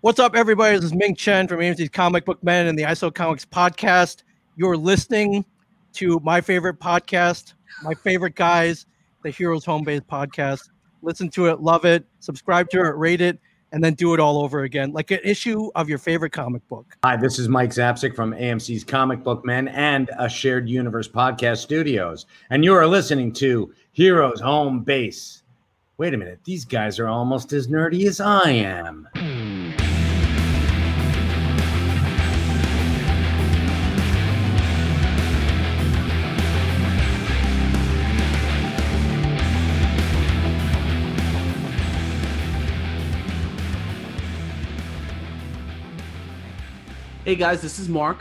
What's 0.00 0.20
up, 0.20 0.36
everybody? 0.36 0.76
This 0.76 0.84
is 0.84 0.94
Ming 0.94 1.16
Chen 1.16 1.48
from 1.48 1.58
AMC's 1.58 1.88
Comic 1.88 2.24
Book 2.24 2.40
Men 2.44 2.68
and 2.68 2.78
the 2.78 2.84
I 2.84 2.94
Sell 2.94 3.10
Comics 3.10 3.44
podcast. 3.44 4.22
You're 4.54 4.76
listening 4.76 5.44
to 5.94 6.20
my 6.22 6.40
favorite 6.40 6.78
podcast, 6.78 7.54
my 7.82 7.94
favorite 7.94 8.36
guys, 8.36 8.86
the 9.24 9.30
Heroes 9.30 9.64
Home 9.64 9.82
Base 9.82 10.02
podcast. 10.08 10.70
Listen 11.02 11.28
to 11.30 11.46
it, 11.46 11.62
love 11.62 11.84
it, 11.84 12.06
subscribe 12.20 12.70
to 12.70 12.78
it, 12.78 12.96
rate 12.96 13.20
it, 13.20 13.40
and 13.72 13.82
then 13.82 13.94
do 13.94 14.14
it 14.14 14.20
all 14.20 14.40
over 14.40 14.62
again, 14.62 14.92
like 14.92 15.10
an 15.10 15.18
issue 15.24 15.68
of 15.74 15.88
your 15.88 15.98
favorite 15.98 16.30
comic 16.30 16.66
book. 16.68 16.96
Hi, 17.02 17.16
this 17.16 17.40
is 17.40 17.48
Mike 17.48 17.70
Zapcic 17.70 18.14
from 18.14 18.30
AMC's 18.34 18.84
Comic 18.84 19.24
Book 19.24 19.44
Men 19.44 19.66
and 19.66 20.12
a 20.16 20.28
Shared 20.28 20.68
Universe 20.68 21.08
Podcast 21.08 21.56
Studios, 21.56 22.26
and 22.50 22.64
you 22.64 22.72
are 22.72 22.86
listening 22.86 23.32
to 23.32 23.74
Heroes 23.90 24.40
Home 24.40 24.84
Base. 24.84 25.42
Wait 25.96 26.14
a 26.14 26.16
minute, 26.16 26.38
these 26.44 26.64
guys 26.64 27.00
are 27.00 27.08
almost 27.08 27.52
as 27.52 27.66
nerdy 27.66 28.06
as 28.06 28.20
I 28.20 28.50
am. 28.50 29.08
Hey 47.28 47.34
guys, 47.34 47.60
this 47.60 47.78
is 47.78 47.90
Mark. 47.90 48.16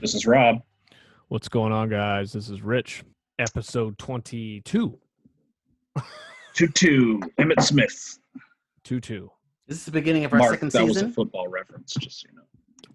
This 0.00 0.14
is 0.14 0.24
Rob. 0.24 0.62
What's 1.28 1.46
going 1.46 1.74
on, 1.74 1.90
guys? 1.90 2.32
This 2.32 2.48
is 2.48 2.62
Rich, 2.62 3.04
episode 3.38 3.98
22. 3.98 4.98
2 6.54 6.68
2, 6.68 7.20
Emmitt 7.38 7.60
Smith. 7.60 8.18
2 8.84 8.98
2. 8.98 9.30
This 9.66 9.76
is 9.76 9.84
the 9.84 9.90
beginning 9.90 10.24
of 10.24 10.32
our 10.32 10.38
Mark, 10.38 10.52
second 10.52 10.72
that 10.72 10.86
was 10.86 11.02
a 11.02 11.10
football 11.10 11.48
reference, 11.48 11.92
just 11.92 12.22
so 12.22 12.28
you 12.30 12.38
know. 12.38 12.94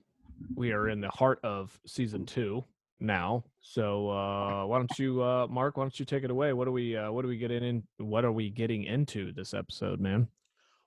We 0.55 0.71
are 0.71 0.89
in 0.89 0.99
the 0.99 1.09
heart 1.09 1.41
of 1.43 1.79
season 1.85 2.25
two 2.25 2.65
now. 2.99 3.43
So 3.61 4.09
uh 4.09 4.65
why 4.65 4.79
don't 4.79 4.97
you 4.97 5.21
uh 5.21 5.45
Mark, 5.45 5.77
why 5.77 5.83
don't 5.83 5.99
you 5.99 6.07
take 6.07 6.23
it 6.23 6.31
away? 6.31 6.53
What 6.53 6.67
are 6.67 6.71
we 6.71 6.97
uh 6.97 7.11
what 7.11 7.23
are 7.23 7.27
we 7.27 7.37
getting 7.37 7.63
in 7.63 7.83
what 7.97 8.25
are 8.25 8.31
we 8.31 8.49
getting 8.49 8.85
into 8.85 9.31
this 9.31 9.53
episode, 9.53 9.99
man? 9.99 10.27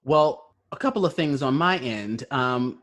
Well, 0.03 0.57
a 0.73 0.77
couple 0.77 1.07
of 1.07 1.15
things 1.15 1.43
on 1.43 1.55
my 1.55 1.79
end. 1.79 2.25
Um, 2.33 2.83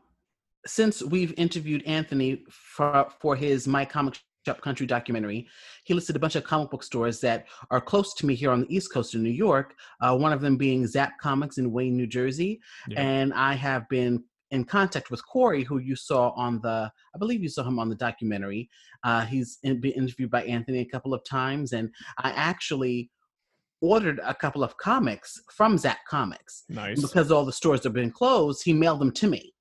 since 0.66 1.02
we've 1.02 1.34
interviewed 1.36 1.82
Anthony 1.86 2.44
for, 2.50 3.08
for 3.20 3.36
his 3.36 3.66
My 3.66 3.84
Comic 3.84 4.18
Shop 4.46 4.60
Country 4.60 4.86
documentary, 4.86 5.48
he 5.84 5.94
listed 5.94 6.16
a 6.16 6.18
bunch 6.18 6.36
of 6.36 6.44
comic 6.44 6.70
book 6.70 6.82
stores 6.82 7.20
that 7.20 7.46
are 7.70 7.80
close 7.80 8.14
to 8.14 8.26
me 8.26 8.34
here 8.34 8.50
on 8.50 8.60
the 8.60 8.74
East 8.74 8.92
Coast 8.92 9.14
of 9.14 9.20
New 9.20 9.30
York. 9.30 9.74
Uh, 10.00 10.16
one 10.16 10.32
of 10.32 10.40
them 10.40 10.56
being 10.56 10.86
Zap 10.86 11.18
Comics 11.20 11.58
in 11.58 11.72
Wayne, 11.72 11.96
New 11.96 12.06
Jersey, 12.06 12.60
Yeah. 12.88 13.00
and 13.00 13.34
I 13.34 13.54
have 13.54 13.88
been 13.88 14.22
in 14.52 14.64
contact 14.64 15.10
with 15.10 15.26
Corey, 15.26 15.64
who 15.64 15.78
you 15.78 15.96
saw 15.96 16.30
on 16.30 16.60
the, 16.62 16.90
I 17.14 17.18
believe 17.18 17.42
you 17.42 17.48
saw 17.48 17.64
him 17.64 17.80
on 17.80 17.88
the 17.88 17.96
documentary. 17.96 18.70
Uh, 19.02 19.22
he's 19.24 19.58
in, 19.64 19.80
been 19.80 19.92
interviewed 19.92 20.30
by 20.30 20.44
Anthony 20.44 20.78
a 20.78 20.84
couple 20.84 21.12
of 21.12 21.24
times, 21.24 21.72
and 21.72 21.90
I 22.18 22.30
actually 22.30 23.10
ordered 23.80 24.20
a 24.24 24.34
couple 24.34 24.62
of 24.62 24.76
comics 24.76 25.40
from 25.52 25.76
Zap 25.76 25.98
Comics. 26.08 26.62
Nice. 26.68 27.02
Because 27.02 27.32
all 27.32 27.44
the 27.44 27.52
stores 27.52 27.82
have 27.82 27.92
been 27.92 28.10
closed, 28.12 28.62
he 28.64 28.72
mailed 28.72 29.00
them 29.00 29.10
to 29.12 29.26
me. 29.26 29.52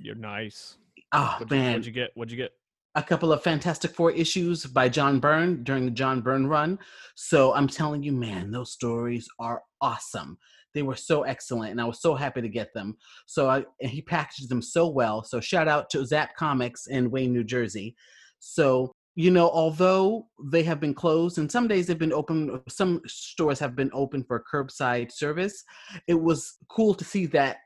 You're 0.00 0.14
nice. 0.14 0.76
Oh 1.12 1.36
What'd 1.38 1.50
you, 1.50 1.56
man, 1.56 1.72
what'd 1.72 1.86
you 1.86 1.92
get? 1.92 2.10
What'd 2.14 2.30
you 2.32 2.36
get? 2.36 2.52
a 2.98 3.02
couple 3.02 3.32
of 3.32 3.42
Fantastic 3.44 3.94
Four 3.94 4.10
issues 4.10 4.66
by 4.66 4.88
John 4.88 5.20
Byrne 5.20 5.62
during 5.62 5.84
the 5.84 5.90
John 5.92 6.20
Byrne 6.20 6.48
run. 6.48 6.80
So 7.14 7.54
I'm 7.54 7.68
telling 7.68 8.02
you, 8.02 8.10
man, 8.10 8.50
those 8.50 8.72
stories 8.72 9.28
are 9.38 9.62
awesome. 9.80 10.36
They 10.74 10.82
were 10.82 10.96
so 10.96 11.22
excellent, 11.22 11.70
and 11.70 11.80
I 11.80 11.84
was 11.84 12.02
so 12.02 12.16
happy 12.16 12.42
to 12.42 12.48
get 12.48 12.74
them. 12.74 12.96
So 13.26 13.48
I, 13.48 13.64
and 13.80 13.90
he 13.90 14.02
packaged 14.02 14.48
them 14.48 14.60
so 14.60 14.88
well. 14.88 15.22
So 15.22 15.40
shout 15.40 15.68
out 15.68 15.90
to 15.90 16.04
Zap 16.04 16.34
Comics 16.36 16.88
in 16.88 17.10
Wayne, 17.10 17.32
New 17.32 17.44
Jersey. 17.44 17.94
So 18.40 18.92
you 19.14 19.32
know, 19.32 19.50
although 19.50 20.28
they 20.44 20.62
have 20.62 20.80
been 20.80 20.94
closed, 20.94 21.38
and 21.38 21.50
some 21.50 21.66
days 21.68 21.86
they've 21.86 21.98
been 21.98 22.12
open, 22.12 22.60
some 22.68 23.00
stores 23.06 23.58
have 23.58 23.74
been 23.74 23.90
open 23.92 24.24
for 24.24 24.44
curbside 24.52 25.10
service. 25.12 25.64
It 26.06 26.14
was 26.14 26.56
cool 26.68 26.94
to 26.94 27.04
see 27.04 27.26
that 27.26 27.58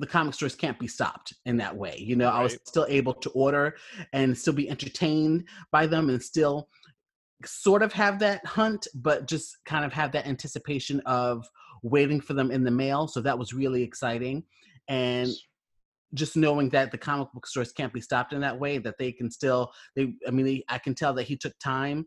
the 0.00 0.06
comic 0.06 0.34
stores 0.34 0.54
can't 0.54 0.78
be 0.78 0.88
stopped 0.88 1.34
in 1.44 1.58
that 1.58 1.76
way. 1.76 1.94
You 1.98 2.16
know, 2.16 2.28
I 2.28 2.42
was 2.42 2.58
still 2.64 2.86
able 2.88 3.12
to 3.14 3.30
order 3.30 3.76
and 4.14 4.36
still 4.36 4.54
be 4.54 4.68
entertained 4.68 5.44
by 5.70 5.86
them 5.86 6.08
and 6.08 6.22
still 6.22 6.68
sort 7.44 7.82
of 7.82 7.92
have 7.92 8.18
that 8.20 8.44
hunt, 8.46 8.88
but 8.94 9.28
just 9.28 9.58
kind 9.66 9.84
of 9.84 9.92
have 9.92 10.12
that 10.12 10.26
anticipation 10.26 11.00
of 11.00 11.46
waiting 11.82 12.20
for 12.20 12.32
them 12.32 12.50
in 12.50 12.64
the 12.64 12.70
mail. 12.70 13.08
So 13.08 13.20
that 13.20 13.38
was 13.38 13.52
really 13.52 13.82
exciting. 13.82 14.44
And 14.88 15.30
just 16.14 16.34
knowing 16.34 16.70
that 16.70 16.90
the 16.90 16.98
comic 16.98 17.28
book 17.32 17.46
stores 17.46 17.72
can't 17.72 17.92
be 17.92 18.00
stopped 18.00 18.32
in 18.32 18.40
that 18.40 18.58
way, 18.58 18.78
that 18.78 18.96
they 18.98 19.12
can 19.12 19.30
still, 19.30 19.70
they, 19.94 20.14
I 20.26 20.30
mean, 20.30 20.46
they, 20.46 20.64
I 20.68 20.78
can 20.78 20.94
tell 20.94 21.12
that 21.14 21.24
he 21.24 21.36
took 21.36 21.56
time 21.58 22.06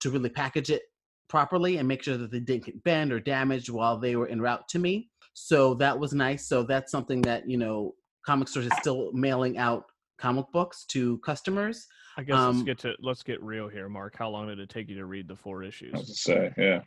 to 0.00 0.10
really 0.10 0.28
package 0.28 0.70
it 0.70 0.82
properly 1.28 1.78
and 1.78 1.88
make 1.88 2.02
sure 2.02 2.18
that 2.18 2.30
they 2.30 2.40
didn't 2.40 2.66
get 2.66 2.84
bent 2.84 3.12
or 3.12 3.18
damaged 3.18 3.70
while 3.70 3.98
they 3.98 4.14
were 4.14 4.28
en 4.28 4.40
route 4.40 4.68
to 4.68 4.78
me. 4.78 5.10
So 5.34 5.74
that 5.74 5.98
was 5.98 6.14
nice. 6.14 6.46
So 6.46 6.62
that's 6.62 6.90
something 6.90 7.20
that, 7.22 7.48
you 7.48 7.58
know, 7.58 7.94
comic 8.24 8.48
stores 8.48 8.66
is 8.66 8.72
still 8.78 9.10
mailing 9.12 9.58
out 9.58 9.84
comic 10.18 10.46
books 10.52 10.84
to 10.86 11.18
customers. 11.18 11.86
I 12.16 12.22
guess 12.22 12.36
Um, 12.36 12.54
let's 12.56 12.64
get 12.64 12.78
to 12.78 12.94
let's 13.02 13.22
get 13.24 13.42
real 13.42 13.68
here, 13.68 13.88
Mark. 13.88 14.16
How 14.16 14.30
long 14.30 14.46
did 14.46 14.60
it 14.60 14.68
take 14.68 14.88
you 14.88 14.94
to 14.96 15.04
read 15.06 15.26
the 15.28 15.36
four 15.36 15.64
issues? 15.64 15.92
I 15.94 15.98
was 15.98 16.20
say, 16.20 16.52
yeah, 16.56 16.80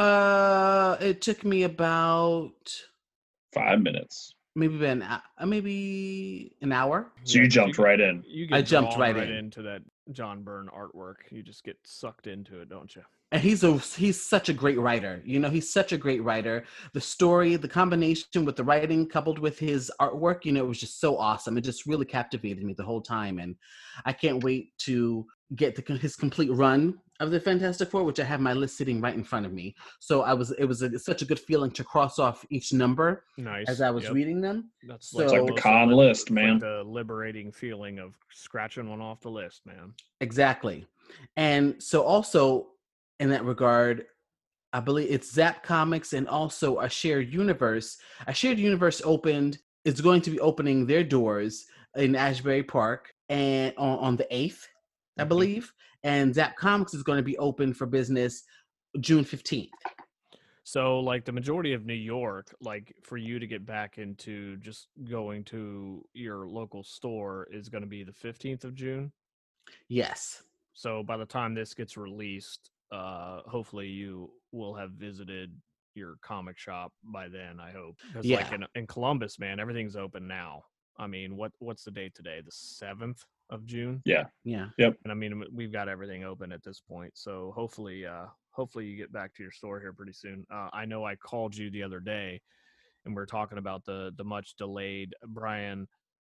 Uh, 0.00 0.96
it 1.00 1.22
took 1.22 1.42
me 1.44 1.62
about 1.62 2.52
five 3.54 3.80
minutes. 3.80 4.34
maybe 4.54 4.84
an 4.84 5.00
uh, 5.02 5.20
maybe 5.46 6.54
an 6.60 6.72
hour. 6.72 7.10
So 7.24 7.38
you 7.38 7.48
jumped 7.48 7.78
get- 7.78 7.82
right 7.82 8.00
in. 8.00 8.22
You 8.26 8.44
I 8.52 8.60
get 8.60 8.66
jumped 8.66 8.96
right 8.98 9.16
right 9.16 9.28
in. 9.30 9.36
into 9.36 9.62
that 9.62 9.80
John 10.12 10.42
Byrne 10.44 10.68
artwork. 10.68 11.16
You 11.30 11.42
just 11.42 11.64
get 11.64 11.78
sucked 11.84 12.26
into 12.26 12.60
it, 12.60 12.68
don't 12.68 12.94
you? 12.94 13.02
And 13.34 13.42
he's 13.42 13.64
a 13.64 13.72
he's 13.78 14.22
such 14.22 14.48
a 14.48 14.52
great 14.52 14.78
writer. 14.78 15.20
You 15.24 15.40
know, 15.40 15.50
he's 15.50 15.68
such 15.72 15.90
a 15.90 15.98
great 15.98 16.22
writer. 16.22 16.62
The 16.92 17.00
story, 17.00 17.56
the 17.56 17.66
combination 17.66 18.44
with 18.44 18.54
the 18.54 18.62
writing 18.62 19.08
coupled 19.08 19.40
with 19.40 19.58
his 19.58 19.90
artwork, 20.00 20.44
you 20.44 20.52
know, 20.52 20.64
it 20.64 20.68
was 20.68 20.78
just 20.78 21.00
so 21.00 21.18
awesome. 21.18 21.58
It 21.58 21.62
just 21.62 21.84
really 21.84 22.04
captivated 22.06 22.62
me 22.62 22.74
the 22.74 22.84
whole 22.84 23.00
time, 23.02 23.40
and 23.40 23.56
I 24.04 24.12
can't 24.12 24.44
wait 24.44 24.78
to 24.86 25.26
get 25.56 25.74
the, 25.74 25.94
his 25.96 26.14
complete 26.14 26.52
run 26.52 27.00
of 27.18 27.32
the 27.32 27.40
Fantastic 27.40 27.90
Four, 27.90 28.04
which 28.04 28.20
I 28.20 28.24
have 28.24 28.40
my 28.40 28.52
list 28.52 28.76
sitting 28.76 29.00
right 29.00 29.14
in 29.16 29.24
front 29.24 29.46
of 29.46 29.52
me. 29.52 29.74
So 29.98 30.22
I 30.22 30.32
was 30.32 30.52
it 30.52 30.66
was 30.66 30.82
a, 30.82 30.96
such 31.00 31.22
a 31.22 31.24
good 31.24 31.40
feeling 31.40 31.72
to 31.72 31.82
cross 31.82 32.20
off 32.20 32.44
each 32.50 32.72
number 32.72 33.24
Nice. 33.36 33.66
as 33.68 33.80
I 33.80 33.90
was 33.90 34.04
Yep. 34.04 34.12
reading 34.12 34.40
them. 34.42 34.70
That's 34.86 35.12
It's 35.12 35.32
like 35.32 35.44
the 35.44 35.60
con 35.60 35.88
li- 35.88 35.94
list, 35.96 36.30
like 36.30 36.34
man. 36.36 36.60
the 36.60 36.84
liberating 36.86 37.50
feeling 37.50 37.98
of 37.98 38.14
scratching 38.30 38.88
one 38.88 39.00
off 39.00 39.22
the 39.22 39.30
list, 39.30 39.66
man. 39.66 39.92
Exactly. 40.20 40.86
And 41.36 41.82
so 41.82 42.02
also 42.02 42.68
in 43.24 43.30
that 43.30 43.44
regard, 43.44 44.04
I 44.74 44.80
believe 44.80 45.10
it's 45.10 45.32
Zap 45.32 45.62
Comics 45.62 46.12
and 46.12 46.28
also 46.28 46.80
a 46.80 46.88
shared 46.88 47.32
universe. 47.32 47.96
A 48.26 48.34
shared 48.34 48.58
universe 48.58 49.00
opened 49.02 49.58
is 49.84 50.00
going 50.00 50.20
to 50.22 50.30
be 50.30 50.38
opening 50.40 50.86
their 50.86 51.02
doors 51.02 51.64
in 51.96 52.14
Asbury 52.14 52.62
Park 52.62 53.14
and 53.30 53.72
on, 53.78 53.98
on 53.98 54.16
the 54.16 54.26
8th, 54.30 54.68
I 55.18 55.24
Mhm. 55.24 55.28
believe. 55.28 55.72
And 56.02 56.34
Zap 56.34 56.56
Comics 56.56 56.92
is 56.92 57.02
going 57.02 57.16
to 57.16 57.22
be 57.22 57.38
open 57.38 57.72
for 57.72 57.86
business 57.86 58.44
June 59.00 59.24
15th. 59.24 59.70
So, 60.64 61.00
like 61.00 61.24
the 61.24 61.32
majority 61.32 61.72
of 61.72 61.86
New 61.86 61.94
York, 61.94 62.54
like 62.60 62.94
for 63.02 63.16
you 63.16 63.38
to 63.38 63.46
get 63.46 63.64
back 63.64 63.96
into 63.96 64.56
just 64.58 64.88
going 65.04 65.44
to 65.44 66.04
your 66.12 66.46
local 66.46 66.82
store 66.82 67.48
is 67.50 67.68
going 67.70 67.82
to 67.82 67.88
be 67.88 68.02
the 68.04 68.12
15th 68.12 68.64
of 68.64 68.74
June. 68.74 69.12
Yes. 69.88 70.42
So, 70.74 71.02
by 71.02 71.16
the 71.16 71.26
time 71.26 71.54
this 71.54 71.74
gets 71.74 71.96
released, 71.96 72.70
uh, 72.92 73.40
hopefully 73.46 73.88
you 73.88 74.30
will 74.52 74.74
have 74.74 74.92
visited 74.92 75.52
your 75.94 76.16
comic 76.22 76.58
shop 76.58 76.92
by 77.04 77.28
then. 77.28 77.60
I 77.60 77.70
hope. 77.70 77.96
Because, 78.08 78.26
like 78.26 78.50
Yeah. 78.50 78.54
in, 78.54 78.66
in 78.74 78.86
Columbus, 78.86 79.38
man, 79.38 79.60
everything's 79.60 79.96
open 79.96 80.26
now. 80.26 80.62
I 80.96 81.06
mean, 81.06 81.36
what 81.36 81.52
what's 81.58 81.84
the 81.84 81.90
date 81.90 82.14
today? 82.14 82.40
The 82.44 82.50
7th 82.52 83.18
of 83.50 83.66
June. 83.66 84.00
Yeah. 84.04 84.24
Yeah. 84.44 84.68
Yep. 84.78 84.96
And 85.04 85.12
I 85.12 85.14
mean 85.14 85.44
we've 85.52 85.72
got 85.72 85.88
everything 85.88 86.24
open 86.24 86.52
at 86.52 86.62
this 86.62 86.80
point. 86.80 87.12
So 87.16 87.52
hopefully, 87.54 88.06
uh, 88.06 88.26
hopefully 88.50 88.86
you 88.86 88.96
get 88.96 89.12
back 89.12 89.34
to 89.34 89.42
your 89.42 89.52
store 89.52 89.80
here 89.80 89.92
pretty 89.92 90.12
soon. 90.12 90.46
Uh, 90.52 90.68
I 90.72 90.84
know 90.84 91.04
I 91.04 91.16
called 91.16 91.56
you 91.56 91.70
the 91.70 91.82
other 91.82 92.00
day, 92.00 92.40
and 93.04 93.14
we 93.14 93.20
are 93.22 93.26
talking 93.26 93.58
about 93.58 93.84
the 93.84 94.12
the 94.16 94.24
much 94.24 94.54
delayed 94.56 95.14
Brian 95.26 95.88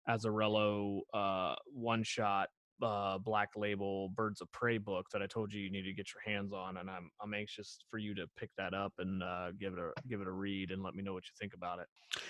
Azzarello 0.09 1.01
uh, 1.13 1.55
one 1.73 2.03
shot 2.03 2.49
uh, 2.83 3.19
black 3.19 3.51
label 3.57 4.11
Birds 4.11 4.41
of 4.41 4.51
Prey 4.53 4.79
book 4.79 5.07
that 5.13 5.23
I 5.23 5.27
told 5.27 5.53
you 5.53 5.61
you 5.61 5.71
need 5.71 5.83
to 5.83 5.93
get 5.93 6.09
your 6.13 6.23
hands 6.25 6.53
on, 6.53 6.79
and 6.79 6.91
I'm 6.91 7.11
I'm 7.21 7.35
anxious 7.35 7.79
for 7.91 7.99
you 7.99 8.15
to 8.15 8.27
pick 8.37 8.51
that 8.59 8.75
up 8.75 8.93
and 8.99 9.23
uh, 9.23 9.53
give 9.59 9.73
it 9.75 9.79
a 9.79 9.93
give 10.09 10.21
it 10.21 10.27
a 10.27 10.33
read 10.33 10.71
and 10.71 10.83
let 10.83 10.95
me 10.95 11.03
know 11.03 11.13
what 11.13 11.25
you 11.25 11.33
think 11.39 11.55
about 11.55 11.79
it. 11.79 11.87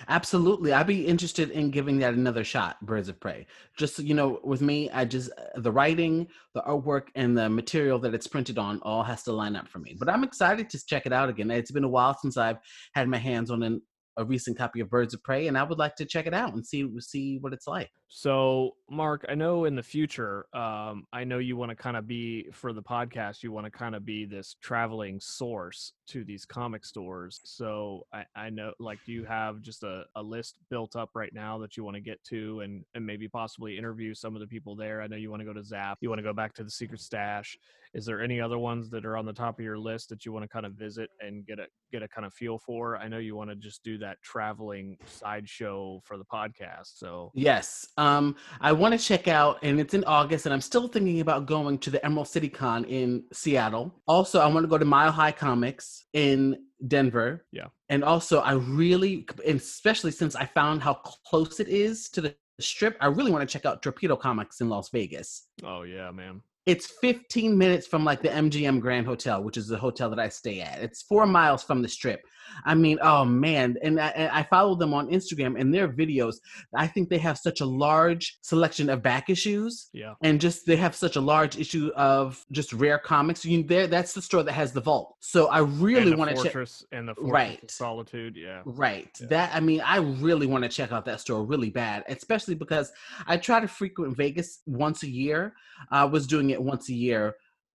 Absolutely. 0.08 0.72
I'd 0.72 0.86
be 0.86 1.06
interested 1.06 1.50
in 1.50 1.70
giving 1.70 1.98
that 1.98 2.14
another 2.14 2.44
shot, 2.44 2.84
Birds 2.84 3.08
of 3.08 3.18
Prey. 3.20 3.46
Just, 3.76 3.98
you 3.98 4.14
know, 4.14 4.40
with 4.44 4.60
me, 4.60 4.90
I 4.90 5.04
just, 5.04 5.30
the 5.56 5.72
writing, 5.72 6.28
the 6.54 6.62
artwork, 6.62 7.08
and 7.14 7.36
the 7.36 7.48
material 7.48 7.98
that 8.00 8.14
it's 8.14 8.26
printed 8.26 8.58
on 8.58 8.80
all 8.82 9.02
has 9.02 9.22
to 9.24 9.32
line 9.32 9.56
up 9.56 9.68
for 9.68 9.78
me. 9.78 9.96
But 9.98 10.08
I'm 10.08 10.24
excited 10.24 10.70
to 10.70 10.86
check 10.86 11.06
it 11.06 11.12
out 11.12 11.28
again. 11.28 11.50
It's 11.50 11.70
been 11.70 11.84
a 11.84 11.88
while 11.88 12.16
since 12.20 12.36
I've 12.36 12.58
had 12.94 13.08
my 13.08 13.18
hands 13.18 13.50
on 13.50 13.62
an 13.62 13.82
a 14.16 14.24
recent 14.24 14.58
copy 14.58 14.80
of 14.80 14.90
Birds 14.90 15.14
of 15.14 15.22
Prey, 15.22 15.48
and 15.48 15.56
I 15.56 15.62
would 15.62 15.78
like 15.78 15.96
to 15.96 16.04
check 16.04 16.26
it 16.26 16.34
out 16.34 16.54
and 16.54 16.64
see 16.66 16.88
see 17.00 17.38
what 17.38 17.52
it's 17.52 17.66
like. 17.66 17.90
So, 18.08 18.72
Mark, 18.90 19.24
I 19.28 19.34
know 19.34 19.64
in 19.64 19.74
the 19.74 19.82
future, 19.82 20.44
um, 20.52 21.06
I 21.14 21.24
know 21.24 21.38
you 21.38 21.56
want 21.56 21.70
to 21.70 21.74
kind 21.74 21.96
of 21.96 22.06
be 22.06 22.50
for 22.52 22.74
the 22.74 22.82
podcast. 22.82 23.42
You 23.42 23.52
want 23.52 23.64
to 23.64 23.70
kind 23.70 23.94
of 23.94 24.04
be 24.04 24.26
this 24.26 24.56
traveling 24.62 25.18
source 25.18 25.94
to 26.08 26.22
these 26.22 26.44
comic 26.44 26.84
stores. 26.84 27.40
So, 27.44 28.06
I, 28.12 28.24
I 28.36 28.50
know, 28.50 28.72
like, 28.78 28.98
do 29.06 29.12
you 29.12 29.24
have 29.24 29.62
just 29.62 29.82
a, 29.82 30.04
a 30.14 30.22
list 30.22 30.58
built 30.68 30.94
up 30.94 31.10
right 31.14 31.32
now 31.32 31.58
that 31.58 31.76
you 31.76 31.84
want 31.84 31.94
to 31.94 32.02
get 32.02 32.22
to, 32.24 32.60
and 32.60 32.84
and 32.94 33.06
maybe 33.06 33.28
possibly 33.28 33.78
interview 33.78 34.14
some 34.14 34.34
of 34.34 34.40
the 34.40 34.46
people 34.46 34.76
there? 34.76 35.00
I 35.00 35.06
know 35.06 35.16
you 35.16 35.30
want 35.30 35.40
to 35.40 35.46
go 35.46 35.54
to 35.54 35.64
Zap. 35.64 35.98
You 36.02 36.10
want 36.10 36.18
to 36.18 36.24
go 36.24 36.34
back 36.34 36.54
to 36.54 36.64
the 36.64 36.70
Secret 36.70 37.00
Stash. 37.00 37.56
Is 37.94 38.06
there 38.06 38.22
any 38.22 38.40
other 38.40 38.58
ones 38.58 38.88
that 38.90 39.04
are 39.04 39.16
on 39.16 39.26
the 39.26 39.32
top 39.32 39.58
of 39.58 39.64
your 39.64 39.78
list 39.78 40.08
that 40.08 40.24
you 40.24 40.32
want 40.32 40.44
to 40.44 40.48
kind 40.48 40.64
of 40.64 40.72
visit 40.72 41.10
and 41.20 41.46
get 41.46 41.58
a 41.58 41.66
get 41.90 42.02
a 42.02 42.08
kind 42.08 42.26
of 42.26 42.32
feel 42.32 42.58
for? 42.58 42.96
I 42.96 43.08
know 43.08 43.18
you 43.18 43.36
want 43.36 43.50
to 43.50 43.56
just 43.56 43.82
do 43.84 43.98
that 43.98 44.16
traveling 44.22 44.96
sideshow 45.06 46.00
for 46.04 46.16
the 46.16 46.24
podcast. 46.24 46.96
So 46.96 47.30
Yes. 47.34 47.86
Um, 47.98 48.36
I 48.60 48.72
want 48.72 48.98
to 48.98 49.04
check 49.04 49.28
out, 49.28 49.58
and 49.62 49.78
it's 49.78 49.94
in 49.94 50.04
August, 50.04 50.46
and 50.46 50.52
I'm 50.52 50.60
still 50.60 50.88
thinking 50.88 51.20
about 51.20 51.46
going 51.46 51.78
to 51.78 51.90
the 51.90 52.04
Emerald 52.04 52.28
City 52.28 52.48
Con 52.48 52.84
in 52.84 53.24
Seattle. 53.32 53.94
Also, 54.06 54.40
I 54.40 54.46
want 54.46 54.64
to 54.64 54.68
go 54.68 54.78
to 54.78 54.84
Mile 54.84 55.12
High 55.12 55.32
Comics 55.32 56.06
in 56.12 56.56
Denver. 56.88 57.46
Yeah. 57.52 57.66
And 57.88 58.04
also, 58.04 58.40
I 58.40 58.52
really, 58.52 59.26
especially 59.46 60.12
since 60.12 60.34
I 60.34 60.46
found 60.46 60.82
how 60.82 60.94
close 60.94 61.60
it 61.60 61.68
is 61.68 62.08
to 62.10 62.20
the 62.20 62.34
strip, 62.60 62.96
I 63.00 63.06
really 63.06 63.30
want 63.30 63.46
to 63.46 63.52
check 63.52 63.66
out 63.66 63.82
Torpedo 63.82 64.16
Comics 64.16 64.60
in 64.60 64.68
Las 64.68 64.88
Vegas. 64.90 65.46
Oh 65.64 65.82
yeah, 65.82 66.10
man. 66.10 66.42
It's 66.64 66.86
15 67.00 67.58
minutes 67.58 67.86
from 67.88 68.04
like 68.04 68.22
the 68.22 68.28
MGM 68.28 68.80
Grand 68.80 69.06
Hotel, 69.06 69.42
which 69.42 69.56
is 69.56 69.66
the 69.66 69.78
hotel 69.78 70.10
that 70.10 70.20
I 70.20 70.28
stay 70.28 70.60
at. 70.60 70.80
It's 70.80 71.02
four 71.02 71.26
miles 71.26 71.64
from 71.64 71.82
the 71.82 71.88
strip. 71.88 72.20
I 72.64 72.74
mean, 72.74 72.98
oh 73.02 73.24
man. 73.24 73.76
And 73.82 74.00
I, 74.00 74.30
I 74.32 74.42
follow 74.44 74.74
them 74.74 74.94
on 74.94 75.08
Instagram 75.08 75.58
and 75.60 75.72
their 75.74 75.88
videos. 75.88 76.36
I 76.74 76.86
think 76.86 77.08
they 77.08 77.18
have 77.18 77.38
such 77.38 77.60
a 77.60 77.66
large 77.66 78.38
selection 78.42 78.90
of 78.90 79.02
back 79.02 79.30
issues 79.30 79.88
Yeah. 79.92 80.14
and 80.22 80.40
just 80.40 80.66
they 80.66 80.76
have 80.76 80.94
such 80.94 81.16
a 81.16 81.20
large 81.20 81.58
issue 81.58 81.90
of 81.96 82.44
just 82.52 82.72
rare 82.72 82.98
comics. 82.98 83.44
You 83.44 83.62
there 83.62 83.86
that's 83.86 84.12
the 84.12 84.22
store 84.22 84.42
that 84.42 84.52
has 84.52 84.72
the 84.72 84.80
vault. 84.80 85.16
So 85.20 85.46
I 85.48 85.58
really 85.60 86.14
want 86.14 86.30
to 86.30 86.36
check 86.36 86.52
fortress 86.52 86.84
and 86.92 87.08
the 87.08 87.14
fortress 87.14 87.32
Right. 87.32 87.70
solitude. 87.70 88.36
Yeah. 88.36 88.62
Right. 88.64 89.10
Yeah. 89.20 89.26
That 89.28 89.54
I 89.54 89.60
mean, 89.60 89.80
I 89.80 89.98
really 89.98 90.46
want 90.46 90.64
to 90.64 90.68
check 90.70 90.92
out 90.92 91.04
that 91.06 91.20
store 91.20 91.44
really 91.44 91.70
bad, 91.70 92.04
especially 92.08 92.54
because 92.54 92.92
I 93.26 93.36
try 93.36 93.60
to 93.60 93.68
frequent 93.68 94.16
Vegas 94.16 94.60
once 94.66 95.02
a 95.02 95.08
year. 95.08 95.54
I 95.90 96.04
was 96.04 96.26
doing 96.26 96.50
it 96.50 96.62
once 96.62 96.88
a 96.88 96.94
year 96.94 97.36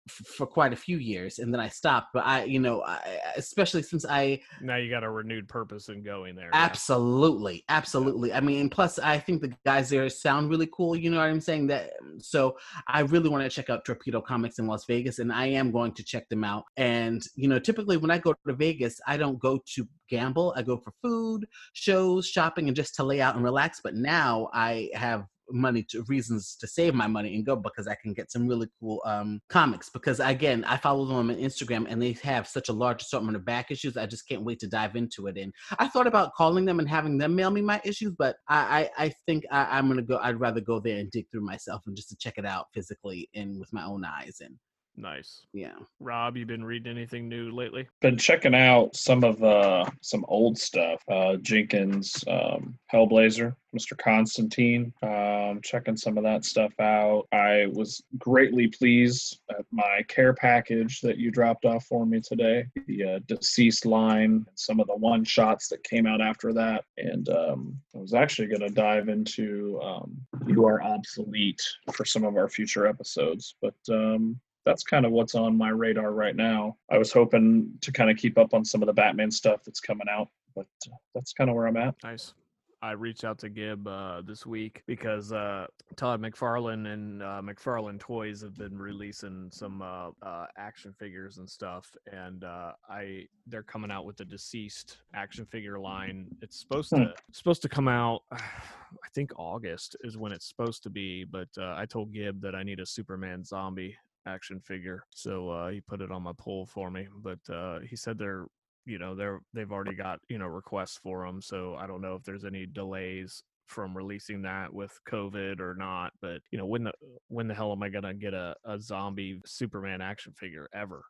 f- 0.08 0.28
for 0.28 0.46
quite 0.46 0.74
a 0.74 0.76
few 0.76 0.98
years, 0.98 1.40
and 1.40 1.54
then 1.54 1.60
I 1.60 1.68
stopped. 1.70 2.10
But 2.14 2.26
I, 2.26 2.44
you 2.44 2.60
know, 2.60 2.84
I, 2.84 3.20
especially 3.38 3.84
since 3.84 4.06
I 4.06 4.42
Now 4.62 4.78
you 4.78 4.90
got 4.90 5.04
a 5.04 5.10
renewed 5.10 5.48
purpose 5.48 5.90
in 5.90 6.04
going 6.04 6.36
there. 6.36 6.50
yeah. 6.54 6.66
absolutely, 6.66 7.64
absolutely. 7.70 8.34
I 8.34 8.40
mean, 8.40 8.70
plus, 8.70 9.00
I 9.00 9.20
think 9.20 9.42
the 9.42 9.54
guys 9.66 9.90
there 9.90 10.08
sound 10.10 10.50
really 10.50 10.70
cool. 10.72 10.96
You 10.96 11.10
know 11.10 11.18
what 11.18 11.30
I'm 11.30 11.42
saying? 11.42 11.68
That 11.68 11.92
so 12.20 12.58
I 12.88 13.02
really 13.02 13.30
want 13.30 13.44
to 13.44 13.50
check 13.50 13.70
out 13.70 13.86
Torpedo 13.86 14.22
Comics 14.22 14.60
in 14.60 14.68
Las 14.68 14.86
Vegas, 14.86 15.20
and 15.20 15.32
I 15.32 15.48
am 15.48 15.72
going 15.72 15.94
to 15.94 16.04
check 16.04 16.28
them 16.30 16.44
out. 16.44 16.66
And 16.78 17.22
you 17.36 17.48
know, 17.48 17.60
typically 17.60 17.98
when 17.98 18.12
I 18.12 18.18
go 18.18 18.34
to 18.48 18.54
Vegas, 18.54 19.00
I 19.08 19.18
don't 19.18 19.40
go 19.40 19.62
to 19.76 19.88
gamble. 20.10 20.54
I 20.56 20.62
go 20.62 20.78
for 20.78 20.94
food, 21.02 21.46
shows, 21.74 22.28
shopping, 22.28 22.68
and 22.68 22.76
just 22.76 22.96
to 22.96 23.04
lay 23.04 23.22
out 23.22 23.36
and 23.36 23.44
relax. 23.44 23.82
But 23.84 23.96
now 23.96 24.50
I 24.54 24.90
have 24.94 25.26
money 25.54 25.84
to 25.90 26.04
reasons 26.08 26.56
to 26.56 26.68
save 26.68 26.94
my 26.94 27.08
money 27.08 27.36
and 27.36 27.46
go 27.46 27.56
because 27.56 27.88
I 27.88 27.96
can 27.96 28.14
get 28.14 28.32
some 28.32 28.48
really 28.48 28.68
cool 28.80 29.02
um 29.06 29.40
comics 29.50 29.90
because 29.90 30.20
again 30.20 30.64
I 30.66 30.78
follow 30.78 31.06
them 31.06 31.30
on 31.30 31.36
Instagram 31.36 31.86
and 31.88 32.02
they 32.02 32.14
have 32.24 32.48
such 32.48 32.70
a 32.70 32.74
large 32.74 33.02
assortment 33.02 33.38
of 33.38 33.46
back 33.46 33.72
issues 33.72 33.96
I 33.96 34.06
just 34.06 34.28
can't 34.28 34.44
wait 34.44 34.60
to 34.60 34.68
dive 34.68 34.96
into 34.96 35.28
it. 35.28 35.38
And 35.38 35.54
I 35.80 35.88
thought 35.88 36.08
about 36.08 36.34
calling 36.34 36.66
them 36.66 36.80
and 36.80 36.90
having 36.90 37.18
them 37.18 37.36
mail 37.36 37.52
me 37.52 37.62
my 37.62 37.82
issues 37.86 38.14
but 38.18 38.36
I 38.50 38.90
I, 38.98 39.06
I 39.06 39.14
think 39.26 39.44
I, 39.52 39.78
I'm 39.78 39.88
gonna 39.88 40.02
go 40.02 40.18
I'd 40.18 40.40
rather 40.40 40.62
go 40.62 40.80
there 40.80 40.98
and 40.98 41.12
dig 41.12 41.26
through 41.32 41.46
myself 41.46 41.84
and 41.86 41.96
just 41.96 42.10
to 42.10 42.18
check 42.18 42.38
it 42.38 42.46
out 42.46 42.68
physically 42.74 43.30
and 43.36 43.60
with 43.60 43.72
my 43.72 43.86
own 43.86 44.04
eyes 44.06 44.38
and 44.42 44.58
Nice. 44.96 45.46
yeah 45.54 45.74
Rob, 46.00 46.38
you 46.38 46.46
been 46.46 46.64
reading 46.64 46.96
anything 46.96 47.28
new 47.28 47.52
lately? 47.52 47.88
Been 48.02 48.18
checking 48.18 48.56
out 48.56 48.96
some 48.96 49.24
of 49.24 49.44
uh 49.44 49.86
some 50.02 50.26
old 50.28 50.58
stuff. 50.58 51.02
Uh 51.10 51.38
Jenkins, 51.38 52.24
um, 52.28 52.78
Hellblazer, 52.94 53.56
Mr. 53.76 53.98
Constantine. 53.98 54.94
Um, 55.02 55.60
checking 55.64 55.98
some 55.98 56.18
of 56.18 56.24
that 56.24 56.46
stuff 56.46 56.74
out. 56.80 57.28
I 57.32 57.68
was 57.74 58.04
greatly 58.20 58.68
pleased 58.68 59.40
at 59.50 59.66
my 59.72 60.04
care 60.08 60.34
package 60.34 61.02
that 61.02 61.18
you 61.18 61.32
dropped 61.32 61.66
off 61.66 61.86
for 61.86 62.06
me 62.06 62.22
today. 62.22 62.66
The 62.88 63.04
uh, 63.04 63.20
DCeased 63.28 63.86
line, 63.86 64.46
some 64.56 64.80
of 64.80 64.88
the 64.88 64.96
one 64.96 65.24
shots 65.24 65.68
that 65.70 65.84
came 65.84 66.06
out 66.06 66.22
after 66.22 66.54
that, 66.54 66.86
and 66.98 67.28
um, 67.30 67.78
I 67.96 68.00
was 68.00 68.14
actually 68.14 68.48
going 68.48 68.62
to 68.62 68.70
dive 68.70 69.10
into 69.10 69.80
um, 69.84 70.16
"You 70.46 70.66
Are 70.66 70.84
Obsolete" 70.84 71.62
for 71.94 72.06
some 72.06 72.24
of 72.24 72.36
our 72.38 72.50
future 72.50 72.86
episodes, 72.86 73.56
but 73.62 73.76
um, 73.90 74.40
that's 74.66 74.84
kind 74.84 75.06
of 75.06 75.12
what's 75.12 75.36
on 75.36 75.58
my 75.58 75.70
radar 75.70 76.12
right 76.12 76.36
now. 76.36 76.78
I 76.92 76.98
was 76.98 77.12
hoping 77.12 77.72
to 77.82 77.92
kind 77.92 78.10
of 78.10 78.18
keep 78.18 78.38
up 78.38 78.54
on 78.54 78.64
some 78.64 78.82
of 78.82 78.88
the 78.88 78.94
Batman 78.94 79.32
stuff 79.32 79.62
that's 79.66 79.80
coming 79.80 80.08
out, 80.10 80.30
but 80.56 80.68
uh, 80.88 80.96
that's 81.14 81.34
kind 81.34 81.50
of 81.50 81.56
where 81.56 81.68
I'm 81.68 81.78
at. 81.78 81.96
Nice. 82.04 82.34
I 82.82 82.92
reached 82.92 83.24
out 83.24 83.38
to 83.40 83.50
Gib 83.50 83.88
uh, 83.88 84.22
this 84.28 84.46
week 84.46 84.84
because 84.88 85.32
uh, 85.32 85.68
Todd 85.96 86.22
McFarlane 86.22 86.92
and 86.92 87.24
uh, 87.24 87.42
McFarlane 87.42 87.98
Toys 87.98 88.42
have 88.42 88.56
been 88.56 88.78
releasing 88.78 89.50
some 89.54 89.82
uh, 89.82 90.10
uh, 90.22 90.48
action 90.58 90.94
figures 91.00 91.38
and 91.38 91.50
stuff, 91.50 91.90
and 92.12 92.44
uh, 92.44 92.74
I 92.90 93.28
they're 93.48 93.64
coming 93.64 93.90
out 93.90 94.04
with 94.04 94.18
the 94.18 94.26
DCeased 94.26 94.98
action 95.16 95.46
figure 95.46 95.80
line. 95.80 96.28
It's 96.42 96.60
supposed 96.60 96.90
Hmm. 96.90 97.04
to 97.04 97.14
supposed 97.32 97.62
to 97.62 97.70
come 97.70 97.88
out. 97.88 98.24
I 98.34 99.08
think 99.16 99.32
August 99.38 99.96
is 100.04 100.18
when 100.18 100.34
it's 100.34 100.50
supposed 100.50 100.84
to 100.84 100.90
be, 100.90 101.24
but 101.24 101.48
uh, 101.58 101.76
I 101.78 101.86
told 101.86 102.12
Gib 102.12 102.42
that 102.42 102.54
I 102.54 102.64
need 102.64 102.82
a 102.82 102.86
Superman 102.86 103.46
zombie 103.46 103.96
action 104.26 104.60
figure, 104.60 105.04
so 105.12 105.50
uh, 105.50 105.70
he 105.70 105.82
put 105.82 106.02
it 106.02 106.12
on 106.12 106.24
my 106.24 106.34
pull 106.38 106.66
for 106.66 106.90
me. 106.90 107.08
But 107.22 107.40
uh, 107.54 107.80
he 107.80 107.96
said 107.96 108.18
they're 108.18 108.46
you 108.86 109.00
know 109.00 109.16
they're 109.16 109.42
they've 109.54 109.72
already 109.72 109.96
got 109.96 110.20
you 110.30 110.38
know 110.38 110.48
requests 110.48 110.98
for 110.98 111.26
them 111.26 111.42
so 111.42 111.76
i 111.76 111.88
don't 111.88 112.02
know 112.02 112.16
if 112.16 112.24
there's 112.24 112.46
any 112.46 112.66
delays 112.66 113.44
from 113.68 113.96
releasing 113.96 114.42
that 114.42 114.74
with 114.74 114.92
covid 115.10 115.60
or 115.60 115.74
not 115.76 116.12
but 116.22 116.42
you 116.52 116.58
know 116.58 116.66
when 116.66 116.84
the 116.84 116.92
when 117.30 117.48
the 117.48 117.54
hell 117.54 117.72
am 117.72 117.82
i 117.82 117.90
gonna 117.90 118.14
get 118.14 118.34
a, 118.34 118.56
a 118.66 118.80
zombie 118.80 119.40
superman 119.46 120.02
action 120.02 120.34
figure 120.34 120.68
ever 120.74 121.04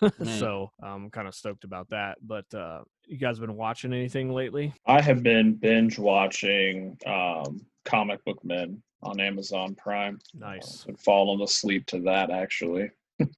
so 0.24 0.70
i'm 0.82 1.10
kind 1.10 1.28
of 1.28 1.34
stoked 1.34 1.64
about 1.64 1.88
that 1.90 2.16
but 2.22 2.46
uh 2.54 2.80
you 3.06 3.18
guys 3.18 3.38
been 3.38 3.56
watching 3.56 3.92
anything 3.92 4.32
lately 4.32 4.72
I 4.86 5.00
have 5.00 5.22
been 5.22 5.54
binge 5.54 5.98
watching 5.98 6.96
um, 7.06 7.60
Comic 7.84 8.24
Book 8.24 8.38
Men 8.44 8.82
on 9.02 9.20
Amazon 9.20 9.74
Prime. 9.74 10.18
nice 10.34 10.84
Been 10.84 10.96
fallen 10.96 11.40
asleep 11.42 11.86
to 11.86 12.00
that 12.02 12.30
actually. 12.30 12.90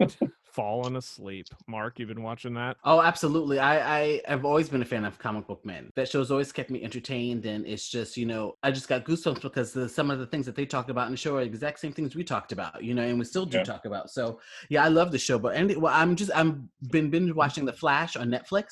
fallen 0.53 0.95
asleep 0.95 1.47
mark 1.67 1.99
you've 1.99 2.09
been 2.09 2.23
watching 2.23 2.55
that 2.55 2.77
Oh, 2.85 3.03
absolutely. 3.03 3.59
I, 3.59 3.99
I 4.03 4.21
have 4.27 4.45
always 4.45 4.69
been 4.69 4.83
a 4.83 4.85
fan 4.85 5.05
of 5.05 5.19
comic 5.19 5.49
book 5.49 5.67
men. 5.67 5.91
That 5.97 6.09
show's 6.09 6.31
always 6.31 6.53
kept 6.53 6.71
me 6.71 6.85
entertained, 6.85 7.45
and 7.45 7.67
it's 7.67 7.89
just 7.89 8.17
you 8.17 8.25
know 8.25 8.55
I 8.63 8.71
just 8.71 8.89
got 8.89 9.05
goosebumps 9.05 9.41
because 9.43 9.73
the, 9.73 9.89
some 9.89 10.13
of 10.13 10.21
the 10.21 10.27
things 10.27 10.47
that 10.47 10.55
they 10.55 10.65
talk 10.65 10.91
about 10.91 11.07
in 11.07 11.13
the 11.13 11.17
show 11.17 11.37
are 11.37 11.41
the 11.41 11.47
exact 11.47 11.81
same 11.81 11.93
things 11.93 12.15
we 12.15 12.23
talked 12.23 12.53
about, 12.53 12.85
you 12.85 12.95
know, 12.95 13.03
and 13.03 13.19
we 13.19 13.25
still 13.25 13.45
do 13.47 13.57
Yeah. 13.59 13.65
talk 13.65 13.85
about. 13.85 14.11
So 14.11 14.39
yeah, 14.69 14.85
I 14.85 14.89
love 14.89 15.11
the 15.11 15.19
show. 15.19 15.41
But 15.41 15.57
and 15.57 15.75
well, 15.77 15.93
I'm 15.93 16.15
just 16.15 16.31
I'm 16.35 16.69
been 16.89 17.11
binge 17.11 17.33
watching 17.33 17.65
The 17.65 17.73
Flash 17.73 18.15
on 18.15 18.29
Netflix. 18.29 18.67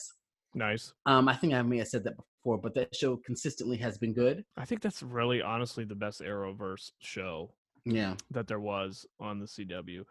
nice 0.54 0.92
Um, 1.06 1.28
I 1.28 1.34
think 1.34 1.52
I 1.52 1.62
may 1.62 1.78
have 1.78 1.88
said 1.88 2.04
that 2.04 2.14
before, 2.42 2.58
but 2.58 2.74
that 2.74 2.94
show 2.94 3.16
consistently 3.16 3.76
has 3.78 3.98
been 3.98 4.12
good. 4.12 4.44
i 4.56 4.64
think 4.64 4.80
that's 4.80 5.02
really 5.02 5.40
honestly 5.42 5.84
the 5.84 5.94
best 5.94 6.20
arrowverse 6.20 6.90
show 6.98 7.50
Yeah. 7.84 8.16
that 8.30 8.46
there 8.48 8.60
was 8.60 9.06
on 9.20 9.38
the 9.38 9.46
CW. 9.46 10.04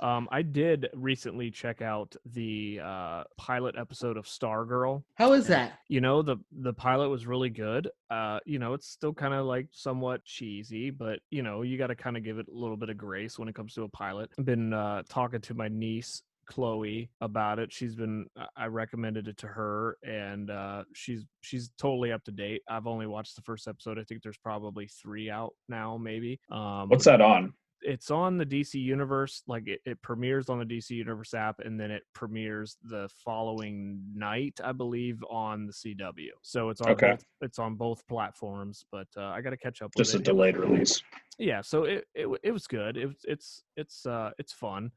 Um, 0.00 0.28
I 0.32 0.42
did 0.42 0.88
recently 0.94 1.50
check 1.50 1.80
out 1.82 2.16
the 2.26 2.80
uh, 2.82 3.24
pilot 3.36 3.76
episode 3.78 4.16
of 4.16 4.24
Stargirl. 4.26 5.04
How 5.14 5.32
is 5.32 5.48
Yeah. 5.48 5.56
that? 5.66 5.78
You 5.88 6.00
know, 6.00 6.22
the 6.22 6.36
the 6.50 6.72
pilot 6.72 7.08
was 7.08 7.26
really 7.26 7.50
good. 7.50 7.88
Uh, 8.10 8.40
you 8.44 8.58
know, 8.58 8.74
it's 8.74 8.88
still 8.88 9.12
kind 9.14 9.32
of 9.34 9.46
like 9.46 9.68
somewhat 9.70 10.24
cheesy, 10.24 10.90
but 10.90 11.20
you 11.30 11.42
know, 11.42 11.62
you 11.62 11.78
got 11.78 11.88
to 11.88 11.94
kind 11.94 12.16
of 12.16 12.24
give 12.24 12.38
it 12.38 12.48
a 12.48 12.54
little 12.56 12.76
bit 12.76 12.88
of 12.90 12.96
grace 12.96 13.38
when 13.38 13.48
it 13.48 13.54
comes 13.54 13.74
to 13.74 13.82
a 13.84 13.88
pilot. 13.88 14.30
I've 14.38 14.44
been 14.44 14.72
uh, 14.72 15.02
talking 15.08 15.40
to 15.42 15.54
my 15.54 15.68
niece 15.68 16.22
Chloe 16.46 17.10
about 17.20 17.58
it. 17.58 17.72
She's 17.72 17.94
been 17.94 18.26
I- 18.36 18.48
I 18.56 18.66
recommended 18.66 19.28
it 19.28 19.36
to 19.38 19.46
her 19.46 19.96
and 20.04 20.50
uh 20.50 20.84
she's 20.94 21.24
she's 21.40 21.70
totally 21.78 22.12
up 22.12 22.24
to 22.24 22.32
date. 22.32 22.62
I've 22.68 22.86
only 22.86 23.06
watched 23.06 23.36
the 23.36 23.42
first 23.42 23.68
episode. 23.68 23.98
I 23.98 24.04
think 24.04 24.22
there's 24.22 24.38
probably 24.38 24.86
3 24.86 25.30
out 25.30 25.52
now 25.68 25.96
maybe. 25.96 26.40
Um 26.50 26.88
What's 26.88 27.04
that 27.04 27.20
on? 27.20 27.54
it's 27.84 28.12
on 28.12 28.38
the 28.38 28.46
DC 28.46 28.74
Universe. 28.74 29.42
Like 29.48 29.66
it, 29.66 29.80
it 29.84 30.00
premieres 30.02 30.48
on 30.48 30.60
the 30.60 30.64
DC 30.64 30.90
Universe 30.90 31.34
app, 31.34 31.58
and 31.58 31.80
then 31.80 31.90
it 31.90 32.04
premieres 32.14 32.76
the 32.84 33.08
following 33.24 34.00
night, 34.14 34.60
I 34.62 34.70
believe, 34.70 35.20
on 35.28 35.66
the 35.66 35.72
CW. 35.72 36.28
So 36.42 36.68
it's 36.68 36.80
on 36.80 36.90
Okay. 36.92 37.10
both, 37.10 37.24
it's 37.40 37.58
on 37.58 37.74
both 37.74 38.06
platforms. 38.06 38.84
But 38.92 39.08
uh, 39.16 39.24
I 39.24 39.40
got 39.40 39.50
to 39.50 39.56
catch 39.56 39.82
up 39.82 39.90
Just 39.96 40.14
a 40.14 40.18
with 40.18 40.28
it. 40.28 40.28
It- 40.28 40.32
delayed 40.32 40.56
release. 40.58 41.02
yeah 41.38 41.60
so 41.62 41.82
it, 41.84 42.04
it 42.14 42.28
it 42.44 42.52
was 42.52 42.66
good 42.68 42.96
it, 42.98 43.08
it's 43.24 43.64
it's 43.76 44.04
uh 44.06 44.30
it's 44.38 44.52
fun 44.52 44.92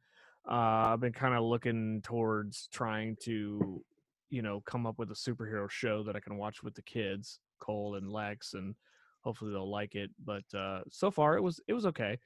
uh 0.47 0.91
i've 0.93 0.99
been 0.99 1.13
kind 1.13 1.33
of 1.33 1.43
looking 1.43 2.01
towards 2.03 2.67
trying 2.71 3.15
to 3.21 3.83
you 4.29 4.41
know 4.41 4.61
come 4.65 4.85
up 4.85 4.97
with 4.97 5.11
a 5.11 5.15
superhero 5.15 5.69
show 5.69 6.03
that 6.03 6.15
I 6.15 6.19
can 6.19 6.37
watch 6.37 6.63
with 6.63 6.75
the 6.75 6.81
kids, 6.81 7.39
Cole 7.59 7.95
and 7.95 8.11
Lex, 8.11 8.53
and 8.53 8.75
hopefully 9.21 9.51
they'll 9.51 9.69
like 9.69 9.95
it. 9.95 10.11
But 10.23 10.43
uh, 10.53 10.81
so 10.89 11.11
far 11.11 11.37
it 11.37 11.41
was 11.41 11.59
it 11.67 11.73
was 11.73 11.85
okay. 11.85 12.19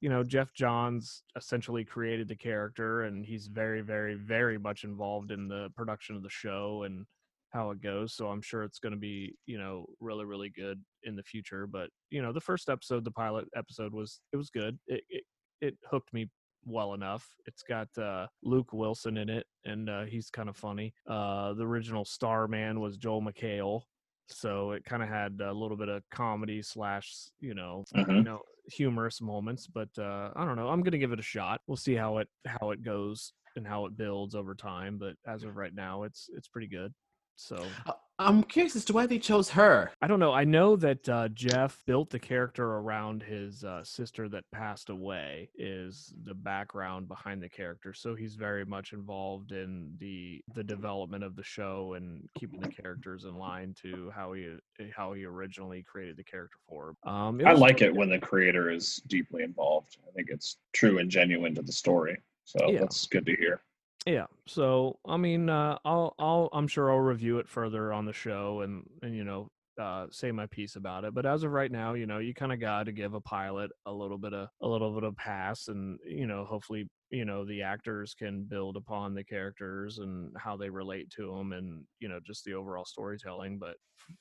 You 0.00 0.10
know, 0.10 0.22
Geoff 0.22 0.52
Johns 0.52 1.22
essentially 1.36 1.84
created 1.84 2.28
the 2.28 2.36
character, 2.36 3.04
and 3.04 3.24
he's 3.24 3.46
very, 3.46 3.80
very, 3.80 4.14
very 4.14 4.58
much 4.58 4.84
involved 4.84 5.30
in 5.30 5.48
the 5.48 5.70
production 5.74 6.14
of 6.14 6.22
the 6.22 6.28
show 6.28 6.82
and 6.82 7.06
how 7.50 7.70
it 7.70 7.80
goes. 7.80 8.12
So 8.12 8.28
I'm 8.28 8.42
sure 8.42 8.64
it's 8.64 8.80
going 8.80 8.92
to 8.92 8.98
be, 8.98 9.34
you 9.46 9.56
know, 9.56 9.86
really, 10.00 10.26
really 10.26 10.50
good 10.50 10.82
in 11.04 11.16
the 11.16 11.22
future. 11.22 11.66
But 11.66 11.88
you 12.10 12.20
know, 12.20 12.32
the 12.32 12.40
first 12.40 12.68
episode, 12.68 13.04
the 13.04 13.10
pilot 13.10 13.46
episode, 13.56 13.94
was 13.94 14.20
it 14.32 14.36
was 14.36 14.50
good. 14.50 14.78
It 14.86 15.02
it, 15.08 15.24
it 15.62 15.78
hooked 15.90 16.12
me 16.12 16.28
well 16.66 16.94
enough. 16.94 17.28
It's 17.46 17.62
got 17.62 17.88
uh, 17.98 18.26
Luke 18.42 18.72
Wilson 18.72 19.16
in 19.16 19.28
it, 19.28 19.46
and 19.64 19.88
uh, 19.88 20.04
he's 20.04 20.30
kind 20.30 20.48
of 20.48 20.56
funny. 20.56 20.94
Uh, 21.06 21.54
the 21.54 21.66
original 21.66 22.04
Starman 22.04 22.80
was 22.80 22.96
Joel 22.96 23.22
McHale, 23.22 23.82
so 24.28 24.72
it 24.72 24.84
kind 24.84 25.02
of 25.02 25.08
had 25.08 25.40
a 25.40 25.52
little 25.52 25.76
bit 25.76 25.88
of 25.88 26.02
comedy 26.10 26.62
slash, 26.62 27.12
you 27.40 27.54
know, 27.54 27.84
you 27.94 28.04
Mhm. 28.04 28.24
know, 28.24 28.42
humorous 28.72 29.20
moments. 29.20 29.66
But 29.66 29.90
uh, 29.98 30.32
I 30.36 30.44
don't 30.44 30.56
know. 30.56 30.68
I'm 30.68 30.82
gonna 30.82 30.98
give 30.98 31.12
it 31.12 31.18
a 31.18 31.22
shot. 31.22 31.60
We'll 31.66 31.76
see 31.76 31.94
how 31.94 32.18
it 32.18 32.28
how 32.46 32.70
it 32.70 32.82
goes 32.82 33.32
and 33.56 33.66
how 33.66 33.86
it 33.86 33.96
builds 33.96 34.34
over 34.34 34.54
time. 34.54 34.96
But 34.98 35.16
as 35.26 35.44
of 35.44 35.56
right 35.56 35.74
now, 35.74 36.02
it's 36.04 36.28
it's 36.34 36.48
pretty 36.48 36.68
good. 36.68 36.92
So 37.36 37.56
Uh, 37.86 37.92
I'm 38.18 38.44
curious 38.44 38.76
as 38.76 38.84
to 38.86 38.92
why 38.92 39.06
they 39.06 39.18
chose 39.18 39.50
her. 39.50 39.90
I 40.00 40.06
don't 40.06 40.20
know. 40.20 40.32
I 40.32 40.44
know 40.44 40.76
that 40.76 41.08
uh, 41.08 41.28
Jeff 41.28 41.82
built 41.84 42.10
the 42.10 42.18
character 42.20 42.64
around 42.64 43.24
his 43.24 43.64
uh, 43.64 43.82
sister 43.82 44.28
that 44.28 44.44
passed 44.52 44.88
away. 44.88 45.50
Is 45.58 46.14
the 46.24 46.34
background 46.34 47.08
behind 47.08 47.42
the 47.42 47.48
character, 47.48 47.92
so 47.92 48.14
he's 48.14 48.36
very 48.36 48.64
much 48.64 48.92
involved 48.92 49.50
in 49.50 49.96
the 49.98 50.42
the 50.54 50.62
development 50.62 51.24
of 51.24 51.34
the 51.34 51.42
show 51.42 51.94
and 51.94 52.28
keeping 52.38 52.60
the 52.60 52.68
characters 52.68 53.24
in 53.24 53.36
line 53.36 53.74
to 53.82 54.12
how 54.14 54.32
he 54.32 54.54
how 54.94 55.12
he 55.12 55.24
originally 55.24 55.82
created 55.82 56.16
the 56.16 56.24
character 56.24 56.58
for. 56.68 56.94
Um, 57.04 57.40
I 57.44 57.52
like 57.52 57.80
really 57.80 57.92
it 57.92 57.96
when 57.96 58.10
the 58.10 58.20
creator 58.20 58.70
is 58.70 59.02
deeply 59.08 59.42
involved. 59.42 59.96
I 60.08 60.12
think 60.12 60.28
it's 60.30 60.58
true 60.72 60.98
and 60.98 61.10
genuine 61.10 61.54
to 61.56 61.62
the 61.62 61.72
story. 61.72 62.18
So 62.44 62.70
Yeah. 62.70 62.80
that's 62.80 63.06
good 63.06 63.26
to 63.26 63.34
hear. 63.34 63.62
Yeah. 64.06 64.26
So 64.46 64.98
I 65.06 65.16
mean, 65.16 65.48
uh, 65.48 65.78
I'll 65.84 66.14
I'll 66.18 66.48
I'm 66.52 66.68
sure 66.68 66.90
I'll 66.92 66.98
review 66.98 67.38
it 67.38 67.48
further 67.48 67.92
on 67.92 68.04
the 68.04 68.12
show 68.12 68.60
and 68.60 68.84
and 69.02 69.14
you 69.14 69.24
know 69.24 69.48
uh, 69.80 70.06
say 70.10 70.30
my 70.30 70.46
piece 70.46 70.76
about 70.76 71.04
it. 71.04 71.14
But 71.14 71.26
as 71.26 71.42
of 71.42 71.52
right 71.52 71.70
now, 71.70 71.94
you 71.94 72.06
know, 72.06 72.18
you 72.18 72.34
kind 72.34 72.52
of 72.52 72.60
got 72.60 72.84
to 72.84 72.92
give 72.92 73.14
a 73.14 73.20
pilot 73.20 73.70
a 73.86 73.92
little 73.92 74.18
bit 74.18 74.32
of 74.32 74.48
a 74.60 74.68
little 74.68 74.92
bit 74.94 75.04
of 75.04 75.16
pass, 75.16 75.68
and 75.68 75.98
you 76.06 76.26
know, 76.26 76.44
hopefully, 76.44 76.88
you 77.10 77.24
know, 77.24 77.44
the 77.44 77.62
actors 77.62 78.14
can 78.14 78.44
build 78.44 78.76
upon 78.76 79.14
the 79.14 79.24
characters 79.24 79.98
and 79.98 80.32
how 80.38 80.56
they 80.56 80.70
relate 80.70 81.10
to 81.16 81.34
them, 81.34 81.52
and 81.52 81.84
you 82.00 82.08
know, 82.08 82.20
just 82.24 82.44
the 82.44 82.54
overall 82.54 82.84
storytelling. 82.84 83.58
But 83.58 83.76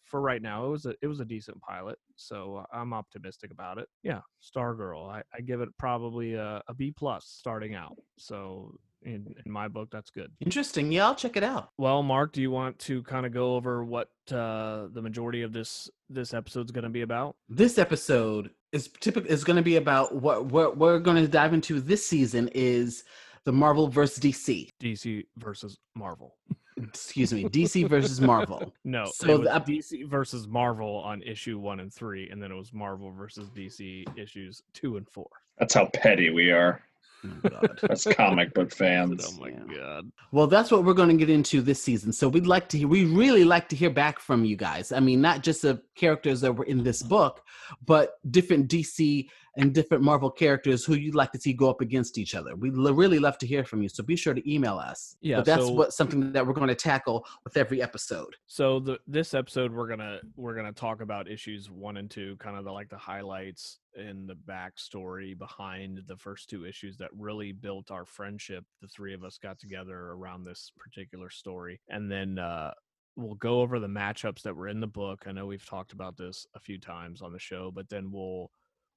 for 0.05 0.21
right 0.21 0.41
now, 0.41 0.65
it 0.65 0.69
was 0.69 0.85
a 0.85 0.95
it 1.01 1.07
was 1.07 1.19
a 1.19 1.25
decent 1.25 1.59
pilot, 1.61 1.97
so 2.15 2.65
I'm 2.73 2.93
optimistic 2.93 3.51
about 3.51 3.77
it. 3.77 3.87
Yeah, 4.01 4.21
Stargirl, 4.41 5.09
I, 5.09 5.23
I 5.35 5.41
give 5.41 5.61
it 5.61 5.69
probably 5.77 6.33
a, 6.35 6.61
a 6.67 6.73
B 6.73 6.93
plus 6.95 7.25
starting 7.27 7.75
out. 7.75 7.97
So 8.17 8.73
in, 9.05 9.35
in 9.45 9.51
my 9.51 9.67
book, 9.67 9.89
that's 9.91 10.09
good. 10.09 10.31
Interesting. 10.39 10.91
Yeah, 10.91 11.05
I'll 11.07 11.15
check 11.15 11.37
it 11.37 11.43
out. 11.43 11.69
Well, 11.77 12.03
Mark, 12.03 12.33
do 12.33 12.41
you 12.41 12.51
want 12.51 12.77
to 12.79 13.03
kind 13.03 13.25
of 13.25 13.33
go 13.33 13.55
over 13.55 13.83
what 13.83 14.09
uh, 14.31 14.87
the 14.93 15.01
majority 15.01 15.41
of 15.41 15.53
this 15.53 15.89
this 16.09 16.33
episode's 16.33 16.71
going 16.71 16.83
to 16.83 16.89
be 16.89 17.01
about? 17.01 17.35
This 17.49 17.77
episode 17.77 18.51
is 18.71 18.89
typical 18.99 19.29
is 19.31 19.43
going 19.43 19.57
to 19.57 19.63
be 19.63 19.77
about 19.77 20.15
what 20.15 20.45
what 20.45 20.77
we're 20.77 20.99
going 20.99 21.17
to 21.17 21.27
dive 21.27 21.53
into 21.53 21.79
this 21.79 22.05
season 22.05 22.49
is 22.53 23.03
the 23.45 23.51
Marvel 23.51 23.87
versus 23.87 24.19
DC. 24.19 24.69
DC 24.81 25.25
versus 25.37 25.77
Marvel. 25.95 26.35
Excuse 26.77 27.31
me, 27.31 27.43
DC 27.45 27.87
versus 27.87 28.19
Marvel. 28.19 28.73
No, 28.83 29.05
So 29.13 29.27
it 29.29 29.39
was 29.39 29.47
the 29.47 29.55
ep- 29.55 29.67
DC 29.67 30.07
versus 30.07 30.47
Marvel 30.47 30.97
on 30.97 31.21
issue 31.21 31.59
one 31.59 31.79
and 31.79 31.93
three, 31.93 32.29
and 32.29 32.41
then 32.41 32.51
it 32.51 32.55
was 32.55 32.73
Marvel 32.73 33.11
versus 33.11 33.47
DC 33.49 34.05
issues 34.17 34.63
two 34.73 34.97
and 34.97 35.07
four. 35.07 35.29
That's 35.59 35.73
how 35.75 35.89
petty 35.93 36.31
we 36.31 36.51
are 36.51 36.81
Oh, 37.25 37.49
God. 37.49 37.79
as 37.89 38.03
comic 38.05 38.53
book 38.53 38.71
fans. 38.75 39.25
Oh 39.27 39.41
my 39.41 39.49
Yeah. 39.49 39.75
god! 39.77 40.11
Well, 40.31 40.47
that's 40.47 40.71
what 40.71 40.83
we're 40.83 40.93
going 40.93 41.09
to 41.09 41.15
get 41.15 41.29
into 41.29 41.61
this 41.61 41.81
season. 41.81 42.11
So 42.11 42.27
we'd 42.27 42.47
like 42.47 42.69
to 42.69 42.77
hear, 42.77 42.87
we 42.87 43.05
really 43.05 43.43
like 43.45 43.69
to 43.69 43.75
hear 43.75 43.89
back 43.89 44.19
from 44.19 44.43
you 44.45 44.55
guys. 44.55 44.91
I 44.91 44.99
mean, 44.99 45.21
not 45.21 45.43
just 45.43 45.61
the 45.61 45.81
characters 45.95 46.41
that 46.41 46.53
were 46.53 46.65
in 46.65 46.83
this 46.83 47.01
book, 47.03 47.41
but 47.85 48.15
different 48.29 48.67
DC 48.69 49.27
and 49.55 49.73
different 49.73 50.03
Marvel 50.03 50.31
characters 50.31 50.83
who 50.83 50.95
you'd 50.95 51.15
like 51.15 51.31
to 51.31 51.39
see 51.39 51.53
go 51.53 51.69
up 51.69 51.81
against 51.81 52.17
each 52.17 52.33
other. 52.35 52.55
We'd 52.55 52.73
l- 52.75 52.93
really 52.93 53.19
love 53.19 53.37
to 53.39 53.47
hear 53.47 53.63
from 53.63 53.81
you. 53.83 53.89
So 53.89 54.03
be 54.03 54.15
sure 54.15 54.33
to 54.33 54.51
email 54.51 54.77
us. 54.77 55.15
Yeah, 55.21 55.37
But 55.37 55.45
that's 55.45 55.65
so- 55.65 55.71
what 55.73 55.93
something 55.93 56.31
that 56.33 56.45
we're 56.45 56.53
going 56.53 56.69
to 56.69 56.75
tackle 56.75 57.25
with 57.43 57.55
every 57.57 57.81
episode. 57.81 58.35
So 58.47 58.79
the 58.79 58.99
this 59.07 59.33
episode 59.33 59.71
we're 59.71 59.87
gonna 59.87 60.19
we're 60.35 60.55
gonna 60.55 60.71
talk 60.71 61.01
about 61.01 61.29
issues 61.29 61.69
one 61.69 61.97
and 61.97 62.09
two, 62.09 62.35
kind 62.37 62.57
of 62.57 62.63
the 62.65 62.71
like 62.71 62.89
the 62.89 62.97
highlights 62.97 63.79
and 63.95 64.27
the 64.27 64.35
backstory 64.35 65.37
behind 65.37 66.01
the 66.07 66.17
first 66.17 66.49
two 66.49 66.65
issues 66.65 66.97
that 66.97 67.09
really 67.15 67.51
built 67.51 67.91
our 67.91 68.05
friendship. 68.05 68.65
The 68.81 68.87
three 68.87 69.13
of 69.13 69.23
us 69.23 69.37
got 69.37 69.59
together 69.59 69.95
around 70.13 70.43
this 70.45 70.71
particular 70.79 71.29
story, 71.29 71.79
and 71.89 72.11
then 72.11 72.39
uh, 72.39 72.71
we'll 73.15 73.35
go 73.35 73.61
over 73.61 73.79
the 73.79 73.87
matchups 73.87 74.41
that 74.41 74.55
were 74.55 74.67
in 74.67 74.79
the 74.79 74.87
book. 74.87 75.25
I 75.27 75.31
know 75.31 75.45
we've 75.45 75.63
talked 75.65 75.93
about 75.93 76.17
this 76.17 76.47
a 76.55 76.59
few 76.59 76.79
times 76.79 77.21
on 77.21 77.31
the 77.31 77.37
show, 77.39 77.69
but 77.71 77.87
then 77.89 78.11
we'll 78.11 78.49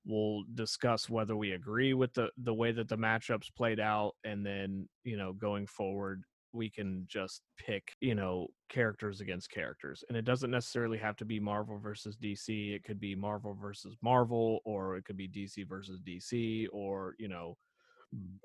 we'll 0.06 0.44
discuss 0.54 1.10
whether 1.10 1.36
we 1.36 1.52
agree 1.52 1.94
with 1.94 2.14
the 2.14 2.30
the 2.38 2.54
way 2.54 2.72
that 2.72 2.88
the 2.88 2.96
matchups 2.96 3.54
played 3.54 3.80
out, 3.80 4.14
and 4.24 4.44
then 4.46 4.88
you 5.04 5.16
know 5.16 5.32
going 5.32 5.66
forward 5.66 6.22
we 6.52 6.70
can 6.70 7.04
just 7.06 7.42
pick, 7.58 7.94
you 8.00 8.14
know, 8.14 8.48
characters 8.70 9.20
against 9.20 9.50
characters. 9.50 10.02
And 10.08 10.16
it 10.16 10.24
doesn't 10.24 10.50
necessarily 10.50 10.96
have 10.96 11.16
to 11.16 11.26
be 11.26 11.38
Marvel 11.38 11.78
versus 11.78 12.16
DC. 12.16 12.74
It 12.74 12.82
could 12.82 12.98
be 12.98 13.14
Marvel 13.14 13.52
versus 13.54 13.94
Marvel, 14.00 14.60
or 14.64 14.96
it 14.96 15.04
could 15.04 15.18
be 15.18 15.28
DC 15.28 15.68
versus 15.68 16.00
DC, 16.00 16.66
or, 16.72 17.14
you 17.18 17.28
know, 17.28 17.58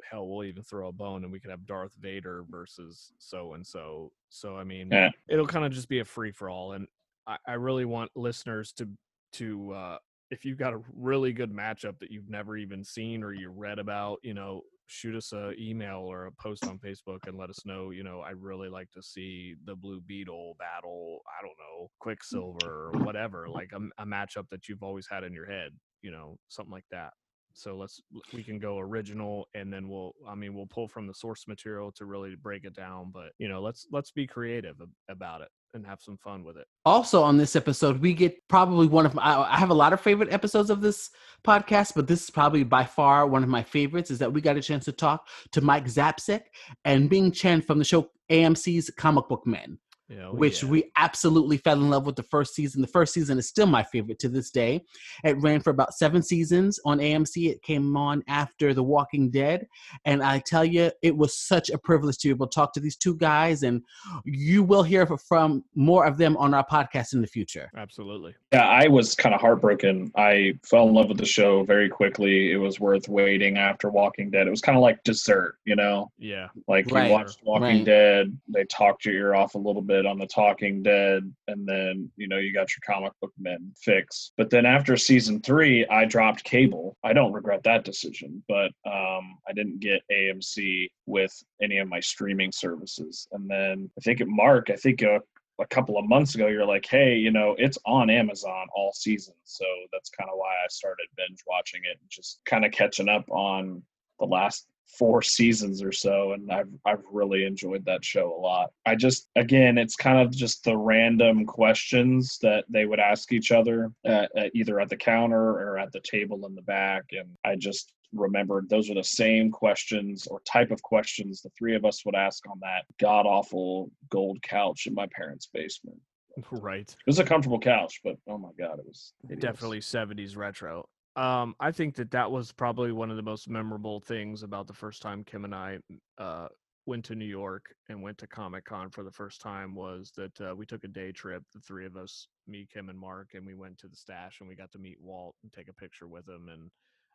hell, 0.04 0.28
we'll 0.28 0.44
even 0.44 0.64
throw 0.64 0.90
a 0.90 0.92
bone 0.92 1.24
and 1.24 1.32
we 1.32 1.40
could 1.40 1.52
have 1.52 1.66
Darth 1.66 1.96
Vader 1.96 2.44
versus 2.50 3.14
so 3.18 3.54
and 3.54 3.66
so. 3.66 4.12
So, 4.30 4.58
I 4.58 4.64
mean, 4.64 4.92
Yeah. 4.92 5.10
it'll 5.28 5.48
kind 5.48 5.66
of 5.66 5.72
just 5.72 5.90
be 5.90 6.00
a 6.00 6.06
free 6.06 6.32
for 6.32 6.50
all. 6.50 6.74
And 6.74 6.88
I, 7.28 7.38
I 7.48 7.54
really 7.54 7.86
want 7.86 8.12
listeners 8.16 8.74
to, 8.74 8.90
to, 9.34 9.72
uh, 9.74 9.98
if 10.32 10.46
you've 10.46 10.58
got 10.58 10.74
a 10.74 10.82
really 10.96 11.34
good 11.34 11.52
matchup 11.52 12.00
that 12.00 12.10
you've 12.10 12.30
never 12.30 12.56
even 12.56 12.84
seen 12.84 13.22
or 13.22 13.34
you 13.34 13.50
read 13.50 13.80
about, 13.80 14.20
you 14.24 14.34
know, 14.34 14.62
shoot 14.88 15.16
us 15.16 15.34
a 15.34 15.52
email 15.60 16.00
or 16.00 16.26
a 16.26 16.32
post 16.32 16.66
on 16.66 16.80
Facebook 16.80 17.28
and 17.28 17.38
let 17.38 17.50
us 17.50 17.66
know. 17.66 17.92
You 17.92 18.04
know, 18.04 18.22
I 18.22 18.32
really 18.32 18.70
like 18.70 18.90
to 18.92 19.04
see 19.04 19.56
the 19.66 19.76
Blue 19.76 20.02
Beetle 20.02 20.56
battle. 20.58 21.20
I 21.28 21.42
don't 21.42 21.58
know, 21.58 21.92
Quicksilver 22.00 22.92
or 22.94 23.04
whatever, 23.04 23.48
like 23.50 23.72
a, 23.74 24.02
a 24.02 24.06
matchup 24.06 24.48
that 24.52 24.70
you've 24.70 24.84
always 24.84 25.08
had 25.10 25.26
in 25.26 25.34
your 25.34 25.50
head. 25.50 25.72
You 26.02 26.12
know, 26.12 26.38
something 26.48 26.72
like 26.72 26.88
that. 26.92 27.12
So 27.54 27.76
let's 27.76 28.02
we 28.34 28.44
can 28.44 28.60
go 28.60 28.80
original 28.80 29.50
and 29.54 29.72
then 29.72 29.90
we'll 29.90 30.14
I 30.26 30.36
mean 30.36 30.54
we'll 30.54 30.68
pull 30.68 30.88
from 30.88 31.06
the 31.06 31.14
source 31.14 31.46
material 31.50 31.92
to 31.98 32.06
really 32.06 32.36
break 32.36 32.64
it 32.64 32.74
down. 32.74 33.12
But 33.14 33.32
you 33.38 33.50
know, 33.50 33.62
let's 33.62 33.88
let's 33.92 34.12
be 34.12 34.26
creative 34.26 34.78
about 35.10 35.42
it 35.42 35.50
and 35.74 35.86
have 35.86 36.02
some 36.02 36.18
fun 36.18 36.44
with 36.44 36.58
it. 36.58 36.68
Also, 36.86 37.22
on 37.22 37.38
this 37.38 37.56
episode, 37.56 38.02
we 38.02 38.14
get 38.14 38.36
probably 38.48 38.88
one 38.88 39.06
of 39.06 39.14
my, 39.14 39.24
I 39.24 39.58
have 39.58 39.70
a 39.70 39.76
lot 39.76 39.94
of 39.94 40.02
favorite 40.02 40.32
episodes 40.32 40.70
of 40.70 40.82
this 40.82 41.10
podcast, 41.44 41.94
but 41.96 42.08
this 42.08 42.24
is 42.24 42.30
probably 42.30 42.64
by 42.64 42.84
far 42.84 43.28
one 43.28 43.44
of 43.44 43.50
my 43.50 43.64
favorites. 43.64 44.12
Is 44.12 44.20
that 44.20 44.32
we 44.32 44.42
got 44.42 44.58
a 44.58 44.62
chance 44.62 44.86
to 44.86 44.92
talk 44.92 45.28
to 45.52 45.62
Mike 45.62 45.86
Zapcic 45.86 46.42
and 46.86 47.10
Ming 47.10 47.32
Chen 47.32 47.62
from 47.62 47.80
the 47.80 47.86
show 47.86 48.10
AMC's 48.30 48.90
Comic 48.98 49.28
Book 49.28 49.46
Men. 49.46 49.78
You 50.12 50.18
oh, 50.20 50.24
know, 50.24 50.32
which 50.34 50.64
yeah. 50.64 50.70
we 50.70 50.92
absolutely 50.98 51.58
fell 51.58 51.76
in 51.76 51.90
love 51.90 52.06
with 52.06 52.16
the 52.16 52.24
first 52.24 52.54
season. 52.54 52.82
The 52.82 52.88
first 52.88 53.14
season 53.14 53.38
is 53.38 53.48
still 53.48 53.66
my 53.66 53.84
favorite 53.84 54.20
to 54.20 54.30
this 54.30 54.52
day. 54.52 54.82
It 55.24 55.38
ran 55.40 55.62
for 55.62 55.70
about 55.70 55.94
seven 55.94 56.22
seasons 56.22 56.80
on 56.86 57.00
AMC. 57.00 57.50
It 57.50 57.62
came 57.64 57.96
on 57.96 58.24
after 58.28 58.74
The 58.74 58.84
Walking 58.84 59.30
Dead. 59.30 59.68
And 60.06 60.22
I 60.22 60.40
tell 60.40 60.66
you, 60.66 60.92
it 61.02 61.16
was 61.16 61.38
such 61.38 61.70
a 61.70 61.78
privilege 61.78 62.18
to 62.20 62.28
be 62.28 62.32
able 62.32 62.48
to 62.48 62.54
talk 62.54 62.74
to 62.74 62.80
these 62.80 62.98
two 62.98 63.16
guys. 63.16 63.64
And 63.64 63.84
you 64.26 64.64
will 64.64 64.84
hear 64.84 65.06
from 65.06 65.64
more 65.76 66.06
of 66.06 66.18
them 66.18 66.36
on 66.38 66.54
our 66.54 66.66
podcast 66.66 67.14
in 67.14 67.22
the 67.22 67.28
future. 67.28 67.70
absolutely. 67.78 68.36
Yeah, 68.52 68.68
I 68.68 68.88
was 68.88 69.16
kind 69.16 69.34
of 69.34 69.40
heartbroken. 69.40 70.12
I 70.18 70.60
fell 70.66 70.88
in 70.88 70.94
love 70.94 71.08
with 71.08 71.20
the 71.20 71.26
show 71.26 71.64
very 71.64 71.88
quickly. 71.88 72.52
It 72.52 72.58
was 72.58 72.80
worth 72.80 73.08
waiting 73.08 73.58
after 73.58 73.90
Walking 73.90 74.30
Dead. 74.30 74.46
It 74.48 74.50
was 74.52 74.62
kind 74.62 74.78
of 74.78 74.82
like 74.82 75.02
dessert, 75.04 75.56
you 75.66 75.76
know? 75.76 76.12
Yeah. 76.18 76.48
Like 76.68 76.92
Right, 76.92 77.08
you 77.08 77.14
watched 77.14 77.40
Walking 77.44 77.64
right. 77.64 77.86
Dead, 77.86 78.38
they 78.50 78.66
talked 78.66 79.06
your 79.06 79.16
ear 79.16 79.36
off 79.36 79.56
a 79.56 79.58
little 79.58 79.82
bit 79.82 80.01
on 80.06 80.18
the 80.18 80.28
Talking 80.28 80.84
Dead, 80.84 81.32
and 81.48 81.68
then 81.68 82.10
you 82.18 82.28
know 82.28 82.38
you 82.38 82.54
got 82.54 82.70
your 82.72 82.82
comic 82.86 83.14
book 83.22 83.34
men 83.40 83.72
fix. 83.78 84.32
But 84.38 84.50
then 84.50 84.66
after 84.66 84.96
season 84.98 85.42
three, 85.42 85.86
I 85.88 86.06
dropped 86.06 86.44
cable. 86.44 86.98
I 87.04 87.14
don't 87.14 87.34
regret 87.34 87.64
that 87.64 87.84
decision, 87.84 88.44
but 88.48 88.72
um, 88.86 89.38
I 89.48 89.54
didn't 89.54 89.80
get 89.80 90.02
AMC 90.12 90.90
with 91.06 91.34
any 91.62 91.78
of 91.78 91.88
my 91.88 92.00
streaming 92.00 92.52
services. 92.52 93.28
And 93.32 93.50
then 93.50 93.90
I 93.98 94.02
think 94.02 94.22
at 94.22 94.28
Mark, 94.28 94.70
I 94.70 94.76
think 94.76 95.02
a, 95.02 95.20
a 95.60 95.68
couple 95.68 95.98
of 95.98 96.08
months 96.08 96.36
ago, 96.36 96.48
you're 96.48 96.66
like, 96.66 96.86
hey, 96.86 97.16
you 97.16 97.32
know, 97.32 97.56
it's 97.58 97.78
on 97.86 98.10
Amazon 98.10 98.68
all 98.76 98.94
season. 98.94 99.36
So 99.44 99.66
that's 99.92 100.10
kind 100.10 100.30
of 100.30 100.38
why 100.38 100.50
I 100.50 100.68
started 100.70 101.08
binge 101.18 101.40
watching 101.48 101.82
it, 101.84 101.98
just 102.10 102.40
kind 102.46 102.66
of 102.66 102.72
catching 102.72 103.10
up 103.10 103.30
on 103.30 103.84
the 104.20 104.26
last 104.26 104.68
four 104.98 105.22
seasons 105.22 105.84
or 105.84 105.92
so, 105.92 106.34
and 106.34 106.52
I've 106.52 106.70
I've 106.86 107.04
really 107.12 107.46
enjoyed 107.46 107.86
that 107.86 108.04
show 108.04 108.36
a 108.36 108.40
lot. 108.40 108.72
I 108.86 108.96
just 108.96 109.28
again, 109.36 109.78
it's 109.78 109.96
kind 109.96 110.20
of 110.20 110.32
just 110.32 110.64
the 110.64 110.78
random 110.78 111.46
questions 111.46 112.38
that 112.42 112.66
they 112.70 112.86
would 112.86 113.00
ask 113.00 113.32
each 113.32 113.52
other 113.52 113.92
at, 114.06 114.32
at 114.36 114.52
either 114.56 114.80
at 114.80 114.90
the 114.90 114.98
counter 114.98 115.42
or 115.42 115.78
at 115.78 115.92
the 115.92 116.02
table 116.02 116.46
in 116.46 116.56
the 116.56 116.62
back, 116.62 117.06
and 117.12 117.30
I 117.46 117.56
just 117.56 117.94
remembered 118.14 118.68
those 118.70 118.90
are 118.90 118.96
the 118.96 119.04
same 119.04 119.52
questions 119.52 120.28
or 120.28 120.42
type 120.42 120.70
of 120.70 120.82
questions 120.82 121.42
the 121.42 121.50
three 121.58 121.76
of 121.76 121.86
us 121.86 122.06
would 122.06 122.14
ask 122.14 122.46
on 122.50 122.60
that 122.60 122.84
god 123.00 123.26
awful 123.26 123.90
gold 124.10 124.42
couch 124.42 124.86
in 124.86 124.94
my 124.94 125.08
parents' 125.16 125.50
basement. 125.54 125.98
Right. 126.50 126.90
It 126.90 126.98
was 127.06 127.20
a 127.20 127.26
comfortable 127.26 127.60
couch, 127.60 128.00
but 128.06 128.16
oh 128.28 128.38
my 128.38 128.52
god, 128.58 128.80
it 128.80 128.86
was 128.86 129.14
hideous. 129.28 129.42
Definitely 129.42 129.80
70s 129.80 130.38
retro. 130.38 130.88
Um, 131.16 131.56
I 131.60 131.72
think 131.72 131.96
that 131.96 132.12
that 132.12 132.32
was 132.32 132.52
probably 132.52 132.92
one 132.92 133.12
of 133.12 133.18
the 133.18 133.24
most 133.24 133.50
memorable 133.50 134.00
things 134.00 134.44
about 134.44 134.68
the 134.68 134.74
first 134.74 135.02
time 135.02 135.24
Kim 135.24 135.44
and 135.44 135.54
I 135.54 135.80
uh, 136.18 136.48
went 136.86 137.04
to 137.06 137.16
New 137.16 137.26
York 137.26 137.66
and 137.90 138.02
went 138.02 138.18
to 138.20 138.28
Comic 138.28 138.66
Con 138.66 138.90
for 138.90 139.04
the 139.04 139.12
first 139.12 139.42
time 139.42 139.76
was 139.76 140.12
that 140.16 140.42
uh, 140.42 140.56
we 140.56 140.66
took 140.66 140.84
a 140.86 140.88
day 140.88 141.12
trip, 141.12 141.44
the 141.54 141.60
three 141.60 141.86
of 141.86 141.98
us, 141.98 142.28
me, 142.48 142.68
Kim, 142.72 142.90
and 142.90 142.98
Mark, 142.98 143.30
and 143.34 143.46
we 143.46 143.56
went 143.56 143.78
to 143.80 143.88
the 143.88 143.96
stash 143.96 144.40
and 144.40 144.48
we 144.48 144.56
got 144.56 144.72
to 144.72 144.80
meet 144.80 145.02
Walt 145.02 145.36
and 145.44 145.52
take 145.52 145.68
a 145.68 145.74
picture 145.74 146.08
with 146.08 146.28
him. 146.30 146.48
And 146.50 146.72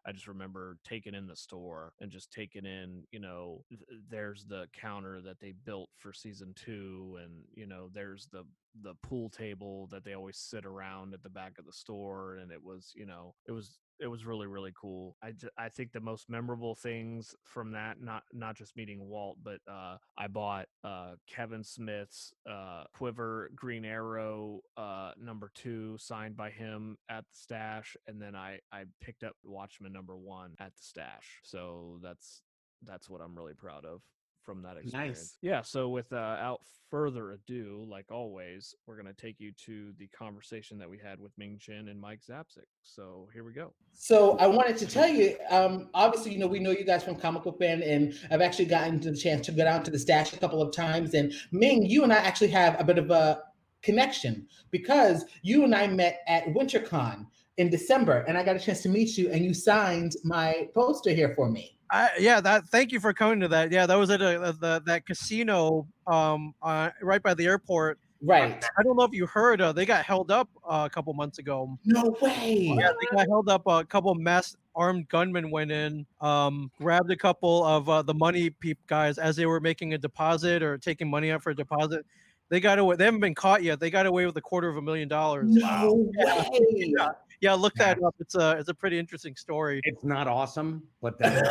I 0.07 0.13
just 0.13 0.29
remember 0.29 0.77
taking 0.87 1.15
in 1.15 1.27
the 1.27 1.35
store 1.35 1.93
and 2.01 2.13
just 2.13 2.31
taking 2.31 2.65
in, 2.65 3.03
you 3.11 3.19
know, 3.19 3.65
th- 3.69 3.81
there's 4.09 4.45
the 4.45 4.69
counter 4.79 5.21
that 5.23 5.41
they 5.41 5.53
built 5.65 5.89
for 5.97 6.13
season 6.13 6.55
two, 6.55 7.19
and 7.21 7.43
you 7.55 7.67
know, 7.67 7.89
there's 7.93 8.29
the 8.31 8.45
the 8.83 8.95
pool 9.03 9.29
table 9.31 9.89
that 9.91 10.05
they 10.05 10.13
always 10.13 10.37
sit 10.37 10.65
around 10.65 11.13
at 11.13 11.23
the 11.25 11.31
back 11.31 11.59
of 11.59 11.65
the 11.67 11.73
store, 11.73 12.37
and 12.37 12.53
it 12.53 12.63
was, 12.63 12.93
you 12.95 13.07
know, 13.07 13.35
it 13.49 13.53
was 13.53 13.81
it 14.01 14.07
was 14.07 14.27
really 14.27 14.47
really 14.47 14.73
cool. 14.79 15.17
I, 15.23 15.33
I 15.59 15.69
think 15.69 15.93
the 15.93 16.01
most 16.01 16.29
memorable 16.29 16.75
things 16.75 17.35
from 17.45 17.73
that 17.73 18.01
not 18.01 18.25
not 18.33 18.57
just 18.57 18.77
meeting 18.77 19.09
Walt, 19.09 19.39
but 19.43 19.61
uh, 19.71 19.97
I 20.19 20.27
bought 20.29 20.67
uh, 20.85 21.13
Kevin 21.27 21.65
Smith's 21.65 22.33
uh, 22.49 22.85
Quiver 22.95 23.51
Green 23.55 23.85
Arrow 23.85 24.61
uh, 24.77 25.13
number 25.21 25.51
two 25.55 25.97
signed 25.99 26.37
by 26.37 26.51
him 26.51 26.97
at 27.09 27.25
the 27.31 27.37
stash, 27.39 27.97
and 28.07 28.21
then 28.21 28.35
I 28.35 28.61
I 28.73 28.85
picked 29.01 29.25
up 29.25 29.37
Watchmen 29.45 29.93
number 29.93 30.17
one 30.17 30.55
at 30.59 30.75
the 30.77 30.83
stash. 30.83 31.41
So 31.43 31.99
that's 32.03 32.43
that's 32.85 33.09
what 33.09 33.21
I'm 33.21 33.37
really 33.37 33.55
proud 33.55 33.85
of 33.85 34.03
from 34.47 34.63
that 34.63 34.77
experience. 34.79 35.19
Nice. 35.19 35.39
Yeah. 35.43 35.61
So 35.63 35.89
without 35.91 36.61
further 36.89 37.33
ado, 37.33 37.85
like 37.91 38.07
always, 38.11 38.75
we're 38.87 38.97
gonna 38.97 39.13
take 39.13 39.41
you 39.41 39.53
to 39.67 39.93
the 39.99 40.07
conversation 40.17 40.79
that 40.79 40.89
we 40.89 40.99
had 40.99 41.21
with 41.21 41.33
Ming 41.37 41.59
Chen 41.61 41.89
and 41.89 42.01
Mike 42.01 42.21
Zapcic. 42.29 42.69
So 42.85 43.29
here 43.35 43.45
we 43.45 43.53
go. 43.53 43.73
So 43.93 44.39
I 44.39 44.47
wanted 44.47 44.77
to 44.79 44.87
tell 44.87 45.09
you, 45.09 45.37
um, 45.51 45.91
obviously, 45.93 46.33
you 46.33 46.39
know, 46.39 46.47
we 46.47 46.61
know 46.61 46.71
you 46.71 46.85
guys 46.85 47.03
from 47.03 47.17
Comic 47.17 47.43
Book 47.43 47.59
Men, 47.59 47.83
and 47.83 48.15
I've 48.31 48.41
actually 48.41 48.67
gotten 48.67 49.01
the 49.01 49.17
chance 49.17 49.47
to 49.47 49.53
go 49.53 49.65
down 49.65 49.83
to 49.83 49.91
the 49.91 49.99
stash 49.99 50.33
a 50.33 50.39
couple 50.39 50.63
of 50.63 50.73
times. 50.73 51.15
And 51.15 51.33
Ming, 51.51 51.85
you 51.85 52.05
and 52.05 52.13
I 52.13 52.17
actually 52.17 52.49
have 52.49 52.81
a 52.81 52.85
bit 52.85 52.99
of 52.99 53.11
a 53.11 53.43
connection 53.83 54.47
because 54.71 55.25
you 55.43 55.65
and 55.65 55.75
I 55.75 55.89
met 55.89 56.21
at 56.29 56.47
WinterCon 56.47 57.27
in 57.57 57.71
December, 57.71 58.25
and 58.29 58.37
I 58.37 58.45
got 58.45 58.57
a 58.57 58.61
chance 58.61 58.83
to 58.83 58.89
meet 58.89 59.17
you, 59.17 59.31
and 59.31 59.45
you 59.45 59.55
signed 59.55 60.13
my 60.25 60.69
poster 60.75 61.11
here 61.11 61.33
for 61.35 61.51
me. 61.51 61.76
I, 61.91 62.11
yeah, 62.19 62.41
that. 62.41 62.67
Thank 62.69 62.93
you 62.93 63.01
for 63.01 63.13
coming 63.13 63.41
to 63.41 63.49
that. 63.49 63.71
Yeah, 63.71 63.87
that 63.87 63.97
was 63.97 64.11
at 64.11 64.21
a, 64.21 64.57
the 64.59 64.83
that 64.87 65.07
casino 65.07 65.87
um 66.07 66.55
uh, 66.63 66.91
right 67.03 67.23
by 67.23 67.35
the 67.35 67.47
airport. 67.47 67.99
Right. 68.23 68.65
I 68.79 68.83
don't 68.83 68.97
know 68.97 69.05
if 69.05 69.13
you 69.13 69.27
heard. 69.27 69.61
Uh, 69.61 69.73
they 69.73 69.85
got 69.85 70.05
held 70.05 70.31
up 70.31 70.49
uh, 70.65 70.85
a 70.87 70.91
couple 70.91 71.13
months 71.13 71.39
ago. 71.39 71.79
No 71.85 72.17
way. 72.21 72.73
Yeah, 72.77 72.91
they 73.01 73.17
got 73.17 73.29
held 73.29 73.49
up. 73.49 73.63
A 73.67 73.85
couple 73.85 74.15
masked 74.15 74.57
armed 74.75 75.09
gunmen 75.09 75.51
went 75.51 75.71
in, 75.71 76.07
um, 76.21 76.71
grabbed 76.79 77.11
a 77.11 77.17
couple 77.17 77.65
of 77.65 77.89
uh, 77.89 78.03
the 78.03 78.15
money 78.15 78.51
peep 78.51 78.79
guys 78.87 79.19
as 79.19 79.37
they 79.37 79.47
were 79.47 79.61
making 79.61 79.95
a 79.95 79.99
deposit 79.99 80.63
or 80.63 80.79
taking 80.79 81.09
money 81.09 81.31
out 81.31 81.43
for 81.43 81.51
a 81.51 81.55
deposit. 81.55 82.05
They 82.49 82.61
got 82.61 82.79
away. 82.79 82.97
They 82.97 83.05
haven't 83.05 83.21
been 83.21 83.35
caught 83.35 83.63
yet. 83.63 83.81
They 83.81 83.91
got 83.91 84.07
away 84.07 84.25
with 84.25 84.37
a 84.37 84.41
quarter 84.41 84.69
of 84.69 84.77
a 84.77 84.83
million 84.83 85.09
dollars. 85.09 85.49
No 85.49 86.09
way. 86.17 86.95
Yeah, 86.97 87.09
look 87.43 87.75
that 87.75 88.03
up. 88.03 88.15
It's 88.19 88.35
a 88.35 88.53
it's 88.59 88.69
a 88.69 88.75
pretty 88.75 88.99
interesting 88.99 89.37
story. 89.37 89.81
It's 89.85 90.05
not 90.05 90.27
awesome, 90.27 90.83
but 91.01 91.19
that 91.19 91.47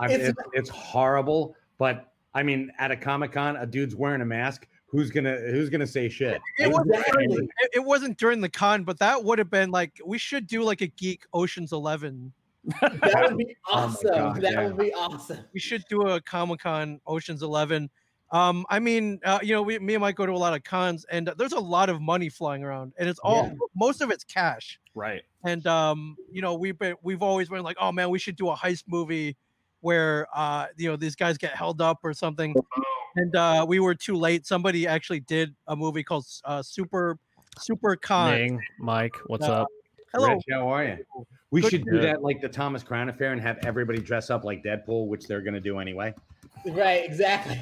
I 0.00 0.08
mean, 0.08 0.20
It's- 0.20 0.28
it's, 0.30 0.38
it's 0.52 0.70
horrible. 0.70 1.54
But 1.78 2.12
I 2.34 2.42
mean, 2.42 2.70
at 2.78 2.90
a 2.90 2.96
Comic 2.96 3.32
Con, 3.32 3.56
a 3.56 3.66
dude's 3.66 3.94
wearing 3.94 4.20
a 4.22 4.26
mask. 4.26 4.66
Who's 4.88 5.10
gonna 5.10 5.36
Who's 5.50 5.68
gonna 5.68 5.86
say 5.86 6.08
shit? 6.08 6.40
It 6.58 6.70
wasn't, 6.70 7.04
during, 7.12 7.32
it, 7.32 7.70
it 7.74 7.84
wasn't 7.84 8.16
during 8.18 8.40
the 8.40 8.48
con, 8.48 8.84
but 8.84 8.98
that 9.00 9.22
would 9.22 9.38
have 9.38 9.50
been 9.50 9.70
like 9.70 10.00
we 10.06 10.16
should 10.16 10.46
do 10.46 10.62
like 10.62 10.80
a 10.80 10.86
geek 10.86 11.24
Ocean's 11.34 11.72
Eleven. 11.72 12.32
That 12.80 13.26
would 13.28 13.36
be 13.36 13.56
Oh 13.68 13.72
awesome. 13.84 14.08
God, 14.10 14.40
that 14.42 14.52
yeah. 14.52 14.66
would 14.68 14.78
be 14.78 14.92
awesome. 14.94 15.38
We 15.52 15.60
should 15.60 15.82
do 15.90 16.02
a 16.02 16.20
Comic 16.20 16.60
Con 16.60 17.00
Ocean's 17.06 17.42
Eleven. 17.42 17.90
Um, 18.32 18.66
I 18.68 18.80
mean, 18.80 19.20
uh, 19.24 19.38
you 19.42 19.54
know, 19.54 19.62
we, 19.62 19.78
me 19.78 19.94
and 19.94 20.00
Mike 20.00 20.16
go 20.16 20.26
to 20.26 20.32
a 20.32 20.36
lot 20.36 20.52
of 20.54 20.64
cons, 20.64 21.04
and 21.10 21.30
there's 21.38 21.52
a 21.52 21.60
lot 21.60 21.88
of 21.88 22.00
money 22.00 22.28
flying 22.28 22.64
around, 22.64 22.92
and 22.98 23.08
it's 23.08 23.20
all 23.20 23.44
Yeah. 23.46 23.54
most 23.74 24.00
of 24.00 24.10
it's 24.10 24.24
cash. 24.24 24.80
Right. 24.94 25.22
And 25.44 25.64
um, 25.66 26.16
you 26.32 26.42
know, 26.42 26.54
we've 26.54 26.78
been 26.78 26.96
we've 27.02 27.22
always 27.22 27.48
been 27.48 27.62
like, 27.62 27.76
oh 27.80 27.92
man, 27.92 28.10
we 28.10 28.18
should 28.18 28.36
do 28.36 28.48
a 28.48 28.56
heist 28.56 28.84
movie 28.88 29.36
where 29.80 30.26
uh, 30.34 30.66
you 30.76 30.88
know, 30.88 30.96
these 30.96 31.14
guys 31.14 31.38
get 31.38 31.52
held 31.54 31.80
up 31.80 32.00
or 32.02 32.12
something. 32.12 32.54
And 33.14 33.36
uh, 33.36 33.64
we 33.68 33.78
were 33.78 33.94
too 33.94 34.16
late. 34.16 34.44
Somebody 34.46 34.86
actually 34.86 35.20
did 35.20 35.54
a 35.68 35.76
movie 35.76 36.02
called 36.02 36.26
uh, 36.44 36.62
Super 36.62 37.18
Super 37.58 37.94
Con. 37.94 38.32
Ming, 38.32 38.60
Mike, 38.80 39.14
what's 39.26 39.46
Uh, 39.46 39.62
up? 39.62 39.68
Hello. 40.12 40.34
Rich, 40.34 40.44
how 40.50 40.68
are 40.68 40.84
you? 40.84 40.96
We 41.52 41.60
Good 41.60 41.70
should 41.70 41.84
do 41.84 42.00
that 42.00 42.22
like 42.22 42.40
the 42.40 42.48
Thomas 42.48 42.82
Crown 42.82 43.08
Affair 43.08 43.32
and 43.32 43.40
have 43.40 43.58
everybody 43.64 44.00
dress 44.00 44.30
up 44.30 44.42
like 44.44 44.64
Deadpool, 44.64 45.06
which 45.06 45.26
they're 45.28 45.40
gonna 45.42 45.60
do 45.60 45.78
anyway. 45.78 46.12
Right, 46.66 47.04
exactly. 47.04 47.60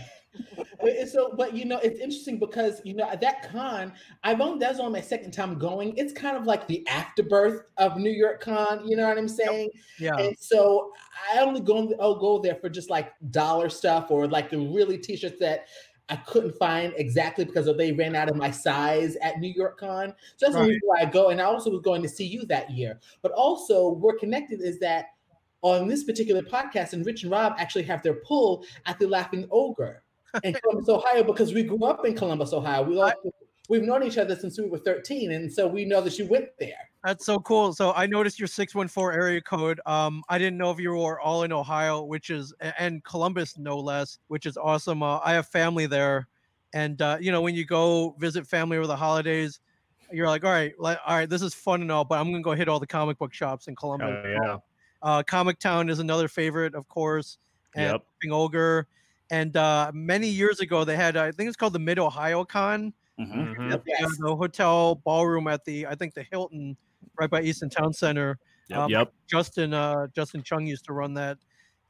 But- 0.80 1.08
so, 1.08 1.34
but 1.36 1.54
you 1.54 1.64
know, 1.64 1.78
it's 1.78 1.98
interesting 2.00 2.38
because 2.38 2.80
you 2.84 2.94
know 2.94 3.08
at 3.08 3.20
that 3.22 3.50
con, 3.50 3.92
I've 4.22 4.40
only 4.40 4.58
that's 4.58 4.78
only 4.78 4.92
my 4.92 5.00
second 5.00 5.30
time 5.32 5.58
going. 5.58 5.96
It's 5.96 6.12
kind 6.12 6.36
of 6.36 6.44
like 6.46 6.66
the 6.66 6.86
afterbirth 6.88 7.62
of 7.78 7.96
New 7.96 8.10
York 8.10 8.40
Con. 8.40 8.86
You 8.86 8.96
know 8.96 9.08
what 9.08 9.16
I'm 9.16 9.28
saying? 9.28 9.70
Yeah. 9.98 10.16
And 10.18 10.36
so 10.38 10.92
I 11.32 11.40
only 11.40 11.60
go 11.60 11.92
I'll 12.00 12.18
go 12.18 12.38
there 12.38 12.56
for 12.56 12.68
just 12.68 12.90
like 12.90 13.12
dollar 13.30 13.68
stuff 13.68 14.10
or 14.10 14.26
like 14.26 14.50
the 14.50 14.58
really 14.58 14.98
t-shirts 14.98 15.38
that 15.40 15.66
I 16.10 16.16
couldn't 16.16 16.54
find 16.58 16.92
exactly 16.98 17.46
because 17.46 17.66
they 17.78 17.92
ran 17.92 18.14
out 18.14 18.28
of 18.28 18.36
my 18.36 18.50
size 18.50 19.16
at 19.22 19.38
New 19.40 19.52
York 19.52 19.78
Con. 19.80 20.12
So 20.36 20.46
that's 20.46 20.54
the 20.54 20.60
Right. 20.60 20.68
reason 20.68 20.82
why 20.84 21.00
I 21.00 21.06
go. 21.06 21.30
And 21.30 21.40
I 21.40 21.44
also 21.44 21.70
was 21.70 21.80
going 21.80 22.02
to 22.02 22.08
see 22.10 22.26
you 22.26 22.44
that 22.46 22.70
year. 22.70 23.00
But 23.22 23.32
also, 23.32 23.88
we're 23.92 24.18
connected 24.18 24.60
is 24.60 24.78
that 24.80 25.06
on 25.62 25.88
this 25.88 26.04
particular 26.04 26.42
podcast, 26.42 26.92
and 26.92 27.06
Rich 27.06 27.22
and 27.22 27.32
Rob 27.32 27.54
actually 27.56 27.84
have 27.84 28.02
their 28.02 28.16
pull 28.16 28.66
at 28.84 28.98
the 28.98 29.06
Laughing 29.08 29.48
Ogre 29.50 30.02
in 30.42 30.54
Columbus, 30.54 30.88
Ohio, 30.88 31.22
because 31.22 31.52
we 31.54 31.62
grew 31.62 31.84
up 31.84 32.04
in 32.04 32.14
Columbus, 32.14 32.52
Ohio. 32.52 32.82
We 32.82 33.00
all, 33.00 33.12
we've 33.68 33.82
known 33.82 34.02
each 34.02 34.18
other 34.18 34.36
since 34.36 34.58
we 34.58 34.66
were 34.66 34.78
13, 34.78 35.32
and 35.32 35.52
so 35.52 35.66
we 35.66 35.84
know 35.84 36.00
that 36.00 36.18
you 36.18 36.26
went 36.26 36.48
there. 36.58 36.90
That's 37.04 37.26
so 37.26 37.38
cool. 37.40 37.72
So 37.72 37.92
I 37.92 38.06
noticed 38.06 38.38
your 38.38 38.48
614 38.48 39.18
area 39.18 39.40
code. 39.40 39.80
Um, 39.86 40.22
I 40.28 40.38
didn't 40.38 40.56
know 40.56 40.70
if 40.70 40.80
you 40.80 40.90
were 40.90 41.20
all 41.20 41.42
in 41.42 41.52
Ohio, 41.52 42.02
which 42.02 42.30
is 42.30 42.52
and 42.78 43.04
Columbus 43.04 43.58
no 43.58 43.78
less, 43.78 44.18
which 44.28 44.46
is 44.46 44.56
awesome. 44.56 45.02
Uh, 45.02 45.20
I 45.22 45.34
have 45.34 45.46
family 45.46 45.86
there, 45.86 46.28
and 46.72 47.00
uh, 47.02 47.18
you 47.20 47.30
know 47.30 47.42
when 47.42 47.54
you 47.54 47.64
go 47.64 48.16
visit 48.18 48.46
family 48.46 48.78
over 48.78 48.86
the 48.86 48.96
holidays, 48.96 49.60
you're 50.10 50.28
like, 50.28 50.44
all 50.44 50.50
right, 50.50 50.72
like, 50.78 50.98
all 51.06 51.16
right, 51.16 51.28
this 51.28 51.42
is 51.42 51.54
fun 51.54 51.82
and 51.82 51.92
all, 51.92 52.04
but 52.04 52.18
I'm 52.18 52.30
gonna 52.30 52.42
go 52.42 52.52
hit 52.52 52.68
all 52.68 52.80
the 52.80 52.86
comic 52.86 53.18
book 53.18 53.34
shops 53.34 53.68
in 53.68 53.76
Columbus. 53.76 54.24
Oh, 54.24 54.28
yeah. 54.28 54.56
Uh, 55.02 55.22
Comic 55.22 55.58
Town 55.58 55.90
is 55.90 55.98
another 55.98 56.28
favorite, 56.28 56.74
of 56.74 56.88
course. 56.88 57.36
And 57.76 58.00
Yep. 58.24 58.32
Ogre. 58.32 58.86
And 59.30 59.56
uh, 59.56 59.90
many 59.94 60.28
years 60.28 60.60
ago, 60.60 60.84
they 60.84 60.96
had 60.96 61.16
I 61.16 61.32
think 61.32 61.48
it's 61.48 61.56
called 61.56 61.72
the 61.72 61.78
Mid 61.78 61.98
Ohio 61.98 62.44
Con 62.44 62.92
Mhm. 63.18 63.72
at 63.72 63.84
the, 63.84 63.90
Yes. 63.98 64.10
the 64.18 64.34
hotel 64.34 64.96
ballroom 64.96 65.46
at 65.46 65.64
the 65.64 65.86
I 65.86 65.94
think 65.94 66.14
the 66.14 66.24
Hilton 66.30 66.76
right 67.18 67.30
by 67.30 67.42
Easton 67.42 67.70
Town 67.70 67.92
Center. 67.92 68.38
Yep. 68.68 68.78
Um, 68.78 68.90
yep. 68.90 69.12
Justin 69.28 69.72
uh, 69.72 70.08
Justin 70.14 70.42
Chung 70.42 70.66
used 70.66 70.84
to 70.86 70.92
run 70.92 71.14
that, 71.14 71.38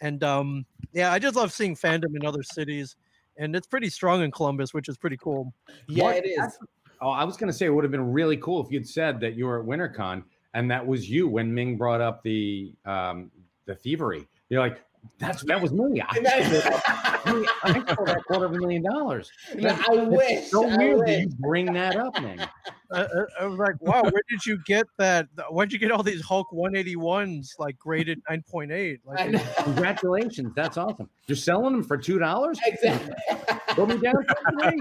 and 0.00 0.22
um, 0.22 0.66
yeah, 0.92 1.12
I 1.12 1.18
just 1.18 1.34
love 1.34 1.50
seeing 1.52 1.74
fandom 1.76 2.14
in 2.14 2.26
other 2.26 2.42
cities, 2.42 2.96
and 3.38 3.56
it's 3.56 3.66
pretty 3.66 3.88
strong 3.88 4.22
in 4.22 4.30
Columbus, 4.32 4.74
which 4.74 4.88
is 4.88 4.98
pretty 4.98 5.16
cool. 5.16 5.54
Yeah, 5.88 6.04
What- 6.04 6.16
it 6.18 6.26
is. 6.28 6.58
Oh, 7.00 7.10
I 7.10 7.24
was 7.24 7.36
gonna 7.36 7.52
say 7.54 7.66
it 7.66 7.70
would 7.70 7.84
have 7.84 7.90
been 7.92 8.12
really 8.12 8.36
cool 8.36 8.62
if 8.64 8.70
you'd 8.70 8.86
said 8.88 9.18
that 9.20 9.34
you 9.34 9.46
were 9.46 9.60
at 9.60 9.66
WinterCon 9.66 10.24
and 10.54 10.70
that 10.70 10.86
was 10.86 11.08
you 11.10 11.26
when 11.28 11.52
Ming 11.54 11.76
brought 11.78 12.00
up 12.02 12.22
the 12.22 12.74
um 12.84 13.30
the 13.66 13.74
thievery. 13.74 14.26
You're 14.50 14.60
like, 14.60 14.84
that's 15.18 15.42
that 15.44 15.60
was 15.60 15.72
me. 15.72 16.00
I, 16.00 16.06
I, 17.24 17.44
I 17.64 17.92
stole 17.92 18.06
that 18.06 18.22
quarter 18.26 18.46
of 18.46 18.52
a 18.52 18.58
million 18.58 18.82
dollars. 18.82 19.30
No, 19.54 19.62
That's- 19.68 19.88
I 19.88 19.96
that's 19.96 20.08
wish. 20.10 20.50
So 20.50 20.68
I 20.68 20.76
weird 20.76 21.00
that 21.06 21.20
you 21.20 21.28
bring 21.40 21.72
that 21.74 21.96
up, 21.96 22.20
Ming. 22.20 22.40
I, 22.92 23.00
I, 23.02 23.06
I 23.40 23.46
was 23.46 23.58
like, 23.58 23.80
wow, 23.80 24.02
where 24.02 24.22
did 24.28 24.44
you 24.46 24.58
get 24.66 24.86
that? 24.98 25.26
Where'd 25.50 25.72
you 25.72 25.78
get 25.78 25.90
all 25.90 26.02
these 26.02 26.20
Hulk 26.20 26.48
181s 26.52 27.48
like 27.58 27.76
graded 27.78 28.20
9.8? 28.30 29.00
Like. 29.04 29.56
Congratulations, 29.64 30.52
that's 30.54 30.76
awesome. 30.76 31.08
You're 31.26 31.36
selling 31.36 31.72
them 31.72 31.82
for 31.82 31.96
two 31.96 32.18
dollars. 32.18 32.58
Exactly. 32.64 33.14
Put 33.68 33.88
me 33.88 33.98
down 33.98 34.14
for 34.24 34.36
three. 34.62 34.80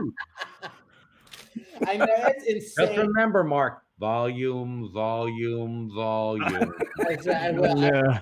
I 1.87 1.97
know 1.97 2.05
it's 2.09 2.45
insane. 2.45 2.87
Just 2.87 2.97
remember, 2.97 3.43
Mark. 3.43 3.79
Volume, 3.99 4.91
volume, 4.93 5.89
volume. 5.95 6.73
Exactly. 6.99 7.59
Well, 7.59 7.79
I- 7.79 7.87
Yeah. 7.87 8.19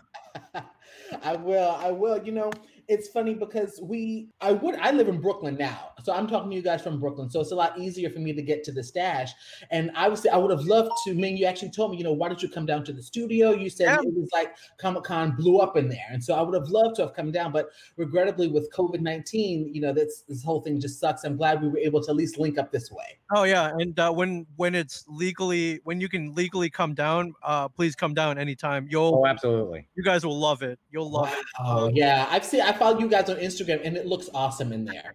I 1.24 1.36
will. 1.36 1.72
I 1.72 1.92
will. 1.92 2.24
You 2.24 2.32
know, 2.32 2.52
it's 2.92 3.08
funny 3.08 3.34
because 3.34 3.80
we 3.82 4.28
I 4.42 4.52
would 4.52 4.76
I 4.76 4.92
live 4.92 5.08
in 5.08 5.22
Brooklyn 5.22 5.56
now. 5.56 5.92
So 6.04 6.12
I'm 6.14 6.28
talking 6.28 6.50
to 6.50 6.56
you 6.56 6.62
guys 6.62 6.82
from 6.82 7.00
Brooklyn. 7.00 7.30
So 7.30 7.40
it's 7.40 7.52
a 7.52 7.56
lot 7.56 7.78
easier 7.80 8.10
for 8.10 8.20
me 8.20 8.34
to 8.34 8.42
get 8.42 8.64
to 8.66 8.72
the 8.72 8.84
stash. 8.84 9.32
And 9.70 9.92
I 9.96 10.10
was 10.10 10.22
say 10.22 10.30
I 10.30 10.38
would 10.38 10.52
have 10.52 10.66
loved 10.66 10.92
to, 11.06 11.12
I 11.12 11.14
mean, 11.14 11.38
you 11.38 11.46
actually 11.46 11.72
told 11.72 11.92
me, 11.92 11.98
you 11.98 12.04
know, 12.04 12.12
why 12.12 12.28
don't 12.28 12.42
you 12.44 12.50
come 12.50 12.66
down 12.66 12.84
to 12.86 12.92
the 12.94 13.02
studio? 13.04 13.52
You 13.52 13.70
said 13.70 13.86
Yeah. 13.86 14.00
it 14.02 14.14
was 14.14 14.30
like 14.34 14.56
Comic 14.78 15.04
Con 15.04 15.32
blew 15.38 15.60
up 15.60 15.78
in 15.78 15.88
there. 15.88 16.08
And 16.12 16.22
so 16.24 16.34
I 16.34 16.42
would 16.42 16.54
have 16.56 16.68
loved 16.70 16.96
to 16.98 17.04
have 17.04 17.14
come 17.14 17.32
down, 17.32 17.52
but 17.54 17.70
regrettably 17.98 18.48
with 18.50 18.70
COVID-19, 18.74 19.74
you 19.74 19.80
know, 19.82 19.94
that's 19.94 20.24
this 20.28 20.44
whole 20.44 20.62
thing 20.62 20.80
just 20.82 21.00
sucks. 21.00 21.24
I'm 21.24 21.38
glad 21.38 21.62
we 21.62 21.70
were 21.70 21.78
able 21.78 22.02
to 22.04 22.10
at 22.12 22.18
least 22.18 22.38
link 22.38 22.58
up 22.58 22.72
this 22.72 22.92
way. 22.92 23.20
Oh 23.34 23.44
yeah, 23.44 23.72
and 23.80 23.98
uh, 23.98 24.12
when 24.12 24.46
when 24.58 24.76
it's 24.76 25.06
legally 25.08 25.80
when 25.86 26.02
you 26.02 26.10
can 26.10 26.36
legally 26.36 26.70
come 26.70 26.94
down, 26.94 27.34
uh, 27.44 27.70
please 27.70 27.96
come 27.96 28.14
down 28.14 28.38
anytime. 28.38 28.88
You'll 28.90 29.22
Oh, 29.24 29.26
absolutely. 29.26 29.88
you 29.96 30.04
guys 30.04 30.26
will 30.26 30.38
love 30.38 30.62
it. 30.64 30.78
You'll 30.92 31.10
love 31.10 31.32
it. 31.32 31.46
Oh 31.60 31.90
yeah. 31.94 32.28
I've 32.30 32.44
seen 32.44 32.62
I 32.62 32.74
follow 32.82 33.00
you 33.00 33.08
guys 33.08 33.30
on 33.30 33.38
Instagram 33.38 33.80
and 33.86 33.96
it 33.96 34.08
looks 34.08 34.28
awesome 34.34 34.74
in 34.74 34.84
there. 34.86 35.14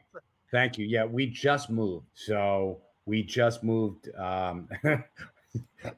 Thank 0.52 0.78
you. 0.78 0.86
Yeah, 0.86 1.04
we 1.04 1.26
just 1.26 1.68
moved. 1.68 2.06
So 2.14 2.78
we 3.06 3.22
just 3.22 3.64
moved 3.64 4.08
um 4.16 4.68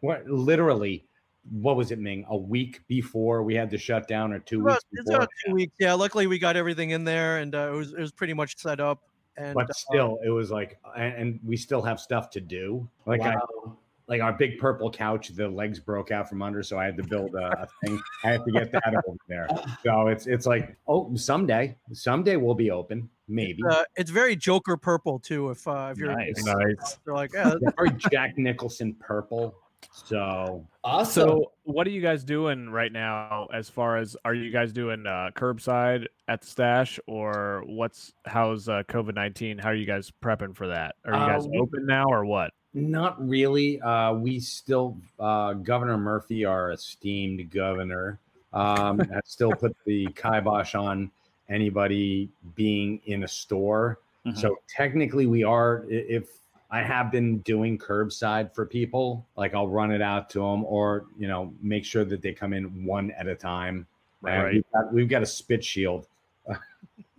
what 0.01 0.27
literally 0.27 1.05
what 1.51 1.77
was 1.77 1.91
it, 1.91 1.99
Ming? 1.99 2.25
A 2.29 2.37
week 2.37 2.81
before 2.89 3.43
we 3.43 3.55
had 3.55 3.71
to 3.71 3.79
shut 3.79 4.07
down 4.09 4.33
or 4.33 4.39
two 4.39 4.61
About- 4.63 4.73
weeks 4.73 4.85
it's 4.93 5.11
before. 5.11 5.29
two 5.47 5.55
weeks. 5.55 5.75
Yeah, 5.79 5.95
luckily 5.95 6.27
we 6.27 6.39
got 6.39 6.57
everything 6.57 6.91
in 6.91 7.05
there, 7.05 7.39
and 7.39 7.55
uh, 7.55 7.71
it 7.73 7.77
was 7.77 7.93
it 7.95 8.01
was 8.01 8.13
pretty 8.13 8.35
much 8.35 8.59
set 8.59 8.81
up. 8.81 9.03
And 9.39 9.55
But 9.55 9.71
uh, 9.71 9.73
still, 9.73 10.19
it 10.25 10.29
was 10.31 10.51
like, 10.51 10.79
and, 10.97 11.15
and 11.15 11.41
we 11.47 11.57
still 11.57 11.81
have 11.81 12.01
stuff 12.01 12.29
to 12.31 12.41
do. 12.41 12.87
Like 13.07 13.23
I, 13.23 13.37
wow. 13.37 13.77
Like 14.09 14.23
our 14.23 14.33
big 14.33 14.59
purple 14.59 14.91
couch, 14.91 15.29
the 15.29 15.47
legs 15.49 15.79
broke 15.79 16.11
out 16.11 16.29
from 16.29 16.41
under, 16.41 16.63
so 16.63 16.79
I 16.79 16.87
had 16.87 16.97
to 16.97 17.03
build 17.03 17.35
a, 17.35 17.63
a 17.63 17.69
thing. 17.85 18.01
I 18.25 18.31
have 18.31 18.45
to 18.45 18.51
get 18.51 18.73
that 18.73 18.95
over 19.07 19.19
there. 19.29 19.47
So 19.85 20.09
it's 20.09 20.27
it's 20.27 20.47
like, 20.47 20.77
oh, 20.89 21.15
someday, 21.15 21.77
someday 21.93 22.37
we'll 22.37 22.55
be 22.55 22.71
open, 22.71 23.09
maybe. 23.29 23.61
uh, 23.69 23.85
it's 23.97 24.11
very 24.11 24.35
Joker 24.35 24.77
purple 24.77 25.19
too. 25.19 25.51
If 25.51 25.69
uh, 25.69 25.91
if 25.93 25.99
you're 25.99 26.15
Nice. 26.15 26.43
Nice. 26.43 26.99
they're 27.05 27.15
like, 27.15 27.33
yeah, 27.35 27.55
Yeah, 27.61 27.71
Very 27.77 27.91
Jack 28.11 28.39
Nicholson 28.39 28.97
purple. 28.99 29.55
So 29.93 30.67
Awesome. 30.85 31.29
So, 31.29 31.53
what 31.65 31.87
are 31.87 31.91
you 31.91 32.01
guys 32.01 32.25
doing 32.25 32.71
right 32.71 32.91
now? 32.91 33.47
As 33.53 33.69
far 33.69 33.99
as 33.99 34.17
are 34.25 34.33
you 34.35 34.51
guys 34.51 34.73
doing 34.73 35.07
uh, 35.07 35.31
curbside 35.37 36.07
at 36.27 36.41
the 36.41 36.47
stash, 36.47 36.99
or 37.07 37.63
what's 37.67 38.15
how's 38.25 38.69
uh, 38.71 38.85
COVID 38.89 39.15
nineteen? 39.15 39.59
How 39.59 39.69
are 39.69 39.75
you 39.75 39.85
guys 39.85 40.11
prepping 40.23 40.57
for 40.57 40.69
that? 40.69 40.95
Are 41.05 41.13
you 41.13 41.19
guys 41.19 41.47
Uh, 41.47 41.61
open 41.61 41.85
now, 41.85 42.07
or 42.09 42.25
what? 42.25 42.53
Not 42.73 43.27
really. 43.27 43.81
Uh, 43.83 44.15
we 44.15 44.41
still, 44.41 44.97
uh, 45.19 45.55
Governor 45.55 45.99
Murphy, 45.99 46.45
our 46.45 46.71
esteemed 46.73 47.51
governor, 47.51 48.19
um, 48.53 48.99
has 49.01 49.23
still 49.25 49.53
put 49.53 49.77
the 49.87 50.07
kibosh 50.15 50.75
on 50.75 51.11
anybody 51.49 52.31
being 52.55 53.01
in 53.07 53.25
a 53.25 53.29
store. 53.29 53.99
Mhm. 54.27 54.39
So 54.39 54.57
technically, 54.69 55.27
we 55.27 55.45
are. 55.45 55.85
If 55.89 56.31
I 56.71 56.83
have 56.83 57.11
been 57.11 57.39
doing 57.39 57.79
curbside 57.79 58.55
for 58.55 58.67
people, 58.67 59.27
like 59.37 59.55
I'll 59.55 59.69
run 59.69 59.91
it 59.91 60.03
out 60.03 60.29
to 60.31 60.41
them, 60.41 60.65
or 60.65 61.07
you 61.19 61.27
know, 61.27 61.53
make 61.63 61.85
sure 61.85 62.05
that 62.05 62.21
they 62.21 62.33
come 62.33 62.53
in 62.53 62.85
one 62.85 63.11
at 63.13 63.27
a 63.27 63.35
time. 63.35 63.87
And 64.27 64.43
Right. 64.43 64.55
We've 64.55 64.65
got, 64.73 64.93
we've 64.93 65.09
got 65.09 65.23
a 65.23 65.27
spit 65.27 65.65
shield 65.65 66.09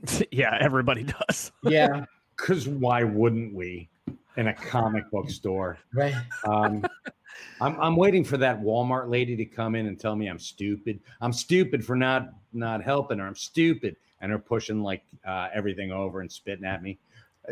yeah, 0.31 0.57
everybody 0.59 1.03
does. 1.03 1.51
yeah, 1.63 2.05
because 2.35 2.67
why 2.67 3.03
wouldn't 3.03 3.53
we? 3.53 3.89
In 4.37 4.47
a 4.47 4.53
comic 4.53 5.09
book 5.11 5.29
store. 5.29 5.77
right. 5.93 6.15
Um, 6.45 6.85
I'm, 7.59 7.79
I'm 7.81 7.95
waiting 7.97 8.23
for 8.23 8.37
that 8.37 8.61
Walmart 8.61 9.09
lady 9.09 9.35
to 9.35 9.43
come 9.43 9.75
in 9.75 9.87
and 9.87 9.99
tell 9.99 10.15
me 10.15 10.27
I'm 10.27 10.39
stupid. 10.39 11.01
I'm 11.19 11.33
stupid 11.33 11.83
for 11.83 11.95
not 11.95 12.29
not 12.53 12.81
helping 12.81 13.19
her. 13.19 13.27
I'm 13.27 13.35
stupid, 13.35 13.97
and 14.21 14.31
her 14.31 14.39
pushing 14.39 14.81
like 14.81 15.03
uh, 15.27 15.49
everything 15.53 15.91
over 15.91 16.21
and 16.21 16.31
spitting 16.31 16.63
at 16.63 16.81
me. 16.81 16.97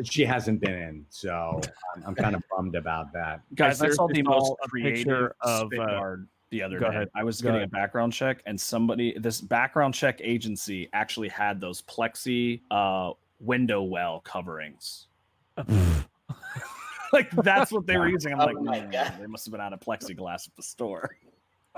She 0.03 0.25
hasn't 0.25 0.59
been 0.61 0.73
in, 0.73 1.05
so 1.09 1.59
I'm, 1.95 2.03
I'm 2.07 2.15
kind 2.15 2.35
of 2.35 2.43
bummed 2.55 2.75
about 2.75 3.11
that. 3.13 3.41
Guys, 3.55 3.81
I 3.81 3.89
saw 3.89 4.07
the 4.07 4.21
most 4.23 4.53
a 4.63 4.67
creative 4.69 5.31
of, 5.41 5.71
uh, 5.79 6.15
the 6.49 6.61
other 6.63 6.79
go 6.79 6.85
day. 6.89 6.95
ahead. 6.95 7.09
I 7.15 7.23
was 7.23 7.41
Go 7.41 7.47
getting 7.49 7.57
ahead. 7.63 7.69
a 7.69 7.71
background 7.71 8.13
check, 8.13 8.41
and 8.45 8.59
somebody, 8.59 9.17
this 9.19 9.41
background 9.41 9.93
check 9.93 10.19
agency, 10.23 10.89
actually 10.93 11.29
had 11.29 11.59
those 11.59 11.81
plexi 11.81 12.61
uh, 12.71 13.11
window 13.39 13.83
well 13.83 14.21
coverings. 14.21 15.07
like 17.13 17.31
that's 17.31 17.71
what 17.71 17.85
they 17.87 17.97
were 17.97 18.07
using. 18.17 18.33
I'm 18.33 18.41
Oh 18.41 18.45
like, 18.45 18.61
my 18.61 18.79
"Hmm, 18.81 18.91
God. 18.91 19.13
they 19.19 19.27
must 19.27 19.45
have 19.45 19.51
been 19.51 19.61
out 19.61 19.73
of 19.73 19.79
plexiglass 19.79 20.47
at 20.47 20.55
the 20.55 20.63
store. 20.63 21.17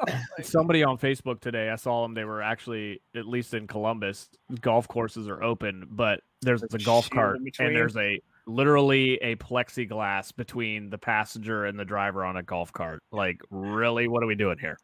Somebody 0.42 0.84
on 0.84 0.98
Facebook 0.98 1.40
today, 1.40 1.70
I 1.70 1.76
saw 1.76 2.04
them. 2.04 2.14
They 2.14 2.24
were 2.24 2.42
actually, 2.42 3.02
at 3.16 3.28
least 3.28 3.54
in 3.54 3.68
Columbus, 3.68 4.30
golf 4.62 4.88
courses 4.88 5.28
are 5.28 5.44
open, 5.44 5.88
but 5.92 6.22
there's 6.42 6.62
There's 6.62 6.74
a 6.74 6.78
a 6.78 6.86
golf 6.86 7.10
cart 7.10 7.40
and 7.60 7.76
there's 7.76 7.98
a 7.98 8.22
literally 8.46 9.16
a 9.16 9.36
plexiglass 9.36 10.36
between 10.36 10.90
the 10.90 10.98
passenger 10.98 11.66
and 11.66 11.80
the 11.80 11.86
driver 11.86 12.26
on 12.26 12.38
a 12.38 12.44
golf 12.44 12.72
cart. 12.74 13.04
Like, 13.12 13.42
really, 13.52 14.08
what 14.08 14.24
are 14.24 14.28
we 14.28 14.36
doing 14.36 14.58
here? 14.58 14.78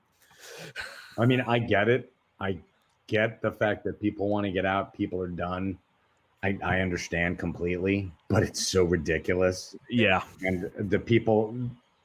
I 1.17 1.25
mean, 1.25 1.41
I 1.41 1.60
get 1.60 1.89
it. 1.89 2.12
I 2.39 2.58
get 3.08 3.41
the 3.41 3.51
fact 3.51 3.84
that 3.86 3.99
people 3.99 4.30
want 4.30 4.45
to 4.45 4.51
get 4.51 4.65
out. 4.65 4.93
People 4.93 5.21
are 5.21 5.28
done. 5.28 5.78
I, 6.43 6.58
I 6.63 6.80
understand 6.82 7.39
completely, 7.39 8.12
but 8.30 8.43
it's 8.43 8.67
so 8.67 8.84
ridiculous. 8.84 9.75
Yeah, 9.89 10.21
And 10.41 10.69
the 10.78 10.99
people 10.99 11.56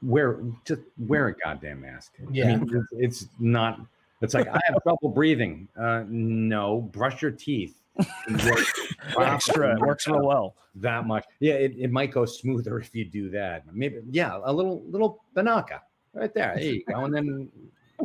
wear 0.03 0.41
just 0.65 0.83
wear 0.99 1.29
a 1.29 1.35
goddamn 1.35 1.81
mask. 1.83 2.15
Yeah. 2.31 2.53
I 2.53 2.57
mean, 2.57 2.87
it's, 2.93 3.23
it's 3.23 3.29
not. 3.39 3.81
It's 4.23 4.35
like 4.35 4.49
I 4.49 4.61
have 4.67 4.83
trouble 4.83 5.09
breathing. 5.11 5.67
Uh, 5.79 6.05
no, 6.09 6.81
brush 6.93 7.23
your 7.23 7.31
teeth. 7.31 7.77
It 7.99 8.07
Extra, 9.19 9.75
it 9.77 9.81
works 9.81 10.07
real 10.07 10.27
well. 10.27 10.55
that 10.77 11.07
much. 11.07 11.25
Yeah, 11.41 11.55
it, 11.55 11.75
it 11.79 11.91
might 11.91 12.13
go 12.13 12.25
smoother 12.25 12.79
if 12.79 12.95
you 12.95 13.05
do 13.05 13.31
that. 13.31 13.65
Maybe 13.73 13.97
yeah, 14.11 14.39
a 14.45 14.53
little 14.53 14.83
little 14.89 15.25
Binaca 15.37 15.81
right 16.15 16.33
there. 16.35 16.55
There 16.57 16.65
you 16.65 16.85
go, 16.85 17.05
and 17.05 17.15
then 17.15 17.49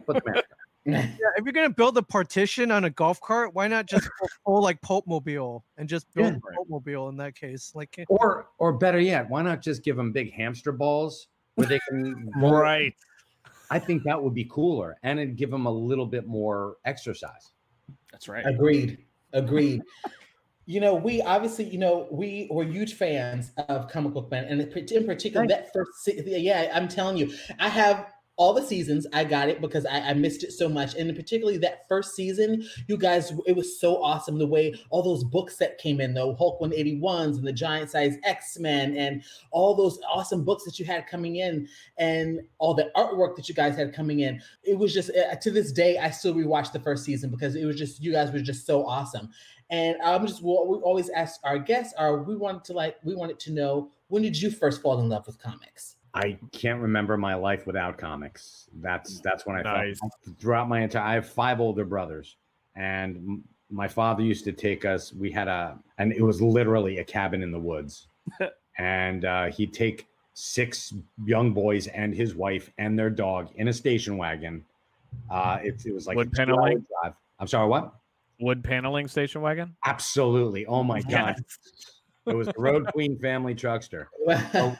put 0.05 0.23
the 0.23 0.31
mask. 0.31 0.45
on. 0.49 0.55
yeah, 0.93 1.07
if 1.37 1.43
you're 1.43 1.53
gonna 1.53 1.69
build 1.69 1.97
a 1.97 2.03
partition 2.03 2.71
on 2.71 2.85
a 2.85 2.89
golf 2.89 3.19
cart, 3.21 3.53
why 3.53 3.67
not 3.67 3.85
just 3.85 4.03
go 4.19 4.27
full 4.45 4.61
like 4.61 4.81
Pope 4.81 5.05
Mobile 5.07 5.63
and 5.77 5.87
just 5.89 6.11
build 6.13 6.33
Yeah. 6.33 6.39
a 6.51 6.55
Pope 6.57 6.69
Mobile 6.69 7.09
in 7.09 7.17
that 7.17 7.35
case? 7.35 7.71
Like, 7.75 8.03
Or 8.07 8.47
or 8.57 8.73
better 8.73 8.99
yet, 8.99 9.29
why 9.29 9.41
not 9.41 9.61
just 9.61 9.83
give 9.83 9.95
them 9.97 10.11
big 10.11 10.31
hamster 10.33 10.71
balls 10.71 11.27
where 11.55 11.67
they 11.67 11.79
can 11.89 12.31
right. 12.35 12.95
I 13.71 13.79
think 13.79 14.03
that 14.03 14.21
would 14.21 14.33
be 14.33 14.45
cooler, 14.45 14.97
and 15.03 15.19
it'd 15.19 15.37
give 15.37 15.49
them 15.49 15.65
a 15.65 15.71
little 15.71 16.05
bit 16.05 16.27
more 16.27 16.77
exercise. 16.85 17.51
That's 18.11 18.27
right. 18.27 18.45
Agreed. 18.45 18.99
Agreed. 19.33 19.81
You 20.67 20.79
know, 20.79 20.95
we 20.95 21.21
obviously, 21.21 21.65
you 21.65 21.77
know, 21.77 22.07
we 22.09 22.47
were 22.49 22.63
huge 22.63 22.95
fans 22.95 23.51
of 23.69 23.87
Comic 23.87 24.15
Book 24.15 24.31
Man, 24.31 24.45
and 24.45 24.59
in 24.59 25.05
particular, 25.05 25.45
that 25.45 25.71
first, 25.71 26.09
yeah, 26.25 26.71
I'm 26.73 26.87
telling 26.87 27.17
you, 27.17 27.31
I 27.59 27.69
have 27.69 28.07
all 28.37 28.53
the 28.53 28.65
seasons. 28.65 29.07
I 29.13 29.23
got 29.23 29.49
it 29.49 29.61
because 29.61 29.85
I, 29.85 29.99
I 29.99 30.13
missed 30.13 30.43
it 30.43 30.51
so 30.51 30.67
much, 30.67 30.95
and 30.95 31.15
particularly 31.15 31.57
that 31.59 31.87
first 31.87 32.15
season, 32.15 32.65
you 32.87 32.97
guys, 32.97 33.31
it 33.45 33.55
was 33.55 33.79
so 33.79 34.01
awesome 34.03 34.37
the 34.37 34.47
way 34.47 34.75
all 34.89 35.01
those 35.01 35.23
books 35.23 35.57
that 35.57 35.77
came 35.77 36.01
in, 36.01 36.13
though 36.13 36.35
Hulk 36.35 36.59
181s 36.59 37.37
and 37.37 37.47
the 37.47 37.53
Giant 37.53 37.89
Size 37.89 38.17
X 38.23 38.59
Men, 38.59 38.95
and 38.97 39.23
all 39.51 39.75
those 39.75 39.99
awesome 40.07 40.43
books 40.43 40.63
that 40.65 40.79
you 40.79 40.85
had 40.85 41.07
coming 41.07 41.37
in, 41.37 41.67
and 41.97 42.41
all 42.57 42.73
the 42.73 42.91
artwork 42.95 43.35
that 43.35 43.47
you 43.47 43.55
guys 43.55 43.75
had 43.75 43.93
coming 43.93 44.21
in. 44.21 44.41
It 44.63 44.77
was 44.77 44.93
just 44.93 45.11
uh, 45.11 45.35
to 45.35 45.51
this 45.51 45.71
day, 45.71 45.97
I 45.97 46.09
still 46.09 46.33
rewatch 46.33 46.71
the 46.71 46.79
first 46.79 47.05
season 47.05 47.29
because 47.29 47.55
it 47.55 47.65
was 47.65 47.77
just 47.77 48.01
you 48.01 48.11
guys 48.11 48.31
were 48.31 48.39
just 48.39 48.65
so 48.65 48.85
awesome. 48.85 49.29
And 49.69 49.97
I'm 50.03 50.27
just 50.27 50.43
we 50.43 50.51
always 50.51 51.09
ask 51.09 51.39
our 51.43 51.57
guests 51.57 51.93
are 51.97 52.21
we 52.21 52.35
wanted 52.35 52.63
to 52.65 52.73
like 52.73 52.97
we 53.03 53.15
wanted 53.15 53.39
to 53.39 53.51
know 53.51 53.89
when 54.09 54.21
did 54.21 54.39
you 54.39 54.51
first 54.51 54.81
fall 54.81 54.99
in 54.99 55.09
love 55.09 55.25
with 55.25 55.39
comics? 55.39 55.95
I 56.15 56.37
can't 56.53 56.81
remember 56.81 57.17
my 57.17 57.35
life 57.35 57.67
without 57.67 57.97
comics. 57.97 58.69
That's 58.81 59.19
that's 59.19 59.45
when 59.45 59.57
I 59.57 59.61
Nice. 59.61 59.99
felt 59.99 60.13
throughout 60.39 60.69
my 60.69 60.81
entire. 60.81 61.03
I 61.03 61.13
have 61.15 61.27
five 61.27 61.59
older 61.59 61.83
brothers, 61.83 62.37
and 62.75 63.43
my 63.69 63.87
father 63.89 64.23
used 64.23 64.45
to 64.45 64.53
take 64.53 64.85
us. 64.85 65.11
We 65.13 65.29
had 65.29 65.49
a, 65.49 65.77
and 65.97 66.13
it 66.13 66.21
was 66.21 66.41
literally 66.41 66.99
a 66.99 67.03
cabin 67.03 67.43
in 67.43 67.51
the 67.51 67.59
woods, 67.59 68.07
and 68.77 69.25
uh, 69.25 69.45
he'd 69.47 69.73
take 69.73 70.07
six 70.33 70.93
young 71.25 71.53
boys 71.53 71.87
and 71.87 72.13
his 72.15 72.33
wife 72.33 72.71
and 72.77 72.97
their 72.97 73.09
dog 73.09 73.49
in 73.55 73.67
a 73.67 73.73
station 73.73 74.17
wagon. 74.17 74.63
Uh, 75.29 75.59
it, 75.63 75.85
it 75.85 75.93
was 75.93 76.07
like 76.07 76.15
Wood 76.15 76.31
paneling? 76.31 76.85
drive. 77.01 77.13
I'm 77.39 77.47
sorry, 77.47 77.67
what? 77.67 77.93
Wood 78.39 78.63
paneling 78.63 79.07
station 79.09 79.41
wagon. 79.41 79.75
Absolutely. 79.85 80.65
Oh 80.65 80.83
my 80.83 81.01
god, 81.01 81.35
it 82.25 82.33
was 82.35 82.47
the 82.47 82.53
Road 82.57 82.87
Queen 82.93 83.17
family 83.19 83.53
truckster. 83.53 84.05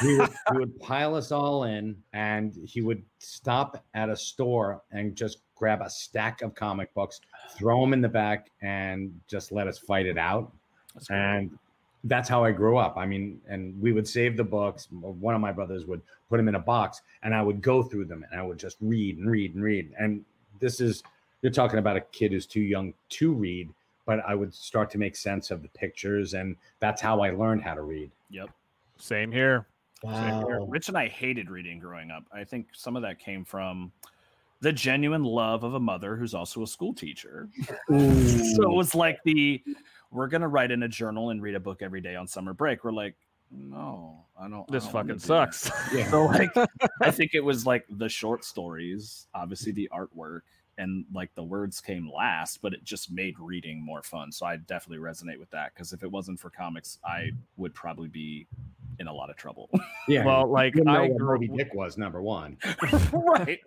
he 0.00 0.16
would, 0.16 0.30
he 0.52 0.58
would 0.58 0.80
pile 0.80 1.14
us 1.14 1.32
all 1.32 1.64
in 1.64 1.96
and 2.12 2.54
he 2.64 2.80
would 2.80 3.02
stop 3.18 3.84
at 3.94 4.08
a 4.08 4.16
store 4.16 4.82
and 4.92 5.16
just 5.16 5.38
grab 5.54 5.80
a 5.82 5.90
stack 5.90 6.42
of 6.42 6.54
comic 6.54 6.92
books 6.94 7.20
throw 7.56 7.80
them 7.80 7.92
in 7.92 8.00
the 8.00 8.08
back 8.08 8.50
and 8.62 9.12
just 9.28 9.52
let 9.52 9.66
us 9.66 9.78
fight 9.78 10.06
it 10.06 10.18
out 10.18 10.52
That's 10.94 11.08
cool. 11.08 11.16
and 11.16 11.58
that's 12.04 12.28
how 12.28 12.42
i 12.44 12.50
grew 12.50 12.78
up 12.78 12.96
i 12.96 13.06
mean 13.06 13.40
and 13.48 13.80
we 13.80 13.92
would 13.92 14.08
save 14.08 14.36
the 14.36 14.42
books 14.44 14.88
one 14.90 15.34
of 15.36 15.40
my 15.40 15.52
brothers 15.52 15.86
would 15.86 16.02
put 16.28 16.38
them 16.38 16.48
in 16.48 16.56
a 16.56 16.60
box 16.60 17.00
and 17.22 17.32
i 17.32 17.40
would 17.40 17.62
go 17.62 17.82
through 17.82 18.06
them 18.06 18.24
and 18.30 18.40
i 18.40 18.42
would 18.42 18.58
just 18.58 18.76
read 18.80 19.18
and 19.18 19.30
read 19.30 19.54
and 19.54 19.62
read 19.62 19.92
and 19.98 20.24
this 20.58 20.80
is 20.80 21.02
you're 21.42 21.52
talking 21.52 21.78
about 21.80 21.96
a 21.96 22.00
kid 22.00 22.32
who's 22.32 22.46
too 22.46 22.60
young 22.60 22.94
to 23.10 23.32
read, 23.32 23.68
but 24.06 24.20
I 24.26 24.34
would 24.34 24.54
start 24.54 24.90
to 24.92 24.98
make 24.98 25.16
sense 25.16 25.50
of 25.50 25.60
the 25.60 25.68
pictures, 25.68 26.34
and 26.34 26.56
that's 26.78 27.02
how 27.02 27.20
I 27.20 27.30
learned 27.30 27.62
how 27.62 27.74
to 27.74 27.82
read. 27.82 28.10
Yep. 28.30 28.48
Same 28.98 29.30
here. 29.32 29.66
Wow. 30.02 30.66
Rich 30.68 30.88
and 30.88 30.96
I 30.98 31.08
hated 31.08 31.50
reading 31.50 31.78
growing 31.78 32.10
up. 32.10 32.24
I 32.32 32.44
think 32.44 32.68
some 32.72 32.96
of 32.96 33.02
that 33.02 33.18
came 33.18 33.44
from 33.44 33.92
the 34.60 34.72
genuine 34.72 35.24
love 35.24 35.64
of 35.64 35.74
a 35.74 35.80
mother 35.80 36.16
who's 36.16 36.34
also 36.34 36.62
a 36.62 36.66
school 36.66 36.94
teacher. 36.94 37.48
So 37.88 38.62
it 38.70 38.74
was 38.74 38.94
like 38.94 39.18
the 39.24 39.62
we're 40.10 40.28
gonna 40.28 40.48
write 40.48 40.70
in 40.70 40.82
a 40.82 40.88
journal 40.88 41.30
and 41.30 41.40
read 41.42 41.54
a 41.54 41.60
book 41.60 41.80
every 41.82 42.00
day 42.00 42.16
on 42.16 42.26
summer 42.26 42.52
break. 42.52 42.84
We're 42.84 42.92
like, 42.92 43.16
no, 43.50 44.26
I 44.38 44.48
don't. 44.48 44.60
I 44.68 44.72
This 44.72 44.84
don't 44.84 44.92
fucking 44.92 45.08
do 45.16 45.26
that." 45.26 45.54
sucks. 45.54 45.70
Yeah. 45.94 46.10
So 46.10 46.26
like, 46.26 46.50
I 47.00 47.10
think 47.10 47.30
it 47.34 47.40
was 47.40 47.66
like 47.66 47.84
the 47.88 48.08
short 48.08 48.44
stories, 48.44 49.26
obviously 49.34 49.72
the 49.72 49.88
artwork, 49.92 50.40
and 50.78 51.04
like 51.12 51.34
the 51.34 51.42
words 51.42 51.80
came 51.80 52.10
last, 52.10 52.60
but 52.62 52.72
it 52.72 52.84
just 52.84 53.10
made 53.10 53.38
reading 53.38 53.82
more 53.82 54.02
fun. 54.02 54.32
So 54.32 54.46
I 54.46 54.56
definitely 54.56 55.04
resonate 55.04 55.38
with 55.38 55.50
that 55.50 55.74
because 55.74 55.92
if 55.92 56.02
it 56.02 56.10
wasn't 56.10 56.40
for 56.40 56.50
comics, 56.50 56.98
I 57.04 57.30
would 57.56 57.74
probably 57.74 58.08
be 58.08 58.46
in 58.98 59.06
a 59.06 59.12
lot 59.12 59.30
of 59.30 59.36
trouble. 59.36 59.70
Yeah. 60.08 60.24
Well, 60.24 60.48
like 60.48 60.74
you 60.74 60.82
know 60.82 61.04
I 61.04 61.06
grew, 61.06 61.34
Moby 61.34 61.46
Dick 61.46 61.72
was 61.74 61.96
number 61.96 62.20
one. 62.20 62.58
right. 63.12 63.60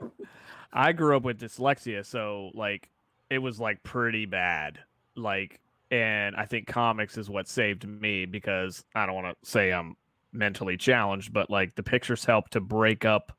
I 0.73 0.91
grew 0.91 1.15
up 1.15 1.23
with 1.23 1.39
dyslexia, 1.39 2.05
so 2.05 2.51
like 2.53 2.89
it 3.29 3.37
was 3.37 3.57
like 3.57 3.81
pretty 3.83 4.25
bad. 4.25 4.79
Like, 5.15 5.61
and 5.91 6.35
I 6.35 6.45
think 6.45 6.67
comics 6.67 7.17
is 7.17 7.29
what 7.29 7.47
saved 7.47 7.87
me 7.87 8.25
because 8.25 8.83
I 8.93 9.05
don't 9.05 9.15
want 9.15 9.27
to 9.41 9.49
say 9.49 9.71
I'm 9.71 9.95
mentally 10.33 10.75
challenged, 10.75 11.31
but 11.31 11.49
like 11.49 11.75
the 11.75 11.83
pictures 11.83 12.25
help 12.25 12.49
to 12.49 12.59
break 12.59 13.05
up 13.05 13.31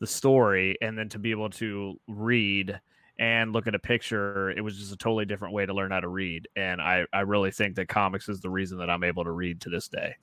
the 0.00 0.06
story 0.08 0.76
and 0.82 0.98
then 0.98 1.08
to 1.10 1.18
be 1.20 1.30
able 1.30 1.50
to 1.50 2.00
read 2.08 2.80
and 3.18 3.52
look 3.52 3.66
at 3.66 3.74
a 3.74 3.78
picture 3.78 4.50
it 4.50 4.62
was 4.62 4.78
just 4.78 4.92
a 4.92 4.96
totally 4.96 5.24
different 5.24 5.52
way 5.54 5.66
to 5.66 5.74
learn 5.74 5.90
how 5.90 6.00
to 6.00 6.08
read 6.08 6.48
and 6.56 6.80
i 6.80 7.04
i 7.12 7.20
really 7.20 7.50
think 7.50 7.76
that 7.76 7.88
comics 7.88 8.28
is 8.28 8.40
the 8.40 8.50
reason 8.50 8.78
that 8.78 8.88
i'm 8.88 9.04
able 9.04 9.22
to 9.22 9.30
read 9.32 9.60
to 9.60 9.68
this 9.70 9.88
day 9.88 10.14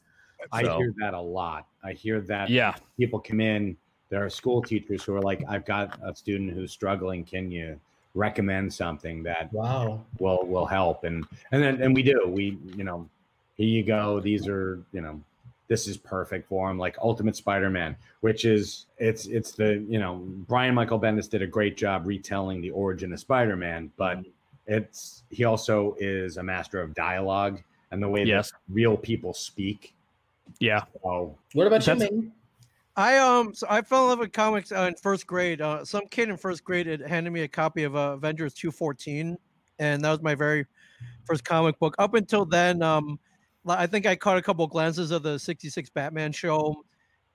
I 0.51 0.61
hear 0.61 0.93
that 0.99 1.13
a 1.13 1.19
lot. 1.19 1.67
I 1.83 1.91
hear 1.93 2.21
that 2.21 2.49
yeah 2.49 2.75
people 2.97 3.19
come 3.19 3.41
in. 3.41 3.75
There 4.09 4.23
are 4.23 4.29
school 4.29 4.61
teachers 4.61 5.03
who 5.03 5.13
are 5.13 5.21
like, 5.21 5.43
"I've 5.47 5.65
got 5.65 5.99
a 6.03 6.15
student 6.15 6.53
who's 6.53 6.71
struggling. 6.71 7.23
Can 7.25 7.51
you 7.51 7.79
recommend 8.15 8.73
something 8.73 9.21
that 9.23 9.51
Wow. 9.53 10.05
will 10.17 10.39
will 10.43 10.65
help?" 10.65 11.03
And 11.03 11.27
and 11.51 11.61
then 11.61 11.81
and 11.81 11.93
we 11.93 12.03
do. 12.03 12.25
We 12.27 12.57
you 12.75 12.83
know, 12.83 13.07
here 13.55 13.67
you 13.67 13.83
go. 13.83 14.19
These 14.19 14.47
are 14.47 14.81
you 14.93 15.01
know, 15.01 15.21
this 15.69 15.87
is 15.87 15.95
perfect 15.97 16.49
for 16.49 16.69
him. 16.69 16.77
Like 16.77 16.97
Ultimate 17.01 17.35
Spider-Man, 17.37 17.95
which 18.19 18.43
is 18.43 18.87
it's 18.97 19.27
it's 19.27 19.51
the 19.53 19.85
you 19.87 19.99
know 19.99 20.15
Brian 20.47 20.75
Michael 20.75 20.99
Bendis 20.99 21.29
did 21.29 21.41
a 21.41 21.47
great 21.47 21.77
job 21.77 22.05
retelling 22.05 22.59
the 22.59 22.71
origin 22.71 23.13
of 23.13 23.19
Spider-Man, 23.21 23.91
but 23.95 24.19
it's 24.67 25.23
he 25.29 25.45
also 25.45 25.95
is 25.99 26.37
a 26.37 26.43
master 26.43 26.81
of 26.81 26.93
dialogue 26.93 27.61
and 27.91 28.03
the 28.03 28.07
way 28.09 28.23
Yes. 28.23 28.51
that 28.51 28.57
real 28.69 28.97
people 28.97 29.33
speak. 29.33 29.95
yeah 30.59 30.83
So 31.01 31.37
What 31.53 31.65
about 31.67 31.87
you, 31.87 31.95
Ming? 31.95 32.31
I 32.95 33.17
um 33.17 33.53
so 33.53 33.65
I 33.69 33.81
fell 33.81 34.03
in 34.03 34.09
love 34.09 34.19
with 34.19 34.31
comics 34.33 34.71
uh, 34.71 34.81
in 34.81 34.95
first 34.95 35.25
grade. 35.25 35.61
Uh, 35.61 35.85
some 35.85 36.05
kid 36.09 36.29
in 36.29 36.37
first 36.37 36.63
grade 36.63 36.87
had 36.87 37.01
handed 37.01 37.31
me 37.31 37.41
a 37.41 37.47
copy 37.47 37.83
of 37.83 37.95
uh, 37.95 38.13
Avengers 38.17 38.53
214, 38.55 39.37
and 39.77 40.03
that 40.03 40.09
was 40.09 40.21
my 40.21 40.35
very 40.35 40.65
first 41.25 41.43
comic 41.45 41.79
book. 41.79 41.95
Up 41.97 42.13
until 42.15 42.43
then, 42.45 42.81
um, 42.83 43.07
li- 43.07 43.19
I 43.67 43.87
think 43.87 44.05
I 44.05 44.15
caught 44.15 44.37
a 44.37 44.41
couple 44.41 44.65
glances 44.67 45.11
of 45.11 45.23
the 45.23 45.37
66 45.37 45.89
Batman 45.89 46.31
show, 46.31 46.83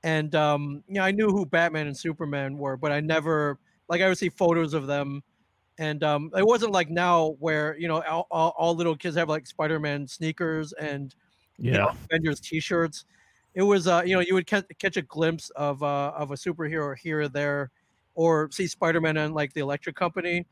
and 0.02 0.34
um, 0.34 0.82
you 0.88 0.94
know 0.94 1.02
I 1.02 1.10
knew 1.10 1.28
who 1.28 1.46
Batman 1.46 1.86
and 1.86 1.96
Superman 1.96 2.56
were, 2.56 2.76
but 2.76 2.92
I 2.92 3.00
never 3.00 3.58
like 3.88 4.00
I 4.00 4.08
would 4.08 4.18
see 4.18 4.30
photos 4.30 4.74
of 4.74 4.86
them, 4.86 5.22
and 5.78 6.02
um, 6.02 6.30
it 6.36 6.46
wasn't 6.46 6.72
like 6.72 6.90
now 6.90 7.36
where 7.38 7.76
you 7.78 7.88
know 7.88 8.02
all, 8.02 8.26
all, 8.30 8.54
all 8.56 8.74
little 8.74 8.96
kids 8.96 9.16
have 9.16 9.28
like 9.28 9.46
Spider-Man 9.46 10.06
sneakers 10.06 10.72
and 10.72 11.14
you 11.58 11.72
know, 11.72 11.92
Avengers 12.10 12.40
T-shirts. 12.40 13.04
It 13.54 13.62
was, 13.62 13.86
uh, 13.86 14.02
you 14.04 14.14
know, 14.14 14.20
you 14.20 14.34
would 14.34 14.46
catch, 14.46 14.64
catch 14.78 14.96
a 14.96 15.02
glimpse 15.02 15.50
of 15.50 15.82
uh, 15.82 16.12
of 16.16 16.32
a 16.32 16.34
superhero 16.34 16.96
here 16.96 17.20
or 17.20 17.28
there, 17.28 17.70
or 18.14 18.50
see 18.50 18.66
Spider-Man 18.66 19.16
on 19.16 19.32
like 19.32 19.52
the 19.52 19.60
Electric 19.60 19.94
Company. 19.94 20.46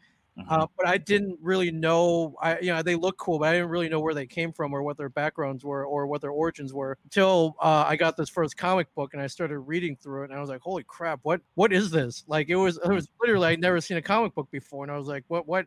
Uh, 0.49 0.67
but 0.77 0.87
I 0.87 0.99
didn't 0.99 1.39
really 1.41 1.71
know. 1.71 2.35
I, 2.43 2.59
you 2.61 2.73
know, 2.73 2.83
they 2.83 2.95
look 2.97 3.17
cool, 3.17 3.39
but 3.39 3.49
I 3.49 3.53
didn't 3.53 3.69
really 3.69 3.89
know 3.89 4.01
where 4.01 4.15
they 4.15 4.27
came 4.27 4.53
from 4.53 4.73
or 4.75 4.83
what 4.83 4.97
their 4.97 5.09
backgrounds 5.09 5.65
were 5.65 5.87
or 5.87 6.07
what 6.07 6.21
their 6.21 6.31
origins 6.31 6.75
were 6.75 6.99
until 7.05 7.55
uh, 7.61 7.85
I 7.87 7.97
got 7.97 8.17
this 8.17 8.29
first 8.29 8.57
comic 8.57 8.93
book 8.95 9.13
and 9.15 9.23
I 9.23 9.29
started 9.29 9.59
reading 9.61 9.97
through 9.97 10.25
it, 10.25 10.31
and 10.31 10.39
I 10.39 10.41
was 10.41 10.51
like, 10.51 10.61
"Holy 10.61 10.85
crap! 10.85 11.21
What 11.23 11.41
what 11.55 11.73
is 11.73 11.91
this?" 11.91 12.25
Like 12.27 12.49
it 12.49 12.57
was, 12.57 12.77
it 12.79 12.89
was 12.89 13.09
literally 13.21 13.49
I'd 13.49 13.61
never 13.61 13.81
seen 13.81 13.97
a 13.99 14.03
comic 14.03 14.35
book 14.35 14.49
before, 14.51 14.85
and 14.85 14.93
I 14.93 14.99
was 14.99 15.07
like, 15.07 15.25
"What 15.29 15.47
what?" 15.47 15.67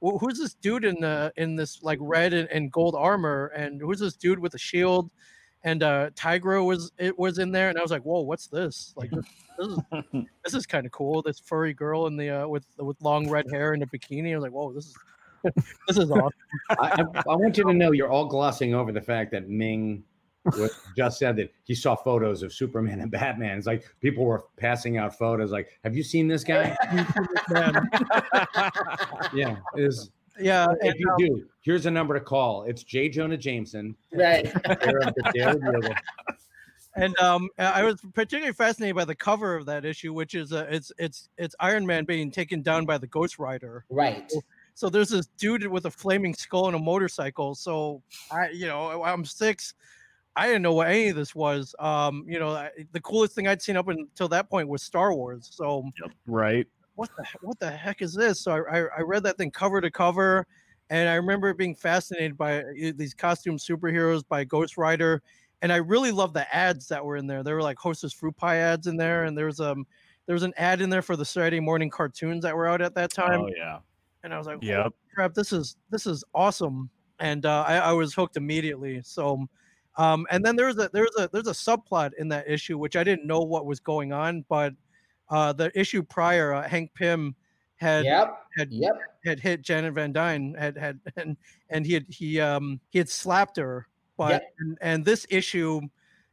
Who's 0.00 0.38
this 0.38 0.54
dude 0.54 0.84
in 0.84 1.00
the 1.00 1.32
in 1.36 1.56
this 1.56 1.82
like 1.82 1.98
red 2.02 2.32
and, 2.34 2.48
and 2.50 2.70
gold 2.70 2.94
armor? 2.94 3.46
And 3.56 3.80
who's 3.80 3.98
this 4.00 4.14
dude 4.16 4.38
with 4.38 4.54
a 4.54 4.58
shield? 4.58 5.10
And 5.64 5.82
uh 5.82 6.10
Tigra 6.10 6.64
was 6.64 6.92
it 6.98 7.18
was 7.18 7.38
in 7.38 7.50
there 7.52 7.68
and 7.68 7.78
I 7.78 7.82
was 7.82 7.90
like, 7.90 8.02
"Whoa, 8.02 8.20
what's 8.20 8.46
this?" 8.46 8.92
Like 8.96 9.10
this, 9.10 9.24
this 9.58 9.68
is 9.68 9.78
this 10.44 10.54
is 10.54 10.66
kind 10.66 10.86
of 10.86 10.92
cool. 10.92 11.22
This 11.22 11.40
furry 11.40 11.74
girl 11.74 12.06
in 12.06 12.16
the 12.16 12.30
uh 12.30 12.48
with 12.48 12.66
with 12.78 12.96
long 13.00 13.28
red 13.28 13.46
hair 13.50 13.72
and 13.72 13.82
a 13.82 13.86
bikini. 13.86 14.32
I 14.32 14.36
was 14.36 14.42
like, 14.42 14.52
"Whoa, 14.52 14.72
this 14.72 14.86
is 14.86 14.96
this 15.88 15.98
is 15.98 16.10
awesome." 16.10 16.30
I, 16.70 17.04
I, 17.28 17.36
want 17.36 17.56
you 17.56 17.64
to 17.64 17.72
know 17.72 17.92
you're 17.92 18.10
all 18.10 18.26
glossing 18.26 18.74
over 18.74 18.92
the 18.92 19.00
fact 19.00 19.30
that 19.32 19.48
Ming 19.48 20.02
was, 20.44 20.72
just 20.96 21.18
said 21.18 21.36
that 21.36 21.52
he 21.64 21.74
saw 21.74 21.94
photos 21.94 22.42
of 22.42 22.52
Superman 22.52 23.00
and 23.00 23.10
Batman. 23.10 23.58
It's 23.58 23.66
like 23.66 23.84
people 24.00 24.24
were 24.24 24.44
passing 24.56 24.98
out 24.98 25.16
photos. 25.16 25.50
Like, 25.50 25.68
have 25.84 25.96
you 25.96 26.02
seen 26.02 26.28
this 26.28 26.44
guy? 26.44 26.76
Yeah, 29.34 29.56
is 29.74 30.10
yeah, 30.38 30.66
if 30.80 30.98
you 30.98 31.14
do, 31.18 31.46
here's 31.62 31.86
a 31.86 31.90
number 31.90 32.14
to 32.14 32.20
call. 32.20 32.64
It's 32.64 32.82
J. 32.82 33.08
Jonah 33.08 33.36
Jameson. 33.36 33.96
Right. 34.12 34.44
care 34.44 34.98
of 34.98 35.14
the 35.14 35.30
Daily 35.34 35.58
Bugle. 35.58 35.94
and 36.96 37.18
um 37.20 37.48
I 37.58 37.82
was 37.82 38.00
particularly 38.14 38.52
fascinated 38.52 38.96
by 38.96 39.04
the 39.04 39.14
cover 39.14 39.54
of 39.54 39.66
that 39.66 39.84
issue, 39.84 40.12
which 40.12 40.34
is 40.34 40.52
uh, 40.52 40.66
it's 40.70 40.92
it's 40.98 41.28
it's 41.38 41.54
Iron 41.60 41.86
Man 41.86 42.04
being 42.04 42.30
taken 42.30 42.62
down 42.62 42.86
by 42.86 42.98
the 42.98 43.06
Ghost 43.06 43.38
Rider. 43.38 43.84
Right. 43.90 44.30
So 44.74 44.90
there's 44.90 45.08
this 45.08 45.26
dude 45.38 45.66
with 45.66 45.86
a 45.86 45.90
flaming 45.90 46.34
skull 46.34 46.66
and 46.66 46.76
a 46.76 46.78
motorcycle. 46.78 47.54
So 47.54 48.02
I, 48.30 48.50
you 48.50 48.66
know, 48.66 49.02
I'm 49.02 49.24
six. 49.24 49.72
I 50.38 50.48
didn't 50.48 50.60
know 50.60 50.74
what 50.74 50.88
any 50.88 51.08
of 51.08 51.16
this 51.16 51.34
was. 51.34 51.74
Um, 51.78 52.26
you 52.28 52.38
know, 52.38 52.50
I, 52.50 52.70
the 52.92 53.00
coolest 53.00 53.34
thing 53.34 53.48
I'd 53.48 53.62
seen 53.62 53.78
up 53.78 53.88
until 53.88 54.28
that 54.28 54.50
point 54.50 54.68
was 54.68 54.82
Star 54.82 55.14
Wars. 55.14 55.48
So 55.50 55.84
yep, 55.98 56.12
right 56.26 56.66
what 56.96 57.10
the 57.16 57.24
what 57.42 57.58
the 57.60 57.70
heck 57.70 58.02
is 58.02 58.14
this? 58.14 58.40
So 58.40 58.52
I, 58.52 58.80
I, 58.80 58.86
I 58.98 59.00
read 59.02 59.22
that 59.22 59.36
thing 59.38 59.50
cover 59.50 59.80
to 59.80 59.90
cover, 59.90 60.46
and 60.90 61.08
I 61.08 61.14
remember 61.14 61.54
being 61.54 61.74
fascinated 61.74 62.36
by 62.36 62.62
uh, 62.62 62.92
these 62.96 63.14
costume 63.14 63.58
superheroes 63.58 64.22
by 64.26 64.44
Ghost 64.44 64.76
Rider, 64.76 65.22
and 65.62 65.72
I 65.72 65.76
really 65.76 66.10
loved 66.10 66.34
the 66.34 66.52
ads 66.54 66.88
that 66.88 67.04
were 67.04 67.16
in 67.16 67.26
there. 67.26 67.42
There 67.42 67.54
were 67.54 67.62
like 67.62 67.78
Hostess 67.78 68.12
fruit 68.12 68.36
pie 68.36 68.56
ads 68.56 68.86
in 68.86 68.96
there, 68.96 69.24
and 69.24 69.36
there 69.36 69.46
was 69.46 69.60
um 69.60 69.86
there 70.26 70.34
was 70.34 70.42
an 70.42 70.54
ad 70.56 70.80
in 70.80 70.90
there 70.90 71.02
for 71.02 71.16
the 71.16 71.24
Saturday 71.24 71.60
morning 71.60 71.90
cartoons 71.90 72.42
that 72.42 72.56
were 72.56 72.66
out 72.66 72.82
at 72.82 72.94
that 72.94 73.12
time, 73.12 73.42
Oh 73.42 73.50
yeah. 73.56 73.78
and 74.24 74.34
I 74.34 74.38
was 74.38 74.46
like, 74.46 74.58
Yep. 74.62 74.82
"Holy 74.82 74.94
crap, 75.14 75.34
this 75.34 75.52
is 75.52 75.76
this 75.90 76.06
is 76.06 76.24
awesome!" 76.34 76.90
And 77.20 77.46
uh, 77.46 77.64
I, 77.66 77.76
I 77.78 77.92
was 77.92 78.14
hooked 78.14 78.36
immediately. 78.36 79.02
So. 79.04 79.46
Um, 79.98 80.26
and 80.30 80.44
then 80.44 80.56
there's 80.56 80.76
a 80.76 80.90
there's 80.92 81.16
a 81.18 81.26
there's 81.32 81.46
a 81.46 81.52
subplot 81.52 82.10
in 82.18 82.28
that 82.28 82.46
issue 82.46 82.76
which 82.76 82.96
I 82.96 83.02
didn't 83.02 83.26
know 83.26 83.40
what 83.40 83.64
was 83.64 83.80
going 83.80 84.12
on, 84.12 84.44
but 84.46 84.74
uh, 85.30 85.52
the 85.52 85.70
issue 85.78 86.02
prior, 86.02 86.54
uh, 86.54 86.68
Hank 86.68 86.92
Pym 86.94 87.34
had 87.76 88.04
Yep. 88.04 88.38
had 88.56 88.72
Yep. 88.72 88.98
had 89.24 89.40
hit 89.40 89.62
Janet 89.62 89.94
Van 89.94 90.12
Dyne 90.12 90.54
had 90.54 90.76
had 90.76 90.98
and 91.16 91.36
and 91.70 91.84
he 91.84 91.94
had 91.94 92.06
he 92.08 92.40
um 92.40 92.80
he 92.90 92.98
had 92.98 93.08
slapped 93.08 93.56
her, 93.56 93.86
but 94.16 94.30
Yep. 94.32 94.42
and, 94.60 94.78
and 94.80 95.04
this 95.04 95.26
issue 95.30 95.80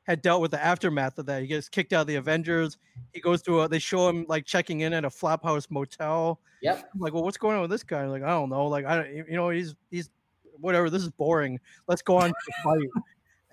had 0.04 0.22
dealt 0.22 0.42
with 0.42 0.52
the 0.52 0.64
aftermath 0.64 1.18
of 1.18 1.26
that. 1.28 1.42
He 1.42 1.48
gets 1.48 1.70
kicked 1.70 1.94
out 1.94 2.02
of 2.02 2.08
the 2.08 2.16
Avengers. 2.16 2.78
He 3.14 3.22
goes 3.22 3.42
through 3.42 3.62
a, 3.62 3.70
they 3.70 3.80
show 3.80 4.10
him 4.10 4.26
like 4.28 4.46
checking 4.46 4.82
in 4.82 4.92
at 4.94 5.06
a 5.06 5.10
Flophouse 5.10 5.72
motel. 5.72 6.42
Yep. 6.62 6.90
I'm 6.94 7.00
like, 7.00 7.14
well, 7.14 7.24
what's 7.24 7.38
going 7.38 7.56
on 7.56 7.62
with 7.62 7.72
this 7.72 7.84
guy? 7.84 8.06
Like, 8.08 8.22
I 8.24 8.30
don't 8.30 8.50
know. 8.50 8.68
Like, 8.68 8.86
I 8.86 8.96
don't, 8.98 9.14
you 9.16 9.36
know, 9.36 9.50
he's 9.50 9.76
he's 9.92 10.10
whatever. 10.60 10.90
This 10.90 11.04
is 11.04 11.10
boring. 11.10 11.60
Let's 11.88 12.02
go 12.02 12.18
on 12.18 12.30
to 12.30 12.36
the 12.48 12.54
fight. 12.64 13.04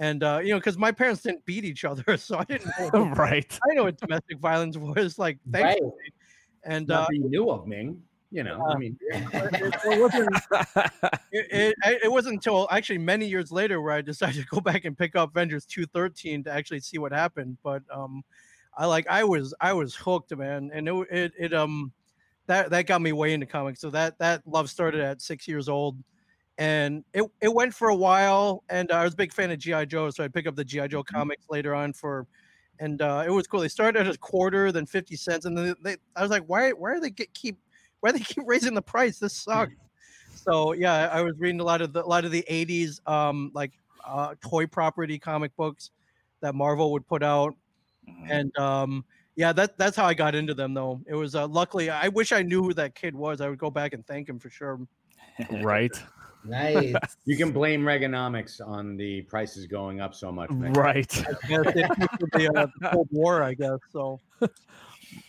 And 0.01 0.25
uh, 0.25 0.41
you 0.43 0.49
know, 0.51 0.59
because 0.59 0.79
my 0.79 0.91
parents 0.91 1.21
didn't 1.21 1.45
beat 1.45 1.65
each 1.65 1.85
other, 1.85 2.17
so 2.17 2.39
I 2.39 2.45
didn't 2.45 2.73
know. 2.93 3.11
right 3.17 3.59
I 3.71 3.75
know 3.75 3.85
what 3.85 3.99
domestic 3.99 4.39
violence 4.39 4.77
was 4.79 5.19
like. 5.19 5.39
Right. 5.47 5.63
Thankfully. 5.63 5.93
And 6.65 6.91
uh, 6.91 7.01
Not 7.01 7.09
that 7.09 7.17
you 7.17 7.29
knew 7.29 7.51
of 7.51 7.67
Ming. 7.67 8.03
You 8.33 8.45
know, 8.45 8.65
I 8.65 8.79
mean, 8.79 8.97
it, 9.03 9.75
it 9.85 10.01
wasn't 10.01 10.29
it, 11.33 11.75
it, 11.83 12.01
it 12.05 12.13
wasn't 12.13 12.35
until 12.35 12.69
actually 12.71 12.99
many 12.99 13.27
years 13.27 13.51
later 13.51 13.81
where 13.81 13.93
I 13.93 14.03
decided 14.03 14.43
to 14.43 14.47
go 14.49 14.61
back 14.61 14.85
and 14.85 14.97
pick 14.97 15.17
up 15.17 15.31
Avengers 15.31 15.67
213 15.67 16.45
to 16.45 16.53
actually 16.53 16.79
see 16.79 16.99
what 16.99 17.11
happened. 17.11 17.59
But 17.65 17.83
um, 17.93 18.23
I 18.79 18.87
like 18.87 19.09
I 19.09 19.25
was 19.25 19.53
I 19.61 19.73
was 19.73 19.97
hooked, 19.97 20.35
man, 20.37 20.71
and 20.73 20.89
it 20.89 20.95
it, 21.11 21.33
it 21.41 21.53
um 21.53 21.93
that 22.47 22.71
that 22.71 22.87
got 22.87 23.03
me 23.03 23.11
way 23.13 23.35
into 23.35 23.47
comics. 23.47 23.81
So 23.81 23.91
that 23.91 24.17
that 24.19 24.47
love 24.47 24.71
started 24.71 25.01
at 25.01 25.21
six 25.21 25.49
years 25.49 25.69
old, 25.69 25.97
and 26.61 27.05
it 27.15 27.25
it 27.41 27.53
went 27.53 27.75
for 27.75 27.89
a 27.89 27.95
while. 27.97 28.63
And 28.69 28.93
I 28.93 29.03
was 29.03 29.15
a 29.15 29.17
big 29.17 29.33
fan 29.33 29.51
of 29.51 29.59
GI 29.59 29.87
Joe, 29.87 30.11
so 30.11 30.23
I 30.23 30.29
pick 30.29 30.47
up 30.47 30.55
the 30.55 30.65
GI 30.65 30.89
Joe 30.89 31.03
comics 31.03 31.47
later 31.51 31.75
on 31.75 31.93
for. 31.93 32.27
And 32.79 33.03
uh, 33.03 33.25
it 33.27 33.31
was 33.31 33.47
cool. 33.47 33.61
They 33.61 33.69
started 33.69 34.07
at 34.07 34.15
a 34.15 34.19
quarter, 34.19 34.71
then 34.73 34.87
fifty 34.87 35.17
cents, 35.17 35.45
and 35.45 35.57
then 35.57 35.75
they, 35.83 35.97
I 36.17 36.23
was 36.23 36.31
like, 36.31 36.45
"Why? 36.47 36.71
Why 36.73 36.93
are 36.93 37.01
they 37.01 37.11
get, 37.11 37.33
keep 37.35 37.59
why 38.01 38.13
they 38.13 38.21
keep 38.21 38.45
raising 38.47 38.73
the 38.75 38.81
price? 38.83 39.19
This 39.19 39.35
sucks. 39.35 39.75
so 40.35 40.73
yeah, 40.73 41.11
I 41.13 41.21
was 41.23 41.35
reading 41.39 41.61
a 41.61 41.65
lot 41.65 41.83
of 41.83 41.93
the 41.93 42.03
a 42.05 42.07
lot 42.07 42.25
of 42.25 42.31
the 42.31 42.43
'80s 42.49 43.07
um, 43.07 43.51
like 43.55 43.73
uh, 44.07 44.35
toy 44.43 44.67
property 44.67 45.19
comic 45.19 45.55
books 45.57 45.91
that 46.41 46.55
Marvel 46.55 46.93
would 46.93 47.07
put 47.07 47.23
out, 47.23 47.55
Mhm. 48.09 48.31
and 48.31 48.59
um, 48.59 49.05
yeah, 49.37 49.53
that 49.53 49.77
that's 49.77 49.95
how 49.97 50.07
I 50.07 50.15
got 50.15 50.35
into 50.35 50.55
them. 50.55 50.73
Though 50.73 51.03
it 51.07 51.15
was 51.15 51.35
uh, 51.35 51.47
luckily, 51.49 51.91
I 51.91 52.09
wish 52.09 52.33
I 52.33 52.41
knew 52.41 52.63
who 52.63 52.73
that 52.75 52.95
kid 52.95 53.15
was. 53.15 53.43
I 53.43 53.49
would 53.51 53.59
go 53.59 53.71
back 53.71 53.93
and 53.93 54.07
thank 54.07 54.27
him 54.27 54.39
for 54.39 54.49
sure. 54.49 54.81
right, 55.63 55.93
Nice. 56.45 56.95
You 57.25 57.37
can 57.37 57.53
blame 57.53 57.83
Reaganomics 57.83 58.61
on 58.67 58.97
the 58.97 59.23
prices 59.23 59.67
going 59.67 60.01
up 60.01 60.15
so 60.15 60.33
much. 60.33 60.51
man. 60.51 60.73
right. 60.73 61.27
I 61.27 61.49
guess 61.49 61.75
it 61.77 61.91
was 62.21 62.31
the, 62.33 62.51
uh, 62.57 62.67
the 62.81 62.89
Cold 62.91 63.09
War, 63.11 63.43
I 63.43 63.55
guess. 63.55 63.79
So 63.93 64.21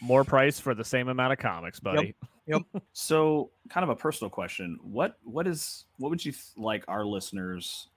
More 0.01 0.23
price 0.23 0.59
for 0.59 0.73
the 0.73 0.83
same 0.83 1.07
amount 1.07 1.33
of 1.33 1.39
comics, 1.39 1.79
buddy. 1.79 2.15
Yep. 2.47 2.63
So, 2.93 3.51
kind 3.69 3.83
of 3.83 3.89
a 3.89 3.95
personal 3.95 4.29
question: 4.29 4.77
what 4.83 5.17
what 5.23 5.47
is 5.47 5.85
what 5.97 6.09
would 6.09 6.25
you 6.25 6.31
th- 6.31 6.43
like 6.57 6.83
our 6.87 7.05
listeners 7.05 7.87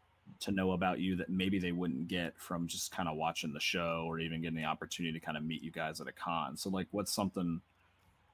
to 0.41 0.53
know 0.53 0.73
about 0.73 1.01
you 1.01 1.17
that 1.17 1.31
maybe 1.31 1.59
they 1.59 1.73
wouldn't 1.73 2.07
get 2.09 2.35
from 2.39 2.67
just 2.67 2.93
kind 2.93 3.09
of 3.09 3.17
watching 3.17 3.53
the 3.53 3.61
show 3.61 4.05
or 4.07 4.21
even 4.21 4.43
getting 4.43 4.57
the 4.57 4.65
opportunity 4.65 5.19
to 5.19 5.25
kind 5.25 5.37
of 5.37 5.45
meet 5.45 5.63
you 5.63 5.71
guys 5.73 6.01
at 6.01 6.07
a 6.07 6.13
con? 6.13 6.57
So, 6.57 6.71
like, 6.71 6.87
what's 6.93 7.13
something 7.13 7.61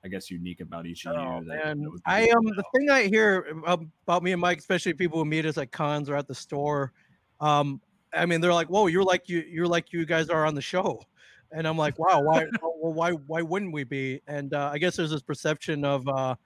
I 0.05 0.09
guess 0.09 0.31
unique 0.31 0.61
about 0.61 0.87
each 0.87 1.07
of 1.07 1.17
Oh 1.17 1.41
you? 1.41 1.47
That, 1.47 1.65
man, 1.65 1.83
that 1.83 2.01
I 2.07 2.27
to 2.27 2.37
um 2.37 2.47
the 2.47 2.65
thing 2.75 2.91
I 2.91 3.05
hear 3.05 3.47
about 3.67 4.23
me 4.23 4.33
and 4.33 4.41
Mike, 4.41 4.59
especially 4.59 4.95
people 4.95 5.19
who 5.19 5.25
meet 5.25 5.45
us 5.47 5.59
at 5.59 5.73
cons 5.73 6.09
or 6.09 6.17
at 6.17 6.27
the 6.27 6.35
store, 6.35 6.93
um, 7.41 7.81
I 8.15 8.27
mean 8.27 8.41
they're 8.41 8.55
like, 8.55 8.69
"Whoa, 8.69 8.87
you're 8.87 9.05
like 9.05 9.29
you 9.29 9.41
you're 9.41 9.67
like 9.67 9.93
you 9.93 10.07
guys 10.07 10.31
are 10.31 10.47
on 10.47 10.55
the 10.55 10.63
show," 10.63 11.03
and 11.53 11.67
I'm 11.67 11.77
like, 11.77 11.99
"Wow, 11.99 12.23
why 12.23 12.47
well, 12.63 12.95
why 12.95 13.13
why 13.13 13.43
wouldn't 13.43 13.73
we 13.73 13.85
be?" 13.85 14.21
And 14.27 14.55
uh, 14.55 14.71
I 14.73 14.79
guess 14.79 14.97
there's 14.97 15.11
this 15.11 15.23
perception 15.23 15.85
of 15.85 16.09
uh, 16.09 16.37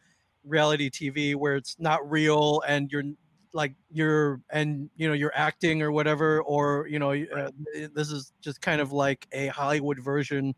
reality 0.44 0.90
TV 0.90 1.34
where 1.34 1.56
it's 1.56 1.76
not 1.78 2.08
real 2.10 2.62
and 2.66 2.90
you're 2.90 3.04
like 3.52 3.74
you're 3.92 4.40
and 4.50 4.90
you 4.96 5.06
know 5.06 5.14
you're 5.14 5.32
acting 5.34 5.80
or 5.80 5.92
whatever, 5.92 6.42
or 6.42 6.88
you 6.88 6.98
know 6.98 7.12
uh, 7.12 7.50
this 7.94 8.10
is 8.10 8.32
just 8.40 8.60
kind 8.60 8.80
of 8.80 8.92
like 8.92 9.28
a 9.32 9.46
Hollywood 9.48 10.00
version 10.00 10.54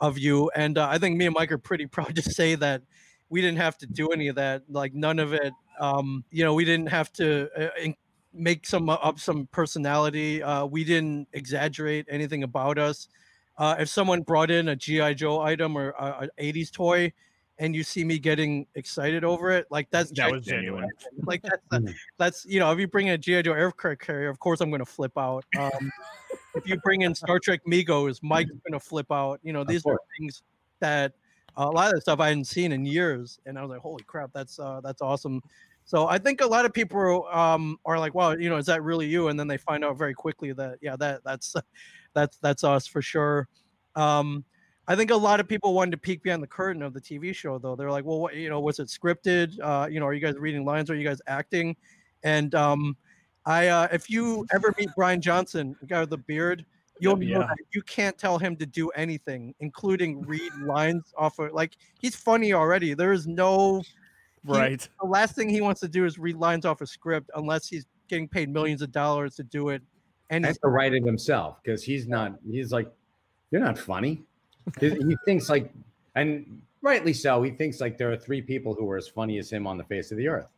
of 0.00 0.18
you. 0.18 0.50
And 0.54 0.78
uh, 0.78 0.88
I 0.90 0.98
think 0.98 1.16
me 1.16 1.26
and 1.26 1.34
Mike 1.34 1.52
are 1.52 1.58
pretty 1.58 1.86
proud 1.96 2.14
to 2.16 2.22
say 2.22 2.54
that 2.56 2.82
we 3.28 3.40
didn't 3.40 3.58
have 3.58 3.76
to 3.78 3.86
do 3.86 4.08
any 4.08 4.28
of 4.28 4.36
that. 4.36 4.62
Like 4.68 4.94
none 4.94 5.18
of 5.18 5.32
it. 5.32 5.52
Um, 5.80 6.24
you 6.30 6.44
know, 6.44 6.54
we 6.54 6.64
didn't 6.64 6.88
have 6.88 7.12
to 7.14 7.48
uh, 7.56 7.68
in- 7.82 7.96
make 8.32 8.66
some 8.66 8.88
up 8.88 9.18
some 9.18 9.48
personality. 9.50 10.42
Uh, 10.42 10.66
we 10.66 10.84
didn't 10.84 11.28
exaggerate 11.32 12.06
anything 12.08 12.42
about 12.42 12.78
us. 12.78 13.08
Uh, 13.58 13.76
if 13.78 13.88
someone 13.88 14.22
brought 14.22 14.50
in 14.50 14.68
a 14.68 14.76
GI 14.76 15.14
Joe 15.14 15.40
item 15.40 15.76
or 15.76 15.90
a, 15.98 16.28
a 16.38 16.52
80s 16.52 16.70
toy, 16.70 17.12
and 17.58 17.74
you 17.74 17.82
see 17.82 18.04
me 18.04 18.18
getting 18.18 18.66
excited 18.74 19.24
over 19.24 19.50
it, 19.50 19.66
like 19.70 19.88
that's 19.90 20.10
That 20.12 20.30
was 20.30 20.44
genuine. 20.44 20.82
genuine. 20.82 20.90
Like 21.26 21.42
that's 21.42 21.62
the- 21.70 21.78
Mm. 21.78 21.94
that's 22.18 22.44
you 22.46 22.60
know, 22.60 22.70
if 22.72 22.78
you 22.78 22.86
bring 22.86 23.06
in 23.08 23.14
a 23.14 23.18
GI 23.18 23.42
Joe 23.42 23.52
aircraft 23.52 24.00
carrier, 24.00 24.28
of 24.28 24.38
course 24.38 24.60
I'm 24.60 24.70
going 24.70 24.80
to 24.80 24.90
flip 24.90 25.12
out. 25.16 25.44
Um, 25.58 25.90
if 26.54 26.66
you 26.68 26.78
bring 26.84 27.02
in 27.02 27.14
Star 27.14 27.38
Trek 27.38 27.60
Megos, 27.66 28.22
Mike's 28.22 28.50
going 28.66 28.72
to 28.72 28.80
flip 28.80 29.10
out. 29.10 29.40
You 29.42 29.52
know, 29.52 29.64
these 29.64 29.84
are 29.86 29.98
things 30.18 30.42
that 30.80 31.12
uh, 31.58 31.64
a 31.64 31.70
lot 31.70 31.88
of 31.88 31.94
the 31.94 32.00
stuff 32.02 32.20
I 32.20 32.28
hadn't 32.28 32.44
seen 32.46 32.72
in 32.72 32.84
years, 32.84 33.40
and 33.46 33.58
I 33.58 33.62
was 33.62 33.70
like, 33.70 33.80
holy 33.80 34.04
crap, 34.04 34.30
that's 34.34 34.58
uh, 34.58 34.80
that's 34.82 35.00
awesome. 35.00 35.40
So 35.86 36.08
I 36.08 36.18
think 36.18 36.40
a 36.40 36.46
lot 36.46 36.64
of 36.66 36.72
people 36.72 37.26
um, 37.30 37.78
are 37.86 37.98
like, 37.98 38.12
wow, 38.14 38.32
you 38.32 38.50
know, 38.50 38.56
is 38.56 38.66
that 38.66 38.82
really 38.82 39.06
you? 39.06 39.28
And 39.28 39.38
then 39.38 39.46
they 39.46 39.56
find 39.56 39.84
out 39.84 39.96
very 39.96 40.14
quickly 40.14 40.52
that 40.52 40.78
yeah, 40.82 40.96
that 40.96 41.22
that's 41.24 41.54
that's 42.12 42.36
that's 42.38 42.64
us 42.64 42.86
for 42.86 43.00
sure. 43.00 43.48
Um, 43.94 44.44
I 44.88 44.94
think 44.94 45.10
a 45.10 45.16
lot 45.16 45.40
of 45.40 45.48
people 45.48 45.74
wanted 45.74 45.90
to 45.92 45.96
peek 45.96 46.22
behind 46.22 46.42
the 46.42 46.46
curtain 46.46 46.82
of 46.82 46.94
the 46.94 47.00
TV 47.00 47.34
show, 47.34 47.58
though. 47.58 47.74
They're 47.74 47.90
like, 47.90 48.04
well, 48.04 48.20
what, 48.20 48.36
you 48.36 48.48
know, 48.48 48.60
was 48.60 48.78
it 48.78 48.86
scripted? 48.88 49.58
Uh, 49.60 49.88
you 49.90 49.98
know, 49.98 50.06
are 50.06 50.14
you 50.14 50.20
guys 50.20 50.36
reading 50.36 50.64
lines? 50.64 50.90
Are 50.90 50.94
you 50.94 51.06
guys 51.06 51.20
acting? 51.26 51.76
And 52.22 52.54
um, 52.54 52.96
I, 53.44 53.66
uh, 53.68 53.88
if 53.92 54.08
you 54.08 54.46
ever 54.54 54.72
meet 54.78 54.88
Brian 54.96 55.20
Johnson, 55.20 55.76
the 55.80 55.86
guy 55.86 56.00
with 56.00 56.10
the 56.10 56.18
beard, 56.18 56.64
you'll 57.00 57.16
know 57.16 57.26
Yeah. 57.26 57.38
that 57.38 57.58
you 57.72 57.82
can't 57.82 58.16
tell 58.16 58.38
him 58.38 58.56
to 58.56 58.66
do 58.66 58.88
anything, 58.90 59.54
including 59.60 60.22
read 60.22 60.52
lines 60.64 61.12
off 61.16 61.38
of 61.40 61.52
like 61.52 61.76
he's 62.00 62.14
funny 62.16 62.52
already. 62.52 62.94
There 62.94 63.12
is 63.12 63.26
no 63.26 63.80
he- 63.80 64.52
Right. 64.52 64.88
the 65.00 65.06
last 65.08 65.34
thing 65.34 65.48
he 65.48 65.60
wants 65.60 65.80
to 65.80 65.88
do 65.88 66.04
is 66.04 66.18
read 66.18 66.36
lines 66.36 66.64
off 66.64 66.80
a 66.80 66.86
script 66.86 67.30
unless 67.34 67.66
he's 67.66 67.84
getting 68.08 68.28
paid 68.28 68.48
millions 68.48 68.80
of 68.80 68.92
dollars 68.92 69.34
to 69.36 69.42
do 69.42 69.70
it. 69.70 69.82
And 70.30 70.44
and 70.44 70.46
he's 70.46 70.58
to 70.60 70.68
write 70.68 70.94
it 70.94 71.04
himself 71.04 71.60
because 71.62 71.82
he's 71.82 72.06
not 72.06 72.38
he's 72.48 72.70
like 72.72 72.90
you're 73.50 73.60
not 73.60 73.76
funny 73.78 74.22
he, 74.80 74.90
he 74.90 75.16
thinks 75.24 75.48
like 75.48 75.72
and 76.14 76.60
rightly 76.82 77.12
so 77.12 77.42
he 77.42 77.50
thinks 77.50 77.80
like 77.80 77.98
there 77.98 78.10
are 78.10 78.16
three 78.16 78.42
people 78.42 78.74
who 78.74 78.88
are 78.90 78.96
as 78.96 79.08
funny 79.08 79.38
as 79.38 79.50
him 79.50 79.66
on 79.66 79.76
the 79.76 79.84
face 79.84 80.10
of 80.10 80.18
the 80.18 80.28
earth. 80.28 80.48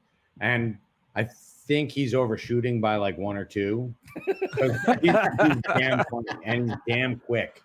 And 0.40 0.78
i 1.16 1.26
think 1.68 1.92
he's 1.92 2.14
overshooting 2.14 2.80
by 2.80 2.96
like 2.96 3.16
one 3.18 3.36
or 3.36 3.44
two. 3.44 3.94
he's, 4.58 4.72
he's 5.02 5.60
damn 5.76 6.02
funny 6.10 6.26
and 6.44 6.70
he's 6.70 6.78
damn 6.88 7.20
quick. 7.20 7.62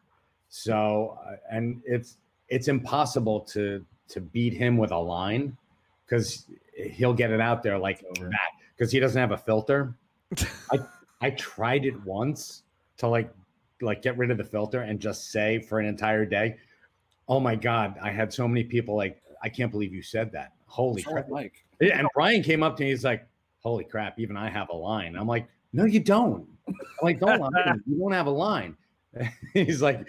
So 0.49 1.17
uh, 1.25 1.36
and 1.49 1.82
it's 1.86 2.17
it's 2.49 2.67
impossible 2.67 3.39
to 3.41 3.84
to 4.10 4.21
beat 4.21 4.53
him 4.53 4.77
with 4.77 4.91
a 4.91 4.97
line 4.97 5.58
because 6.06 6.45
he'll 6.75 7.13
get 7.13 7.32
it 7.32 7.41
out 7.41 7.63
there 7.63 7.79
like 7.79 8.01
that 8.01 8.51
because 8.75 8.91
he 8.91 8.99
doesn't 8.99 9.19
have 9.19 9.32
a 9.32 9.38
filter. 9.38 9.95
I 10.71 10.79
I 11.21 11.29
tried 11.32 11.86
it 11.86 11.99
once 12.06 12.63
to 12.97 13.08
like 13.08 13.34
like 13.83 14.01
get 14.01 14.17
rid 14.17 14.31
of 14.31 14.37
the 14.37 14.43
filter 14.43 14.81
and 14.81 14.99
just 14.99 15.31
say 15.31 15.59
for 15.59 15.79
an 15.79 15.85
entire 15.85 16.25
day. 16.25 16.55
Oh 17.27 17.39
my 17.39 17.55
god, 17.55 17.97
I 18.01 18.09
had 18.11 18.33
so 18.33 18.47
many 18.47 18.63
people 18.63 18.95
like, 18.95 19.21
I 19.41 19.49
can't 19.49 19.71
believe 19.71 19.93
you 19.93 20.01
said 20.01 20.31
that. 20.33 20.53
Holy 20.65 21.01
What's 21.01 21.05
crap. 21.05 21.25
with 21.25 21.33
Mike. 21.33 21.65
Yeah, 21.79 21.99
And 21.99 22.07
Brian 22.15 22.41
came 22.43 22.63
up 22.63 22.77
to 22.77 22.83
me, 22.83 22.89
he's 22.89 23.03
like, 23.03 23.27
Holy 23.59 23.83
crap, 23.83 24.19
even 24.19 24.35
I 24.35 24.49
have 24.49 24.69
a 24.69 24.75
line. 24.75 25.15
I'm 25.15 25.27
like, 25.27 25.47
No, 25.71 25.85
you 25.85 25.99
don't. 25.99 26.47
I'm 26.67 26.75
like, 27.01 27.19
don't 27.19 27.39
lie. 27.39 27.75
You 27.85 27.99
don't 27.99 28.11
have 28.11 28.27
a 28.27 28.31
line. 28.31 28.75
he's 29.53 29.81
like, 29.81 30.07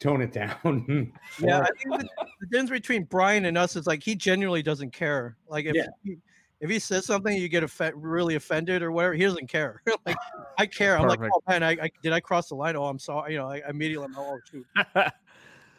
tone 0.00 0.22
it 0.22 0.32
down. 0.32 1.12
Yeah, 1.40 1.60
I 1.60 1.66
think 1.82 2.00
the, 2.00 2.08
the 2.40 2.46
difference 2.46 2.70
between 2.70 3.04
Brian 3.04 3.44
and 3.46 3.56
us 3.58 3.76
is 3.76 3.86
like 3.86 4.02
he 4.02 4.14
genuinely 4.14 4.62
doesn't 4.62 4.92
care. 4.92 5.36
Like 5.48 5.66
if 5.66 5.74
Yeah. 5.74 5.86
he, 6.04 6.16
if 6.62 6.70
he 6.70 6.78
says 6.78 7.04
something, 7.04 7.36
you 7.36 7.48
get 7.48 7.64
offe- 7.64 7.92
really 7.96 8.36
offended 8.36 8.82
or 8.82 8.92
whatever. 8.92 9.14
He 9.14 9.24
doesn't 9.24 9.48
care. 9.48 9.82
like 10.06 10.16
I 10.58 10.66
care. 10.66 10.96
I'm 10.96 11.02
Perfect. 11.02 11.22
like, 11.22 11.30
oh 11.34 11.42
man, 11.48 11.62
I, 11.64 11.70
I 11.72 11.90
did 12.02 12.12
I 12.12 12.20
cross 12.20 12.48
the 12.48 12.54
line? 12.54 12.76
Oh, 12.76 12.84
I'm 12.84 13.00
sorry. 13.00 13.32
You 13.32 13.40
know, 13.40 13.48
I, 13.48 13.60
I 13.66 13.70
immediately 13.70 14.06
I'm 14.06 14.16
oh 14.16 14.38
shoot, 14.48 14.64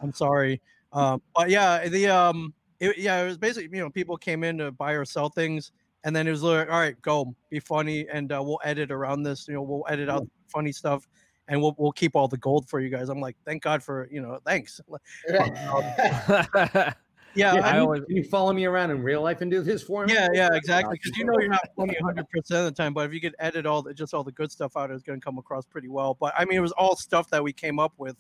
I'm 0.02 0.12
sorry. 0.12 0.62
Um, 0.92 1.22
but 1.34 1.50
yeah, 1.50 1.88
the 1.88 2.08
um, 2.08 2.54
it, 2.82 2.98
yeah, 2.98 3.22
it 3.22 3.26
was 3.26 3.38
basically 3.38 3.76
you 3.76 3.82
know 3.82 3.90
people 3.90 4.18
came 4.18 4.44
in 4.44 4.58
to 4.58 4.72
buy 4.72 4.92
or 4.92 5.06
sell 5.06 5.30
things, 5.30 5.72
and 6.04 6.14
then 6.14 6.28
it 6.28 6.32
was 6.32 6.44
like, 6.44 6.70
all 6.70 6.80
right, 6.80 7.02
go 7.02 7.34
be 7.50 7.62
funny, 7.62 8.06
and 8.12 8.34
uh, 8.34 8.44
we'll 8.44 8.60
edit 8.66 8.92
around 8.92 9.24
this. 9.24 9.48
You 9.48 9.54
know, 9.56 9.62
we'll 9.62 9.86
edit 9.88 10.10
out 10.10 10.28
funny 10.50 10.74
stuff. 10.74 11.08
And 11.50 11.62
we'll, 11.62 11.76
we'll 11.78 11.92
keep 11.92 12.16
all 12.16 12.30
the 12.30 12.38
gold 12.38 12.70
for 12.70 12.80
you 12.80 12.88
guys. 12.88 13.10
I'm 13.10 13.20
like, 13.20 13.36
thank 13.44 13.64
God 13.64 13.84
for 13.84 14.08
you 14.10 14.22
know, 14.22 14.40
thanks. 14.46 14.80
Yeah, 17.36 17.56
Yeah, 17.56 17.62
I 17.62 17.72
mean- 17.72 17.76
you, 17.76 17.82
always- 17.82 18.04
can 18.06 18.16
you 18.16 18.24
follow 18.24 18.54
me 18.54 18.66
around 18.66 18.92
in 18.92 19.02
real 19.02 19.22
life 19.22 19.42
and 19.42 19.50
do 19.50 19.62
this 19.62 19.82
for 19.84 20.06
me? 20.06 20.14
Yeah, 20.14 20.28
yeah, 20.34 20.50
exactly. 20.54 21.00
Because 21.02 21.18
you 21.18 21.26
know 21.26 21.34
you're 21.40 21.50
not 21.50 21.68
funny 21.76 21.96
100 22.00 22.30
percent 22.30 22.60
of 22.60 22.66
the 22.66 22.72
time, 22.72 22.94
but 22.94 23.06
if 23.08 23.14
you 23.14 23.20
could 23.22 23.36
edit 23.40 23.66
all 23.66 23.82
the 23.82 23.94
just 23.94 24.14
all 24.14 24.24
the 24.24 24.32
good 24.32 24.52
stuff 24.52 24.78
out, 24.78 24.92
it's 24.92 25.04
going 25.04 25.20
to 25.20 25.24
come 25.24 25.38
across 25.38 25.66
pretty 25.66 25.90
well. 25.90 26.16
But 26.20 26.34
I 26.38 26.46
mean, 26.46 26.58
it 26.58 26.62
was 26.62 26.72
all 26.74 26.96
stuff 26.96 27.30
that 27.32 27.44
we 27.44 27.52
came 27.54 27.80
up 27.80 27.94
with. 27.98 28.18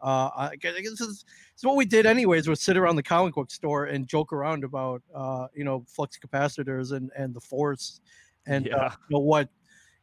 Uh, 0.00 0.30
I 0.36 0.56
guess 0.56 0.74
this 0.74 1.00
is, 1.00 1.24
this 1.24 1.24
is 1.56 1.64
what 1.64 1.74
we 1.76 1.84
did 1.84 2.06
anyways. 2.06 2.48
Was 2.48 2.60
sit 2.60 2.76
around 2.76 2.94
the 2.96 3.02
comic 3.02 3.34
book 3.34 3.50
store 3.50 3.86
and 3.86 4.06
joke 4.06 4.32
around 4.32 4.62
about 4.64 5.02
uh, 5.14 5.48
you 5.54 5.64
know 5.64 5.84
flux 5.88 6.16
capacitors 6.18 6.92
and 6.92 7.10
and 7.16 7.34
the 7.34 7.40
force, 7.40 8.00
and 8.46 8.72
uh, 8.72 8.90
you 9.08 9.16
know 9.16 9.20
what, 9.20 9.48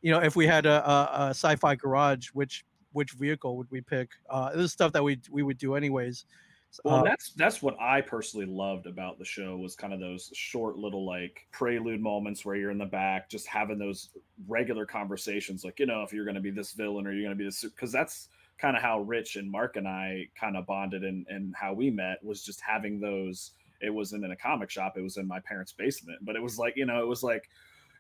you 0.02 0.12
know 0.12 0.20
if 0.20 0.36
we 0.36 0.46
had 0.48 0.66
a, 0.66 0.90
a, 0.90 1.10
a 1.28 1.30
sci-fi 1.30 1.76
garage, 1.76 2.28
which 2.34 2.66
which 2.92 3.12
vehicle 3.14 3.56
would 3.58 3.68
we 3.72 3.80
pick? 3.82 4.10
Uh, 4.30 4.52
this 4.52 4.66
is 4.66 4.72
stuff 4.74 4.92
that 4.92 5.04
we 5.04 5.18
we 5.30 5.44
would 5.44 5.58
do 5.58 5.76
anyways. 5.76 6.26
Well, 6.84 7.00
Uh, 7.00 7.04
that's 7.04 7.34
that's 7.34 7.62
what 7.64 7.80
I 7.80 8.02
personally 8.02 8.46
loved 8.46 8.86
about 8.86 9.18
the 9.18 9.26
show 9.26 9.58
was 9.58 9.76
kind 9.76 9.94
of 9.94 10.00
those 10.00 10.30
short 10.36 10.78
little 10.78 11.06
like 11.06 11.48
prelude 11.52 12.02
moments 12.02 12.46
where 12.46 12.56
you're 12.56 12.70
in 12.72 12.78
the 12.78 12.86
back, 12.86 13.30
just 13.30 13.48
having 13.48 13.80
those 13.80 14.10
regular 14.48 14.86
conversations, 14.86 15.64
like 15.64 15.80
you 15.80 15.88
know, 15.88 16.04
if 16.04 16.14
you're 16.14 16.26
going 16.26 16.36
to 16.36 16.42
be 16.42 16.52
this 16.52 16.74
villain 16.74 17.08
or 17.08 17.12
you're 17.12 17.24
going 17.24 17.36
to 17.36 17.42
be 17.42 17.46
this, 17.46 17.64
because 17.64 17.92
that's 17.92 18.30
kind 18.58 18.76
of 18.78 18.84
how 18.84 19.00
Rich 19.02 19.36
and 19.36 19.50
Mark 19.50 19.78
and 19.78 19.88
I 19.88 20.30
kind 20.40 20.56
of 20.58 20.68
bonded 20.68 21.04
and 21.04 21.26
and 21.28 21.56
how 21.56 21.74
we 21.74 21.90
met 21.90 22.24
was 22.24 22.44
just 22.44 22.62
having 22.62 23.00
those. 23.00 23.52
It 23.82 23.90
wasn't 23.94 24.24
in 24.26 24.32
a 24.32 24.36
comic 24.38 24.70
shop; 24.70 24.96
it 24.98 25.02
was 25.02 25.18
in 25.18 25.28
my 25.28 25.40
parents' 25.40 25.74
basement. 25.74 26.20
But 26.24 26.36
it 26.36 26.42
was 26.42 26.60
like 26.60 26.76
you 26.78 26.86
know, 26.86 27.02
it 27.02 27.08
was 27.08 27.24
like 27.24 27.50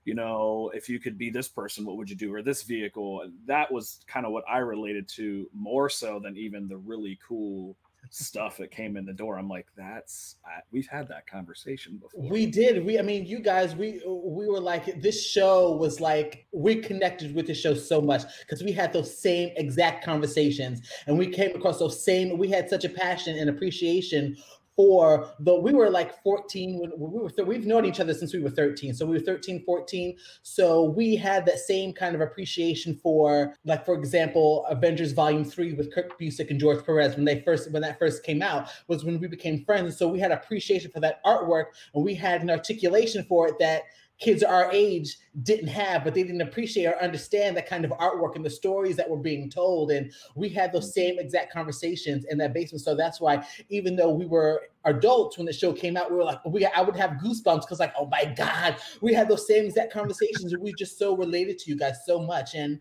you 0.05 0.13
know, 0.13 0.71
if 0.76 0.88
you 0.88 0.99
could 0.99 1.17
be 1.17 1.30
this 1.32 1.47
person, 1.47 1.86
what 1.86 1.97
would 1.97 2.09
you 2.09 2.15
do? 2.15 2.34
Or 2.34 2.41
this 2.41 2.63
vehicle. 2.63 3.21
And 3.21 3.34
That 3.45 3.71
was 3.71 4.01
kind 4.07 4.26
of 4.26 4.32
what 4.32 4.43
I 4.47 4.59
related 4.59 5.07
to 5.15 5.49
more 5.53 5.89
so 5.89 6.19
than 6.19 6.38
even 6.38 6.67
the 6.67 6.78
really 6.78 7.19
cool 7.28 7.78
stuff 8.09 8.57
that 8.57 8.71
came 8.71 8.97
in 8.97 9.05
the 9.05 9.13
door. 9.13 9.37
I'm 9.37 9.49
like, 9.49 9.67
that's 9.75 10.37
I, 10.45 10.61
we've 10.71 10.87
had 10.87 11.07
that 11.09 11.27
conversation 11.27 11.97
before. 11.97 12.29
We 12.29 12.45
did. 12.45 12.85
We, 12.85 12.99
I 12.99 13.01
mean, 13.01 13.25
you 13.25 13.39
guys, 13.39 13.75
we 13.75 14.01
we 14.05 14.47
were 14.47 14.59
like, 14.59 15.01
this 15.01 15.25
show 15.25 15.75
was 15.75 15.99
like, 15.99 16.47
we 16.51 16.75
connected 16.75 17.33
with 17.35 17.47
the 17.47 17.53
show 17.53 17.73
so 17.73 18.01
much 18.01 18.23
because 18.39 18.63
we 18.63 18.71
had 18.71 18.93
those 18.93 19.17
same 19.17 19.51
exact 19.55 20.05
conversations, 20.05 20.81
and 21.07 21.17
we 21.17 21.27
came 21.27 21.55
across 21.55 21.79
those 21.79 22.03
same. 22.03 22.37
We 22.37 22.49
had 22.49 22.69
such 22.69 22.85
a 22.85 22.89
passion 22.89 23.37
and 23.37 23.49
appreciation 23.49 24.37
for 24.76 25.32
the 25.39 25.55
we 25.55 25.73
were 25.73 25.89
like 25.89 26.21
14 26.23 26.80
when 26.80 26.91
we 26.97 27.19
were 27.19 27.45
we've 27.45 27.65
known 27.65 27.86
each 27.86 27.99
other 27.99 28.13
since 28.13 28.34
we 28.34 28.41
were 28.41 28.49
13 28.49 28.93
so 28.93 29.05
we 29.05 29.13
were 29.13 29.23
13 29.23 29.63
14 29.65 30.17
so 30.43 30.84
we 30.84 31.15
had 31.15 31.45
that 31.45 31.59
same 31.59 31.93
kind 31.93 32.15
of 32.15 32.21
appreciation 32.21 32.95
for 32.95 33.55
like 33.65 33.86
for 33.86 33.93
example 33.93 34.65
avengers 34.69 35.11
volume 35.11 35.45
3 35.45 35.73
with 35.73 35.93
kurt 35.93 36.17
busiek 36.19 36.49
and 36.49 36.59
george 36.59 36.86
perez 36.86 37.15
when 37.15 37.26
they 37.26 37.41
first 37.41 37.71
when 37.71 37.82
that 37.82 37.97
first 37.99 38.23
came 38.23 38.41
out 38.41 38.69
was 38.88 39.03
when 39.03 39.19
we 39.19 39.28
became 39.28 39.63
friends. 39.65 39.97
So 39.97 40.07
we 40.07 40.19
had 40.19 40.32
appreciation 40.32 40.91
for 40.91 40.99
that 41.01 41.23
artwork. 41.23 41.65
And 41.93 42.03
we 42.03 42.15
had 42.15 42.41
an 42.41 42.49
articulation 42.49 43.23
for 43.23 43.47
it 43.47 43.55
that 43.59 43.84
kids 44.20 44.43
our 44.43 44.72
age 44.72 45.18
didn't 45.43 45.68
have, 45.68 46.03
but 46.03 46.13
they 46.13 46.24
didn't 46.24 46.41
appreciate 46.41 46.86
or 46.86 47.01
understand 47.01 47.57
that 47.57 47.68
kind 47.68 47.84
of 47.84 47.91
artwork 47.91 48.36
and 48.36 48.45
the 48.45 48.49
stories 48.49 48.95
that 48.95 49.09
were 49.09 49.18
being 49.18 49.49
told. 49.49 49.91
And 49.91 50.11
we 50.36 50.47
had 50.49 50.72
those 50.72 50.86
mm-hmm. 50.86 51.01
same 51.01 51.20
exact 51.20 51.51
conversations 51.51 52.26
in 52.30 52.38
that 52.38 52.53
basement. 52.53 52.84
So 52.84 52.95
that's 52.95 53.20
why, 53.20 53.45
even 53.70 53.95
though 53.95 54.11
we 54.11 54.26
were 54.26 54.63
adults 54.86 55.38
when 55.38 55.45
the 55.45 55.53
show 55.53 55.74
came 55.74 55.97
out, 55.97 56.11
we 56.11 56.18
were 56.18 56.24
like, 56.24 56.43
we 56.45 56.66
I 56.66 56.82
would 56.82 56.95
have 56.95 57.11
goosebumps 57.11 57.61
because 57.61 57.80
like, 57.80 57.93
oh 57.99 58.07
my 58.07 58.26
God, 58.26 58.78
we 59.01 59.13
had 59.13 59.28
those 59.28 59.47
same 59.47 59.66
exact 59.66 59.91
conversations. 59.91 60.53
and 60.53 60.61
we 60.61 60.74
just 60.74 60.97
so 60.97 61.16
related 61.16 61.59
to 61.59 61.70
you 61.70 61.78
guys 61.78 62.05
so 62.05 62.20
much. 62.20 62.55
And 62.55 62.80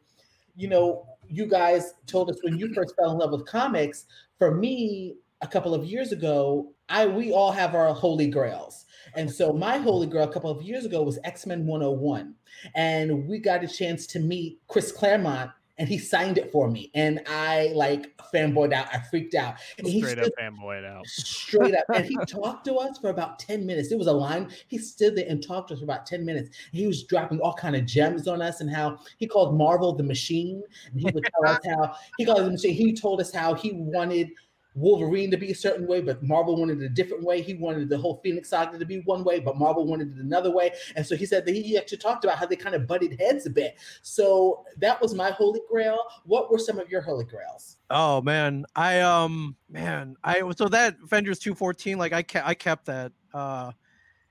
you 0.56 0.68
know, 0.68 1.06
you 1.28 1.46
guys 1.46 1.94
told 2.06 2.30
us 2.30 2.36
when 2.42 2.58
you 2.58 2.72
first 2.72 2.94
fell 2.96 3.10
in 3.10 3.18
love 3.18 3.32
with 3.32 3.46
comics. 3.46 4.06
For 4.38 4.54
me, 4.54 5.16
a 5.42 5.46
couple 5.46 5.74
of 5.74 5.84
years 5.84 6.12
ago, 6.12 6.72
I 6.88 7.06
we 7.06 7.32
all 7.32 7.52
have 7.52 7.74
our 7.74 7.92
holy 7.92 8.28
grails. 8.28 8.86
And 9.16 9.30
so 9.30 9.52
my 9.52 9.78
holy 9.78 10.06
grail 10.06 10.28
a 10.28 10.32
couple 10.32 10.50
of 10.50 10.62
years 10.62 10.84
ago 10.84 11.02
was 11.02 11.18
X-Men 11.24 11.66
101. 11.66 12.34
And 12.74 13.28
we 13.28 13.38
got 13.38 13.64
a 13.64 13.68
chance 13.68 14.06
to 14.08 14.20
meet 14.20 14.60
Chris 14.68 14.92
Claremont 14.92 15.50
and 15.78 15.88
he 15.88 15.98
signed 15.98 16.38
it 16.38 16.52
for 16.52 16.70
me. 16.70 16.90
And 16.94 17.20
I 17.26 17.72
like 17.74 18.16
fanboyed 18.32 18.72
out. 18.72 18.86
I 18.92 19.00
freaked 19.10 19.34
out. 19.34 19.56
And 19.78 19.86
he 19.86 20.02
straight 20.02 20.20
up 20.20 20.30
fanboyed 20.38 20.84
out. 20.84 21.06
Straight 21.06 21.74
up. 21.74 21.84
and 21.92 22.04
he 22.04 22.16
talked 22.28 22.64
to 22.66 22.76
us 22.76 22.98
for 22.98 23.10
about 23.10 23.38
10 23.40 23.66
minutes. 23.66 23.90
It 23.90 23.98
was 23.98 24.06
a 24.06 24.12
line. 24.12 24.50
He 24.68 24.78
stood 24.78 25.16
there 25.16 25.26
and 25.28 25.44
talked 25.44 25.68
to 25.68 25.74
us 25.74 25.80
for 25.80 25.84
about 25.84 26.06
10 26.06 26.24
minutes. 26.24 26.50
He 26.72 26.86
was 26.86 27.04
dropping 27.04 27.40
all 27.40 27.54
kind 27.54 27.74
of 27.74 27.86
gems 27.86 28.28
on 28.28 28.40
us 28.40 28.60
and 28.60 28.70
how 28.70 28.98
he 29.18 29.26
called 29.26 29.58
Marvel 29.58 29.94
the 29.94 30.04
machine. 30.04 30.62
And 30.92 31.00
he 31.00 31.10
would 31.10 31.24
tell 31.24 31.52
us 31.52 31.60
how 31.66 31.94
he 32.18 32.24
called 32.24 32.44
the 32.44 32.50
machine. 32.50 32.74
He 32.74 32.92
told 32.92 33.20
us 33.20 33.32
how 33.32 33.54
he 33.54 33.72
wanted 33.72 34.30
Wolverine 34.74 35.30
to 35.30 35.36
be 35.36 35.52
a 35.52 35.54
certain 35.54 35.86
way, 35.86 36.00
but 36.00 36.22
Marvel 36.22 36.56
wanted 36.56 36.82
it 36.82 36.86
a 36.86 36.88
different 36.88 37.22
way. 37.22 37.40
He 37.40 37.54
wanted 37.54 37.88
the 37.88 37.98
whole 37.98 38.20
Phoenix 38.22 38.50
saga 38.50 38.78
to 38.78 38.84
be 38.84 39.00
one 39.00 39.22
way, 39.22 39.38
but 39.38 39.56
Marvel 39.56 39.86
wanted 39.86 40.16
it 40.16 40.22
another 40.22 40.50
way. 40.50 40.72
And 40.96 41.06
so 41.06 41.16
he 41.16 41.26
said 41.26 41.46
that 41.46 41.54
he 41.54 41.78
actually 41.78 41.98
talked 41.98 42.24
about 42.24 42.38
how 42.38 42.46
they 42.46 42.56
kind 42.56 42.74
of 42.74 42.86
butted 42.86 43.18
heads 43.20 43.46
a 43.46 43.50
bit. 43.50 43.76
So 44.02 44.64
that 44.78 45.00
was 45.00 45.14
my 45.14 45.30
holy 45.30 45.60
grail. 45.70 45.98
What 46.24 46.50
were 46.50 46.58
some 46.58 46.78
of 46.78 46.90
your 46.90 47.00
holy 47.00 47.24
grails? 47.24 47.76
Oh 47.90 48.20
man, 48.20 48.64
I 48.74 49.00
um 49.00 49.56
man, 49.68 50.16
I 50.24 50.42
so 50.56 50.68
that 50.68 50.96
Avengers 51.02 51.38
214, 51.38 51.96
like 51.96 52.12
I 52.12 52.22
kept 52.22 52.46
I 52.46 52.54
kept 52.54 52.86
that 52.86 53.12
uh 53.32 53.72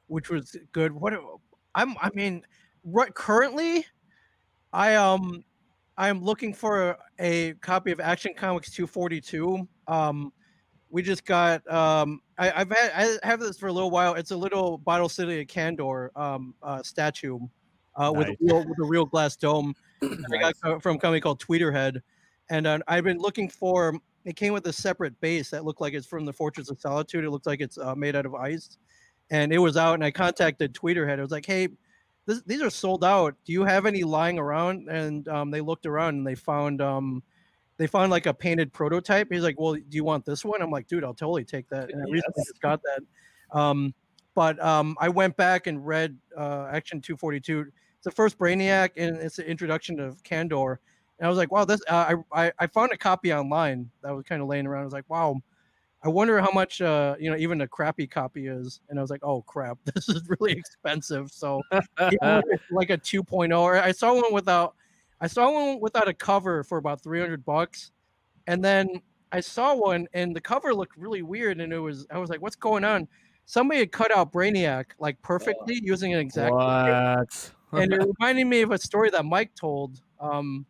which 0.07 0.29
was 0.29 0.57
good. 0.73 0.91
What 0.91 1.13
I'm 1.73 1.95
I 2.01 2.09
mean, 2.13 2.45
right 2.83 3.13
currently 3.13 3.85
I 4.73 4.95
um 4.95 5.45
I'm 5.97 6.23
looking 6.23 6.53
for 6.53 6.97
a 7.19 7.53
copy 7.61 7.91
of 7.91 7.99
Action 7.99 8.33
Comics 8.35 8.71
242 8.71 9.67
um, 9.88 10.31
we 10.89 11.01
just 11.01 11.25
got. 11.25 11.67
Um, 11.71 12.21
I, 12.38 12.47
have 12.47 12.69
had 12.69 13.19
I 13.23 13.27
have 13.27 13.39
this 13.39 13.57
for 13.57 13.67
a 13.67 13.73
little 13.73 13.91
while. 13.91 14.13
It's 14.13 14.31
a 14.31 14.38
little 14.38 14.77
Bottle 14.77 15.09
City 15.09 15.41
of 15.41 15.47
Kandor 15.47 16.09
um, 16.15 16.53
uh, 16.61 16.84
statue 16.84 17.39
uh, 17.95 18.11
nice. 18.11 18.17
with 18.17 18.27
a 18.27 18.38
real 18.39 18.59
with 18.59 18.79
a 18.79 18.86
real 18.86 19.05
glass 19.05 19.36
dome. 19.36 19.73
nice. 20.01 20.13
I 20.31 20.51
got 20.51 20.81
from 20.84 20.95
a 20.97 20.99
company 20.99 21.19
called 21.19 21.41
Tweeterhead, 21.41 21.99
and 22.49 22.67
uh, 22.67 22.79
I've 22.88 23.03
been 23.03 23.19
looking 23.19 23.49
for. 23.49 23.97
It 24.25 24.38
came 24.38 24.53
with 24.53 24.65
a 24.67 24.73
separate 24.73 25.19
base 25.19 25.49
that 25.49 25.65
looked 25.65 25.81
like 25.81 25.93
it's 25.93 26.07
from 26.07 26.25
the 26.25 26.31
Fortress 26.31 26.69
of 26.69 26.79
Solitude. 26.79 27.25
It 27.25 27.29
looks 27.29 27.45
like 27.45 27.59
it's 27.59 27.77
uh, 27.77 27.93
made 27.95 28.15
out 28.15 28.25
of 28.25 28.36
ice, 28.36 28.77
and 29.31 29.51
it 29.51 29.57
was 29.57 29.75
out. 29.75 29.95
And 29.95 30.03
I 30.03 30.11
contacted 30.11 30.73
Tweeterhead. 30.73 31.17
I 31.17 31.21
was 31.21 31.31
like, 31.31 31.45
"Hey, 31.45 31.69
this, 32.25 32.41
these 32.45 32.61
are 32.61 32.69
sold 32.69 33.03
out. 33.03 33.36
Do 33.45 33.51
you 33.51 33.63
have 33.63 33.86
any 33.86 34.03
lying 34.03 34.39
around?" 34.39 34.89
And 34.89 35.27
um, 35.27 35.51
they 35.51 35.61
looked 35.61 35.86
around 35.86 36.15
and 36.15 36.27
they 36.27 36.36
found 36.36 36.81
um, 36.81 37.23
they 37.78 37.88
found 37.88 38.11
like 38.11 38.26
a 38.26 38.34
painted 38.34 38.71
prototype. 38.74 39.28
He's 39.32 39.43
like, 39.43 39.59
"Well, 39.59 39.74
do 39.74 39.84
you 39.91 40.03
want 40.03 40.26
this 40.26 40.45
one?" 40.45 40.61
I'm 40.61 40.71
like, 40.71 40.88
"Dude, 40.88 41.03
I'll 41.03 41.13
totally 41.13 41.43
take 41.43 41.67
that." 41.69 41.91
And 41.91 42.01
I 42.01 42.05
yes. 42.07 42.13
recently 42.13 42.43
just 42.45 42.61
got 42.61 42.82
that. 42.84 43.57
Um, 43.57 43.93
but 44.36 44.63
um, 44.63 44.95
I 44.99 45.09
went 45.09 45.36
back 45.38 45.67
and 45.67 45.86
read 45.86 46.17
uh, 46.38 46.67
Action 46.71 47.01
242. 47.01 47.59
It's 47.59 47.69
the 48.03 48.11
first 48.11 48.38
Brainiac, 48.38 48.91
and 48.97 49.17
it's 49.17 49.38
the 49.38 49.47
introduction 49.47 49.99
of 49.99 50.21
Kandor. 50.24 50.78
And 51.19 51.26
I 51.26 51.30
was 51.30 51.38
like, 51.38 51.51
"Wow, 51.51 51.65
this!" 51.65 51.82
Uh, 51.88 52.15
I, 52.34 52.45
I 52.45 52.51
I 52.59 52.67
found 52.67 52.91
a 52.91 52.97
copy 52.97 53.34
online 53.34 53.89
that 54.03 54.15
was 54.15 54.24
kind 54.24 54.41
of 54.41 54.47
laying 54.47 54.67
around. 54.67 54.82
I 54.82 54.86
was 54.86 54.93
like, 54.93 55.09
"Wow." 55.09 55.41
I 56.05 56.09
wonder 56.09 56.41
how 56.41 56.51
much, 56.51 56.82
uh, 56.82 57.15
you 57.17 57.32
know, 57.32 57.38
even 57.38 57.61
a 57.61 57.67
crappy 57.67 58.07
copy 58.07 58.47
is. 58.47 58.82
And 58.89 58.99
I 58.99 59.01
was 59.01 59.09
like, 59.09 59.24
oh 59.24 59.41
crap, 59.43 59.78
this 59.95 60.09
is 60.09 60.21
really 60.38 60.51
expensive. 60.51 61.32
So 61.32 61.61
like 61.71 62.89
a 62.89 62.97
2.0, 62.97 63.82
I 63.82 63.91
saw 63.93 64.13
one 64.13 64.34
without 64.34 64.76
I 65.24 65.28
saw 65.28 65.53
one 65.53 65.80
without 65.80 66.09
a 66.09 66.13
cover 66.13 66.65
for 66.65 66.78
about 66.78 67.01
300 67.01 67.45
bucks. 67.45 67.91
And 68.45 68.63
then 68.63 68.89
I 69.32 69.39
saw 69.39 69.74
one 69.74 70.05
and 70.13 70.36
the 70.36 70.41
cover 70.41 70.76
looked 70.76 70.97
really 70.97 71.21
weird. 71.21 71.61
And 71.61 71.71
it 71.71 71.80
was, 71.80 72.05
I 72.11 72.17
was 72.17 72.30
like, 72.30 72.41
what's 72.41 72.57
going 72.57 72.84
on? 72.84 73.07
Somebody 73.45 73.80
had 73.80 73.93
cut 73.93 74.13
out 74.13 74.34
Brainiac 74.34 74.88
like 74.99 75.21
perfectly 75.21 75.80
using 75.82 76.13
an 76.13 76.26
X-Acto. 76.26 76.51
What? 76.51 77.51
and 77.82 77.93
it 77.93 78.01
reminded 78.19 78.47
me 78.47 78.63
of 78.63 78.71
a 78.71 78.78
story 78.78 79.09
that 79.11 79.24
Mike 79.24 79.55
told 79.55 80.01
um, 80.19 80.65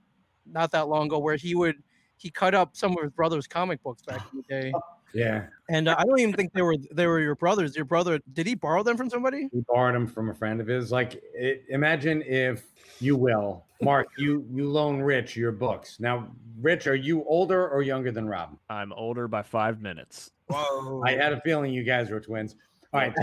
not 0.45 0.69
that 0.69 0.87
long 0.87 1.07
ago 1.07 1.17
where 1.17 1.35
he 1.35 1.55
would, 1.55 1.77
he 2.17 2.29
cut 2.29 2.53
up 2.53 2.77
some 2.77 2.91
of 2.91 3.01
his 3.01 3.11
brother's 3.11 3.47
comic 3.47 3.81
books 3.81 4.03
back 4.03 4.21
in 4.31 4.37
the 4.37 4.43
day. 4.43 4.73
Yeah. 5.13 5.45
And 5.69 5.87
uh, 5.87 5.95
I 5.97 6.03
don't 6.03 6.19
even 6.19 6.33
think 6.33 6.53
they 6.53 6.61
were 6.61 6.75
they 6.91 7.07
were 7.07 7.19
your 7.19 7.35
brothers. 7.35 7.75
Your 7.75 7.85
brother 7.85 8.19
did 8.33 8.47
he 8.47 8.55
borrow 8.55 8.83
them 8.83 8.97
from 8.97 9.09
somebody? 9.09 9.47
He 9.53 9.61
borrowed 9.67 9.95
them 9.95 10.07
from 10.07 10.29
a 10.29 10.33
friend 10.33 10.59
of 10.59 10.67
his. 10.67 10.91
Like, 10.91 11.21
it, 11.33 11.63
imagine 11.69 12.23
if 12.23 12.65
you 12.99 13.15
will, 13.15 13.65
Mark, 13.81 14.07
you 14.17 14.45
you 14.51 14.69
loan 14.69 14.99
Rich 14.99 15.37
your 15.37 15.51
books. 15.51 15.99
Now, 15.99 16.27
Rich, 16.61 16.87
are 16.87 16.95
you 16.95 17.23
older 17.25 17.69
or 17.69 17.81
younger 17.81 18.11
than 18.11 18.27
Rob? 18.27 18.57
I'm 18.69 18.91
older 18.93 19.27
by 19.27 19.43
five 19.43 19.81
minutes. 19.81 20.31
Whoa! 20.47 21.01
I 21.05 21.11
had 21.11 21.31
a 21.31 21.41
feeling 21.41 21.73
you 21.73 21.83
guys 21.83 22.09
were 22.09 22.19
twins. 22.19 22.55
All 22.91 22.99
right, 22.99 23.13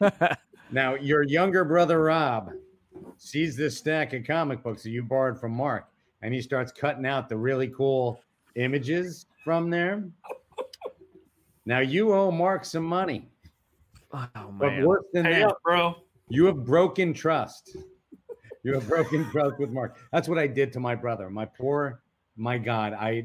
so 0.00 0.10
now 0.70 0.94
your 0.94 1.22
younger 1.22 1.64
brother 1.64 2.02
Rob 2.02 2.50
sees 3.18 3.56
this 3.56 3.76
stack 3.76 4.12
of 4.12 4.24
comic 4.24 4.62
books 4.62 4.82
that 4.82 4.90
you 4.90 5.02
borrowed 5.02 5.38
from 5.38 5.52
Mark, 5.52 5.88
and 6.22 6.32
he 6.32 6.40
starts 6.40 6.72
cutting 6.72 7.06
out 7.06 7.28
the 7.28 7.36
really 7.36 7.68
cool 7.68 8.20
images 8.56 9.26
from 9.44 9.70
there. 9.70 10.02
Now 11.66 11.80
you 11.80 12.14
owe 12.14 12.30
Mark 12.30 12.64
some 12.64 12.84
money. 12.84 13.28
Oh 14.12 14.28
man! 14.34 14.58
But 14.58 14.80
worse 14.82 15.04
than 15.12 15.24
hey, 15.24 15.40
that, 15.40 15.56
bro, 15.64 15.96
you 16.28 16.46
have 16.46 16.64
broken 16.64 17.12
trust. 17.12 17.76
You 18.62 18.74
have 18.74 18.88
broken 18.88 19.28
trust 19.32 19.58
with 19.58 19.70
Mark. 19.70 19.96
That's 20.12 20.28
what 20.28 20.38
I 20.38 20.46
did 20.46 20.72
to 20.74 20.80
my 20.80 20.94
brother. 20.94 21.28
My 21.28 21.44
poor, 21.44 22.02
my 22.36 22.56
God, 22.56 22.92
I, 22.92 23.24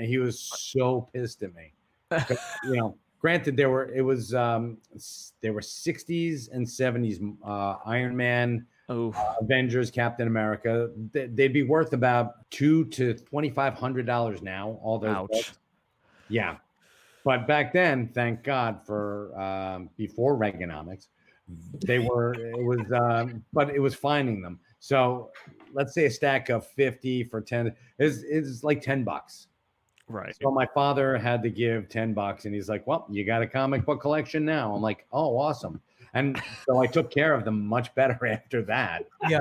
I 0.00 0.04
he 0.04 0.18
was 0.18 0.38
so 0.38 1.08
pissed 1.12 1.42
at 1.42 1.54
me. 1.54 1.72
But, 2.10 2.38
you 2.64 2.76
know, 2.76 2.96
granted, 3.20 3.56
there 3.56 3.70
were 3.70 3.92
it 3.94 4.02
was 4.02 4.34
um 4.34 4.78
there 5.40 5.52
were 5.52 5.60
60s 5.60 6.50
and 6.52 6.66
70s 6.66 7.36
uh, 7.46 7.76
Iron 7.86 8.16
Man. 8.16 8.66
Uh, 8.88 9.12
Avengers, 9.40 9.88
Captain 9.88 10.26
America, 10.26 10.90
they'd 11.12 11.52
be 11.52 11.62
worth 11.62 11.92
about 11.92 12.50
two 12.50 12.84
to 12.86 13.14
twenty 13.14 13.48
five 13.48 13.74
hundred 13.74 14.04
dollars 14.04 14.42
now. 14.42 14.80
All 14.82 14.98
those, 14.98 15.14
Ouch. 15.14 15.52
yeah, 16.28 16.56
but 17.24 17.46
back 17.46 17.72
then, 17.72 18.10
thank 18.14 18.42
God 18.42 18.80
for 18.84 19.38
um, 19.40 19.90
before 19.96 20.36
Reaganomics, 20.36 21.08
they 21.84 21.98
were 22.10 22.34
it 22.34 22.64
was 22.64 22.80
um, 22.92 23.44
but 23.52 23.70
it 23.70 23.80
was 23.80 23.94
finding 23.94 24.40
them. 24.40 24.58
So 24.78 25.30
let's 25.72 25.94
say 25.94 26.06
a 26.06 26.10
stack 26.10 26.48
of 26.48 26.66
50 26.66 27.24
for 27.24 27.40
10 27.40 27.74
is 27.98 28.24
is 28.24 28.64
like 28.64 28.82
10 28.82 29.04
bucks. 29.04 29.48
Right. 30.08 30.34
So 30.42 30.50
my 30.50 30.66
father 30.74 31.16
had 31.16 31.42
to 31.44 31.50
give 31.50 31.88
10 31.88 32.14
bucks 32.14 32.44
and 32.44 32.54
he's 32.54 32.68
like, 32.68 32.86
Well, 32.86 33.06
you 33.08 33.24
got 33.24 33.42
a 33.42 33.46
comic 33.46 33.84
book 33.86 34.00
collection 34.00 34.44
now. 34.44 34.74
I'm 34.74 34.82
like, 34.82 35.06
Oh, 35.12 35.38
awesome. 35.38 35.80
And 36.14 36.42
so 36.66 36.78
I 36.78 36.86
took 36.86 37.10
care 37.10 37.32
of 37.34 37.44
them 37.44 37.64
much 37.64 37.94
better 37.94 38.26
after 38.26 38.62
that. 38.62 39.06
Yeah. 39.28 39.40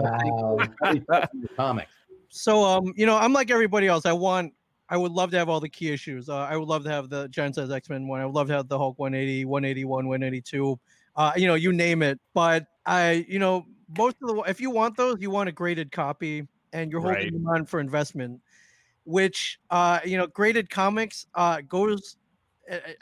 comics. 1.56 1.92
So 2.30 2.64
um, 2.64 2.94
you 2.96 3.06
know, 3.08 3.18
I'm 3.18 3.34
like 3.34 3.50
everybody 3.50 3.88
else. 3.88 4.06
I 4.06 4.14
want 4.14 4.54
I 4.90 4.98
would 4.98 5.12
love 5.12 5.32
to 5.32 5.38
have 5.38 5.50
all 5.50 5.60
the 5.60 5.70
key 5.70 5.92
issues. 5.92 6.30
Uh, 6.30 6.38
I 6.38 6.58
would 6.58 6.68
love 6.68 6.84
to 6.84 6.90
have 6.90 7.10
the 7.10 7.28
Giant 7.30 7.56
Size 7.56 7.70
X 7.70 7.90
Men 7.90 8.08
one. 8.08 8.22
I 8.22 8.26
would 8.26 8.36
love 8.36 8.48
to 8.48 8.54
have 8.54 8.68
the 8.68 8.78
Hulk 8.78 8.98
180, 8.98 9.46
181, 9.46 10.08
182. 10.08 10.80
Uh, 11.16 11.32
you 11.36 11.48
know, 11.48 11.56
you 11.56 11.72
name 11.72 12.02
it. 12.02 12.20
But 12.34 12.66
I, 12.86 13.26
you 13.30 13.38
know, 13.38 13.66
most 13.98 14.18
of 14.22 14.30
the 14.30 14.42
if 14.48 14.60
you 14.60 14.72
want 14.72 14.98
those, 14.98 15.18
you 15.20 15.30
want 15.30 15.48
a 15.48 15.52
graded 15.52 15.92
copy, 15.92 16.48
and 16.74 16.92
you're 16.92 17.02
holding 17.02 17.22
right. 17.22 17.34
them 17.34 17.48
on 17.48 17.66
for 17.66 17.80
investment. 17.80 18.42
Which, 19.06 19.60
uh, 19.70 20.00
you 20.04 20.18
know, 20.18 20.28
graded 20.28 20.70
comics 20.70 21.28
uh, 21.36 21.62
goes. 21.62 22.18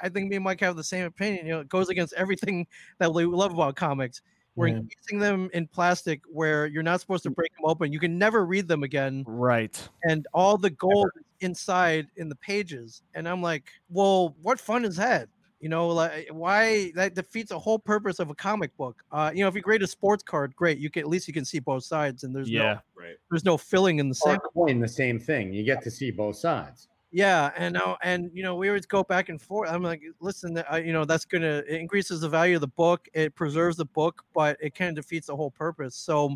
I 0.01 0.07
think 0.07 0.29
me 0.29 0.37
and 0.37 0.45
Mike 0.45 0.61
have 0.61 0.77
the 0.77 0.83
same 0.83 1.05
opinion. 1.05 1.45
You 1.45 1.53
know, 1.53 1.59
it 1.59 1.69
goes 1.69 1.89
against 1.89 2.13
everything 2.13 2.67
that 2.99 3.13
we 3.13 3.25
love 3.25 3.53
about 3.53 3.75
comics. 3.75 4.21
We're 4.55 4.69
yeah. 4.69 4.77
encasing 4.77 5.19
them 5.19 5.49
in 5.53 5.67
plastic 5.67 6.21
where 6.31 6.65
you're 6.65 6.83
not 6.83 6.99
supposed 6.99 7.21
to 7.23 7.29
break 7.29 7.51
them 7.55 7.65
open. 7.65 7.93
You 7.93 7.99
can 7.99 8.17
never 8.17 8.43
read 8.43 8.67
them 8.67 8.81
again. 8.81 9.23
Right. 9.27 9.79
And 10.03 10.25
all 10.33 10.57
the 10.57 10.71
gold 10.71 11.11
inside 11.41 12.07
in 12.15 12.29
the 12.29 12.35
pages. 12.35 13.01
And 13.13 13.27
I'm 13.27 13.41
like, 13.41 13.69
well, 13.89 14.35
what 14.41 14.59
fun 14.59 14.85
is 14.85 14.95
that? 14.97 15.29
You 15.59 15.69
know, 15.69 15.87
like 15.87 16.27
why 16.31 16.91
that 16.95 17.15
defeats 17.15 17.49
the 17.49 17.57
whole 17.57 17.79
purpose 17.79 18.19
of 18.19 18.29
a 18.29 18.35
comic 18.35 18.75
book. 18.77 19.03
Uh, 19.11 19.31
you 19.33 19.41
know, 19.41 19.47
if 19.47 19.55
you 19.55 19.61
grade 19.61 19.81
a 19.81 19.87
sports 19.87 20.21
card, 20.21 20.55
great. 20.55 20.77
You 20.77 20.91
can 20.91 20.99
at 21.01 21.07
least 21.07 21.27
you 21.27 21.33
can 21.33 21.45
see 21.45 21.59
both 21.59 21.83
sides, 21.83 22.23
and 22.23 22.35
there's 22.35 22.49
Yeah. 22.49 22.73
no 22.75 22.81
Right. 23.03 23.15
there's 23.31 23.43
no 23.43 23.57
filling 23.57 23.97
in 23.99 24.07
the 24.07 24.15
same. 24.15 24.35
a 24.35 24.39
coin, 24.39 24.79
the 24.79 24.87
same 24.87 25.19
thing. 25.19 25.51
You 25.53 25.63
get 25.63 25.81
to 25.83 25.89
see 25.91 26.11
both 26.11 26.35
sides. 26.35 26.89
Yeah, 27.09 27.51
and 27.57 27.73
now 27.73 27.97
and 28.03 28.29
you 28.35 28.43
know 28.43 28.55
we 28.55 28.67
always 28.67 28.85
go 28.85 29.03
back 29.03 29.29
and 29.29 29.41
forth. 29.41 29.71
I'm 29.71 29.81
like, 29.81 30.03
listen, 30.19 30.57
uh, 30.71 30.75
you 30.75 30.93
know 30.93 31.05
that's 31.05 31.25
gonna 31.25 31.63
it 31.67 31.79
increases 31.81 32.21
the 32.21 32.29
value 32.29 32.55
of 32.55 32.61
the 32.61 32.67
book. 32.67 33.07
It 33.13 33.33
preserves 33.33 33.77
the 33.77 33.85
book, 33.85 34.23
but 34.35 34.57
it 34.61 34.75
kind 34.75 34.95
of 34.95 35.03
defeats 35.03 35.25
the 35.27 35.35
whole 35.35 35.49
purpose. 35.51 35.95
So, 35.95 36.35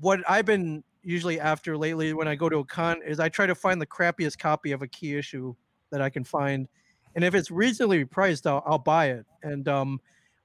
what 0.00 0.20
I've 0.26 0.46
been 0.46 0.84
usually 1.04 1.40
after 1.40 1.76
lately 1.76 2.12
when 2.14 2.28
I 2.28 2.34
go 2.34 2.48
to 2.48 2.58
a 2.58 2.64
con 2.64 3.02
is 3.04 3.20
I 3.20 3.28
try 3.28 3.46
to 3.46 3.54
find 3.54 3.80
the 3.80 3.86
crappiest 3.86 4.38
copy 4.38 4.72
of 4.72 4.82
a 4.82 4.88
key 4.88 5.16
issue 5.16 5.54
that 5.90 6.00
I 6.02 6.10
can 6.10 6.24
find, 6.24 6.68
and 7.14 7.24
if 7.24 7.34
it's 7.34 7.50
reasonably 7.50 8.04
priced, 8.04 8.46
I'll, 8.46 8.62
I'll 8.66 8.78
buy 8.78 9.06
it. 9.10 9.26
And 9.42 9.68
um, 9.68 10.00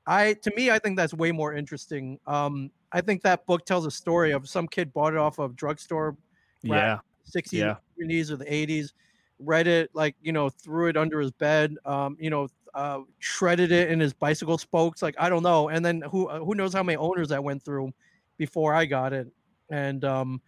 I 0.06 0.34
to 0.34 0.52
me, 0.56 0.72
I 0.72 0.80
think 0.80 0.98
that's 0.98 1.14
way 1.14 1.32
more 1.32 1.54
interesting. 1.54 2.20
Um, 2.28 2.72
I 2.92 3.02
think 3.02 3.22
that 3.24 3.46
book 3.46 3.66
tells 3.66 3.86
a 3.86 3.92
story 3.92 4.32
of 4.32 4.50
some 4.50 4.68
kid 4.68 4.94
bought 4.94 5.14
it 5.14 5.20
off 5.20 5.40
of 5.40 5.56
drugstore 5.56 6.18
Yeah. 6.62 7.00
60s, 7.26 7.60
Yeah. 7.60 7.78
70s, 7.98 8.32
or 8.32 8.38
the 8.38 8.52
80s. 8.52 8.94
Read 9.40 9.68
it 9.68 9.92
like 9.94 10.16
you 10.22 10.32
know, 10.34 10.50
threw 10.50 10.88
it 10.90 10.98
under 10.98 11.20
his 11.20 11.32
bed. 11.32 11.76
Um, 11.86 12.18
you 12.20 12.30
know, 12.30 12.48
uh, 12.74 13.02
shredded 13.20 13.72
it 13.72 13.90
in 13.92 14.00
his 14.00 14.14
bicycle 14.14 14.58
spokes. 14.58 15.02
Like 15.02 15.16
I 15.18 15.30
don't 15.30 15.44
know. 15.44 15.70
And 15.70 15.86
then 15.86 16.02
who 16.02 16.28
uh, 16.28 16.40
who 16.40 16.56
knows 16.56 16.74
how 16.74 16.84
many 16.84 16.98
owners 16.98 17.30
that 17.30 17.44
went 17.44 17.64
through 17.64 17.92
before 18.38 18.74
I 18.74 18.86
got 18.86 19.14
it. 19.14 19.28
And 19.72 20.04
um, 20.06 20.42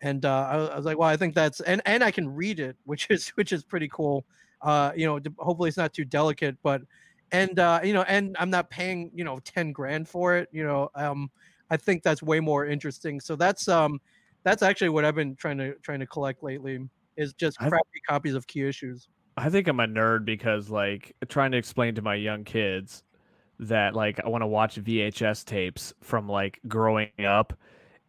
and 0.00 0.24
uh, 0.24 0.48
I, 0.50 0.56
I 0.56 0.76
was 0.76 0.84
like, 0.84 0.98
well, 0.98 1.08
I 1.08 1.16
think 1.16 1.34
that's 1.34 1.60
and 1.60 1.80
and 1.86 2.02
I 2.04 2.10
can 2.10 2.28
read 2.28 2.60
it, 2.60 2.76
which 2.84 3.08
is 3.10 3.28
which 3.36 3.52
is 3.52 3.64
pretty 3.64 3.88
cool. 3.88 4.24
Uh, 4.62 4.92
you 4.96 5.06
know, 5.06 5.20
hopefully 5.38 5.68
it's 5.68 5.76
not 5.76 5.92
too 5.92 6.04
delicate, 6.04 6.56
but 6.62 6.82
and 7.32 7.58
uh, 7.58 7.80
you 7.82 7.92
know, 7.92 8.02
and 8.02 8.36
I'm 8.38 8.50
not 8.50 8.70
paying 8.70 9.10
you 9.14 9.24
know 9.24 9.38
ten 9.40 9.72
grand 9.72 10.08
for 10.08 10.36
it. 10.36 10.48
You 10.52 10.64
know, 10.64 10.90
um, 10.94 11.30
I 11.70 11.76
think 11.76 12.02
that's 12.02 12.22
way 12.22 12.40
more 12.40 12.66
interesting. 12.66 13.20
So 13.20 13.36
that's 13.36 13.68
um, 13.68 14.00
that's 14.44 14.62
actually 14.62 14.90
what 14.90 15.04
I've 15.04 15.14
been 15.14 15.36
trying 15.36 15.58
to 15.58 15.74
trying 15.82 16.00
to 16.00 16.06
collect 16.06 16.42
lately 16.42 16.88
is 17.16 17.32
just 17.34 17.60
I've- 17.60 17.70
crappy 17.70 18.00
copies 18.08 18.34
of 18.34 18.46
key 18.46 18.62
issues. 18.62 19.08
I 19.38 19.50
think 19.50 19.68
I'm 19.68 19.80
a 19.80 19.86
nerd 19.86 20.24
because 20.24 20.70
like 20.70 21.14
trying 21.28 21.50
to 21.52 21.58
explain 21.58 21.94
to 21.96 22.02
my 22.02 22.14
young 22.14 22.44
kids 22.44 23.02
that 23.58 23.94
like 23.94 24.18
I 24.24 24.28
want 24.28 24.42
to 24.42 24.46
watch 24.46 24.76
VHS 24.76 25.44
tapes 25.44 25.92
from 26.02 26.26
like 26.26 26.58
growing 26.68 27.10
up 27.26 27.52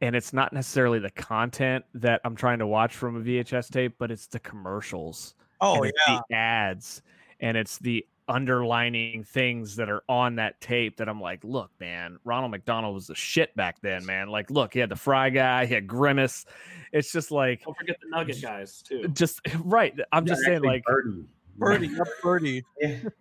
and 0.01 0.15
it's 0.15 0.33
not 0.33 0.53
necessarily 0.53 0.99
the 0.99 1.11
content 1.11 1.83
that 1.93 2.21
I'm 2.23 2.35
trying 2.35 2.59
to 2.59 2.67
watch 2.67 2.95
from 2.95 3.15
a 3.15 3.19
VHS 3.21 3.69
tape 3.69 3.95
but 3.97 4.11
it's 4.11 4.27
the 4.27 4.39
commercials 4.39 5.35
Oh 5.61 5.83
and 5.83 5.85
yeah, 6.07 6.15
it's 6.17 6.23
the 6.29 6.35
ads 6.35 7.01
and 7.39 7.57
it's 7.57 7.77
the 7.79 8.05
underlining 8.29 9.23
things 9.23 9.75
that 9.77 9.89
are 9.89 10.03
on 10.09 10.35
that 10.35 10.59
tape 10.59 10.97
that 10.97 11.07
I'm 11.07 11.21
like, 11.21 11.43
look, 11.43 11.71
man, 11.79 12.17
Ronald 12.23 12.51
McDonald 12.51 12.93
was 12.93 13.07
the 13.07 13.15
shit 13.15 13.55
back 13.55 13.79
then, 13.81 14.05
man. 14.05 14.27
Like, 14.27 14.51
look, 14.51 14.73
he 14.73 14.79
had 14.79 14.89
the 14.89 14.95
Fry 14.95 15.29
guy, 15.29 15.65
he 15.65 15.73
had 15.73 15.87
Grimace. 15.87 16.45
It's 16.91 17.11
just 17.11 17.31
like, 17.31 17.63
Don't 17.63 17.77
forget 17.77 17.97
the 18.01 18.09
Nugget 18.09 18.41
guys 18.41 18.81
too. 18.81 19.07
just 19.09 19.41
right. 19.63 19.97
I'm 20.11 20.25
just 20.25 20.43
saying, 20.43 20.61
like, 20.61 20.83
Birdie. 20.83 21.25
Birdie, 21.57 21.87
yep, 21.97 22.07
Birdie. 22.21 22.63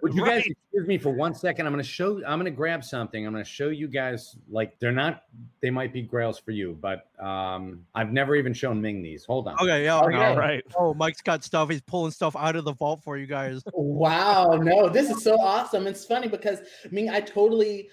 Would 0.02 0.14
you 0.14 0.24
guys 0.24 0.44
excuse 0.46 0.86
me 0.86 0.98
for 0.98 1.10
one 1.10 1.34
second? 1.34 1.66
I'm 1.66 1.72
going 1.72 1.82
to 1.82 1.88
show. 1.88 2.22
I'm 2.26 2.38
going 2.38 2.44
to 2.44 2.50
grab 2.50 2.84
something. 2.84 3.26
I'm 3.26 3.32
going 3.32 3.44
to 3.44 3.50
show 3.50 3.68
you 3.68 3.88
guys. 3.88 4.36
Like 4.50 4.78
they're 4.78 4.92
not. 4.92 5.22
They 5.62 5.70
might 5.70 5.92
be 5.92 6.02
grails 6.02 6.38
for 6.38 6.50
you, 6.50 6.78
but 6.80 7.08
um, 7.18 7.84
I've 7.94 8.12
never 8.12 8.36
even 8.36 8.52
shown 8.52 8.80
Ming 8.80 9.02
these. 9.02 9.24
Hold 9.24 9.48
on. 9.48 9.54
Okay, 9.54 9.84
yeah. 9.84 9.98
Okay. 10.00 10.16
okay. 10.16 10.26
all 10.26 10.36
right. 10.36 10.64
Oh, 10.78 10.92
Mike's 10.94 11.22
got 11.22 11.44
stuff. 11.44 11.70
He's 11.70 11.80
pulling 11.80 12.10
stuff 12.10 12.36
out 12.36 12.56
of 12.56 12.64
the 12.64 12.74
vault 12.74 13.02
for 13.02 13.16
you 13.16 13.26
guys. 13.26 13.62
Wow, 13.96 14.58
no, 14.60 14.90
this 14.90 15.08
is 15.08 15.22
so 15.22 15.40
awesome. 15.40 15.86
It's 15.86 16.04
funny 16.04 16.28
because 16.28 16.58
I 16.84 16.88
mean, 16.90 17.08
I 17.08 17.20
totally 17.20 17.88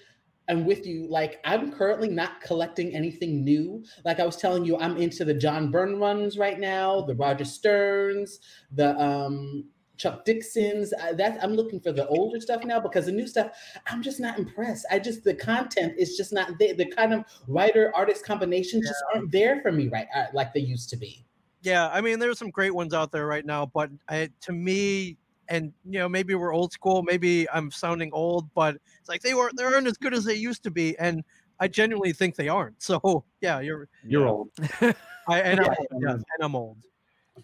am 0.48 0.66
with 0.66 0.86
you. 0.86 1.06
Like, 1.08 1.40
I'm 1.44 1.72
currently 1.72 2.08
not 2.08 2.42
collecting 2.42 2.94
anything 2.94 3.42
new. 3.42 3.82
Like 4.04 4.20
I 4.20 4.26
was 4.26 4.36
telling 4.36 4.64
you, 4.64 4.78
I'm 4.78 4.96
into 4.98 5.24
the 5.24 5.32
John 5.32 5.70
Byrne 5.70 5.98
runs 5.98 6.36
right 6.36 6.60
now, 6.60 7.00
the 7.02 7.14
Roger 7.14 7.44
Sterns, 7.44 8.40
the 8.72 8.98
um 9.00 9.64
Chuck 9.96 10.24
Dixon's. 10.24 10.92
I, 10.94 11.12
that 11.12 11.38
I'm 11.42 11.54
looking 11.54 11.80
for 11.80 11.92
the 11.92 12.06
older 12.08 12.40
stuff 12.40 12.64
now 12.64 12.80
because 12.80 13.06
the 13.06 13.12
new 13.12 13.26
stuff, 13.26 13.52
I'm 13.86 14.02
just 14.02 14.20
not 14.20 14.38
impressed. 14.38 14.86
I 14.90 14.98
just 14.98 15.24
the 15.24 15.34
content 15.34 15.94
is 15.98 16.16
just 16.16 16.32
not 16.32 16.58
there. 16.58 16.74
The 16.74 16.86
kind 16.86 17.12
of 17.14 17.24
writer 17.48 17.92
artist 17.94 18.24
combinations 18.24 18.86
just 18.86 19.02
aren't 19.14 19.30
there 19.30 19.60
for 19.62 19.72
me 19.72 19.88
right 19.88 20.06
uh, 20.14 20.26
like 20.32 20.52
they 20.52 20.60
used 20.60 20.90
to 20.90 20.96
be. 20.96 21.24
Yeah, 21.62 21.88
I 21.88 22.00
mean, 22.02 22.18
there's 22.18 22.38
some 22.38 22.50
great 22.50 22.74
ones 22.74 22.92
out 22.92 23.10
there 23.10 23.26
right 23.26 23.44
now, 23.44 23.64
but 23.64 23.90
I, 24.08 24.28
to 24.42 24.52
me, 24.52 25.16
and 25.48 25.72
you 25.88 25.98
know, 25.98 26.08
maybe 26.08 26.34
we're 26.34 26.52
old 26.52 26.72
school, 26.72 27.02
maybe 27.02 27.48
I'm 27.50 27.70
sounding 27.70 28.10
old, 28.12 28.52
but 28.54 28.76
it's 29.00 29.08
like 29.08 29.22
they 29.22 29.34
were 29.34 29.50
they 29.56 29.64
aren't 29.64 29.86
as 29.86 29.96
good 29.96 30.14
as 30.14 30.24
they 30.24 30.34
used 30.34 30.62
to 30.64 30.70
be, 30.70 30.98
and 30.98 31.24
I 31.60 31.68
genuinely 31.68 32.12
think 32.12 32.36
they 32.36 32.48
aren't. 32.48 32.82
So 32.82 33.24
yeah, 33.40 33.60
you're 33.60 33.88
You're 34.02 34.28
old. 34.28 34.50
I 35.26 35.40
and, 35.40 35.60
I'm, 35.60 35.74
Yeah. 36.00 36.10
old, 36.10 36.16
and 36.16 36.42
I'm 36.42 36.54
old. 36.54 36.78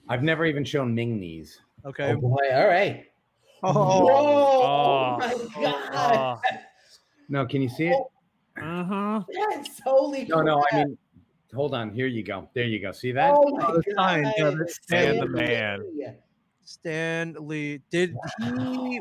I've 0.09 0.22
never 0.22 0.44
even 0.44 0.64
shown 0.64 0.94
Ming 0.94 1.18
these. 1.18 1.61
Okay. 1.85 2.12
Oh 2.12 2.16
boy, 2.16 2.49
all 2.53 2.66
right. 2.66 3.07
Oh, 3.62 3.72
Whoa! 3.72 4.12
Oh. 4.62 5.18
Oh 5.22 5.49
my 5.57 5.62
god! 5.62 6.41
Oh, 6.53 6.59
No, 7.28 7.47
can 7.47 7.62
you 7.62 7.68
see 7.68 7.89
it? 7.89 8.03
uh-huh. 8.61 9.22
Yes, 9.31 9.81
holy 9.85 10.24
No, 10.24 10.41
no. 10.43 10.64
I 10.72 10.76
mean, 10.85 10.99
hold 11.55 11.74
on. 11.74 11.91
Here 11.93 12.07
you 12.07 12.22
go. 12.22 12.49
There 12.55 12.64
you 12.64 12.81
go. 12.81 12.93
See 12.93 13.12
that? 13.12 13.33
Oh 13.35 13.51
my 13.51 13.70
the 13.72 13.83
sign, 13.97 14.22
god! 14.24 14.35
yeah, 14.39 14.51
Stan 14.66 15.18
the 15.18 15.26
Stanley. 15.26 15.28
man. 15.47 16.16
Stan 16.64 17.37
Lee, 17.41 17.81
did 17.91 18.14
he? 18.41 19.01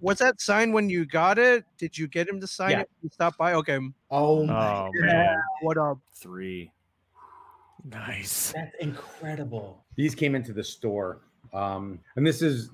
Was 0.00 0.18
that 0.18 0.40
signed 0.40 0.74
when 0.74 0.90
you 0.90 1.06
got 1.06 1.38
it? 1.38 1.64
Did 1.78 1.96
you 1.96 2.06
get 2.08 2.28
him 2.28 2.40
to 2.40 2.46
sign 2.46 2.70
Yeah. 2.72 2.80
it? 2.80 2.90
You 3.02 3.08
stopped 3.10 3.38
by. 3.38 3.54
Okay. 3.54 3.78
Oh 4.10 4.44
my 4.46 4.52
Oh 4.72 4.90
god, 5.00 5.06
man, 5.06 5.36
What 5.62 5.78
up? 5.78 5.98
Three. 6.14 6.70
nice. 7.84 8.52
that's 8.52 8.74
incredible. 8.80 9.84
These 9.96 10.14
came 10.14 10.34
into 10.34 10.52
the 10.52 10.64
store, 10.64 11.22
um, 11.56 11.98
and 12.16 12.26
this 12.26 12.42
is 12.42 12.70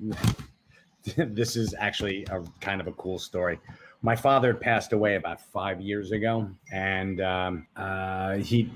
this 1.16 1.56
is 1.56 1.74
actually 1.78 2.24
a 2.30 2.42
kind 2.60 2.80
of 2.80 2.86
a 2.86 2.92
cool 2.92 3.18
story. 3.18 3.58
My 4.02 4.16
father 4.16 4.52
had 4.52 4.60
passed 4.60 4.92
away 4.92 5.14
about 5.14 5.40
five 5.40 5.80
years 5.80 6.10
ago, 6.10 6.50
and 6.72 7.20
um, 7.20 7.66
uh, 7.76 8.34
he 8.36 8.70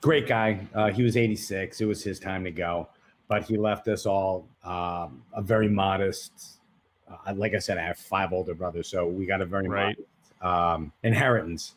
great 0.00 0.28
guy. 0.28 0.60
Uh, 0.74 0.90
he 0.90 1.02
was 1.02 1.16
86. 1.16 1.80
It 1.80 1.86
was 1.86 2.04
his 2.04 2.20
time 2.20 2.44
to 2.44 2.50
go, 2.50 2.88
but 3.26 3.42
he 3.44 3.56
left 3.56 3.88
us 3.88 4.06
all 4.06 4.46
um, 4.62 5.22
a 5.32 5.42
very 5.42 5.68
modest. 5.68 6.60
Uh, 7.08 7.34
like 7.34 7.54
I 7.54 7.58
said, 7.58 7.78
I 7.78 7.82
have 7.82 7.98
five 7.98 8.32
older 8.32 8.54
brothers, 8.54 8.88
so 8.88 9.06
we 9.06 9.26
got 9.26 9.40
a 9.40 9.46
very 9.46 9.68
Right. 9.68 9.96
modest 9.96 10.42
um, 10.42 10.92
inheritance. 11.02 11.74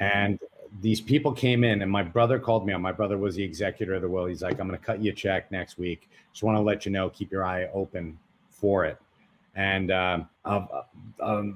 And 0.00 0.38
these 0.80 1.00
people 1.00 1.32
came 1.32 1.64
in, 1.64 1.82
and 1.82 1.90
my 1.90 2.02
brother 2.02 2.38
called 2.38 2.66
me 2.66 2.72
up. 2.72 2.80
My 2.80 2.92
brother 2.92 3.18
was 3.18 3.34
the 3.34 3.42
executor 3.42 3.94
of 3.94 4.02
the 4.02 4.08
will. 4.08 4.26
He's 4.26 4.42
like, 4.42 4.60
"I'm 4.60 4.68
going 4.68 4.78
to 4.78 4.84
cut 4.84 5.00
you 5.00 5.12
a 5.12 5.14
check 5.14 5.50
next 5.50 5.78
week. 5.78 6.08
Just 6.32 6.42
want 6.42 6.56
to 6.56 6.62
let 6.62 6.84
you 6.86 6.92
know, 6.92 7.08
keep 7.10 7.30
your 7.32 7.44
eye 7.44 7.68
open 7.72 8.18
for 8.50 8.84
it." 8.84 8.98
And 9.54 9.90
um, 9.90 10.28
a, 10.44 10.56
a- 10.56 10.84
a 11.20 11.52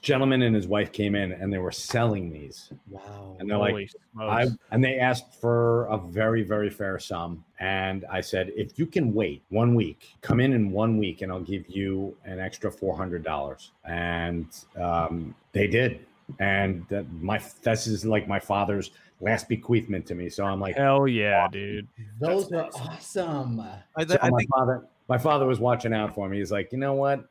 gentleman 0.00 0.42
and 0.42 0.54
his 0.56 0.66
wife 0.66 0.90
came 0.90 1.14
in, 1.14 1.32
and 1.32 1.52
they 1.52 1.58
were 1.58 1.70
selling 1.70 2.30
these. 2.30 2.72
Wow. 2.90 3.36
And 3.38 3.48
they're 3.48 3.56
Holy 3.56 3.72
like, 3.72 3.90
I, 4.28 4.44
smokes. 4.46 4.58
and 4.72 4.82
they 4.82 4.98
asked 4.98 5.34
for 5.40 5.84
a 5.86 5.96
very, 5.98 6.42
very 6.42 6.70
fair 6.70 6.98
sum. 6.98 7.44
And 7.60 8.04
I 8.10 8.20
said, 8.20 8.50
if 8.56 8.78
you 8.78 8.86
can 8.86 9.14
wait 9.14 9.42
one 9.50 9.74
week, 9.74 10.08
come 10.20 10.40
in 10.40 10.54
in 10.54 10.72
one 10.72 10.98
week, 10.98 11.22
and 11.22 11.30
I'll 11.30 11.40
give 11.40 11.68
you 11.68 12.16
an 12.24 12.40
extra 12.40 12.70
four 12.72 12.96
hundred 12.96 13.22
dollars. 13.22 13.70
And 13.84 14.46
um, 14.80 15.34
they 15.52 15.66
did. 15.66 16.04
And 16.38 16.86
that 16.88 17.10
my 17.12 17.40
this 17.62 17.86
is 17.86 18.04
like 18.04 18.28
my 18.28 18.40
father's 18.40 18.90
last 19.20 19.48
bequeathment 19.48 20.06
to 20.06 20.14
me. 20.14 20.28
So 20.28 20.44
I'm 20.44 20.60
like, 20.60 20.76
Hell 20.76 21.06
yeah, 21.06 21.48
dude. 21.48 21.88
Those 22.20 22.52
are 22.52 22.68
awesome. 22.74 23.60
I, 23.60 24.06
so 24.06 24.18
I 24.20 24.30
my 24.30 24.38
think 24.38 24.50
father, 24.50 24.86
my 25.08 25.18
father 25.18 25.46
was 25.46 25.60
watching 25.60 25.92
out 25.92 26.14
for 26.14 26.28
me. 26.28 26.38
He's 26.38 26.52
like, 26.52 26.72
you 26.72 26.78
know 26.78 26.94
what? 26.94 27.26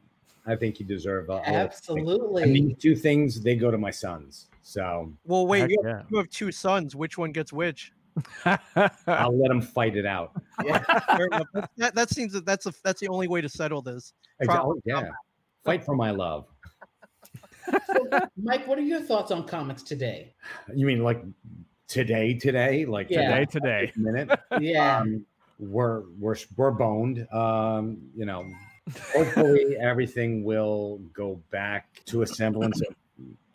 I 0.45 0.55
think 0.55 0.79
you 0.79 0.85
deserve 0.85 1.29
a, 1.29 1.33
a 1.33 1.41
Absolutely. 1.45 2.43
And 2.43 2.55
these 2.55 2.77
two 2.77 2.95
things, 2.95 3.41
they 3.41 3.55
go 3.55 3.69
to 3.69 3.77
my 3.77 3.91
sons. 3.91 4.47
So 4.63 5.11
Well, 5.25 5.47
wait, 5.47 5.69
you 5.69 5.77
have, 5.83 5.97
yeah. 5.97 6.03
you 6.09 6.17
have 6.17 6.29
two 6.29 6.51
sons. 6.51 6.95
Which 6.95 7.17
one 7.17 7.31
gets 7.31 7.53
which? 7.53 7.91
I'll 8.45 9.37
let 9.37 9.49
them 9.49 9.61
fight 9.61 9.95
it 9.95 10.05
out. 10.05 10.31
Yeah. 10.63 10.77
That, 10.77 11.69
that, 11.77 11.95
that 11.95 12.09
seems 12.11 12.33
that 12.33 12.45
that's 12.45 12.67
a, 12.67 12.73
that's 12.83 12.99
the 12.99 13.07
only 13.07 13.27
way 13.27 13.41
to 13.41 13.49
settle 13.49 13.81
this. 13.81 14.13
Oh, 14.47 14.79
yeah. 14.85 15.09
Fight 15.65 15.83
for 15.83 15.95
my 15.95 16.11
love. 16.11 16.45
So, 17.87 18.07
Mike, 18.41 18.67
what 18.67 18.77
are 18.77 18.81
your 18.83 19.01
thoughts 19.01 19.31
on 19.31 19.45
comics 19.47 19.83
today? 19.83 20.33
You 20.73 20.85
mean 20.85 21.03
like 21.03 21.23
today, 21.87 22.33
today, 22.33 22.85
like 22.85 23.09
Yeah. 23.09 23.29
Today, 23.29 23.45
today. 23.45 23.85
today, 23.87 23.93
minute? 23.97 24.39
Yeah. 24.59 24.99
Um, 24.99 25.25
we're 25.59 26.03
we're 26.19 26.35
we're 26.57 26.71
boned. 26.71 27.27
Um, 27.31 27.97
you 28.15 28.25
know, 28.25 28.45
hopefully 29.13 29.77
everything 29.81 30.43
will 30.43 30.99
go 31.13 31.41
back 31.51 32.01
to 32.05 32.23
a 32.23 32.27
semblance 32.27 32.81
of 32.81 32.95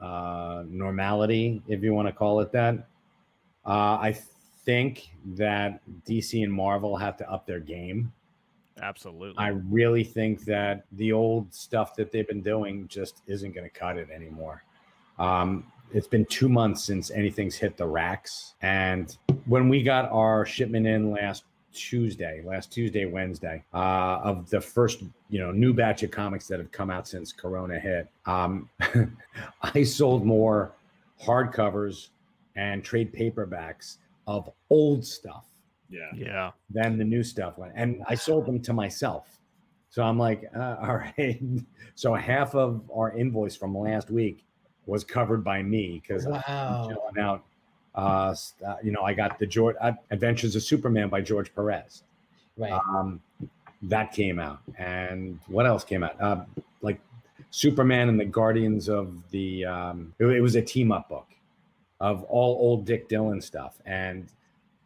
uh, 0.00 0.64
normality, 0.68 1.62
if 1.66 1.82
you 1.82 1.92
want 1.94 2.06
to 2.08 2.12
call 2.12 2.40
it 2.40 2.52
that. 2.52 2.74
Uh, 3.64 3.98
I 4.00 4.16
think 4.64 5.08
that 5.34 5.80
DC 6.06 6.42
and 6.42 6.52
Marvel 6.52 6.96
have 6.96 7.16
to 7.16 7.30
up 7.30 7.46
their 7.46 7.60
game. 7.60 8.12
Absolutely. 8.82 9.36
I 9.38 9.48
really 9.48 10.04
think 10.04 10.44
that 10.44 10.84
the 10.92 11.12
old 11.12 11.52
stuff 11.54 11.94
that 11.96 12.12
they've 12.12 12.28
been 12.28 12.42
doing 12.42 12.86
just 12.88 13.22
isn't 13.26 13.52
going 13.52 13.64
to 13.64 13.70
cut 13.70 13.96
it 13.96 14.08
anymore. 14.10 14.62
Um, 15.18 15.64
it's 15.92 16.06
been 16.06 16.26
two 16.26 16.48
months 16.48 16.84
since 16.84 17.10
anything's 17.10 17.54
hit 17.54 17.76
the 17.76 17.86
racks. 17.86 18.54
And 18.62 19.16
when 19.46 19.68
we 19.68 19.82
got 19.82 20.10
our 20.10 20.44
shipment 20.44 20.86
in 20.86 21.10
last 21.10 21.44
Tuesday, 21.72 22.42
last 22.44 22.72
Tuesday, 22.72 23.04
Wednesday, 23.04 23.62
uh, 23.72 24.20
of 24.22 24.50
the 24.50 24.60
first, 24.60 25.02
you 25.28 25.38
know, 25.38 25.52
new 25.52 25.72
batch 25.72 26.02
of 26.02 26.10
comics 26.10 26.46
that 26.48 26.58
have 26.58 26.72
come 26.72 26.90
out 26.90 27.06
since 27.06 27.32
Corona 27.32 27.78
hit, 27.78 28.08
um, 28.26 28.68
I 29.62 29.82
sold 29.82 30.24
more 30.24 30.72
hardcovers 31.22 32.08
and 32.56 32.82
trade 32.82 33.12
paperbacks 33.12 33.98
of 34.26 34.50
old 34.70 35.04
stuff 35.04 35.44
Yeah. 35.88 36.10
yeah. 36.14 36.50
than 36.70 36.98
the 36.98 37.04
new 37.04 37.22
stuff 37.22 37.58
went. 37.58 37.72
And 37.76 38.02
I 38.08 38.14
sold 38.14 38.46
them 38.46 38.60
to 38.62 38.72
myself. 38.72 39.38
So 39.90 40.02
I'm 40.02 40.18
like, 40.18 40.44
uh, 40.54 40.76
all 40.82 40.96
right. 40.96 41.40
So 41.94 42.14
half 42.14 42.54
of 42.54 42.82
our 42.94 43.12
invoice 43.16 43.56
from 43.56 43.76
last 43.76 44.10
week 44.10 44.44
was 44.86 45.04
covered 45.04 45.42
by 45.44 45.62
me 45.62 46.00
because 46.02 46.26
I'm 46.26 46.32
Wow. 46.48 46.88
chilling 46.88 47.18
out. 47.24 47.44
Uh, 47.94 48.34
uh, 48.66 48.76
you 48.82 48.92
know, 48.92 49.02
I 49.02 49.14
got 49.14 49.38
the 49.38 49.46
George 49.46 49.74
uh, 49.80 49.92
Adventures 50.10 50.54
of 50.54 50.62
Superman 50.62 51.08
by 51.08 51.22
George 51.22 51.54
Perez. 51.54 52.02
Right. 52.58 52.72
Um, 52.72 53.20
that 53.82 54.12
came 54.12 54.38
out, 54.38 54.60
and 54.78 55.38
what 55.48 55.66
else 55.66 55.84
came 55.84 56.02
out? 56.02 56.20
Uh, 56.20 56.44
like 56.82 56.98
Superman 57.50 58.08
and 58.08 58.18
the 58.18 58.24
Guardians 58.24 58.88
of 58.88 59.22
the. 59.30 59.64
Um, 59.64 60.14
it, 60.18 60.26
it 60.26 60.40
was 60.40 60.56
a 60.56 60.62
team 60.62 60.92
up 60.92 61.08
book 61.08 61.26
of 62.00 62.22
all 62.24 62.56
old 62.58 62.84
Dick 62.86 63.08
Dillin 63.08 63.42
stuff, 63.42 63.78
and 63.86 64.28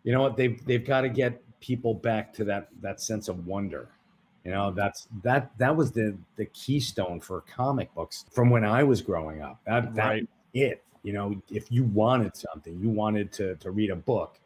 you 0.05 0.13
know 0.13 0.23
what? 0.23 0.37
They've 0.37 0.65
they've 0.65 0.85
got 0.85 1.03
to 1.03 1.09
get 1.09 1.43
people 1.61 1.95
back 1.95 2.33
to 2.35 2.45
that 2.45 2.69
that 2.81 3.01
sense 3.01 3.29
of 3.29 3.47
wonder. 3.47 3.89
You 4.45 4.53
know, 4.53 4.71
that's 4.71 5.07
that 5.23 5.57
that 5.59 5.77
was 5.77 5.93
the 5.93 6.17
the 6.37 6.47
keystone 6.47 7.21
for 7.21 7.43
comic 7.43 7.95
books 7.95 8.25
from 8.31 8.51
when 8.51 8.65
I 8.65 8.83
was 8.83 9.03
growing 9.03 9.43
up. 9.43 9.61
That 9.67 9.95
that 9.95 10.09
Right. 10.09 10.29
it. 10.55 10.83
You 11.03 11.15
know, 11.15 11.43
if 11.51 11.73
you 11.73 11.85
wanted 11.85 12.37
something, 12.37 12.79
you 12.79 12.89
wanted 12.91 13.33
to 13.33 13.57
to 13.57 13.71
read 13.71 13.91
a 13.91 13.97
book, 13.97 14.39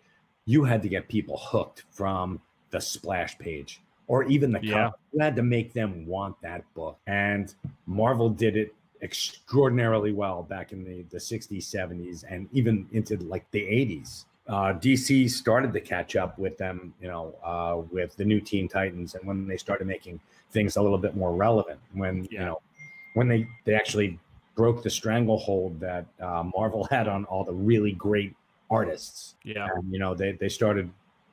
you 0.47 0.65
had 0.65 0.83
to 0.83 0.89
get 0.89 1.09
people 1.09 1.39
hooked 1.39 1.85
from 1.91 2.41
the 2.71 2.81
splash 2.81 3.39
page 3.39 3.81
or 4.07 4.25
even 4.25 4.53
the 4.53 4.61
Yeah. 4.63 4.73
cover. 4.73 4.95
You 5.13 5.21
had 5.21 5.37
to 5.37 5.43
make 5.43 5.73
them 5.73 6.07
want 6.07 6.41
that 6.43 6.63
book. 6.75 6.99
And 7.07 7.55
Marvel 7.87 8.29
did 8.29 8.57
it 8.57 8.75
extraordinarily 9.03 10.13
well 10.13 10.43
back 10.43 10.73
in 10.73 10.85
the, 10.85 11.03
the 11.11 11.19
60s, 11.19 11.65
70s, 11.65 12.25
and 12.29 12.49
even 12.53 12.89
into 12.93 13.17
like 13.19 13.49
the 13.51 13.61
80s. 13.61 14.25
Uh, 14.47 14.75
DC 14.75 15.31
started 15.31 15.73
to 15.73 15.81
catch 15.81 16.17
up 16.17 16.39
with 16.39 16.59
them, 16.59 16.93
you 17.01 17.09
know, 17.09 17.35
uh, 17.43 17.81
with 17.91 18.15
the 18.17 18.25
new 18.25 18.41
Teen 18.41 18.69
Titans, 18.69 19.15
and 19.15 19.27
when 19.27 19.47
they 19.47 19.57
started 19.57 19.87
making 19.87 20.21
things 20.51 20.77
a 20.77 20.83
little 20.83 20.99
bit 20.99 21.17
more 21.17 21.35
relevant, 21.35 21.81
when 21.95 22.27
you 22.31 22.39
know, 22.41 22.61
when 23.15 23.27
they 23.27 23.47
they 23.65 23.75
actually 23.75 24.19
broke 24.55 24.83
the 24.83 24.91
stranglehold 24.91 25.81
that 25.81 26.05
uh, 26.21 26.45
Marvel 26.55 26.85
had 26.91 27.09
on 27.09 27.25
all 27.27 27.43
the 27.45 27.53
really 27.55 27.93
great 27.93 28.35
artists, 28.71 29.37
Yeah. 29.45 29.67
and 29.75 29.91
you 29.93 29.99
know, 29.99 30.15
they 30.15 30.33
they 30.33 30.49
started 30.51 30.91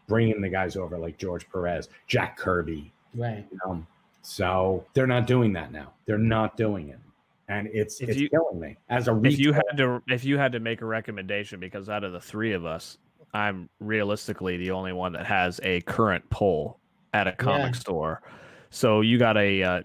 bringing 0.08 0.40
the 0.42 0.50
guys 0.50 0.76
over 0.78 0.98
like 0.98 1.18
George 1.18 1.50
Perez, 1.52 1.90
Jack 2.08 2.38
Kirby, 2.38 2.92
right. 3.14 3.46
you 3.52 3.60
know. 3.66 3.86
So 4.22 4.86
they're 4.94 5.08
not 5.08 5.28
doing 5.28 5.52
that 5.54 5.72
now. 5.72 5.94
They're 6.06 6.18
not 6.18 6.56
doing 6.56 6.90
it, 6.90 7.00
and 7.52 7.68
it's 7.68 8.02
If 8.02 8.10
it's 8.10 8.20
you- 8.20 8.30
killing 8.30 8.60
me 8.60 8.78
as 8.90 9.08
a 9.08 9.22
If 9.24 9.38
you 9.40 9.52
had 9.54 9.78
to 9.78 10.02
if 10.08 10.24
you 10.24 10.38
had 10.38 10.52
to 10.54 10.60
make 10.60 10.82
a 10.82 10.86
recommendation 10.86 11.60
because 11.60 11.90
out 11.90 12.04
of 12.04 12.14
the 12.14 12.20
three 12.22 12.54
of 12.54 12.66
us, 12.66 12.98
I'm 13.34 13.70
realistically 13.80 14.58
the 14.58 14.72
only 14.72 14.94
one 14.94 15.12
that 15.14 15.26
has 15.26 15.60
a 15.64 15.82
current 15.82 16.28
pull 16.30 16.80
at 17.14 17.28
a 17.28 17.34
comic 17.34 17.74
Yeah. 17.74 17.80
store. 17.80 18.22
So 18.70 19.02
you 19.02 19.18
got 19.18 19.38
a 19.38 19.64
uh, 19.64 19.84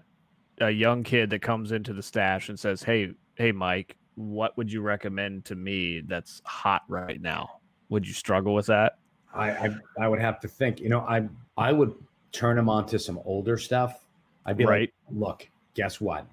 a 0.61 0.71
young 0.71 1.03
kid 1.03 1.29
that 1.31 1.41
comes 1.41 1.71
into 1.71 1.93
the 1.93 2.01
stash 2.01 2.49
and 2.49 2.57
says, 2.59 2.81
"Hey, 2.81 3.11
hey 3.35 3.51
Mike, 3.51 3.97
what 4.15 4.55
would 4.57 4.71
you 4.71 4.81
recommend 4.81 5.45
to 5.45 5.55
me 5.55 6.01
that's 6.01 6.41
hot 6.45 6.83
right 6.87 7.21
now?" 7.21 7.59
Would 7.89 8.07
you 8.07 8.13
struggle 8.13 8.53
with 8.55 8.65
that? 8.67 8.97
I, 9.33 9.51
I 9.51 9.75
I 9.99 10.07
would 10.07 10.19
have 10.19 10.39
to 10.39 10.47
think. 10.47 10.79
You 10.79 10.89
know, 10.89 11.01
I 11.01 11.27
I 11.57 11.73
would 11.73 11.93
turn 12.31 12.55
them 12.55 12.69
on 12.69 12.85
to 12.87 12.97
some 12.99 13.19
older 13.25 13.57
stuff. 13.57 14.05
I'd 14.45 14.57
be 14.57 14.65
Right. 14.65 14.93
like, 15.09 15.19
look, 15.19 15.49
guess 15.73 15.99
what? 16.01 16.25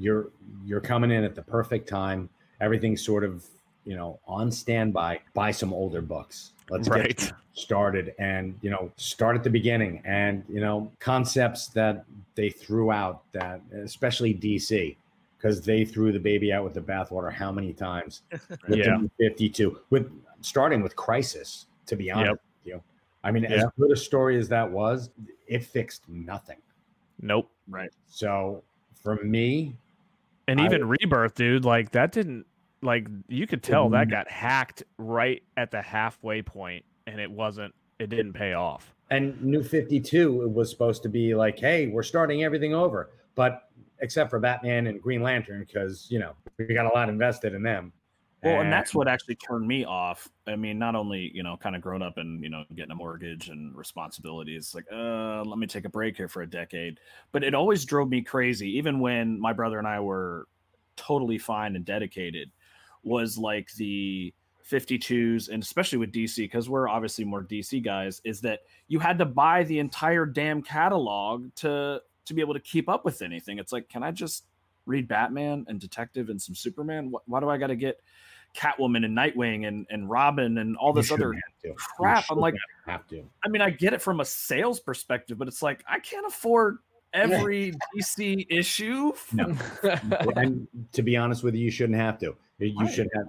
You're 0.00 0.30
you're 0.64 0.80
coming 0.80 1.10
in 1.12 1.22
at 1.22 1.34
the 1.34 1.42
perfect 1.42 1.88
time. 1.88 2.28
Everything's 2.60 3.04
sort 3.04 3.22
of 3.22 3.44
you 3.84 3.94
know 3.96 4.18
on 4.26 4.50
standby. 4.50 5.20
Buy 5.34 5.50
some 5.52 5.72
older 5.72 6.00
books. 6.02 6.52
Let's 6.70 6.88
Right. 6.88 7.16
get 7.16 7.32
started 7.52 8.14
and 8.18 8.56
you 8.62 8.70
know 8.70 8.90
start 8.96 9.36
at 9.36 9.44
the 9.44 9.50
beginning 9.50 10.00
and 10.04 10.42
you 10.48 10.60
know 10.60 10.90
concepts 11.00 11.66
that 11.68 12.04
they 12.36 12.48
threw 12.48 12.90
out 12.92 13.22
that 13.32 13.60
especially 13.84 14.32
DC 14.34 14.96
because 15.36 15.60
they 15.62 15.84
threw 15.84 16.12
the 16.12 16.18
baby 16.20 16.52
out 16.52 16.62
with 16.64 16.72
the 16.74 16.80
bathwater 16.80 17.30
how 17.32 17.50
many 17.50 17.72
times 17.74 18.22
with 18.68 18.78
Yeah. 18.78 18.98
52 19.18 19.78
with 19.90 20.10
starting 20.42 20.80
with 20.80 20.94
crisis 20.96 21.66
to 21.86 21.96
be 21.96 22.10
honest 22.10 22.28
Yep. 22.28 22.32
with 22.64 22.72
you 22.74 22.82
i 23.24 23.30
mean 23.32 23.44
as 23.44 23.64
good 23.78 23.90
a 23.90 23.96
story 23.96 24.38
as 24.38 24.48
that 24.48 24.70
was 24.70 25.10
it 25.48 25.64
fixed 25.64 26.08
nothing 26.08 26.58
Nope. 27.20 27.50
Right. 27.68 27.90
So 28.06 28.62
for 28.94 29.16
me 29.16 29.76
And 30.48 30.60
I 30.60 30.64
even 30.66 30.88
Rebirth, 30.88 31.34
dude, 31.34 31.64
like 31.64 31.92
that 31.92 32.12
didn't 32.12 32.46
like 32.82 33.06
you 33.28 33.46
could 33.46 33.62
tell 33.62 33.90
that 33.90 34.08
Mm. 34.08 34.10
got 34.10 34.30
hacked 34.30 34.82
right 34.98 35.42
at 35.56 35.70
the 35.70 35.82
halfway 35.82 36.40
point 36.42 36.84
and 37.06 37.20
it 37.20 37.30
wasn't 37.30 37.74
it 37.98 38.08
didn't 38.08 38.32
pay 38.32 38.54
off. 38.54 38.94
and 39.10 39.38
new 39.42 39.62
52 39.62 40.42
it 40.42 40.50
was 40.50 40.70
supposed 40.70 41.02
to 41.02 41.08
be 41.10 41.34
like 41.34 41.58
hey 41.58 41.88
we're 41.88 42.02
starting 42.02 42.42
everything 42.44 42.72
over 42.72 43.10
but 43.34 43.68
except 43.98 44.30
for 44.30 44.38
batman 44.38 44.86
and 44.86 45.02
green 45.02 45.20
lantern 45.22 45.60
because 45.66 46.06
you 46.10 46.18
know 46.18 46.32
we 46.58 46.64
got 46.72 46.86
a 46.86 46.94
lot 46.94 47.08
invested 47.10 47.52
in 47.52 47.62
them 47.62 47.92
Well, 48.42 48.60
and 48.62 48.72
that's 48.72 48.94
what 48.94 49.06
actually 49.06 49.34
turned 49.34 49.68
me 49.68 49.84
off. 49.84 50.28
I 50.46 50.56
mean, 50.56 50.78
not 50.78 50.94
only 50.94 51.30
you 51.34 51.42
know, 51.42 51.56
kind 51.58 51.76
of 51.76 51.82
grown 51.82 52.00
up 52.00 52.16
and 52.16 52.42
you 52.42 52.48
know, 52.48 52.64
getting 52.74 52.90
a 52.90 52.94
mortgage 52.94 53.48
and 53.48 53.76
responsibilities, 53.76 54.74
like, 54.74 54.86
uh, 54.90 55.42
let 55.44 55.58
me 55.58 55.66
take 55.66 55.84
a 55.84 55.90
break 55.90 56.16
here 56.16 56.28
for 56.28 56.42
a 56.42 56.48
decade. 56.48 57.00
But 57.32 57.44
it 57.44 57.54
always 57.54 57.84
drove 57.84 58.08
me 58.08 58.22
crazy, 58.22 58.78
even 58.78 59.00
when 59.00 59.38
my 59.38 59.52
brother 59.52 59.78
and 59.78 59.86
I 59.86 60.00
were 60.00 60.46
totally 60.96 61.38
fine 61.38 61.76
and 61.76 61.84
dedicated. 61.84 62.50
Was 63.02 63.38
like 63.38 63.72
the 63.74 64.34
52s, 64.62 65.48
and 65.48 65.62
especially 65.62 65.98
with 65.98 66.12
DC, 66.12 66.36
because 66.36 66.68
we're 66.68 66.88
obviously 66.88 67.24
more 67.24 67.42
DC 67.42 67.82
guys, 67.82 68.20
is 68.24 68.40
that 68.42 68.60
you 68.88 68.98
had 68.98 69.18
to 69.18 69.24
buy 69.24 69.64
the 69.64 69.78
entire 69.78 70.26
damn 70.26 70.62
catalog 70.62 71.54
to 71.56 72.00
to 72.26 72.34
be 72.34 72.40
able 72.40 72.54
to 72.54 72.60
keep 72.60 72.88
up 72.88 73.04
with 73.04 73.22
anything. 73.22 73.58
It's 73.58 73.72
like, 73.72 73.88
can 73.88 74.02
I 74.02 74.10
just 74.12 74.44
read 74.86 75.08
Batman 75.08 75.64
and 75.68 75.80
Detective 75.80 76.28
and 76.28 76.40
some 76.40 76.54
Superman? 76.54 77.10
Wh- 77.10 77.28
Why 77.28 77.40
do 77.40 77.48
I 77.48 77.56
got 77.56 77.68
to 77.68 77.76
get 77.76 78.00
Catwoman 78.54 79.04
and 79.04 79.16
Nightwing 79.16 79.66
and, 79.68 79.86
and 79.90 80.08
Robin 80.08 80.58
and 80.58 80.76
all 80.76 80.92
this 80.92 81.10
other 81.10 81.32
to. 81.62 81.74
Crap? 81.74 82.24
I'm 82.30 82.38
like, 82.38 82.54
have 82.86 83.06
to 83.08 83.24
I 83.44 83.48
mean, 83.48 83.62
I 83.62 83.70
get 83.70 83.92
it 83.92 84.02
from 84.02 84.20
a 84.20 84.24
sales 84.24 84.80
perspective, 84.80 85.38
but 85.38 85.48
it's 85.48 85.62
like 85.62 85.84
I 85.88 85.98
can't 86.00 86.26
afford 86.26 86.78
every 87.12 87.72
DC 87.96 88.46
issue. 88.50 89.12
No. 89.32 89.56
and 90.36 90.66
to 90.92 91.02
be 91.02 91.16
honest 91.16 91.42
with 91.42 91.54
you, 91.54 91.64
you 91.64 91.70
shouldn't 91.70 91.98
have 91.98 92.18
to. 92.20 92.36
You 92.58 92.74
Right. 92.78 92.92
should 92.92 93.08
have, 93.14 93.26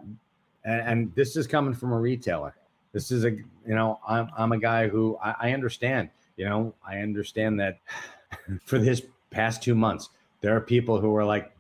and, 0.66 0.82
and 0.82 1.16
this 1.16 1.36
is 1.36 1.48
coming 1.48 1.74
from 1.74 1.94
a 1.94 2.00
retailer. 2.00 2.56
This 2.92 3.12
is 3.12 3.24
a, 3.24 3.32
you 3.32 3.46
know, 3.76 4.00
I'm 4.08 4.30
I'm 4.38 4.52
a 4.52 4.58
guy 4.58 4.88
who 4.88 5.18
I, 5.24 5.36
I 5.40 5.52
understand. 5.54 6.10
You 6.36 6.46
know, 6.46 6.74
I 6.86 6.98
understand 7.00 7.60
that 7.60 7.80
for 8.66 8.78
this 8.78 9.02
past 9.30 9.64
two 9.64 9.76
months, 9.76 10.10
there 10.42 10.56
are 10.56 10.62
people 10.62 11.00
who 11.00 11.16
are 11.16 11.24
like, 11.24 11.52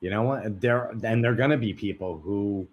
you 0.00 0.10
know 0.10 0.22
what, 0.22 0.60
there 0.60 0.90
and 1.02 1.22
they're 1.22 1.34
gonna 1.34 1.58
be 1.58 1.74
people 1.74 2.18
who 2.18 2.66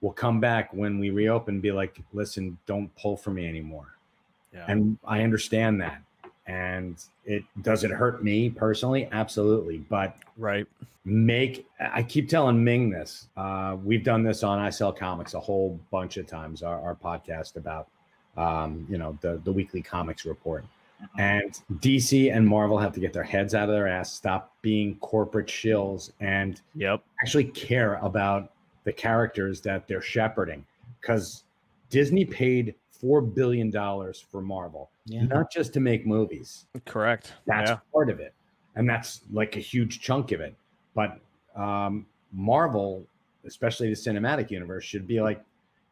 will 0.00 0.12
come 0.12 0.40
back 0.40 0.72
when 0.72 0.98
we 0.98 1.10
reopen, 1.10 1.60
be 1.60 1.72
like, 1.72 2.00
listen, 2.12 2.56
don't 2.66 2.94
pull 2.96 3.16
for 3.16 3.30
me 3.30 3.46
anymore. 3.48 3.94
Yeah. 4.52 4.64
And 4.68 4.98
I 5.04 5.22
understand 5.22 5.80
that. 5.80 6.00
And 6.46 6.96
it 7.26 7.42
does 7.62 7.84
it 7.84 7.90
hurt 7.90 8.24
me 8.24 8.48
personally? 8.48 9.08
Absolutely. 9.12 9.78
But 9.78 10.16
Right. 10.38 10.66
make 11.04 11.66
i 11.80 12.02
keep 12.02 12.28
telling 12.28 12.62
ming 12.62 12.90
this 12.90 13.26
uh, 13.36 13.76
we've 13.82 14.04
done 14.04 14.22
this 14.22 14.42
on 14.44 14.58
i 14.58 14.68
sell 14.70 14.92
comics 14.92 15.34
a 15.34 15.40
whole 15.40 15.78
bunch 15.90 16.16
of 16.16 16.26
times 16.26 16.62
our, 16.62 16.78
our 16.80 16.94
podcast 16.94 17.56
about 17.56 17.88
um, 18.36 18.86
you 18.90 18.98
know 18.98 19.18
the, 19.22 19.40
the 19.44 19.50
weekly 19.50 19.80
comics 19.82 20.24
report 20.26 20.64
and 21.18 21.60
dc 21.80 22.34
and 22.36 22.46
marvel 22.46 22.76
have 22.78 22.92
to 22.92 23.00
get 23.00 23.12
their 23.12 23.22
heads 23.24 23.54
out 23.54 23.68
of 23.68 23.74
their 23.74 23.88
ass 23.88 24.12
stop 24.12 24.52
being 24.62 24.96
corporate 24.96 25.46
shills 25.48 26.12
and 26.20 26.60
Yep. 26.74 27.02
actually 27.22 27.44
care 27.44 27.94
about 27.96 28.52
the 28.88 28.92
characters 28.94 29.60
that 29.60 29.86
they're 29.86 30.00
shepherding 30.00 30.64
because 30.98 31.44
disney 31.90 32.24
paid 32.24 32.74
four 32.90 33.20
billion 33.20 33.70
dollars 33.70 34.18
for 34.18 34.40
marvel 34.40 34.88
Yeah. 35.04 35.24
not 35.24 35.52
just 35.52 35.74
to 35.74 35.80
make 35.80 36.06
movies 36.06 36.64
Correct. 36.86 37.34
that's 37.46 37.68
yeah. 37.70 37.76
part 37.92 38.08
of 38.08 38.18
it 38.18 38.32
and 38.76 38.88
that's 38.88 39.20
like 39.30 39.56
a 39.56 39.60
huge 39.60 40.00
chunk 40.00 40.32
of 40.32 40.40
it 40.40 40.54
but 40.94 41.20
um, 41.54 42.06
marvel 42.32 43.04
especially 43.44 43.90
the 43.90 43.94
cinematic 43.94 44.50
universe 44.50 44.84
should 44.84 45.06
be 45.06 45.20
like 45.20 45.44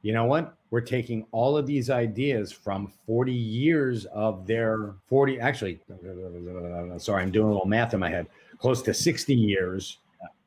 you 0.03 0.13
know 0.13 0.25
what? 0.25 0.55
We're 0.71 0.83
taking 0.83 1.27
all 1.33 1.57
of 1.57 1.67
these 1.67 1.91
ideas 1.91 2.53
from 2.53 2.93
40 3.09 3.33
years 3.33 4.05
of 4.07 4.47
their 4.47 4.95
40, 5.09 5.41
actually, 5.41 5.81
sorry, 6.99 7.23
I'm 7.25 7.33
doing 7.33 7.47
a 7.49 7.51
little 7.53 7.67
math 7.67 7.93
in 7.93 7.99
my 7.99 8.11
head, 8.11 8.29
close 8.59 8.83
to 8.83 8.95
60 8.95 9.35
years 9.35 9.99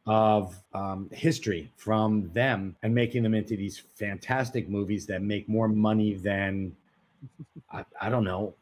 of 0.09 0.59
um, 0.73 1.07
history 1.13 1.71
from 1.75 2.31
them 2.33 2.75
and 2.81 2.93
making 2.93 3.21
them 3.21 3.35
into 3.35 3.55
these 3.55 3.77
fantastic 3.77 4.67
movies 4.67 5.05
that 5.05 5.21
make 5.21 5.47
more 5.47 5.67
money 5.67 6.15
than, 6.15 6.75
I, 7.71 7.85
I 8.01 8.09
don't 8.09 8.23
know, 8.23 8.55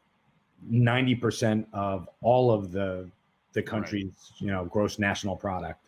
90% 0.70 1.64
of 1.72 2.06
all 2.20 2.52
of 2.52 2.70
the 2.70 3.08
the 3.54 3.62
country's 3.62 4.12
you 4.36 4.48
know 4.48 4.66
gross 4.66 4.98
national 4.98 5.36
product. 5.36 5.80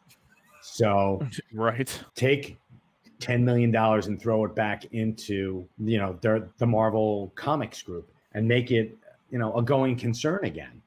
So 0.62 1.20
right. 1.52 2.04
take 2.14 2.56
10 3.18 3.44
million 3.44 3.70
dollars 3.70 4.06
and 4.06 4.18
throw 4.18 4.46
it 4.46 4.54
back 4.54 4.86
into 4.92 5.68
you 5.78 5.98
know 5.98 6.18
the, 6.22 6.48
the 6.56 6.66
marvel 6.66 7.32
comics 7.34 7.82
group 7.82 8.11
and 8.32 8.48
make 8.48 8.70
it 8.70 8.96
you 9.30 9.38
know 9.38 9.54
a 9.56 9.62
going 9.62 9.94
concern 9.94 10.42
again. 10.44 10.80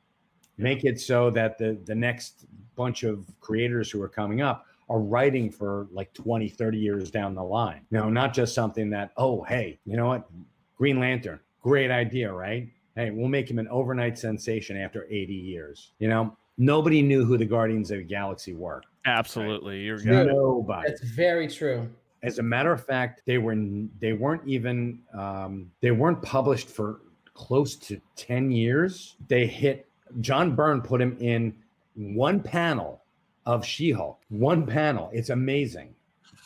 Make 0.57 0.83
it 0.83 0.99
so 0.99 1.29
that 1.29 1.59
the 1.59 1.77
the 1.85 1.93
next 1.93 2.47
bunch 2.75 3.03
of 3.03 3.25
creators 3.39 3.89
who 3.91 4.01
are 4.01 4.09
coming 4.09 4.41
up 4.41 4.65
are 4.89 4.99
writing 4.99 5.49
for 5.49 5.87
like 5.91 6.13
20 6.13 6.49
30 6.49 6.77
years 6.77 7.09
down 7.09 7.33
the 7.33 7.43
line. 7.43 7.85
You 7.89 7.99
know 7.99 8.09
not 8.09 8.33
just 8.33 8.53
something 8.53 8.89
that 8.91 9.11
oh 9.17 9.43
hey 9.43 9.79
you 9.85 9.95
know 9.97 10.07
what? 10.07 10.29
Green 10.77 10.99
lantern 10.99 11.39
great 11.61 11.91
idea 11.91 12.31
right? 12.31 12.67
Hey 12.95 13.09
we'll 13.11 13.29
make 13.29 13.49
him 13.49 13.59
an 13.59 13.67
overnight 13.69 14.17
sensation 14.17 14.77
after 14.77 15.05
80 15.09 15.33
years 15.33 15.91
you 15.99 16.07
know? 16.07 16.35
Nobody 16.57 17.01
knew 17.01 17.25
who 17.25 17.35
the 17.37 17.45
guardians 17.45 17.89
of 17.89 17.97
the 17.97 18.03
galaxy 18.03 18.53
were. 18.53 18.83
Absolutely 19.05 19.79
you're 19.81 19.99
True. 19.99 20.25
nobody. 20.25 20.89
That's 20.89 21.01
very 21.01 21.47
true. 21.47 21.89
as 22.21 22.37
a 22.39 22.43
matter 22.43 22.71
of 22.71 22.85
fact 22.85 23.21
they 23.25 23.37
were 23.37 23.55
they 23.99 24.13
weren't 24.13 24.47
even 24.47 24.99
um, 25.13 25.71
they 25.81 25.91
weren't 25.91 26.21
published 26.21 26.69
for 26.69 27.01
close 27.33 27.75
to 27.77 27.99
10 28.17 28.51
years. 28.51 29.15
They 29.27 29.47
hit 29.47 29.87
john 30.21 30.55
byrne 30.55 30.79
put 30.79 31.01
him 31.01 31.17
in 31.19 31.51
one 31.95 32.41
panel 32.41 33.01
of 33.45 33.65
she-hulk 33.65 34.19
one 34.29 34.65
panel. 34.65 35.09
It's 35.13 35.29
amazing. 35.29 35.93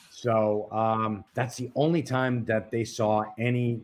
So 0.10 0.68
um, 0.72 1.24
that's 1.36 1.58
the 1.58 1.70
only 1.76 2.02
time 2.02 2.44
that 2.46 2.72
they 2.72 2.84
saw 2.84 3.26
any 3.38 3.82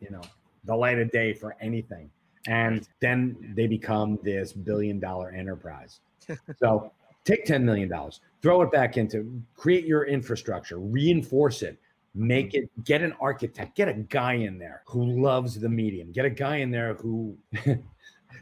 you 0.00 0.10
know 0.10 0.22
the 0.64 0.74
light 0.74 0.98
of 0.98 1.10
day 1.10 1.32
for 1.34 1.56
anything. 1.60 2.10
And 2.46 2.88
then 3.00 3.52
they 3.54 3.66
become 3.68 4.18
this 4.22 4.52
billion 4.52 4.98
dollar 4.98 5.30
enterprise. 5.30 6.00
So 6.58 6.92
take 7.24 7.46
$10 7.46 7.62
million 7.62 7.92
throw 8.40 8.62
it 8.62 8.72
back 8.72 8.96
into 8.96 9.42
create 9.56 9.84
your 9.84 10.04
infrastructure 10.04 10.78
reinforce 10.78 11.62
it 11.62 11.78
make 12.14 12.54
it 12.54 12.68
get 12.84 13.00
an 13.02 13.14
architect 13.20 13.76
get 13.76 13.88
a 13.88 13.94
guy 13.94 14.34
in 14.34 14.58
there 14.58 14.82
who 14.86 15.22
loves 15.22 15.58
the 15.58 15.68
medium 15.68 16.12
get 16.12 16.24
a 16.24 16.30
guy 16.30 16.56
in 16.56 16.70
there 16.70 16.94
who 16.94 17.36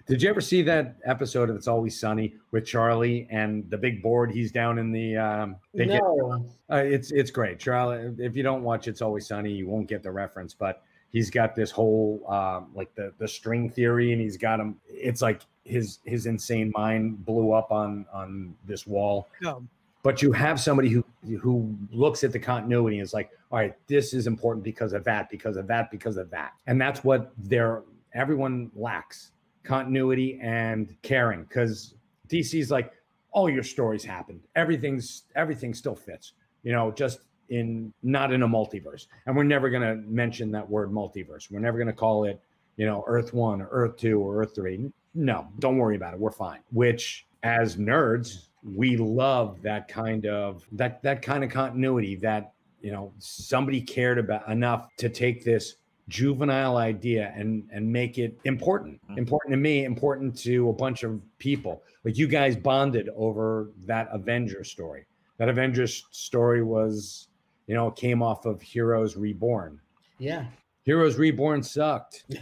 did 0.07 0.23
you 0.23 0.29
ever 0.31 0.41
see 0.41 0.63
that 0.63 0.97
episode 1.05 1.51
of 1.51 1.57
it's 1.57 1.69
always 1.69 1.99
sunny 1.99 2.35
with 2.51 2.65
charlie 2.67 3.27
and 3.31 3.69
the 3.71 3.79
big 3.79 4.03
board 4.03 4.31
he's 4.31 4.51
down 4.53 4.79
in 4.79 4.93
the 4.93 5.17
um 5.17 5.57
they 5.75 5.87
get- 5.87 6.01
No. 6.03 6.47
uh, 6.71 6.77
it's 6.77 7.11
it's 7.13 7.31
great. 7.31 7.59
Charlie 7.59 8.15
if 8.19 8.37
you 8.37 8.43
don't 8.43 8.63
watch 8.63 8.89
it's 8.89 9.03
always 9.03 9.27
sunny 9.27 9.53
you 9.53 9.67
won't 9.67 9.87
get 9.89 10.03
the 10.03 10.11
reference 10.11 10.55
but 10.55 10.83
he's 11.11 11.31
got 11.31 11.55
this 11.57 11.71
whole 11.71 12.25
um, 12.29 12.69
like 12.75 12.95
the 12.95 13.13
the 13.19 13.27
string 13.29 13.69
theory 13.69 14.13
and 14.13 14.21
he's 14.21 14.37
got 14.37 14.61
him 14.61 14.77
it's 14.89 15.21
like 15.23 15.43
his 15.65 15.99
his 16.05 16.27
insane 16.27 16.73
mind 16.75 17.25
blew 17.25 17.53
up 17.53 17.71
on 17.71 18.07
on 18.13 18.55
this 18.67 18.87
wall. 18.87 19.29
Um, 19.47 19.69
but 20.03 20.23
you 20.23 20.33
have 20.33 20.59
somebody 20.59 20.89
who 20.89 21.05
who 21.41 21.77
looks 21.93 22.25
at 22.25 22.33
the 22.33 22.39
continuity 22.39 22.99
and 22.99 23.05
is 23.05 23.13
like 23.13 23.31
all 23.53 23.59
right 23.59 23.75
this 23.87 24.15
is 24.15 24.27
important 24.27 24.65
because 24.65 24.93
of 24.95 25.05
that 25.05 25.29
because 25.31 25.57
of 25.57 25.67
that 25.67 25.91
because 25.91 26.17
of 26.17 26.31
that. 26.31 26.53
And 26.67 26.81
that's 26.81 27.05
what 27.05 27.33
they're 27.39 27.83
everyone 28.15 28.71
lacks 28.75 29.33
continuity 29.63 30.39
and 30.43 30.97
caring 31.03 31.43
because 31.45 31.95
dc's 32.29 32.71
like 32.71 32.93
all 33.33 33.49
your 33.49 33.63
stories 33.63 34.05
happened. 34.05 34.41
Everything's 34.57 35.25
everything 35.37 35.75
still 35.75 35.95
fits 35.95 36.33
you 36.63 36.73
know 36.73 36.91
just 36.91 37.21
in 37.49 37.93
not 38.03 38.33
in 38.33 38.43
a 38.43 38.49
multiverse. 38.49 39.07
And 39.27 39.37
we're 39.37 39.43
never 39.43 39.71
going 39.71 39.83
to 39.83 39.97
mention 40.09 40.53
that 40.53 40.69
word 40.69 40.93
multiverse. 40.93 41.51
We're 41.51 41.59
never 41.59 41.79
going 41.79 41.89
to 41.89 41.93
call 41.93 42.25
it 42.25 42.41
you 42.77 42.87
know 42.87 43.05
earth 43.07 43.35
one 43.35 43.61
or 43.61 43.69
earth 43.71 43.97
two 43.97 44.21
or 44.21 44.41
earth 44.41 44.55
three. 44.55 44.91
No 45.15 45.49
don't 45.59 45.77
worry 45.77 45.97
about 45.97 46.15
it. 46.15 46.21
We're 46.21 46.31
fine. 46.31 46.61
Which 46.73 47.27
as 47.43 47.77
nerds 47.77 48.49
we 48.63 48.97
love 48.97 49.63
that 49.63 49.89
kind 49.89 50.27
of 50.27 50.65
that 50.73 51.03
that 51.03 51.23
kind 51.23 51.43
of 51.43 51.51
continuity 51.51 52.17
that 52.17 52.53
you 52.83 52.93
know 52.93 53.13
somebody 53.19 53.81
cared 53.81 54.19
about 54.19 54.49
enough 54.49 54.89
to 54.99 55.09
take 55.09 55.45
this 55.45 55.77
juvenile 56.11 56.77
idea 56.77 57.33
and 57.37 57.67
and 57.73 57.91
make 57.91 58.19
it 58.19 58.39
important 58.45 59.01
Mhm. 59.09 59.19
important 59.19 59.53
to 59.53 59.57
me 59.57 59.85
important 59.85 60.37
to 60.39 60.69
a 60.69 60.73
bunch 60.73 61.03
of 61.05 61.21
people 61.39 61.83
like 62.05 62.19
you 62.19 62.27
guys 62.27 62.57
bonded 62.57 63.09
over 63.17 63.71
that 63.87 64.09
avengers 64.11 64.71
story 64.71 65.07
that 65.39 65.49
avengers 65.49 66.05
story 66.11 66.63
was 66.63 67.29
you 67.67 67.75
know 67.75 67.91
came 67.91 68.23
off 68.23 68.45
of 68.45 68.61
heroes 68.61 69.17
reborn 69.17 69.81
Yeah. 70.19 70.45
Heroes 70.85 71.17
Reborn 71.19 71.63
sucked. 71.63 72.25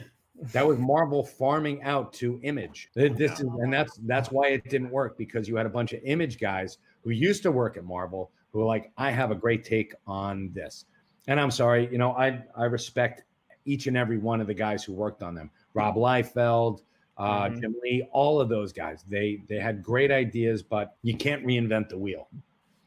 That 0.53 0.65
was 0.65 0.79
Marvel 0.79 1.25
farming 1.25 1.83
out 1.83 2.13
to 2.21 2.39
Image. 2.45 2.91
This 2.95 3.33
is, 3.33 3.41
and 3.41 3.73
that's 3.73 3.97
that's 4.07 4.31
why 4.31 4.51
it 4.51 4.63
didn't 4.71 4.91
work 4.91 5.19
because 5.19 5.49
you 5.49 5.57
had 5.57 5.67
a 5.67 5.69
bunch 5.69 5.93
of 5.93 6.01
Image 6.05 6.39
guys 6.39 6.79
who 7.03 7.11
used 7.11 7.43
to 7.43 7.51
work 7.51 7.77
at 7.77 7.83
Marvel 7.85 8.31
who 8.53 8.61
were 8.61 8.65
like, 8.65 8.93
I 8.97 9.11
have 9.11 9.33
a 9.33 9.35
great 9.35 9.65
take 9.65 9.93
on 10.07 10.53
this. 10.55 10.85
And 11.27 11.41
I'm 11.41 11.51
sorry, 11.51 11.89
you 11.91 11.99
know, 11.99 12.13
I 12.13 12.45
I 12.55 12.67
respect 12.67 13.25
each 13.69 13.87
and 13.87 13.97
every 13.97 14.19
one 14.19 14.41
of 14.41 14.47
the 14.47 14.55
guys 14.55 14.83
who 14.83 14.93
worked 14.93 15.23
on 15.23 15.35
them. 15.35 15.51
Rob 15.75 15.97
Liefeld, 15.97 16.83
uh, 17.19 17.49
Mhm. 17.49 17.61
Jim 17.61 17.75
Lee, 17.83 18.09
all 18.13 18.41
of 18.41 18.49
those 18.49 18.73
guys. 18.73 19.05
They 19.09 19.43
they 19.49 19.59
had 19.59 19.83
great 19.83 20.11
ideas, 20.11 20.63
but 20.63 20.97
you 21.03 21.17
can't 21.17 21.45
reinvent 21.45 21.89
the 21.89 21.99
wheel. 21.99 22.29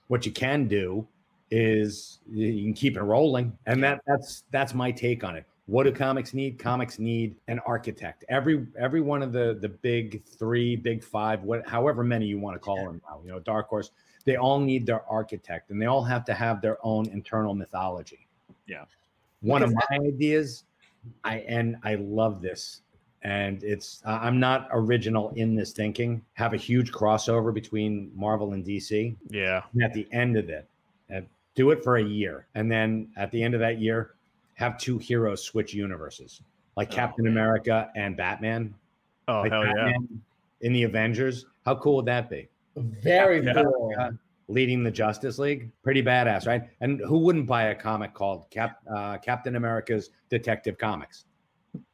What 0.07 0.25
you 0.25 0.31
can 0.31 0.67
do 0.67 1.07
is 1.51 2.19
you 2.29 2.63
can 2.63 2.73
keep 2.73 2.97
it 2.97 3.03
rolling, 3.03 3.57
and 3.65 3.83
that 3.83 4.01
that's 4.07 4.43
that's 4.51 4.73
my 4.73 4.91
take 4.91 5.23
on 5.23 5.35
it. 5.35 5.45
What 5.67 5.83
do 5.83 5.91
comics 5.91 6.33
need? 6.33 6.59
Comics 6.59 6.97
need 6.97 7.35
an 7.47 7.59
architect. 7.59 8.25
Every 8.29 8.65
every 8.77 9.01
one 9.01 9.21
of 9.21 9.31
the 9.31 9.57
the 9.61 9.69
big 9.69 10.23
three, 10.25 10.75
big 10.75 11.03
five, 11.03 11.43
what 11.43 11.67
however 11.67 12.03
many 12.03 12.25
you 12.25 12.39
want 12.39 12.55
to 12.55 12.59
call 12.59 12.77
them 12.77 13.01
now, 13.07 13.21
you 13.23 13.31
know, 13.31 13.39
Dark 13.39 13.67
Horse, 13.69 13.91
they 14.25 14.35
all 14.37 14.59
need 14.59 14.85
their 14.85 15.03
architect, 15.09 15.69
and 15.69 15.81
they 15.81 15.85
all 15.85 16.03
have 16.03 16.25
to 16.25 16.33
have 16.33 16.61
their 16.61 16.77
own 16.85 17.07
internal 17.09 17.53
mythology. 17.53 18.27
Yeah. 18.65 18.85
One 19.41 19.63
of 19.63 19.73
my 19.73 19.97
ideas, 19.97 20.65
I 21.23 21.39
and 21.39 21.77
I 21.83 21.95
love 21.95 22.41
this, 22.41 22.81
and 23.23 23.63
it's 23.63 24.01
uh, 24.05 24.19
I'm 24.21 24.39
not 24.39 24.67
original 24.71 25.31
in 25.35 25.55
this 25.55 25.71
thinking. 25.73 26.21
Have 26.33 26.53
a 26.53 26.57
huge 26.57 26.91
crossover 26.91 27.53
between 27.53 28.11
Marvel 28.15 28.53
and 28.53 28.63
DC. 28.65 29.15
Yeah. 29.29 29.63
And 29.73 29.83
at 29.83 29.93
the 29.93 30.07
end 30.11 30.37
of 30.37 30.49
it, 30.49 30.67
and 31.09 31.25
do 31.55 31.71
it 31.71 31.83
for 31.83 31.97
a 31.97 32.03
year, 32.03 32.47
and 32.55 32.71
then 32.71 33.09
at 33.17 33.31
the 33.31 33.41
end 33.41 33.53
of 33.53 33.59
that 33.59 33.79
year, 33.79 34.15
have 34.55 34.77
two 34.77 34.97
heroes 34.97 35.41
switch 35.43 35.73
universes, 35.73 36.41
like 36.77 36.89
Oh, 36.91 36.95
Captain 36.95 37.25
man. 37.25 37.33
America 37.33 37.91
and 37.95 38.15
Batman. 38.15 38.73
Oh 39.27 39.41
like 39.41 39.51
hell 39.51 39.65
yeah. 39.65 39.93
In 40.61 40.73
the 40.73 40.83
Avengers. 40.83 41.45
How 41.65 41.75
cool 41.75 41.97
would 41.97 42.05
that 42.05 42.29
be? 42.29 42.47
Very 42.75 43.43
Yeah. 43.45 43.53
cool. 43.63 43.93
Leading 44.51 44.83
the 44.83 44.91
Justice 44.91 45.39
League, 45.39 45.71
pretty 45.81 46.03
badass, 46.03 46.45
right? 46.45 46.63
And 46.81 46.99
who 46.99 47.19
wouldn't 47.19 47.47
buy 47.47 47.63
a 47.65 47.75
comic 47.75 48.13
called 48.13 48.49
Cap 48.49 48.79
uh, 48.93 49.17
Captain 49.17 49.55
America's 49.55 50.09
Detective 50.29 50.77
Comics? 50.77 51.25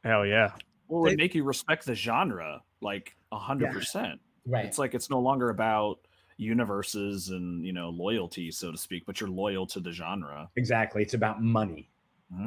Hell 0.02 0.26
yeah. 0.26 0.50
Well, 0.88 1.00
it 1.00 1.02
would 1.02 1.12
They- 1.12 1.16
make 1.16 1.34
you 1.34 1.44
respect 1.44 1.86
the 1.86 1.94
genre 1.94 2.62
like 2.80 3.16
a 3.32 3.38
hundred 3.38 3.66
Yeah. 3.66 3.72
percent. 3.74 4.20
Right. 4.46 4.64
It's 4.64 4.78
like 4.78 4.94
it's 4.94 5.08
no 5.10 5.20
longer 5.20 5.50
about 5.50 6.00
universes 6.38 7.28
and 7.30 7.64
you 7.64 7.72
know 7.72 7.90
loyalty, 7.90 8.50
so 8.50 8.72
to 8.72 8.78
speak, 8.78 9.04
but 9.06 9.20
you're 9.20 9.28
loyal 9.30 9.66
to 9.66 9.80
the 9.80 9.92
genre. 9.92 10.48
Exactly. 10.56 11.02
It's 11.02 11.14
about 11.14 11.42
money, 11.42 11.90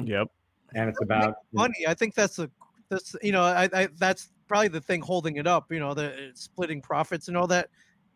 Yep. 0.04 0.28
and 0.74 0.88
it's 0.88 1.00
about 1.02 1.36
money. 1.52 1.86
I 1.86 1.94
think 1.94 2.14
that's 2.14 2.38
a 2.38 2.50
that's 2.88 3.14
you 3.22 3.32
know 3.32 3.42
I, 3.42 3.68
I 3.72 3.88
that's 3.98 4.30
probably 4.48 4.68
the 4.68 4.80
thing 4.80 5.00
holding 5.00 5.36
it 5.36 5.46
up. 5.46 5.70
You 5.70 5.80
know, 5.80 5.94
the 5.94 6.08
uh, 6.12 6.16
splitting 6.34 6.82
profits 6.82 7.28
and 7.28 7.36
all 7.36 7.46
that. 7.46 7.68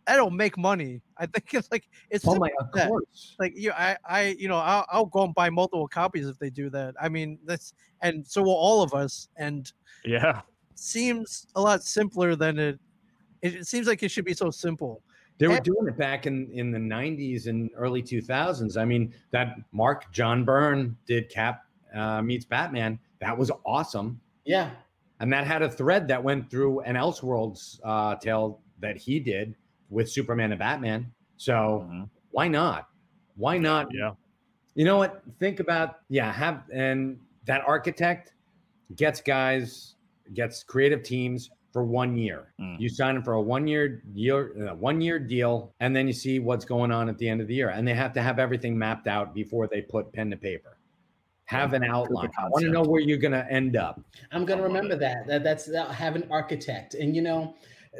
I 0.08 0.14
don't 0.16 0.36
make 0.36 0.56
money. 0.56 1.02
I 1.18 1.26
think 1.26 1.52
it's 1.54 1.68
like 1.70 1.88
it's 2.10 2.24
Oh 2.26 2.32
simple 2.32 2.48
my, 2.48 2.64
of 2.64 2.72
that. 2.72 2.88
course. 2.88 3.34
like 3.38 3.52
you 3.56 3.72
I 3.72 3.96
I 4.08 4.36
you 4.38 4.48
know 4.48 4.56
I'll, 4.58 4.86
I'll 4.90 5.06
go 5.06 5.24
and 5.24 5.34
buy 5.34 5.50
multiple 5.50 5.88
copies 5.88 6.28
if 6.28 6.38
they 6.38 6.50
do 6.50 6.70
that. 6.70 6.94
I 7.00 7.08
mean 7.08 7.38
that's 7.44 7.72
and 8.02 8.26
so 8.26 8.42
will 8.42 8.52
all 8.56 8.82
of 8.82 8.94
us. 8.94 9.28
And 9.36 9.70
Yeah. 10.04 10.42
seems 10.74 11.46
a 11.56 11.60
lot 11.60 11.82
simpler 11.82 12.36
than 12.36 12.58
it. 12.58 12.78
It, 13.42 13.54
it 13.56 13.66
seems 13.66 13.86
like 13.86 14.02
it 14.02 14.10
should 14.10 14.24
be 14.24 14.34
so 14.34 14.50
simple. 14.50 15.02
They 15.38 15.48
were 15.48 15.56
And- 15.56 15.64
doing 15.64 15.86
it 15.88 15.96
back 15.98 16.26
in 16.26 16.50
in 16.52 16.70
the 16.70 16.78
'90s 16.78 17.46
and 17.46 17.70
early 17.76 18.02
2000s. 18.02 18.76
I 18.76 18.84
mean, 18.84 19.12
that 19.32 19.56
Mark 19.72 20.10
John 20.12 20.44
Byrne 20.44 20.96
did 21.06 21.28
Cap 21.28 21.62
uh, 21.94 22.22
meets 22.22 22.44
Batman. 22.46 22.98
That 23.20 23.36
was 23.36 23.50
awesome, 23.64 24.20
yeah. 24.44 24.70
and 25.20 25.32
that 25.32 25.46
had 25.46 25.62
a 25.62 25.70
thread 25.70 26.08
that 26.08 26.22
went 26.22 26.50
through 26.50 26.80
an 26.80 26.94
Elseworlds 26.96 27.80
uh, 27.84 28.14
tale 28.16 28.60
that 28.80 28.96
he 28.96 29.18
did 29.20 29.54
with 29.90 30.10
Superman 30.10 30.52
and 30.52 30.58
Batman. 30.58 31.12
So 31.36 31.86
Mhm. 31.90 32.08
why 32.30 32.48
not? 32.48 32.88
Why 33.36 33.58
not 33.58 33.88
Yeah. 33.92 34.12
You 34.74 34.84
know 34.84 34.98
what? 34.98 35.22
Think 35.38 35.60
about 35.60 36.00
yeah, 36.08 36.30
have 36.32 36.64
and 36.72 37.18
that 37.46 37.62
architect 37.66 38.34
gets 38.94 39.20
guys, 39.22 39.94
gets 40.34 40.62
creative 40.62 41.02
teams 41.02 41.50
for 41.72 41.84
one 41.84 42.16
year. 42.16 42.52
Mm. 42.60 42.78
You 42.80 42.88
sign 42.88 43.14
them 43.14 43.22
for 43.24 43.34
a 43.34 43.40
one 43.40 43.66
year 43.66 44.02
year, 44.14 44.68
uh, 44.68 44.74
one 44.74 45.00
year 45.00 45.18
deal, 45.18 45.74
and 45.80 45.94
then 45.94 46.06
you 46.06 46.12
see 46.12 46.38
what's 46.38 46.64
going 46.64 46.90
on 46.90 47.08
at 47.08 47.18
the 47.18 47.28
end 47.28 47.40
of 47.40 47.48
the 47.48 47.54
year. 47.54 47.70
And 47.70 47.86
they 47.86 47.94
have 47.94 48.12
to 48.14 48.22
have 48.22 48.38
everything 48.38 48.76
mapped 48.78 49.06
out 49.06 49.34
before 49.34 49.66
they 49.66 49.82
put 49.82 50.12
pen 50.12 50.30
to 50.30 50.36
paper. 50.36 50.78
Have 51.46 51.74
an 51.74 51.84
outline. 51.84 52.28
I 52.38 52.48
want 52.48 52.64
to 52.64 52.70
know 52.70 52.82
where 52.82 53.00
you're 53.00 53.18
going 53.18 53.32
to 53.32 53.46
end 53.50 53.76
up. 53.76 54.00
I'm 54.32 54.44
gonna 54.44 54.62
remember 54.62 54.96
that. 54.96 55.26
That 55.26 55.44
that's 55.44 55.66
that, 55.66 55.90
have 55.92 56.16
an 56.16 56.26
architect, 56.30 56.94
and 56.94 57.14
you 57.14 57.22
know 57.22 57.54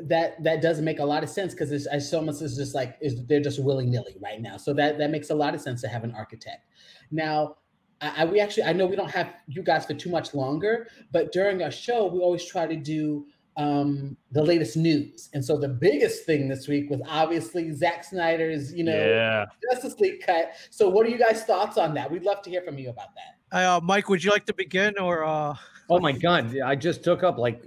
that 0.05 0.43
that 0.43 0.63
doesn't 0.63 0.85
make 0.85 0.99
a 0.99 1.05
lot 1.05 1.23
of 1.23 1.29
sense 1.29 1.53
because 1.53 1.73
it's, 1.73 2.11
so 2.11 2.21
much 2.21 2.41
is 2.43 2.57
just 2.57 2.75
like 2.75 2.97
is 3.01 3.25
they're 3.27 3.41
just 3.41 3.63
willy 3.63 3.87
nilly 3.87 4.17
right 4.21 4.41
now. 4.41 4.57
So 4.57 4.73
that 4.75 4.99
that 4.99 5.11
makes 5.11 5.31
a 5.31 5.35
lot 5.35 5.55
of 5.55 5.61
sense 5.61 5.81
to 5.83 5.89
have 5.89 6.05
an 6.05 6.13
architect. 6.13 6.67
Now, 7.11 7.57
I, 8.01 8.23
I 8.23 8.25
we 8.25 8.41
actually 8.41 8.65
I 8.65 8.73
know 8.73 8.87
we 8.87 8.97
don't 8.97 9.11
have 9.11 9.33
you 9.47 9.63
guys 9.63 9.87
for 9.87 9.95
too 9.95 10.11
much 10.11 10.35
longer, 10.35 10.89
but 11.13 11.33
during 11.33 11.63
our 11.63 11.71
show 11.71 12.07
we 12.07 12.21
always 12.21 12.45
try 12.45 12.67
to 12.67 12.77
do 12.77 13.27
um 13.57 14.17
the 14.33 14.43
latest 14.43 14.77
news. 14.77 15.31
And 15.33 15.45
so 15.45 15.59
the 15.59 15.69
biggest 15.69 16.25
thing 16.25 16.49
this 16.49 16.69
week 16.69 16.91
was 16.91 17.01
obviously 17.09 17.73
Zack 17.73 18.05
Snyder's 18.05 18.73
you 18.73 18.85
know 18.85 18.97
yeah. 18.97 19.47
Justice 19.71 19.99
League 20.01 20.25
cut. 20.25 20.53
So 20.71 20.89
what 20.89 21.07
are 21.07 21.11
you 21.11 21.19
guys' 21.19 21.45
thoughts 21.45 21.79
on 21.79 21.95
that? 21.95 22.11
We'd 22.11 22.25
love 22.25 22.43
to 22.43 22.51
hear 22.51 22.63
from 22.63 22.79
you 22.79 22.91
about 22.91 23.09
that. 23.15 23.57
Uh, 23.57 23.81
Mike, 23.83 24.09
would 24.09 24.23
you 24.23 24.31
like 24.31 24.47
to 24.47 24.55
begin 24.55 24.99
or? 24.99 25.25
Uh... 25.25 25.55
Oh 25.89 26.01
my 26.01 26.11
god, 26.11 26.59
I 26.59 26.75
just 26.75 27.05
took 27.05 27.23
up 27.23 27.39
like 27.39 27.63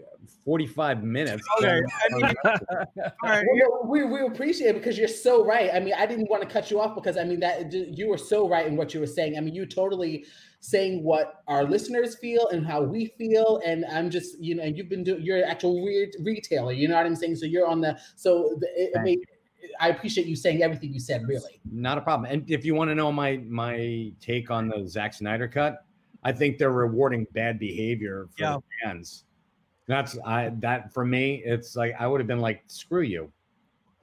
45 0.49 1.03
minutes. 1.03 1.47
Okay, 1.59 1.79
I 2.11 2.17
mean, 2.17 2.35
all 2.43 2.49
right, 3.23 3.45
Well, 3.53 3.81
we, 3.85 4.03
we 4.03 4.21
appreciate 4.21 4.69
it 4.69 4.73
because 4.79 4.97
you're 4.97 5.07
so 5.07 5.45
right. 5.45 5.69
I 5.71 5.79
mean, 5.79 5.93
I 5.95 6.07
didn't 6.07 6.27
want 6.27 6.41
to 6.41 6.49
cut 6.49 6.71
you 6.71 6.81
off 6.81 6.95
because 6.95 7.17
I 7.17 7.23
mean 7.23 7.39
that 7.41 7.71
you 7.71 8.09
were 8.09 8.17
so 8.17 8.49
right 8.49 8.65
in 8.65 8.75
what 8.75 8.91
you 8.91 8.99
were 8.99 9.05
saying. 9.05 9.37
I 9.37 9.41
mean, 9.41 9.53
you 9.53 9.67
totally 9.67 10.25
saying 10.59 11.03
what 11.03 11.43
our 11.47 11.65
listeners 11.65 12.15
feel 12.17 12.47
and 12.47 12.65
how 12.65 12.81
we 12.81 13.13
feel, 13.15 13.61
and 13.63 13.85
I'm 13.85 14.09
just 14.09 14.39
you 14.39 14.55
know, 14.55 14.63
and 14.63 14.75
you've 14.75 14.89
been 14.89 15.03
doing 15.03 15.21
you're 15.21 15.37
an 15.37 15.43
actual 15.43 15.83
weird 15.83 16.15
retailer. 16.23 16.71
You 16.71 16.87
know 16.87 16.95
what 16.95 17.05
I'm 17.05 17.15
saying? 17.15 17.35
So 17.35 17.45
you're 17.45 17.67
on 17.67 17.79
the 17.79 17.99
so 18.15 18.57
the, 18.59 18.67
it, 18.75 18.97
I 18.97 19.03
mean, 19.03 19.21
I 19.79 19.89
appreciate 19.89 20.25
you 20.25 20.35
saying 20.35 20.63
everything 20.63 20.91
you 20.91 20.99
said. 20.99 21.27
Really, 21.27 21.61
Not 21.71 21.99
a 21.99 22.01
problem. 22.01 22.27
And 22.31 22.49
if 22.49 22.65
you 22.65 22.73
want 22.73 22.89
to 22.89 22.95
know 22.95 23.11
my 23.11 23.37
my 23.47 24.11
take 24.19 24.49
on 24.49 24.67
the 24.67 24.87
Zack 24.87 25.13
Snyder 25.13 25.47
cut, 25.47 25.85
I 26.23 26.31
think 26.31 26.57
they're 26.57 26.71
rewarding 26.71 27.27
bad 27.33 27.59
behavior 27.59 28.29
for 28.35 28.43
Yeah. 28.43 28.55
the 28.55 28.63
fans. 28.83 29.25
That's 29.89 30.19
I 30.23 30.51
that 30.59 30.93
for 30.93 31.03
me, 31.03 31.41
it's 31.43 31.75
like 31.75 31.95
I 31.99 32.05
would 32.05 32.21
have 32.21 32.27
been 32.27 32.39
like, 32.39 32.61
screw 32.67 33.01
you. 33.01 33.31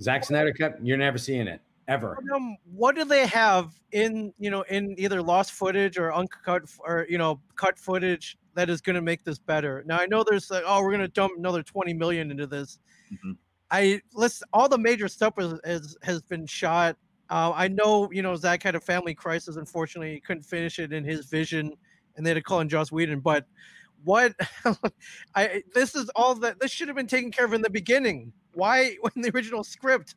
Zack 0.02 0.24
Snyder 0.24 0.52
cut, 0.52 0.84
you're 0.84 0.98
never 0.98 1.16
seeing 1.16 1.46
it. 1.46 1.60
Ever. 1.88 2.18
um, 2.34 2.56
what 2.74 2.96
do 2.96 3.04
they 3.04 3.26
have 3.28 3.72
in 3.92 4.34
you 4.40 4.50
know 4.50 4.62
in 4.62 4.96
either 4.98 5.22
lost 5.22 5.52
footage 5.52 5.96
or 5.96 6.12
uncut 6.12 6.62
or 6.80 7.06
you 7.08 7.16
know 7.16 7.40
cut 7.54 7.78
footage 7.78 8.36
that 8.54 8.68
is 8.68 8.80
going 8.80 8.96
to 8.96 9.00
make 9.00 9.22
this 9.22 9.38
better? 9.38 9.84
Now 9.86 9.98
I 9.98 10.06
know 10.06 10.24
there's 10.28 10.50
like 10.50 10.64
oh 10.66 10.82
we're 10.82 10.90
going 10.90 11.02
to 11.02 11.08
dump 11.08 11.34
another 11.38 11.62
20 11.62 11.94
million 11.94 12.32
into 12.32 12.48
this. 12.48 12.80
Mhm. 13.12 13.36
I 13.70 14.00
listen. 14.12 14.48
All 14.52 14.68
the 14.68 14.78
major 14.78 15.06
stuff 15.06 15.36
was, 15.36 15.60
has 15.64 15.96
has 16.02 16.20
been 16.20 16.46
shot. 16.46 16.96
Uh, 17.30 17.52
I 17.54 17.68
know 17.68 18.10
you 18.10 18.22
know 18.22 18.34
Zach 18.34 18.64
had 18.64 18.74
a 18.74 18.80
family 18.80 19.14
crisis. 19.14 19.54
Unfortunately, 19.54 20.14
he 20.14 20.20
couldn't 20.20 20.42
finish 20.42 20.80
it 20.80 20.92
in 20.92 21.04
his 21.04 21.26
vision, 21.26 21.72
and 22.16 22.26
they 22.26 22.30
had 22.30 22.34
to 22.34 22.42
call 22.42 22.58
in 22.58 22.68
Joss 22.68 22.90
Whedon. 22.90 23.20
But 23.20 23.46
what 24.06 24.34
I 25.34 25.64
this 25.74 25.96
is 25.96 26.08
all 26.14 26.36
that 26.36 26.60
this 26.60 26.70
should 26.70 26.86
have 26.86 26.96
been 26.96 27.08
taken 27.08 27.32
care 27.32 27.44
of 27.44 27.52
in 27.52 27.60
the 27.60 27.68
beginning. 27.68 28.32
Why 28.54 28.96
when 29.00 29.12
the 29.16 29.30
original 29.34 29.64
script? 29.64 30.14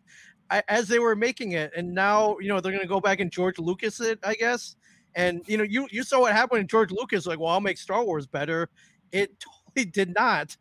I, 0.52 0.64
as 0.68 0.88
they 0.88 0.98
were 0.98 1.16
making 1.16 1.52
it, 1.52 1.72
and 1.76 1.94
now 1.94 2.38
you 2.40 2.48
know 2.48 2.60
they're 2.60 2.72
gonna 2.72 2.88
go 2.88 3.02
back 3.02 3.20
and 3.20 3.32
George 3.32 3.60
Lucas 3.60 4.00
it, 4.00 4.20
I 4.24 4.36
guess. 4.36 4.76
And 5.16 5.42
you 5.48 5.58
know, 5.58 5.64
you 5.64 5.88
you 5.92 6.04
saw 6.04 6.22
what 6.22 6.34
happened 6.34 6.60
when 6.60 6.68
George 6.68 6.92
Lucas 6.92 7.26
like, 7.26 7.40
well, 7.40 7.50
I'll 7.50 7.62
make 7.62 7.78
Star 7.78 8.04
Wars 8.04 8.26
better. 8.26 8.70
It 9.12 9.32
totally 9.76 9.92
did 9.92 10.14
not. 10.16 10.56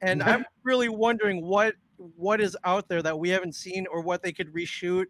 And 0.00 0.20
I'm 0.22 0.44
really 0.64 0.88
wondering 0.88 1.44
what 1.44 1.74
what 1.96 2.40
is 2.40 2.56
out 2.64 2.88
there 2.88 3.02
that 3.02 3.16
we 3.16 3.28
haven't 3.30 3.54
seen 3.54 3.86
or 3.90 4.00
what 4.00 4.22
they 4.22 4.32
could 4.32 4.52
reshoot 4.52 5.06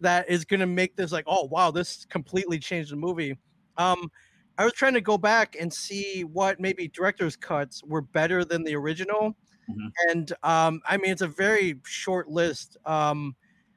that 0.00 0.28
is 0.28 0.44
gonna 0.44 0.66
make 0.66 0.94
this 0.96 1.12
like, 1.12 1.24
oh 1.26 1.44
wow, 1.50 1.70
this 1.70 2.06
completely 2.10 2.58
changed 2.58 2.92
the 2.92 2.96
movie. 2.96 3.38
Um, 3.78 4.10
I 4.58 4.64
was 4.64 4.72
trying 4.74 4.94
to 4.94 5.00
go 5.00 5.16
back 5.16 5.56
and 5.58 5.72
see 5.72 6.24
what 6.24 6.60
maybe 6.60 6.88
director's 6.88 7.36
cuts 7.36 7.82
were 7.84 8.02
better 8.02 8.44
than 8.44 8.64
the 8.64 8.74
original. 8.74 9.36
Mhm. 9.70 9.92
And 10.08 10.32
um, 10.42 10.80
I 10.86 10.96
mean, 10.96 11.10
it's 11.12 11.22
a 11.22 11.28
very 11.28 11.80
short 11.84 12.28
list. 12.28 12.76
Um, 12.84 13.36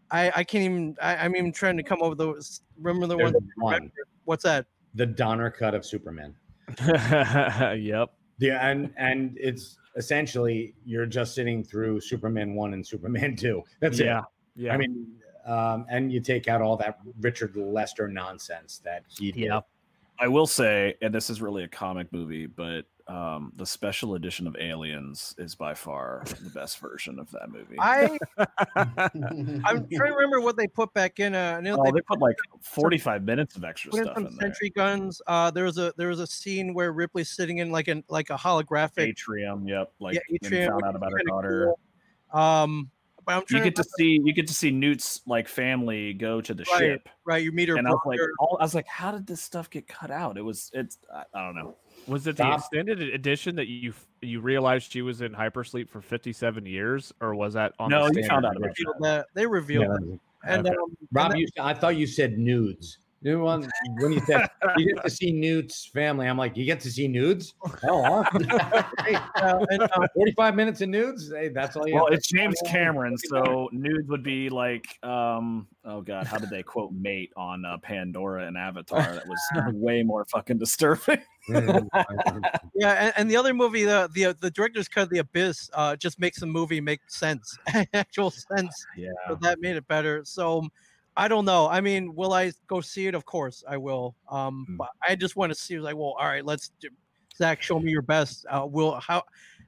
I, 0.10 0.32
I 0.36 0.44
can't 0.44 0.66
even. 0.66 0.96
I, 1.02 1.16
I'm 1.18 1.36
even 1.36 1.52
trying 1.52 1.78
to 1.78 1.84
come 1.84 2.02
over 2.02 2.16
those. 2.16 2.62
Remember 2.80 3.08
the 3.08 3.16
There's 3.16 3.32
one? 3.32 3.74
one, 3.74 3.92
What's 4.26 4.44
that? 4.44 4.66
the 4.96 5.06
Donner 5.06 5.50
cut 5.50 5.74
of 5.74 5.86
Superman. 5.86 6.36
yep. 6.80 8.10
Yeah, 8.40 8.68
and 8.68 8.94
and 8.98 9.38
it's 9.40 9.78
essentially 9.96 10.74
you're 10.86 11.06
just 11.06 11.36
sitting 11.36 11.64
through 11.64 12.02
Superman 12.02 12.56
one 12.56 12.74
and 12.74 12.86
Superman 12.86 13.36
two. 13.38 13.64
That's 13.80 14.00
yeah. 14.00 14.20
it. 14.20 14.26
Yeah. 14.56 14.74
I 14.74 14.78
mean, 14.78 15.08
um, 15.46 15.86
and 15.90 16.12
you 16.12 16.20
take 16.20 16.48
out 16.48 16.62
all 16.62 16.76
that 16.78 17.00
Richard 17.20 17.56
Lester 17.56 18.08
nonsense 18.08 18.80
that 18.84 19.04
he 19.08 19.32
did. 19.32 19.44
Yeah. 19.44 19.60
I 20.22 20.28
will 20.28 20.46
say, 20.46 20.94
and 21.02 21.12
this 21.14 21.32
is 21.32 21.42
really 21.42 21.64
a 21.64 21.68
comic 21.68 22.14
movie, 22.14 22.46
but 22.46 22.86
um, 23.08 23.52
the 23.56 23.66
special 23.66 24.14
edition 24.14 24.46
of 24.46 24.56
Aliens 24.56 25.34
is 25.40 25.56
by 25.56 25.74
far 25.74 26.24
the 26.44 26.52
best 26.52 26.78
version 26.78 27.18
of 27.18 27.32
that 27.32 27.50
movie. 27.50 27.76
I 27.80 28.20
I'm 28.76 29.66
trying 29.66 29.88
to 29.90 30.00
remember 30.00 30.40
what 30.40 30.58
they 30.58 30.68
put 30.68 30.94
back 30.94 31.20
in. 31.20 31.34
Uh, 31.34 31.56
I 31.58 31.62
know 31.62 31.76
oh, 31.80 31.84
they 31.84 31.92
they 31.92 32.02
put 32.02 32.20
like 32.20 32.36
45 32.62 33.24
minutes 33.24 33.56
of 33.56 33.64
extra 33.64 33.90
put 33.90 33.98
in 33.98 34.06
stuff 34.06 34.16
some 34.16 34.28
in 34.28 34.36
there. 34.38 34.50
sentry 34.50 34.70
guns. 34.70 35.24
Uh, 35.26 35.50
there 35.50 35.64
was 35.64 35.80
a 35.80 35.92
there 35.98 36.10
was 36.10 36.20
a 36.20 36.28
scene 36.28 36.76
where 36.76 36.94
Ripley's 36.94 37.32
sitting 37.32 37.58
in 37.58 37.72
like 37.72 37.88
an 37.88 38.04
like 38.08 38.30
a 38.30 38.38
holographic 38.38 39.08
Atrium, 39.08 39.68
yep. 39.68 39.92
Like 40.00 40.14
yeah, 40.14 40.36
atrium, 40.36 40.70
found 40.70 40.84
out 40.84 40.96
about 40.96 41.12
her 41.14 41.24
daughter. 41.28 41.74
cool. 42.32 42.40
Um, 42.40 42.92
but 42.92 43.00
I'm 43.00 43.01
You 43.50 43.62
get 43.62 43.76
to 43.76 43.84
to 43.84 43.90
see 43.98 44.20
you 44.24 44.34
get 44.34 44.48
to 44.48 44.54
see 44.54 44.72
Newt's 44.72 45.22
like 45.26 45.48
family 45.48 46.14
go 46.14 46.42
to 46.42 46.54
the 46.54 46.66
Right, 46.72 46.80
ship, 46.80 47.10
right. 47.26 47.44
You 47.44 47.52
meet 47.52 47.70
her 47.70 47.76
and 47.76 47.88
I 47.88 47.92
was 47.92 48.02
like, 48.06 48.20
all, 48.40 48.58
I 48.60 48.64
was 48.64 48.76
like, 48.76 48.88
how 48.88 49.12
did 49.12 49.28
this 49.28 49.42
stuff 49.42 49.70
get 49.70 49.88
cut 49.88 50.12
out? 50.12 50.38
It 50.38 50.42
was 50.42 50.70
it's 50.74 50.98
I, 51.14 51.24
I 51.34 51.46
don't 51.46 51.56
know. 51.56 51.76
Was 52.08 52.26
it 52.28 52.36
the 52.36 52.44
Stop. 52.44 52.60
extended 52.60 53.02
edition 53.02 53.56
that 53.56 53.68
you 53.68 53.94
you 54.22 54.42
realized 54.42 54.92
she 54.92 55.02
was 55.02 55.22
in 55.22 55.34
hypersleep 55.34 55.90
for 55.90 56.02
57 56.02 56.66
years, 56.66 57.14
or 57.22 57.36
was 57.36 57.54
that 57.54 57.74
on 57.80 57.90
No, 57.90 58.10
the 58.10 58.22
you 58.22 58.28
found 58.28 58.46
out 58.46 58.58
about 58.58 58.70
revealed 58.70 58.96
that 59.02 59.28
they 59.36 59.46
revealed 59.46 59.86
Yeah, 59.86 60.18
that. 60.44 60.58
and 60.58 60.68
Okay. 60.68 60.76
um, 60.76 60.90
and 61.00 61.08
Rob, 61.12 61.36
you, 61.36 61.48
I 61.60 61.74
thought 61.74 61.96
you 61.96 62.08
said 62.08 62.38
nudes. 62.38 62.98
You 63.24 63.38
know, 63.38 63.44
when, 63.46 63.70
when 64.00 64.14
you 64.14 64.20
said 64.22 64.50
you 64.78 64.96
get 64.96 65.04
to 65.04 65.10
see 65.10 65.32
Newt's 65.32 65.86
family, 65.86 66.28
I'm 66.28 66.38
like, 66.38 66.58
you 66.58 66.66
get 66.66 66.80
to 66.82 66.90
see 66.92 67.08
nudes? 67.08 67.54
Hell, 67.82 68.04
awesome. 68.04 68.48
Hey, 69.06 69.16
uh, 69.16 69.64
and, 69.70 69.82
uh, 69.84 70.08
45 70.16 70.56
minutes 70.56 70.82
of 70.82 70.90
nudes? 70.90 71.32
Hey, 71.32 71.50
that's 71.50 71.76
all 71.76 71.88
you 71.88 71.96
Well, 71.96 72.06
have 72.06 72.14
it's 72.16 72.28
James 72.28 72.60
Cameron, 72.66 73.16
so 73.18 73.70
nudes 73.72 74.08
would 74.10 74.24
be 74.24 74.50
like, 74.50 74.98
um, 75.04 75.68
oh 75.86 76.02
god, 76.02 76.26
how 76.26 76.38
did 76.40 76.50
they 76.50 76.64
quote 76.64 76.92
mate 76.94 77.32
on 77.36 77.64
uh, 77.64 77.78
Pandora 77.84 78.48
and 78.48 78.58
Avatar? 78.58 79.02
That 79.02 79.28
was 79.28 79.40
way 79.74 80.02
more 80.02 80.26
fucking 80.26 80.58
disturbing. 80.58 81.22
yeah, 82.76 83.06
and, 83.06 83.14
and 83.18 83.32
the 83.32 83.36
other 83.38 83.54
movie, 83.54 83.84
the 83.84 84.10
the 84.14 84.36
the 84.40 84.52
director's 84.52 84.88
cut, 84.88 85.04
of 85.04 85.10
The 85.10 85.20
Abyss, 85.20 85.70
uh, 85.74 85.96
just 85.96 86.20
makes 86.20 86.40
the 86.40 86.46
movie 86.48 86.82
make 86.82 87.02
sense, 87.08 87.58
actual 87.94 88.32
sense. 88.32 88.86
yeah, 88.98 89.10
So 89.28 89.36
that 89.42 89.60
made 89.60 89.76
it 89.76 89.88
better. 89.88 90.22
So 90.26 90.68
I 91.18 91.28
don't 91.28 91.46
know. 91.46 91.68
I 91.68 91.82
mean, 91.82 92.16
will 92.16 92.34
I 92.34 92.52
go 92.68 92.82
see 92.82 93.08
it? 93.08 93.16
Of 93.16 93.26
course 93.26 93.64
I 93.68 93.78
will. 93.78 94.16
Um, 94.30 94.66
Mm. 94.70 94.78
but 94.78 94.90
I 95.08 95.16
just 95.16 95.36
want 95.36 95.52
to 95.52 95.56
see 95.60 95.80
like, 95.80 95.96
well, 95.96 96.16
all 96.18 96.28
right, 96.28 96.46
let's 96.46 96.72
do, 96.80 96.90
Zach, 97.36 97.62
show 97.62 97.80
me 97.80 97.92
your 97.92 98.02
best. 98.02 98.46
Uh, 98.50 98.66
will 98.66 99.00
how 99.00 99.24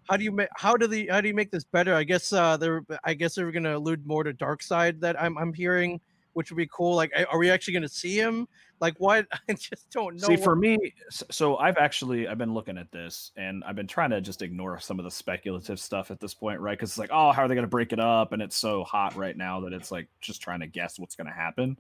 how 0.10 0.18
do 0.18 0.24
you 0.24 0.32
make 0.32 0.50
how 0.56 0.76
do 0.76 0.88
the 0.88 1.08
how 1.08 1.22
do 1.22 1.28
you 1.28 1.34
make 1.34 1.52
this 1.52 1.64
better? 1.64 1.94
I 1.96 2.04
guess 2.04 2.32
uh 2.34 2.58
they're 2.58 2.84
I 3.04 3.14
guess 3.14 3.36
they're 3.36 3.52
gonna 3.52 3.78
allude 3.78 4.06
more 4.06 4.24
to 4.24 4.34
Darkseid 4.34 5.00
that 5.02 5.22
I'm 5.22 5.38
I'm 5.38 5.54
hearing, 5.54 6.00
which 6.34 6.52
would 6.52 6.58
be 6.58 6.68
cool. 6.68 6.96
Like, 6.96 7.12
are 7.32 7.38
we 7.38 7.50
actually 7.50 7.74
gonna 7.74 7.88
see 7.88 8.18
him? 8.20 8.48
Like, 8.80 8.96
what? 9.00 9.28
I 9.50 9.54
just 9.54 9.90
don't 9.92 10.16
know. 10.16 10.28
See, 10.28 10.34
what- 10.34 10.44
for 10.44 10.56
me, 10.56 10.94
so 11.10 11.58
I've 11.58 11.78
actually 11.78 12.28
I've 12.28 12.38
been 12.38 12.54
looking 12.54 12.78
at 12.78 12.92
this 12.92 13.32
and 13.38 13.64
I've 13.64 13.76
been 13.76 13.88
trying 13.88 14.10
to 14.12 14.22
just 14.22 14.42
ignore 14.42 14.80
some 14.80 15.00
of 15.00 15.06
the 15.06 15.12
speculative 15.12 15.80
stuff 15.80 16.12
at 16.12 16.20
this 16.20 16.34
point, 16.34 16.60
right? 16.60 16.78
Because 16.78 16.90
it's 16.92 16.98
like, 16.98 17.12
oh, 17.14 17.32
how 17.32 17.44
are 17.44 17.48
they 17.48 17.56
going 17.56 17.64
to 17.64 17.70
break 17.70 17.94
it 17.94 18.00
up? 18.00 18.34
And 18.34 18.42
it's 18.42 18.56
so 18.56 18.84
hot 18.84 19.16
right 19.16 19.38
now 19.38 19.62
that 19.62 19.74
it's 19.74 19.92
like 19.92 20.08
just 20.22 20.42
trying 20.42 20.60
to 20.60 20.68
guess 20.68 21.00
what's 21.00 21.16
going 21.16 21.28
to 21.28 21.34
happen. 21.34 21.78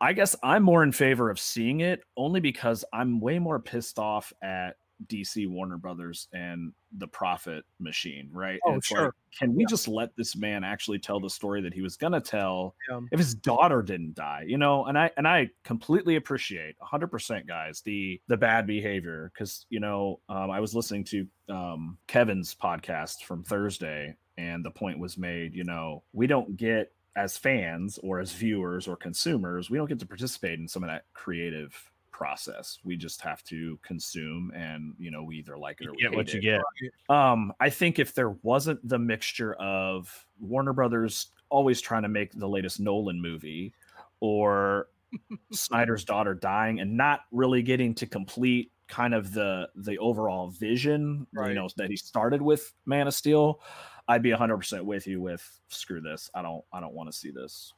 I 0.00 0.12
guess 0.12 0.36
I'm 0.44 0.62
more 0.62 0.84
in 0.84 0.92
favor 0.92 1.28
of 1.28 1.40
seeing 1.40 1.80
it 1.80 2.04
only 2.16 2.38
because 2.38 2.84
I'm 2.92 3.20
way 3.20 3.40
more 3.40 3.58
pissed 3.58 3.98
off 3.98 4.32
at 4.40 4.76
DC 5.06 5.48
Warner 5.48 5.76
Brothers 5.76 6.28
and 6.32 6.72
the 6.96 7.06
profit 7.06 7.64
machine, 7.78 8.28
right? 8.32 8.58
Oh, 8.66 8.80
sure. 8.80 9.04
Like, 9.04 9.12
can 9.38 9.54
we 9.54 9.64
just 9.66 9.86
let 9.88 10.16
this 10.16 10.36
man 10.36 10.64
actually 10.64 10.98
tell 10.98 11.20
the 11.20 11.30
story 11.30 11.60
that 11.62 11.74
he 11.74 11.82
was 11.82 11.96
to 11.96 12.20
tell? 12.20 12.74
Yeah. 12.90 13.00
if 13.12 13.18
his 13.18 13.34
daughter 13.34 13.82
didn't 13.82 14.14
die 14.14 14.44
you 14.46 14.56
know 14.56 14.86
and 14.86 14.98
i 14.98 15.10
and 15.16 15.26
i 15.28 15.48
completely 15.64 16.16
appreciate 16.16 16.74
100% 16.80 17.46
guys 17.46 17.80
the 17.82 18.20
the 18.28 18.36
bad 18.36 18.66
behavior 18.66 19.30
because 19.34 19.66
you 19.68 19.80
know 19.80 20.20
um, 20.28 20.50
i 20.50 20.60
was 20.60 20.74
listening 20.74 21.04
to 21.04 21.26
um, 21.48 21.98
kevin's 22.06 22.54
podcast 22.54 23.22
from 23.24 23.42
thursday 23.44 24.14
and 24.38 24.64
the 24.64 24.70
point 24.70 24.98
was 24.98 25.18
made 25.18 25.54
you 25.54 25.64
know 25.64 26.02
we 26.12 26.26
don't 26.26 26.56
get 26.56 26.92
as 27.16 27.36
fans 27.36 27.98
or 28.02 28.20
as 28.20 28.32
viewers 28.32 28.86
or 28.86 28.96
consumers, 28.96 29.68
we 29.68 29.76
don't 29.76 29.88
get 29.88 29.98
to 29.98 30.06
participate 30.06 30.60
in 30.60 30.68
some 30.68 30.84
of 30.84 30.88
that 30.88 31.04
creative 31.14 31.74
process. 32.18 32.78
We 32.84 32.96
just 32.96 33.20
have 33.22 33.42
to 33.44 33.78
consume, 33.82 34.50
and 34.54 34.94
you 34.98 35.10
know, 35.12 35.22
we 35.22 35.36
either 35.36 35.56
like 35.56 35.80
it 35.80 35.86
or 35.86 35.90
You 35.90 35.94
we 35.96 36.02
get 36.02 36.14
what 36.16 36.32
you 36.34 36.40
it. 36.40 36.42
get. 36.42 37.14
Um, 37.16 37.52
I 37.60 37.70
think 37.70 37.98
if 38.00 38.12
there 38.12 38.30
wasn't 38.42 38.86
the 38.86 38.98
mixture 38.98 39.54
of 39.54 40.26
Warner 40.40 40.72
Brothers 40.72 41.28
always 41.48 41.80
trying 41.80 42.02
to 42.02 42.08
make 42.08 42.32
the 42.32 42.48
latest 42.48 42.80
Nolan 42.80 43.22
movie 43.22 43.72
or 44.20 44.88
Snyder's 45.52 46.04
daughter 46.04 46.34
dying 46.34 46.80
and 46.80 46.96
not 46.96 47.20
really 47.30 47.62
getting 47.62 47.94
to 47.94 48.06
complete 48.06 48.72
kind 48.88 49.14
of 49.14 49.32
the 49.32 49.68
the 49.76 49.96
overall 49.98 50.48
vision, 50.48 51.26
Right. 51.32 51.50
you 51.50 51.54
know, 51.54 51.68
that 51.76 51.88
he 51.88 51.96
started 51.96 52.42
with 52.42 52.72
Man 52.84 53.06
of 53.06 53.14
Steel, 53.14 53.60
I'd 54.08 54.22
be 54.22 54.30
100% 54.30 54.82
with 54.84 55.06
you 55.06 55.20
with 55.20 55.60
screw 55.68 56.00
this. 56.00 56.30
I 56.34 56.42
don't 56.42 56.64
I 56.72 56.80
don't 56.80 56.94
want 56.94 57.10
to 57.12 57.16
see 57.16 57.30
this. 57.30 57.72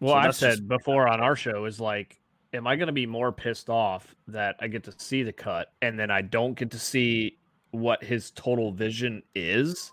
Well, 0.00 0.14
So 0.14 0.18
I've 0.18 0.34
said 0.34 0.50
just- 0.52 0.68
before 0.68 1.08
on 1.08 1.20
our 1.20 1.36
show 1.36 1.66
is 1.66 1.78
like, 1.78 2.18
am 2.52 2.66
I 2.66 2.76
going 2.76 2.86
to 2.86 2.92
be 2.92 3.06
more 3.06 3.32
pissed 3.32 3.70
off 3.70 4.14
that 4.28 4.56
I 4.60 4.68
get 4.68 4.84
to 4.84 4.94
see 4.96 5.22
the 5.22 5.32
cut 5.32 5.72
and 5.80 5.98
then 5.98 6.10
I 6.10 6.22
don't 6.22 6.54
get 6.54 6.70
to 6.72 6.78
see 6.78 7.38
what 7.70 8.04
his 8.04 8.30
total 8.32 8.72
vision 8.72 9.22
is 9.34 9.92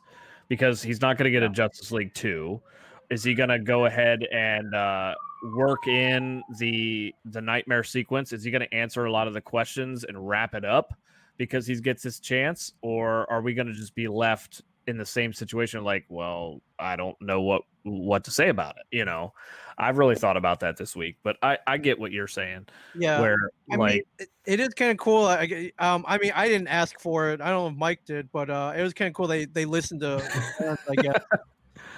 because 0.49 0.81
he's 0.81 1.01
not 1.01 1.17
going 1.17 1.25
to 1.25 1.31
get 1.31 1.43
a 1.43 1.49
Justice 1.49 1.91
League 1.91 2.13
2? 2.13 2.61
Is 3.09 3.23
he 3.23 3.33
going 3.33 3.49
to 3.49 3.59
go 3.59 3.85
ahead 3.85 4.23
and 4.31 4.75
uh, 4.75 5.15
work 5.55 5.87
in 5.87 6.43
the 6.59 7.13
the 7.25 7.41
nightmare 7.41 7.83
sequence? 7.83 8.33
Is 8.33 8.43
he 8.43 8.51
going 8.51 8.61
to 8.61 8.73
answer 8.73 9.05
a 9.05 9.11
lot 9.11 9.27
of 9.27 9.33
the 9.33 9.41
questions 9.41 10.03
and 10.03 10.27
wrap 10.27 10.53
it 10.53 10.65
up 10.65 10.93
because 11.37 11.65
he 11.65 11.79
gets 11.79 12.03
his 12.03 12.19
chance, 12.19 12.73
or 12.81 13.29
are 13.31 13.41
we 13.41 13.53
going 13.53 13.67
to 13.67 13.73
just 13.73 13.95
be 13.95 14.07
left 14.07 14.61
in 14.89 14.97
the 14.97 15.05
same 15.05 15.31
situation? 15.33 15.83
Like, 15.83 16.05
well, 16.09 16.61
I 16.77 16.95
don't 16.95 17.15
know 17.21 17.41
what 17.41 17.61
what 17.83 18.25
to 18.25 18.31
say 18.31 18.49
about 18.49 18.75
it. 18.77 18.95
You 18.97 19.05
know, 19.05 19.33
I've 19.77 19.97
really 19.97 20.15
thought 20.15 20.35
about 20.35 20.59
that 20.61 20.75
this 20.77 20.95
week, 20.95 21.17
but 21.23 21.37
I 21.41 21.57
I 21.65 21.77
get 21.77 21.97
what 21.99 22.11
you're 22.11 22.27
saying. 22.27 22.67
Yeah. 22.95 23.21
where 23.21 23.37
I 23.71 23.75
like 23.77 23.93
mean, 23.93 24.03
it, 24.19 24.29
it 24.45 24.59
is 24.59 24.69
kind 24.73 24.91
of 24.91 24.97
cool. 24.97 25.25
I, 25.25 25.45
g- 25.45 25.73
um, 25.79 26.03
I 26.07 26.17
mean, 26.17 26.33
I 26.35 26.47
didn't 26.49 26.67
ask 26.67 26.99
for 26.99 27.29
it. 27.29 27.39
I 27.41 27.49
don't 27.49 27.63
know 27.63 27.67
if 27.69 27.75
Mike 27.77 28.01
did, 28.05 28.29
but 28.31 28.49
uh, 28.49 28.73
it 28.75 28.83
was 28.83 28.93
kind 28.93 29.07
of 29.07 29.13
cool. 29.13 29.27
They 29.27 29.45
they 29.45 29.65
listened 29.65 30.01
to, 30.01 30.19
fans, 30.57 30.79
I 30.89 30.95
guess. 30.95 31.23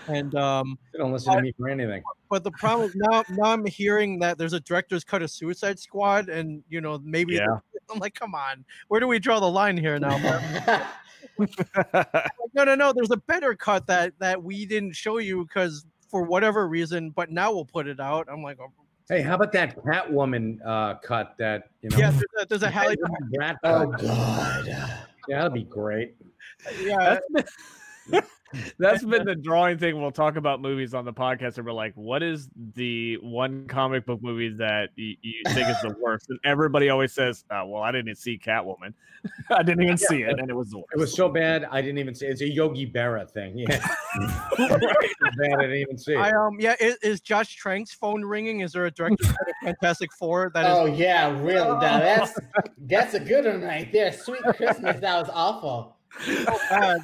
And 0.08 0.34
um, 0.34 0.80
They 0.92 0.98
don't 0.98 1.14
listen 1.14 1.36
to 1.36 1.42
me 1.42 1.54
for 1.56 1.70
anything. 1.70 2.02
but 2.28 2.44
the 2.44 2.52
problem 2.52 2.90
is 2.90 2.96
now 2.96 3.24
now 3.30 3.52
I'm 3.52 3.64
hearing 3.68 4.18
that 4.20 4.38
there's 4.40 4.54
a 4.54 4.60
director's 4.60 5.04
cut 5.04 5.22
of 5.22 5.30
Suicide 5.30 5.80
Squad, 5.80 6.28
and 6.28 6.64
you 6.70 6.82
know 6.82 7.00
maybe 7.04 7.36
Yeah. 7.36 7.46
I'm 7.92 8.00
like, 8.00 8.16
come 8.16 8.36
on, 8.36 8.66
where 8.88 9.00
do 9.00 9.08
we 9.08 9.20
draw 9.20 9.40
the 9.40 9.50
line 9.50 9.78
here 9.78 10.00
now? 10.00 10.18
Like, 11.38 11.48
no, 12.54 12.64
no, 12.64 12.76
no. 12.76 12.94
There's 12.94 13.12
a 13.12 13.18
better 13.18 13.56
cut 13.56 13.88
that 13.88 14.14
that 14.20 14.42
we 14.42 14.66
didn't 14.66 14.94
show 14.96 15.18
you 15.18 15.46
because 15.46 15.86
for 16.10 16.24
whatever 16.24 16.68
reason, 16.68 17.10
but 17.10 17.32
now 17.32 17.52
we'll 17.52 17.66
put 17.66 17.88
it 17.88 18.00
out. 18.00 18.28
I'm 18.30 18.44
like, 18.44 18.58
oh, 18.60 18.72
Hey, 19.10 19.22
how 19.22 19.36
about 19.36 19.52
that 19.52 19.76
Catwoman 19.84 20.60
uh, 20.66 20.96
cut 21.04 21.36
that 21.38 21.70
you 21.82 21.90
know? 21.90 21.98
yeah, 21.98 22.12
there's 22.12 22.24
a, 22.40 22.46
there's 22.46 22.64
a 22.64 22.70
Halle. 22.70 22.96
Brat 23.34 23.58
oh? 23.66 23.88
God. 23.88 24.66
Yeah, 24.66 25.00
that'd 25.28 25.54
be 25.54 25.64
great. 25.64 26.16
Yeah, 26.82 27.20
That's 28.80 29.04
been 29.04 29.26
the 29.26 29.36
drawing 29.36 29.78
thing. 29.78 30.00
We'll 30.00 30.12
talk 30.12 30.36
about 30.36 30.62
movies 30.62 30.94
on 30.94 31.06
the 31.06 31.14
podcast, 31.14 31.58
and 31.58 31.66
we're 31.66 31.74
like, 31.74 31.94
"What 31.96 32.24
is 32.24 32.50
the 32.74 33.18
one 33.18 33.68
comic 33.68 34.06
book 34.06 34.22
movie 34.22 34.50
that 34.58 34.90
you, 34.96 35.16
you 35.22 35.42
think 35.50 35.70
is 35.70 35.80
the 35.82 35.96
worst?" 36.02 36.30
And 36.30 36.40
everybody 36.44 36.90
always 36.90 37.14
says, 37.14 37.46
uh, 37.50 37.64
"Well, 37.66 37.82
I 37.82 37.92
didn't 37.92 38.16
see 38.16 38.38
Catwoman. 38.38 38.94
I 39.50 39.64
didn't 39.64 39.84
even 39.84 39.98
see 39.98 40.24
it, 40.24 40.40
and 40.40 40.50
it 40.50 40.56
was 40.56 40.72
the 40.72 40.80
worst." 40.80 40.90
It 40.94 41.00
was 41.00 41.14
so 41.14 41.30
bad 41.30 41.66
I 41.72 41.82
didn't 41.82 42.00
even 42.00 42.16
see. 42.16 42.26
It. 42.26 42.32
It's 42.32 42.42
a 42.42 42.50
Yogi 42.50 42.92
Berra 42.92 43.30
thing. 43.30 43.58
Yeah, 43.58 43.88
so 44.58 44.68
bad 44.68 45.54
I 45.54 45.62
didn't 45.62 45.78
even 45.78 45.98
see. 45.98 46.16
I 46.16 46.30
It. 46.30 46.34
um 46.34 46.60
yeah, 46.60 46.76
is, 46.80 46.98
is 46.98 47.22
Josh 47.22 47.62
Trank's 47.62 47.94
phone 47.94 48.24
ringing? 48.24 48.62
Is 48.62 48.74
there 48.74 48.86
a 48.86 48.92
director 48.92 49.24
cut 49.24 49.48
of 49.48 49.56
Fantastic 49.64 50.12
Four 50.14 50.52
that 50.54 50.66
is 50.66 50.72
Oh 50.72 50.86
yeah, 50.86 51.30
really? 51.40 51.68
Now 51.68 52.00
that's 52.00 52.38
that's 52.86 53.14
a 53.14 53.20
good 53.20 53.46
one 53.46 53.62
right 53.62 53.92
there. 53.92 54.12
Sweet 54.12 54.44
Christmas. 54.44 55.00
That 55.00 55.20
was 55.20 55.30
awful. 55.34 55.98
So 56.20 56.58
bad? 56.70 57.02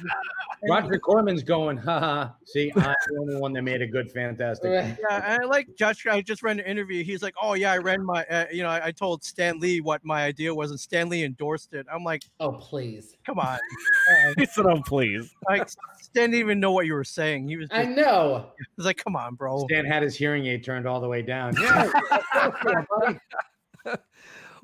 Roger 0.68 0.98
Corman's 0.98 1.42
going, 1.42 1.76
haha. 1.76 2.30
See, 2.46 2.72
I'm 2.74 2.82
the 2.82 3.18
only 3.20 3.36
one 3.36 3.52
that 3.52 3.62
made 3.62 3.82
a 3.82 3.86
good 3.86 4.10
Fantastic. 4.10 4.70
Right. 4.70 4.96
Yeah, 5.08 5.32
and 5.34 5.42
I 5.42 5.46
like 5.46 5.68
Josh. 5.76 6.06
I 6.06 6.20
just 6.22 6.42
read 6.42 6.58
an 6.58 6.66
interview. 6.66 7.04
He's 7.04 7.22
like, 7.22 7.34
"Oh 7.40 7.54
yeah, 7.54 7.72
I 7.72 7.78
ran 7.78 8.04
my, 8.04 8.24
uh, 8.24 8.46
you 8.50 8.62
know, 8.62 8.68
I, 8.68 8.86
I 8.86 8.90
told 8.90 9.22
Stan 9.22 9.60
Lee 9.60 9.80
what 9.80 10.04
my 10.04 10.24
idea 10.24 10.54
was, 10.54 10.70
and 10.70 10.80
Stan 10.80 11.08
Lee 11.08 11.24
endorsed 11.24 11.74
it." 11.74 11.86
I'm 11.92 12.02
like, 12.04 12.24
Oh 12.40 12.52
please. 12.52 13.14
"Come 13.24 13.38
on!" 13.38 13.58
He 14.36 14.46
said, 14.46 14.66
"Oh, 14.66 14.82
please." 14.84 15.32
like 15.48 15.68
Stan 15.68 16.30
didn't 16.30 16.34
even 16.34 16.58
know 16.58 16.72
what 16.72 16.86
you 16.86 16.94
were 16.94 17.04
saying. 17.04 17.48
He 17.48 17.56
was, 17.56 17.68
I 17.70 17.84
know. 17.84 18.50
he 18.58 18.64
was 18.76 18.86
like, 18.86 18.96
"Come 18.96 19.14
on, 19.14 19.34
bro." 19.34 19.64
Stan 19.68 19.84
had 19.84 20.02
his 20.02 20.16
hearing 20.16 20.46
aid 20.46 20.64
turned 20.64 20.86
all 20.86 21.00
the 21.00 21.08
way 21.08 21.22
down. 21.22 21.54
Yeah, 21.62 21.90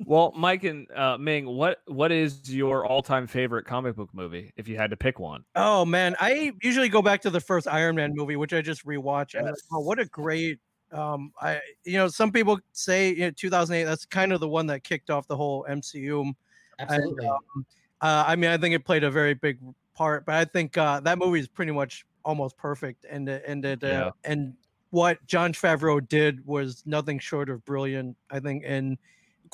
Well, 0.05 0.33
Mike 0.35 0.63
and 0.63 0.89
uh, 0.91 1.17
Ming, 1.17 1.45
what 1.45 1.81
what 1.87 2.11
is 2.11 2.53
your 2.53 2.85
all 2.85 3.01
time 3.01 3.27
favorite 3.27 3.65
comic 3.65 3.95
book 3.95 4.09
movie? 4.13 4.51
If 4.57 4.67
you 4.67 4.77
had 4.77 4.89
to 4.91 4.97
pick 4.97 5.19
one, 5.19 5.45
Oh 5.55 5.85
man, 5.85 6.15
I 6.19 6.51
usually 6.61 6.89
go 6.89 7.01
back 7.01 7.21
to 7.21 7.29
the 7.29 7.39
first 7.39 7.67
Iron 7.67 7.95
Man 7.95 8.13
movie, 8.15 8.35
which 8.35 8.53
I 8.53 8.61
just 8.61 8.85
rewatched. 8.85 9.37
And 9.39 9.55
oh, 9.71 9.79
what 9.79 9.99
a 9.99 10.05
great 10.05 10.59
um 10.91 11.31
I 11.41 11.59
you 11.83 11.93
know, 11.97 12.07
some 12.07 12.31
people 12.31 12.59
say 12.71 13.09
you 13.09 13.19
know 13.21 13.31
2008 13.31 13.83
that's 13.85 14.05
kind 14.05 14.31
of 14.33 14.39
the 14.39 14.47
one 14.47 14.67
that 14.67 14.83
kicked 14.83 15.09
off 15.09 15.27
the 15.27 15.35
whole 15.37 15.65
MCU. 15.69 16.33
Absolutely. 16.79 17.25
Uh 17.25 18.23
I 18.27 18.35
mean, 18.35 18.51
I 18.51 18.57
think 18.57 18.75
it 18.75 18.85
played 18.85 19.03
a 19.03 19.11
very 19.11 19.33
big 19.33 19.59
part, 19.93 20.25
but 20.25 20.35
I 20.35 20.45
think 20.45 20.77
uh 20.77 20.99
that 21.01 21.17
movie 21.17 21.39
is 21.39 21.47
pretty 21.47 21.71
much 21.71 22.05
almost 22.23 22.57
perfect 22.57 23.05
and 23.09 23.29
it- 23.29 23.43
and 23.45 23.63
it 23.65 23.83
uh, 23.83 23.87
Yeah. 23.87 24.09
and 24.23 24.53
what 24.91 25.25
Jon 25.27 25.51
Favreau 25.53 26.07
did 26.07 26.45
was 26.45 26.81
nothing 26.85 27.19
short 27.19 27.49
of 27.49 27.63
brilliant, 27.65 28.15
I 28.29 28.39
think, 28.39 28.63
in 28.63 28.97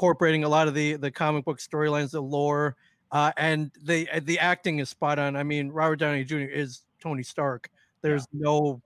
incorporating 0.01 0.43
a 0.43 0.49
lot 0.49 0.67
of 0.67 0.73
the 0.73 0.95
the 0.95 1.11
comic 1.11 1.45
book 1.45 1.59
storylines, 1.59 2.09
the 2.11 2.21
lore, 2.21 2.75
uh, 3.11 3.31
and 3.37 3.71
the 3.83 4.09
uh, 4.11 4.19
the 4.23 4.39
acting 4.39 4.79
is 4.79 4.89
spot 4.89 5.19
on. 5.19 5.35
I 5.35 5.43
mean, 5.43 5.69
Robert 5.69 5.97
Downey 5.97 6.23
Jr. 6.23 6.37
is 6.37 6.81
Tony 6.99 7.21
Stark. 7.21 7.69
There's 8.01 8.25
no, 8.33 8.81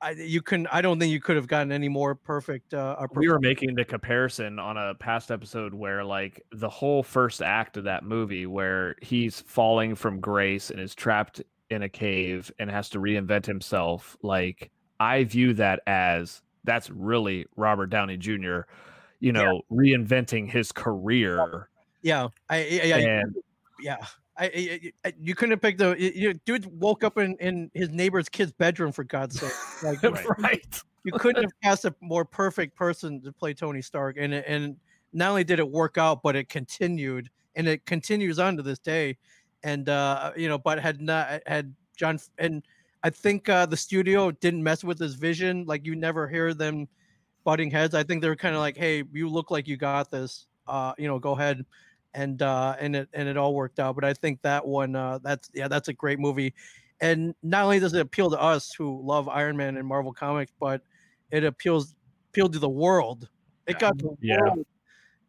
I, 0.00 0.12
you 0.12 0.40
can. 0.40 0.68
I 0.68 0.80
don't 0.80 1.00
think 1.00 1.10
you 1.10 1.20
could 1.20 1.34
have 1.34 1.48
gotten 1.48 1.72
any 1.72 1.88
more 1.88 2.14
perfect. 2.14 2.74
Uh, 2.74 2.96
we 3.16 3.28
were 3.28 3.40
making 3.40 3.74
the 3.74 3.84
comparison 3.84 4.60
on 4.60 4.76
a 4.76 4.94
past 4.94 5.32
episode 5.32 5.74
where 5.74 6.04
like 6.04 6.40
the 6.52 6.68
whole 6.68 7.02
first 7.02 7.42
act 7.42 7.76
of 7.76 7.84
that 7.84 8.04
movie 8.04 8.46
where 8.46 8.94
he's 9.02 9.40
falling 9.40 9.96
from 9.96 10.20
grace 10.20 10.70
and 10.70 10.78
is 10.78 10.94
trapped 10.94 11.42
in 11.70 11.82
a 11.82 11.88
cave 11.88 12.52
and 12.60 12.70
has 12.70 12.88
to 12.90 12.98
reinvent 12.98 13.46
himself 13.46 14.14
like 14.22 14.70
i 15.00 15.24
view 15.24 15.54
that 15.54 15.80
as 15.86 16.42
that's 16.64 16.90
really 16.90 17.46
robert 17.56 17.86
downey 17.86 18.18
jr 18.18 18.60
you 19.22 19.32
know 19.32 19.62
reinventing 19.70 20.50
his 20.50 20.72
career 20.72 21.68
yeah, 22.02 22.28
I, 22.50 22.56
I- 22.56 22.60
yeah, 22.60 22.96
and 22.96 23.36
yeah. 23.80 24.06
I, 24.38 24.90
I, 25.04 25.12
you 25.20 25.34
couldn't 25.34 25.50
have 25.50 25.60
picked 25.60 25.78
the 25.78 25.94
you, 25.98 26.32
dude 26.32 26.66
woke 26.80 27.04
up 27.04 27.18
in, 27.18 27.36
in 27.36 27.70
his 27.74 27.90
neighbor's 27.90 28.30
kid's 28.30 28.50
bedroom 28.50 28.90
for 28.90 29.04
God's 29.04 29.38
sake. 29.38 29.52
Like 29.82 30.02
right 30.38 30.82
you 31.04 31.12
couldn't 31.12 31.42
have 31.42 31.52
cast 31.62 31.84
a 31.84 31.94
more 32.00 32.24
perfect 32.24 32.74
person 32.74 33.20
to 33.22 33.32
play 33.32 33.52
Tony 33.54 33.82
Stark, 33.82 34.16
and 34.18 34.34
and 34.34 34.76
not 35.12 35.30
only 35.30 35.44
did 35.44 35.58
it 35.58 35.70
work 35.70 35.98
out, 35.98 36.22
but 36.22 36.34
it 36.34 36.48
continued, 36.48 37.28
and 37.56 37.68
it 37.68 37.84
continues 37.84 38.38
on 38.38 38.56
to 38.56 38.62
this 38.62 38.78
day. 38.78 39.16
And 39.64 39.88
uh, 39.88 40.32
you 40.36 40.48
know, 40.48 40.58
but 40.58 40.80
had 40.80 41.00
not 41.00 41.42
had 41.46 41.74
John, 41.96 42.18
and 42.38 42.62
I 43.02 43.10
think 43.10 43.48
uh, 43.48 43.66
the 43.66 43.76
studio 43.76 44.30
didn't 44.30 44.62
mess 44.62 44.82
with 44.82 44.98
his 44.98 45.14
vision. 45.14 45.64
Like 45.66 45.84
you 45.84 45.94
never 45.94 46.26
hear 46.26 46.54
them 46.54 46.88
butting 47.44 47.70
heads. 47.70 47.94
I 47.94 48.02
think 48.04 48.22
they're 48.22 48.36
kind 48.36 48.54
of 48.54 48.60
like, 48.60 48.76
"Hey, 48.76 49.04
you 49.12 49.28
look 49.28 49.50
like 49.50 49.68
you 49.68 49.76
got 49.76 50.10
this. 50.10 50.46
Uh, 50.66 50.94
you 50.98 51.06
know, 51.08 51.18
go 51.18 51.32
ahead." 51.32 51.64
And 52.14 52.42
uh, 52.42 52.76
and 52.78 52.94
it 52.96 53.08
and 53.14 53.28
it 53.28 53.36
all 53.36 53.54
worked 53.54 53.78
out. 53.80 53.94
But 53.94 54.04
I 54.04 54.14
think 54.14 54.42
that 54.42 54.66
one, 54.66 54.94
uh, 54.96 55.18
that's 55.22 55.50
yeah, 55.54 55.68
that's 55.68 55.88
a 55.88 55.92
great 55.94 56.18
movie. 56.18 56.54
And 57.00 57.34
not 57.42 57.64
only 57.64 57.80
does 57.80 57.94
it 57.94 58.00
appeal 58.00 58.30
to 58.30 58.40
us 58.40 58.72
who 58.74 59.00
love 59.04 59.28
Iron 59.28 59.56
Man 59.56 59.76
and 59.76 59.86
Marvel 59.88 60.12
comics, 60.12 60.52
but 60.60 60.82
it 61.30 61.44
appeals 61.44 61.94
appealed 62.30 62.52
to 62.54 62.58
the 62.58 62.68
world. 62.68 63.28
It 63.66 63.78
got 63.78 63.96
the 63.98 64.16
Yeah. 64.20 64.36
world 64.36 64.66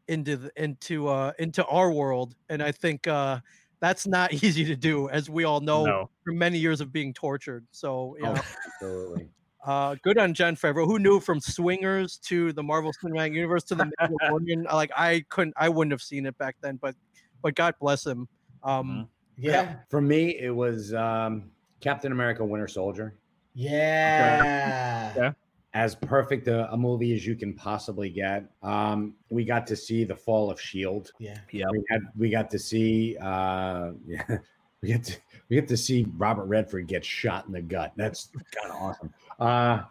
into 0.08 0.38
the, 0.38 0.52
into 0.64 1.08
uh 1.08 1.34
into 1.40 1.66
our 1.68 1.92
world, 1.92 2.36
and 2.50 2.62
I 2.64 2.72
think 2.72 3.08
uh 3.08 3.40
that's 3.82 4.08
not 4.08 4.34
easy 4.44 4.66
to 4.66 4.76
do, 4.76 5.10
as 5.10 5.30
we 5.30 5.44
all 5.46 5.62
know 5.62 5.96
no 5.96 6.10
from 6.26 6.38
many 6.38 6.58
years 6.60 6.82
of 6.82 6.92
being 6.92 7.14
tortured. 7.14 7.68
So 7.72 8.16
you 8.20 8.28
Oh, 8.28 8.42
absolutely. 8.66 9.32
Uh, 9.66 9.96
good 10.04 10.18
on 10.18 10.34
Jon 10.34 10.56
Favreau. 10.56 10.86
Who 10.86 11.00
knew 11.00 11.20
from 11.20 11.40
Swingers 11.40 12.18
to 12.24 12.52
the 12.52 12.62
Marvel 12.62 12.92
Cinematic 13.02 13.34
Universe 13.34 13.64
to 13.66 13.76
the 13.76 13.90
Mandalorian? 14.00 14.66
like 14.74 14.92
I 14.96 15.24
couldn't, 15.30 15.54
I 15.58 15.70
wouldn't 15.70 15.92
have 15.92 16.02
seen 16.02 16.26
it 16.26 16.38
back 16.38 16.58
then, 16.62 16.78
but 16.82 16.96
but 17.42 17.56
God 17.56 17.76
bless 17.80 18.06
him. 18.06 18.28
Um, 18.64 19.08
yeah. 19.38 19.76
For 19.90 20.02
me, 20.02 20.38
it 20.40 20.54
was 20.54 20.94
um, 20.94 21.52
Captain 21.80 22.12
America: 22.12 22.44
Winter 22.44 22.68
Soldier. 22.68 23.16
Yeah. 23.54 25.14
Yeah. 25.16 25.32
As 25.76 25.96
perfect 25.96 26.48
a, 26.48 26.72
a 26.72 26.78
movie 26.78 27.16
as 27.16 27.26
you 27.26 27.36
can 27.36 27.54
possibly 27.54 28.10
get. 28.10 28.46
Um, 28.62 29.16
we 29.30 29.44
got 29.44 29.66
to 29.68 29.76
see 29.76 30.04
the 30.04 30.16
fall 30.16 30.52
of 30.52 30.62
Shield. 30.62 31.12
Yeah. 31.20 31.38
yeah 31.52 31.66
We 31.72 31.84
had 31.90 32.02
we 32.16 32.30
got 32.30 32.50
to 32.52 32.60
see 32.60 33.18
uh, 33.20 33.92
yeah, 34.08 34.38
we 34.84 34.90
get 34.90 35.04
to 35.06 35.18
we 35.50 35.56
get 35.56 35.68
to 35.70 35.78
see 35.78 36.06
Robert 36.18 36.46
Redford 36.46 36.88
get 36.88 37.04
shot 37.04 37.48
in 37.48 37.54
the 37.54 37.62
gut. 37.62 37.94
That's 37.96 38.30
kind 38.54 38.72
of 38.74 38.82
awesome. 38.82 39.14
Uh, 39.40 39.84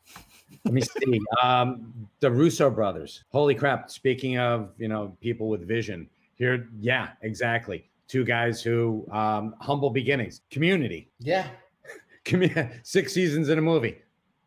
Let 0.65 0.75
me 0.75 0.83
see. 0.83 1.21
Um, 1.43 1.93
the 2.21 2.31
Russo 2.31 2.71
brothers. 2.71 3.25
Holy 3.33 3.55
crap! 3.55 3.91
Speaking 3.91 4.39
of, 4.39 4.71
you 4.79 4.89
know, 4.89 5.17
people 5.21 5.49
with 5.49 5.67
vision 5.67 6.09
here. 6.35 6.69
Yeah, 6.79 7.09
exactly. 7.23 7.89
Two 8.07 8.25
guys 8.25 8.63
who 8.63 9.07
um, 9.11 9.55
humble 9.61 9.89
beginnings. 9.89 10.43
Community. 10.51 11.09
Yeah. 11.19 11.49
Commu- 12.27 12.71
Six 12.83 13.15
seasons 13.15 13.49
in 13.49 13.59
a 13.59 13.63
movie. 13.63 13.99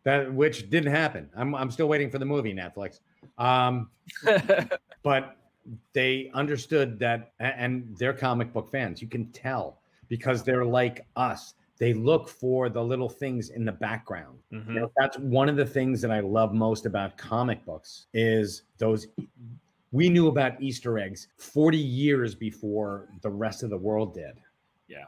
That 0.04 0.32
which 0.32 0.70
didn't 0.70 0.92
happen. 0.94 1.28
I'm 1.36 1.56
I'm 1.56 1.72
still 1.72 1.88
waiting 1.88 2.12
for 2.12 2.20
the 2.20 2.26
movie 2.26 2.54
Netflix. 2.54 3.00
Um, 3.40 3.90
but 5.04 5.38
they 5.94 6.30
understood 6.36 7.00
that, 7.00 7.32
and 7.40 7.96
they're 7.98 8.14
comic 8.14 8.54
book 8.54 8.70
fans. 8.72 9.02
You 9.02 9.08
can 9.08 9.32
tell 9.32 9.80
because 10.08 10.44
they're 10.44 10.66
like 10.66 11.06
us. 11.16 11.54
They 11.78 11.94
look 11.94 12.30
for 12.30 12.70
the 12.70 12.82
little 12.82 13.10
things 13.10 13.50
in 13.50 13.66
the 13.66 13.72
background. 13.72 14.40
Mhm. 14.52 14.68
You 14.68 14.80
know, 14.82 14.92
that's 14.98 15.18
one 15.20 15.50
of 15.50 15.58
the 15.58 15.66
things 15.66 16.02
that 16.02 16.12
I 16.12 16.22
love 16.22 16.54
most 16.54 16.86
about 16.86 17.18
comic 17.18 17.66
books 17.66 18.08
is 18.14 18.64
those 18.78 19.08
we 19.92 20.10
knew 20.10 20.28
about 20.28 20.62
Easter 20.62 21.00
eggs 21.00 21.28
40 21.38 21.78
years 21.78 22.36
before 22.36 23.08
the 23.22 23.30
rest 23.30 23.64
of 23.64 23.70
the 23.70 23.78
world 23.78 24.14
did. 24.14 24.36
Yeah. 24.88 25.06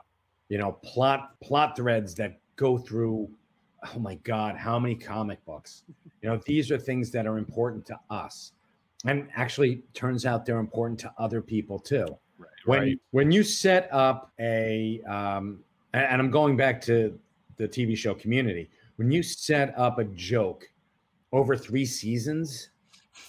You 0.49 0.57
know, 0.57 0.73
plot 0.83 1.39
plot 1.41 1.75
threads 1.75 2.15
that 2.15 2.39
go 2.55 2.77
through 2.77 3.29
oh 3.95 3.99
my 3.99 4.15
god, 4.15 4.57
how 4.57 4.79
many 4.79 4.95
comic 4.95 5.43
books. 5.45 5.83
You 6.21 6.29
know, 6.29 6.41
these 6.45 6.71
are 6.71 6.77
things 6.77 7.11
that 7.11 7.27
are 7.27 7.37
important 7.37 7.85
to 7.85 7.99
us. 8.09 8.53
And 9.05 9.29
actually 9.35 9.83
turns 9.93 10.25
out 10.25 10.45
they're 10.45 10.57
important 10.57 10.99
to 11.01 11.13
other 11.17 11.41
people 11.41 11.79
too 11.79 12.17
Right. 12.37 12.49
when 12.65 12.79
Right. 12.81 12.99
when 13.11 13.31
you 13.31 13.43
set 13.43 13.89
up 13.91 14.31
a 14.39 15.01
um 15.07 15.63
and, 15.93 16.21
i'm 16.21 16.29
going 16.31 16.55
back 16.57 16.79
to 16.81 17.17
the 17.57 17.67
tv 17.67 17.97
show 17.97 18.13
community 18.13 18.69
when 18.97 19.11
you 19.11 19.23
set 19.23 19.77
up 19.77 19.97
a 19.99 20.03
joke 20.05 20.65
over 21.31 21.55
three 21.57 21.85
seasons 21.85 22.69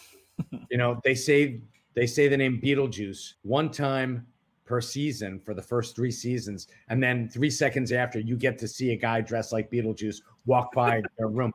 you 0.70 0.76
know 0.78 1.00
they 1.04 1.14
say 1.14 1.60
they 1.94 2.06
say 2.06 2.28
the 2.28 2.36
name 2.36 2.60
beetlejuice 2.62 3.34
one 3.42 3.70
time 3.70 4.26
per 4.64 4.80
season 4.82 5.40
for 5.40 5.54
the 5.54 5.62
first 5.62 5.96
three 5.96 6.10
seasons 6.10 6.68
and 6.88 7.02
then 7.02 7.28
three 7.28 7.48
seconds 7.50 7.90
after 7.90 8.20
you 8.20 8.36
get 8.36 8.58
to 8.58 8.68
see 8.68 8.92
a 8.92 8.96
guy 8.96 9.20
dressed 9.20 9.52
like 9.52 9.70
beetlejuice 9.70 10.20
walk 10.44 10.72
by 10.74 11.00
their 11.18 11.28
room 11.28 11.52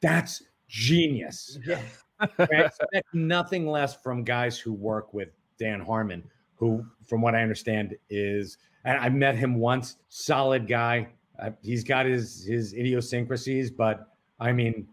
that's 0.00 0.42
genius 0.68 1.58
Yeah. 1.66 1.80
I 2.20 2.28
expect 2.38 3.14
nothing 3.14 3.66
less 3.66 3.94
from 3.96 4.24
guys 4.24 4.58
who 4.58 4.74
work 4.74 5.14
with 5.14 5.30
Dan 5.58 5.80
Harmon, 5.80 6.22
who, 6.60 6.84
from 7.08 7.22
what 7.22 7.34
I 7.34 7.42
understand, 7.42 7.96
is 8.10 8.58
and 8.84 8.98
I 8.98 9.08
met 9.08 9.34
him 9.34 9.56
once. 9.56 9.96
Solid 10.10 10.68
guy. 10.68 11.08
Uh, 11.40 11.50
he's 11.62 11.82
got 11.82 12.06
his 12.06 12.44
his 12.44 12.74
idiosyncrasies, 12.74 13.70
but 13.70 14.08
I 14.38 14.52
mean, 14.52 14.86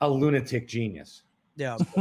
a 0.00 0.10
lunatic 0.10 0.66
genius. 0.68 1.22
Yeah. 1.56 1.78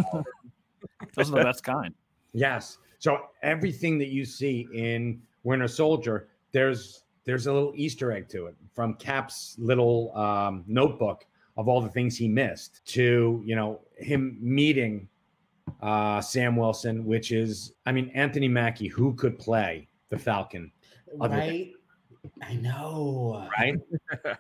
Those 1.16 1.32
are 1.32 1.38
the 1.38 1.44
best 1.44 1.64
kind. 1.64 1.94
Yes. 2.34 2.80
So 2.98 3.20
everything 3.44 4.00
that 4.00 4.10
you 4.10 4.26
see 4.26 4.68
in 4.74 5.22
Winter 5.44 5.68
Soldier, 5.68 6.30
there's 6.52 7.04
there's 7.26 7.46
a 7.46 7.54
little 7.54 7.74
Easter 7.76 8.12
egg 8.12 8.28
to 8.30 8.48
it 8.48 8.56
from 8.74 8.96
Cap's 8.96 9.56
little 9.60 10.16
um, 10.18 10.64
notebook 10.66 11.26
of 11.58 11.68
all 11.68 11.80
the 11.80 11.90
things 11.90 12.18
he 12.18 12.28
missed 12.28 12.84
to 12.86 13.44
you 13.46 13.56
know 13.56 13.82
him 13.98 14.38
meeting 14.42 15.08
uh, 15.82 16.22
Sam 16.22 16.56
Wilson, 16.56 17.06
which 17.06 17.32
is 17.32 17.74
I 17.86 17.92
mean 17.92 18.10
Anthony 18.16 18.48
Mackie, 18.48 18.88
who 18.88 19.14
could 19.16 19.38
play 19.40 19.88
the 20.10 20.18
Falcon, 20.18 20.72
Right. 21.18 21.72
I 22.44 22.54
know. 22.56 23.48
right? 23.58 23.76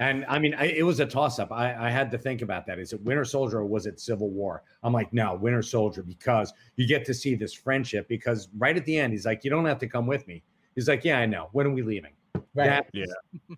And 0.00 0.24
I 0.28 0.40
mean, 0.40 0.52
I, 0.54 0.64
it 0.64 0.82
was 0.82 0.98
a 0.98 1.06
toss 1.06 1.38
up. 1.38 1.52
I, 1.52 1.86
I 1.86 1.90
had 1.90 2.10
to 2.10 2.18
think 2.18 2.42
about 2.42 2.66
that. 2.66 2.80
Is 2.80 2.92
it 2.92 3.00
Winter 3.02 3.24
Soldier 3.24 3.58
or 3.58 3.66
was 3.66 3.86
it 3.86 4.00
Civil 4.00 4.30
War? 4.30 4.64
I'm 4.82 4.92
like, 4.92 5.12
no, 5.12 5.34
Winter 5.34 5.62
Soldier, 5.62 6.02
because 6.02 6.52
you 6.74 6.88
get 6.88 7.04
to 7.04 7.14
see 7.14 7.36
this 7.36 7.52
friendship. 7.54 8.08
Because 8.08 8.48
right 8.58 8.76
at 8.76 8.84
the 8.84 8.98
end, 8.98 9.12
he's 9.12 9.24
like, 9.26 9.44
you 9.44 9.50
don't 9.50 9.64
have 9.66 9.78
to 9.78 9.86
come 9.86 10.08
with 10.08 10.26
me. 10.26 10.42
He's 10.74 10.88
like, 10.88 11.04
yeah, 11.04 11.18
I 11.20 11.26
know. 11.26 11.50
When 11.52 11.66
are 11.68 11.70
we 11.70 11.82
leaving? 11.82 12.12
Right. 12.34 12.66
That- 12.66 12.86
Yeah. 12.92 13.04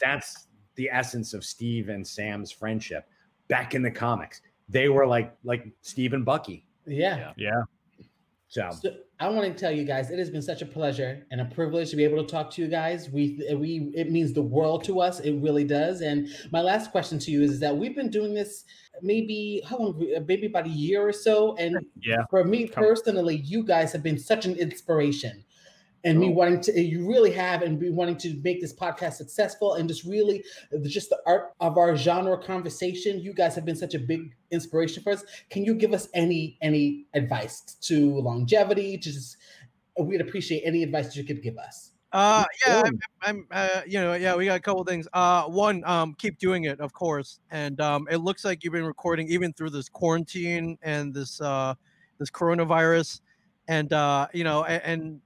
that's 0.00 0.48
the 0.74 0.90
essence 0.92 1.32
of 1.32 1.44
Steve 1.44 1.88
and 1.88 2.06
Sam's 2.06 2.50
friendship. 2.52 3.08
Back 3.48 3.74
in 3.74 3.80
the 3.80 3.90
comics, 3.90 4.42
they 4.68 4.90
were 4.90 5.06
like 5.06 5.34
like 5.44 5.70
Steve 5.80 6.12
and 6.12 6.26
Bucky. 6.26 6.66
Yeah. 6.86 7.32
Yeah. 7.36 7.62
So 8.48 8.70
So 8.70 8.90
I 9.18 9.28
want 9.28 9.46
to 9.48 9.54
tell 9.58 9.72
you 9.72 9.84
guys, 9.84 10.10
it 10.10 10.18
has 10.18 10.30
been 10.30 10.42
such 10.42 10.62
a 10.62 10.66
pleasure 10.66 11.26
and 11.30 11.40
a 11.40 11.44
privilege 11.46 11.90
to 11.90 11.96
be 11.96 12.04
able 12.04 12.22
to 12.24 12.30
talk 12.30 12.50
to 12.52 12.62
you 12.62 12.68
guys. 12.68 13.10
We 13.10 13.40
we 13.56 13.90
it 13.94 14.10
means 14.10 14.32
the 14.32 14.42
world 14.42 14.84
to 14.84 15.00
us. 15.00 15.20
It 15.20 15.32
really 15.40 15.64
does. 15.64 16.02
And 16.02 16.28
my 16.52 16.60
last 16.60 16.90
question 16.92 17.18
to 17.20 17.30
you 17.30 17.42
is, 17.42 17.60
that 17.60 17.76
we've 17.76 17.96
been 17.96 18.10
doing 18.10 18.34
this 18.34 18.64
maybe 19.02 19.62
how 19.68 19.78
long? 19.78 20.24
Maybe 20.26 20.46
about 20.46 20.66
a 20.66 20.70
year 20.70 21.06
or 21.06 21.12
so. 21.12 21.56
And 21.56 21.76
Yeah. 22.02 22.24
for 22.30 22.44
me 22.44 22.68
Come- 22.68 22.84
personally, 22.84 23.36
you 23.36 23.64
guys 23.64 23.92
have 23.92 24.02
been 24.02 24.18
such 24.18 24.46
an 24.46 24.54
inspiration. 24.56 25.43
And 26.04 26.18
me 26.18 26.28
Oh. 26.28 26.32
wanting 26.32 26.60
to, 26.60 26.80
you 26.80 27.08
really 27.08 27.30
have, 27.32 27.62
and 27.62 27.80
be 27.80 27.88
wanting 27.88 28.18
to 28.18 28.38
make 28.44 28.60
this 28.60 28.74
podcast 28.74 29.14
successful, 29.14 29.74
and 29.74 29.88
just 29.88 30.04
really, 30.04 30.44
just 30.82 31.08
the 31.08 31.18
art 31.26 31.52
of 31.60 31.78
our 31.78 31.96
genre 31.96 32.36
conversation. 32.36 33.20
You 33.20 33.32
guys 33.32 33.54
have 33.54 33.64
been 33.64 33.76
such 33.76 33.94
a 33.94 33.98
big 33.98 34.34
inspiration 34.50 35.02
for 35.02 35.12
us. 35.12 35.24
Can 35.48 35.64
you 35.64 35.74
give 35.74 35.94
us 35.94 36.08
any 36.12 36.58
any 36.60 37.06
advice 37.14 37.62
to 37.82 38.18
longevity? 38.20 38.98
To 38.98 39.12
just, 39.12 39.38
we'd 39.98 40.20
appreciate 40.20 40.62
any 40.64 40.82
advice 40.82 41.06
that 41.06 41.16
you 41.16 41.24
could 41.24 41.42
give 41.42 41.56
us. 41.56 41.92
Uh, 42.12 42.44
yeah, 42.64 42.82
I'm, 42.84 43.00
I'm 43.22 43.46
uh, 43.50 43.80
you 43.86 43.98
know, 43.98 44.14
yeah, 44.14 44.36
we 44.36 44.44
got 44.44 44.56
a 44.56 44.60
couple 44.60 44.84
things. 44.84 45.08
Uh, 45.12 45.44
one, 45.44 45.82
um, 45.84 46.14
keep 46.16 46.38
doing 46.38 46.64
it, 46.64 46.78
of 46.80 46.92
course. 46.92 47.40
And 47.50 47.80
um, 47.80 48.06
it 48.08 48.18
looks 48.18 48.44
like 48.44 48.62
you've 48.62 48.72
been 48.72 48.84
recording 48.84 49.26
even 49.30 49.52
through 49.52 49.70
this 49.70 49.88
quarantine 49.88 50.78
and 50.82 51.12
this 51.12 51.40
uh, 51.40 51.74
this 52.18 52.30
coronavirus, 52.30 53.20
and 53.66 53.92
uh, 53.92 54.28
you 54.32 54.44
know, 54.44 54.62
and, 54.64 54.82
and 54.84 55.20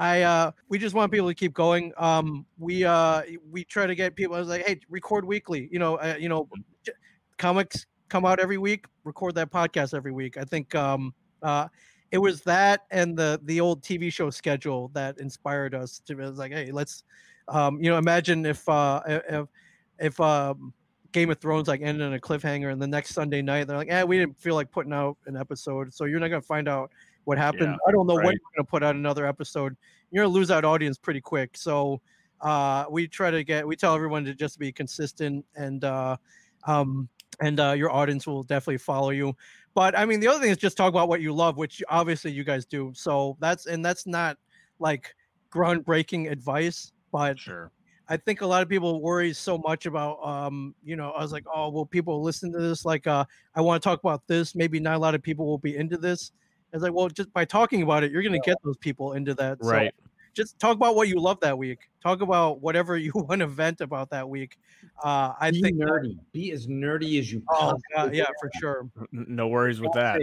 I 0.00 0.22
uh, 0.22 0.52
we 0.70 0.78
just 0.78 0.94
want 0.94 1.12
people 1.12 1.28
to 1.28 1.34
keep 1.34 1.52
going. 1.52 1.92
Um, 1.98 2.46
we 2.58 2.84
uh, 2.84 3.20
we 3.50 3.64
try 3.64 3.86
to 3.86 3.94
get 3.94 4.16
people. 4.16 4.34
I 4.34 4.38
was 4.38 4.48
like, 4.48 4.66
hey, 4.66 4.80
record 4.88 5.26
weekly. 5.26 5.68
You 5.70 5.78
know, 5.78 5.96
uh, 5.96 6.16
you 6.18 6.30
know, 6.30 6.48
comics 7.36 7.84
come 8.08 8.24
out 8.24 8.40
every 8.40 8.56
week. 8.56 8.86
Record 9.04 9.34
that 9.34 9.50
podcast 9.50 9.92
every 9.92 10.10
week. 10.10 10.38
I 10.38 10.44
think 10.44 10.74
um, 10.74 11.12
uh, 11.42 11.68
it 12.12 12.16
was 12.16 12.40
that 12.42 12.86
and 12.90 13.14
the 13.14 13.40
the 13.44 13.60
old 13.60 13.82
TV 13.82 14.10
show 14.10 14.30
schedule 14.30 14.90
that 14.94 15.18
inspired 15.18 15.74
us 15.74 15.98
to. 16.06 16.18
It 16.18 16.30
was 16.30 16.38
like, 16.38 16.52
hey, 16.52 16.72
let's, 16.72 17.04
um, 17.48 17.78
you 17.78 17.90
know, 17.90 17.98
imagine 17.98 18.46
if 18.46 18.66
uh, 18.70 19.02
if 19.06 19.48
if 19.98 20.18
um, 20.18 20.72
Game 21.12 21.28
of 21.28 21.38
Thrones 21.40 21.68
like 21.68 21.82
ended 21.82 22.06
on 22.06 22.14
a 22.14 22.18
cliffhanger, 22.18 22.72
and 22.72 22.80
the 22.80 22.86
next 22.86 23.10
Sunday 23.10 23.42
night 23.42 23.66
they're 23.66 23.76
like, 23.76 23.90
eh, 23.90 24.02
we 24.02 24.16
didn't 24.16 24.38
feel 24.38 24.54
like 24.54 24.70
putting 24.70 24.94
out 24.94 25.18
an 25.26 25.36
episode, 25.36 25.92
so 25.92 26.06
you're 26.06 26.20
not 26.20 26.28
gonna 26.28 26.40
find 26.40 26.70
out 26.70 26.90
what 27.30 27.38
happened. 27.38 27.70
Yeah, 27.70 27.76
I 27.86 27.92
don't 27.92 28.08
know 28.08 28.16
when 28.16 28.24
right. 28.24 28.32
you're 28.32 28.56
gonna 28.56 28.66
put 28.66 28.82
out 28.82 28.96
another 28.96 29.24
episode. 29.24 29.76
You're 30.10 30.24
gonna 30.24 30.34
lose 30.34 30.48
that 30.48 30.64
audience 30.64 30.98
pretty 30.98 31.20
quick. 31.20 31.56
So 31.56 32.00
uh, 32.40 32.86
we 32.90 33.06
try 33.06 33.30
to 33.30 33.44
get 33.44 33.64
we 33.64 33.76
tell 33.76 33.94
everyone 33.94 34.24
to 34.24 34.34
just 34.34 34.58
be 34.58 34.72
consistent 34.72 35.44
and 35.54 35.84
uh, 35.84 36.16
um, 36.66 37.08
and 37.40 37.60
uh, 37.60 37.70
your 37.70 37.92
audience 37.92 38.26
will 38.26 38.42
definitely 38.42 38.78
follow 38.78 39.10
you. 39.10 39.36
But 39.74 39.96
I 39.96 40.06
mean, 40.06 40.18
the 40.18 40.26
other 40.26 40.40
thing 40.40 40.50
is 40.50 40.56
just 40.56 40.76
talk 40.76 40.88
about 40.88 41.08
what 41.08 41.20
you 41.20 41.32
love, 41.32 41.56
which 41.56 41.84
obviously 41.88 42.32
you 42.32 42.42
guys 42.42 42.66
do. 42.66 42.90
So 42.96 43.36
that's 43.38 43.66
and 43.66 43.84
that's 43.84 44.08
not 44.08 44.36
like 44.80 45.14
groundbreaking 45.52 46.28
advice, 46.28 46.90
but 47.12 47.38
Sure. 47.38 47.70
I 48.08 48.16
think 48.16 48.40
a 48.40 48.46
lot 48.46 48.60
of 48.60 48.68
people 48.68 49.00
worry 49.00 49.32
so 49.32 49.56
much 49.58 49.86
about, 49.86 50.18
um, 50.26 50.74
you 50.82 50.96
know, 50.96 51.12
I 51.12 51.22
was 51.22 51.30
like, 51.30 51.44
oh, 51.54 51.70
will 51.70 51.86
people 51.86 52.20
listen 52.20 52.52
to 52.52 52.58
this? 52.58 52.84
Like, 52.84 53.06
uh, 53.06 53.24
I 53.54 53.60
want 53.60 53.80
to 53.80 53.88
talk 53.88 54.00
about 54.00 54.26
this. 54.26 54.56
Maybe 54.56 54.80
not 54.80 54.96
a 54.96 54.98
lot 54.98 55.14
of 55.14 55.22
people 55.22 55.46
will 55.46 55.58
be 55.58 55.76
into 55.76 55.96
this. 55.96 56.32
It's 56.72 56.82
like, 56.82 56.92
well, 56.92 57.08
just 57.08 57.32
by 57.32 57.44
talking 57.44 57.82
about 57.82 58.04
it, 58.04 58.12
you're 58.12 58.22
going 58.22 58.40
to 58.40 58.46
get 58.48 58.56
those 58.64 58.76
people 58.76 59.12
into 59.14 59.34
that. 59.34 59.58
So 59.62 59.70
Right. 59.70 59.94
just 60.34 60.58
talk 60.58 60.76
about 60.76 60.94
what 60.94 61.08
you 61.08 61.18
love 61.20 61.40
that 61.40 61.56
week. 61.58 61.90
Talk 62.02 62.20
about 62.20 62.60
whatever 62.60 62.96
you 62.96 63.12
want 63.14 63.40
to 63.40 63.46
vent 63.46 63.80
about 63.80 64.10
that 64.10 64.28
week. 64.28 64.58
Uh, 65.02 65.32
I 65.40 65.50
be 65.50 65.60
think. 65.62 65.78
that- 65.78 65.86
nerdy. 65.88 66.18
Be 66.32 66.52
as 66.52 66.66
nerdy 66.68 67.18
as 67.18 67.32
you. 67.32 67.42
oh, 67.50 67.76
yeah, 68.12 68.26
for 68.40 68.50
sure. 68.60 68.88
No 69.12 69.48
worries 69.48 69.80
with 69.80 69.92
that. 69.94 70.20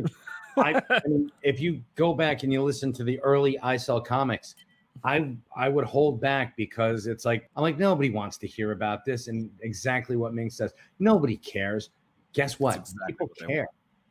I, 0.58 0.82
I 0.90 1.02
mean, 1.08 1.32
if 1.44 1.60
you 1.60 1.84
go 1.96 2.14
back 2.14 2.44
and 2.44 2.52
you 2.54 2.64
listen 2.64 2.92
to 2.94 3.04
the 3.04 3.20
early 3.20 3.60
I 3.60 3.78
Sell 3.78 4.02
comics, 4.02 4.56
I 5.04 5.36
I 5.56 5.70
would 5.70 5.86
hold 5.86 6.20
back 6.20 6.58
because 6.58 7.06
it's 7.06 7.24
like 7.26 7.48
I'm 7.56 7.62
like 7.62 7.78
nobody 7.78 8.10
wants 8.10 8.38
to 8.40 8.48
hear 8.48 8.72
about 8.72 9.06
this, 9.06 9.28
and 9.28 9.52
exactly 9.62 10.16
what 10.16 10.34
Ming 10.34 10.50
says, 10.50 10.74
nobody 10.98 11.38
cares. 11.38 11.92
Guess 12.34 12.60
what? 12.60 12.78
Exactly 12.78 13.14
People 13.14 13.28
what 13.38 13.48
care. 13.48 13.68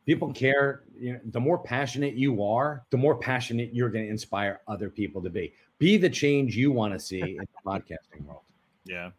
People 0.07 0.33
care. 0.33 0.81
You 0.99 1.13
know, 1.13 1.19
the 1.25 1.39
more 1.39 1.59
passionate 1.59 2.15
you 2.15 2.43
are, 2.43 2.83
the 2.89 2.97
more 2.97 3.15
passionate 3.19 3.75
you're 3.75 3.89
going 3.89 4.05
to 4.05 4.09
inspire 4.09 4.61
other 4.67 4.89
people 4.89 5.21
to 5.21 5.29
be. 5.29 5.53
Be 5.77 5.97
the 5.97 6.09
change 6.09 6.57
you 6.57 6.71
want 6.71 6.93
to 6.93 6.99
see 6.99 7.21
in 7.21 7.37
the 7.37 7.47
podcasting 7.65 8.25
world. 8.25 8.41
Yeah. 8.85 9.11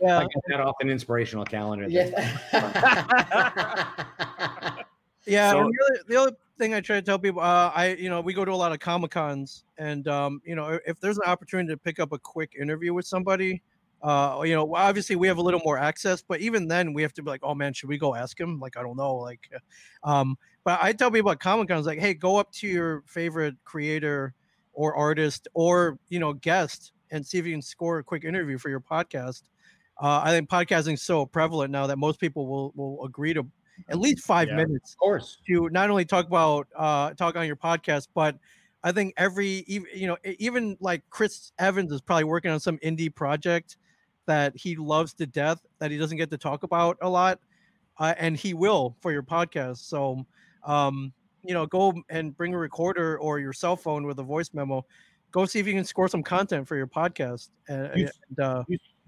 Yeah. 0.00 0.18
I 0.18 0.22
got 0.22 0.42
that 0.48 0.60
off 0.60 0.76
an 0.80 0.88
inspirational 0.88 1.44
calendar. 1.44 1.86
Yes. 1.88 2.12
Yeah, 5.26 5.52
So- 5.52 5.58
the 5.58 5.62
other, 5.84 6.04
the 6.08 6.16
other 6.16 6.32
thing 6.58 6.74
I 6.74 6.80
try 6.80 6.96
to 6.96 7.02
tell 7.02 7.18
people, 7.18 7.40
uh, 7.42 7.70
I 7.74 7.94
you 7.94 8.10
know 8.10 8.20
we 8.20 8.34
go 8.34 8.44
to 8.44 8.50
a 8.52 8.56
lot 8.56 8.72
of 8.72 8.80
comic 8.80 9.12
cons, 9.12 9.64
and 9.78 10.06
um, 10.08 10.40
you 10.44 10.56
know 10.56 10.78
if 10.86 10.98
there's 11.00 11.16
an 11.18 11.24
opportunity 11.26 11.68
to 11.72 11.76
pick 11.76 12.00
up 12.00 12.12
a 12.12 12.18
quick 12.18 12.54
interview 12.60 12.92
with 12.92 13.06
somebody, 13.06 13.62
Uh, 14.02 14.42
you 14.44 14.54
know, 14.54 14.74
obviously 14.74 15.16
we 15.16 15.28
have 15.28 15.38
a 15.38 15.42
little 15.42 15.60
more 15.64 15.78
access, 15.78 16.22
but 16.22 16.40
even 16.40 16.68
then 16.68 16.92
we 16.92 17.02
have 17.02 17.12
to 17.14 17.22
be 17.22 17.30
like, 17.30 17.40
oh 17.44 17.54
man, 17.54 17.72
should 17.72 17.88
we 17.88 17.98
go 17.98 18.14
ask 18.14 18.38
him? 18.38 18.58
Like, 18.58 18.76
I 18.76 18.82
don't 18.82 18.96
know. 18.96 19.16
Like, 19.16 19.48
um, 20.02 20.36
but 20.64 20.78
I 20.82 20.92
tell 20.92 21.10
people 21.10 21.30
at 21.30 21.40
Comic 21.40 21.68
Con, 21.68 21.74
I 21.76 21.78
was 21.78 21.86
like, 21.86 22.00
hey, 22.00 22.14
go 22.14 22.36
up 22.36 22.50
to 22.52 22.66
your 22.66 23.02
favorite 23.06 23.56
creator 23.64 24.34
or 24.72 24.94
artist 24.96 25.48
or 25.54 25.98
you 26.08 26.18
know 26.18 26.32
guest 26.32 26.92
and 27.10 27.26
see 27.26 27.38
if 27.38 27.46
you 27.46 27.52
can 27.52 27.62
score 27.62 27.98
a 27.98 28.04
quick 28.04 28.24
interview 28.24 28.58
for 28.58 28.70
your 28.70 28.80
podcast. 28.80 29.42
Uh, 30.00 30.20
I 30.24 30.30
think 30.30 30.48
podcasting 30.48 30.94
is 30.94 31.02
so 31.02 31.26
prevalent 31.26 31.70
now 31.70 31.86
that 31.86 31.98
most 31.98 32.18
people 32.20 32.46
will 32.46 32.72
will 32.74 33.04
agree 33.04 33.34
to 33.34 33.46
at 33.88 33.98
least 33.98 34.24
five 34.24 34.48
Yeah. 34.48 34.56
minutes 34.56 34.96
Of 34.96 34.98
course. 34.98 35.38
to 35.46 35.68
not 35.70 35.90
only 35.90 36.04
talk 36.04 36.26
about 36.26 36.68
uh 36.76 37.12
talk 37.14 37.36
on 37.36 37.46
your 37.46 37.56
podcast 37.56 38.08
but 38.14 38.36
i 38.84 38.92
think 38.92 39.12
every 39.16 39.64
ev- 39.68 39.86
you 39.94 40.06
know 40.06 40.16
even 40.38 40.76
like 40.80 41.02
chris 41.10 41.52
evans 41.58 41.90
is 41.92 42.00
probably 42.00 42.24
working 42.24 42.50
on 42.50 42.60
some 42.60 42.78
indie 42.78 43.12
project 43.14 43.76
that 44.26 44.52
he 44.56 44.76
loves 44.76 45.12
to 45.14 45.26
death 45.26 45.60
that 45.78 45.90
he 45.90 45.98
doesn't 45.98 46.18
get 46.18 46.30
to 46.30 46.38
talk 46.38 46.62
about 46.62 46.96
a 47.02 47.08
lot 47.08 47.38
uh, 47.98 48.14
and 48.18 48.36
he 48.36 48.54
will 48.54 48.96
for 49.00 49.12
your 49.12 49.22
podcast. 49.22 49.78
So 49.78 50.24
um 50.64 51.12
you 51.44 51.54
know 51.54 51.66
go 51.66 51.92
and 52.08 52.36
bring 52.36 52.54
a 52.54 52.58
recorder 52.58 53.18
or 53.18 53.40
your 53.40 53.52
cell 53.52 53.76
phone 53.76 54.06
with 54.06 54.18
a 54.18 54.22
voice 54.22 54.50
memo. 54.54 54.84
Go 55.32 55.44
see 55.46 55.58
if 55.58 55.66
you 55.66 55.72
can 55.74 55.84
score 55.84 56.08
some 56.08 56.22
content 56.22 56.68
for 56.68 56.76
your 56.76 56.86
podcast 56.86 57.48
and, 57.68 57.98
You- 57.98 58.08
and 58.28 58.40
uh 58.40 58.64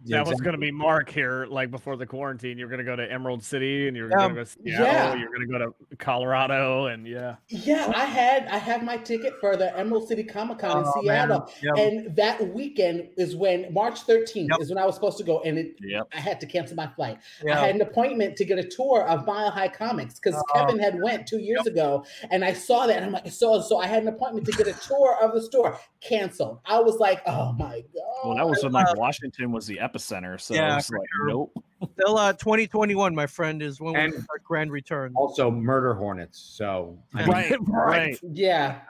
Yeah, 0.07 0.19
that 0.19 0.27
was 0.31 0.41
going 0.41 0.53
to 0.53 0.59
be 0.61 0.71
Mark 0.71 1.09
here, 1.09 1.47
like 1.47 1.71
before 1.71 1.97
the 1.97 2.05
quarantine. 2.05 2.59
You're 2.59 2.69
going 2.69 2.79
to 2.79 2.85
go 2.85 2.95
to 2.97 3.11
Emerald 3.11 3.43
City, 3.43 3.89
and 3.89 3.97
you're 3.97 4.11
Yeah. 4.11 4.17
going 4.17 4.35
to 4.35 4.41
um, 4.41 4.45
go 4.45 4.45
to 4.45 4.51
Seattle. 4.51 4.87
Yeah. 4.87 5.15
You're 5.15 5.29
going 5.29 5.41
to 5.41 5.47
go 5.47 5.59
to 5.91 5.97
Colorado, 5.97 6.87
and 6.87 7.07
yeah, 7.07 7.37
Yeah, 7.49 7.91
I 7.95 8.05
had 8.05 8.47
I 8.49 8.59
have 8.59 8.83
my 8.83 8.99
ticket 8.99 9.35
for 9.41 9.57
the 9.57 9.75
Emerald 9.79 10.07
City 10.09 10.23
Comic 10.23 10.59
Con 10.59 10.79
in 10.79 10.85
Oh, 10.85 11.03
man. 11.03 11.29
Seattle, 11.29 11.51
Yeah. 11.63 11.83
and 11.83 12.17
that 12.17 12.53
weekend 12.53 13.09
is 13.17 13.35
when 13.35 13.73
March 13.73 14.05
13th 14.07 14.49
Yep. 14.51 14.61
is 14.61 14.69
when 14.69 14.77
I 14.79 14.85
was 14.85 14.95
supposed 14.95 15.17
to 15.19 15.25
go, 15.25 15.41
and 15.41 15.57
it 15.59 15.77
Yep. 15.81 16.09
I 16.13 16.19
had 16.21 16.39
to 16.41 16.47
cancel 16.47 16.77
my 16.77 16.87
flight. 16.89 17.19
yeah. 17.43 17.63
I 17.63 17.67
had 17.67 17.75
an 17.77 17.81
appointment 17.81 18.37
to 18.37 18.45
get 18.45 18.59
a 18.59 18.65
tour 18.65 19.07
of 19.07 19.25
Mile 19.25 19.51
High 19.51 19.69
Comics 19.69 20.21
because 20.21 20.35
Oh. 20.35 20.43
Kevin 20.55 20.79
had 20.79 21.01
went 21.01 21.27
two 21.27 21.39
years 21.39 21.67
ago, 21.67 22.05
and 22.31 22.45
I 22.45 22.53
saw 22.53 22.87
that, 22.87 22.97
and 22.97 23.07
I'm 23.07 23.13
like, 23.13 23.31
so 23.31 23.61
so 23.63 23.79
I 23.79 23.87
had 23.87 24.03
an 24.03 24.09
appointment 24.09 24.45
to 24.49 24.53
get 24.53 24.67
a 24.67 24.75
tour 24.87 25.17
of 25.23 25.33
the 25.33 25.41
store. 25.41 25.79
Canceled. 26.03 26.59
I 26.67 26.81
was 26.81 26.99
like, 26.99 27.23
oh 27.27 27.53
my 27.55 27.81
god. 27.81 28.03
Well, 28.25 28.37
that 28.37 28.47
was 28.47 28.63
when 28.63 28.73
like 28.73 28.95
Washington 28.97 29.51
was 29.53 29.67
the 29.67 29.79
epicenter. 29.85 30.41
So 30.41 30.55
Yeah, 30.55 30.77
it's 30.79 30.91
like, 30.91 31.01
sure. 31.17 31.29
nope. 31.29 31.65
Still, 31.99 32.17
uh, 32.19 32.33
2021, 32.33 33.15
my 33.15 33.27
friend, 33.27 33.63
is 33.63 33.81
when 33.81 33.93
we 33.95 34.01
And- 34.01 34.15
our 34.15 34.39
grand 34.43 34.73
return. 34.73 35.13
also 35.17 35.51
murder 35.51 35.95
hornets. 35.95 36.39
So 36.39 36.99
I 37.15 37.27
mean, 37.27 37.29
Right, 37.69 37.69
right. 37.69 38.19
yeah, 38.33 38.81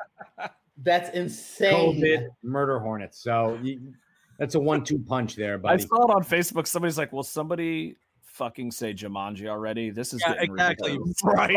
that's 0.78 1.10
insane. 1.10 2.00
COVID 2.00 2.28
murder 2.42 2.78
hornets. 2.78 3.18
So 3.18 3.58
you, 3.62 3.94
that's 4.38 4.54
a 4.54 4.60
one-two 4.60 4.98
punch 5.00 5.34
there, 5.36 5.54
I 5.54 5.58
buddy. 5.58 5.82
saw 5.86 6.04
it 6.08 6.14
on 6.14 6.22
Facebook. 6.24 6.66
Somebody's 6.66 6.98
like, 6.98 7.12
"Will 7.12 7.22
somebody 7.22 7.96
fucking 8.22 8.70
say 8.72 8.92
Jumanji 8.92 9.46
already? 9.48 9.90
This 9.90 10.12
is 10.12 10.20
Yeah, 10.26 10.34
exactly. 10.40 10.92
ridiculous." 10.92 11.20
right. 11.24 11.56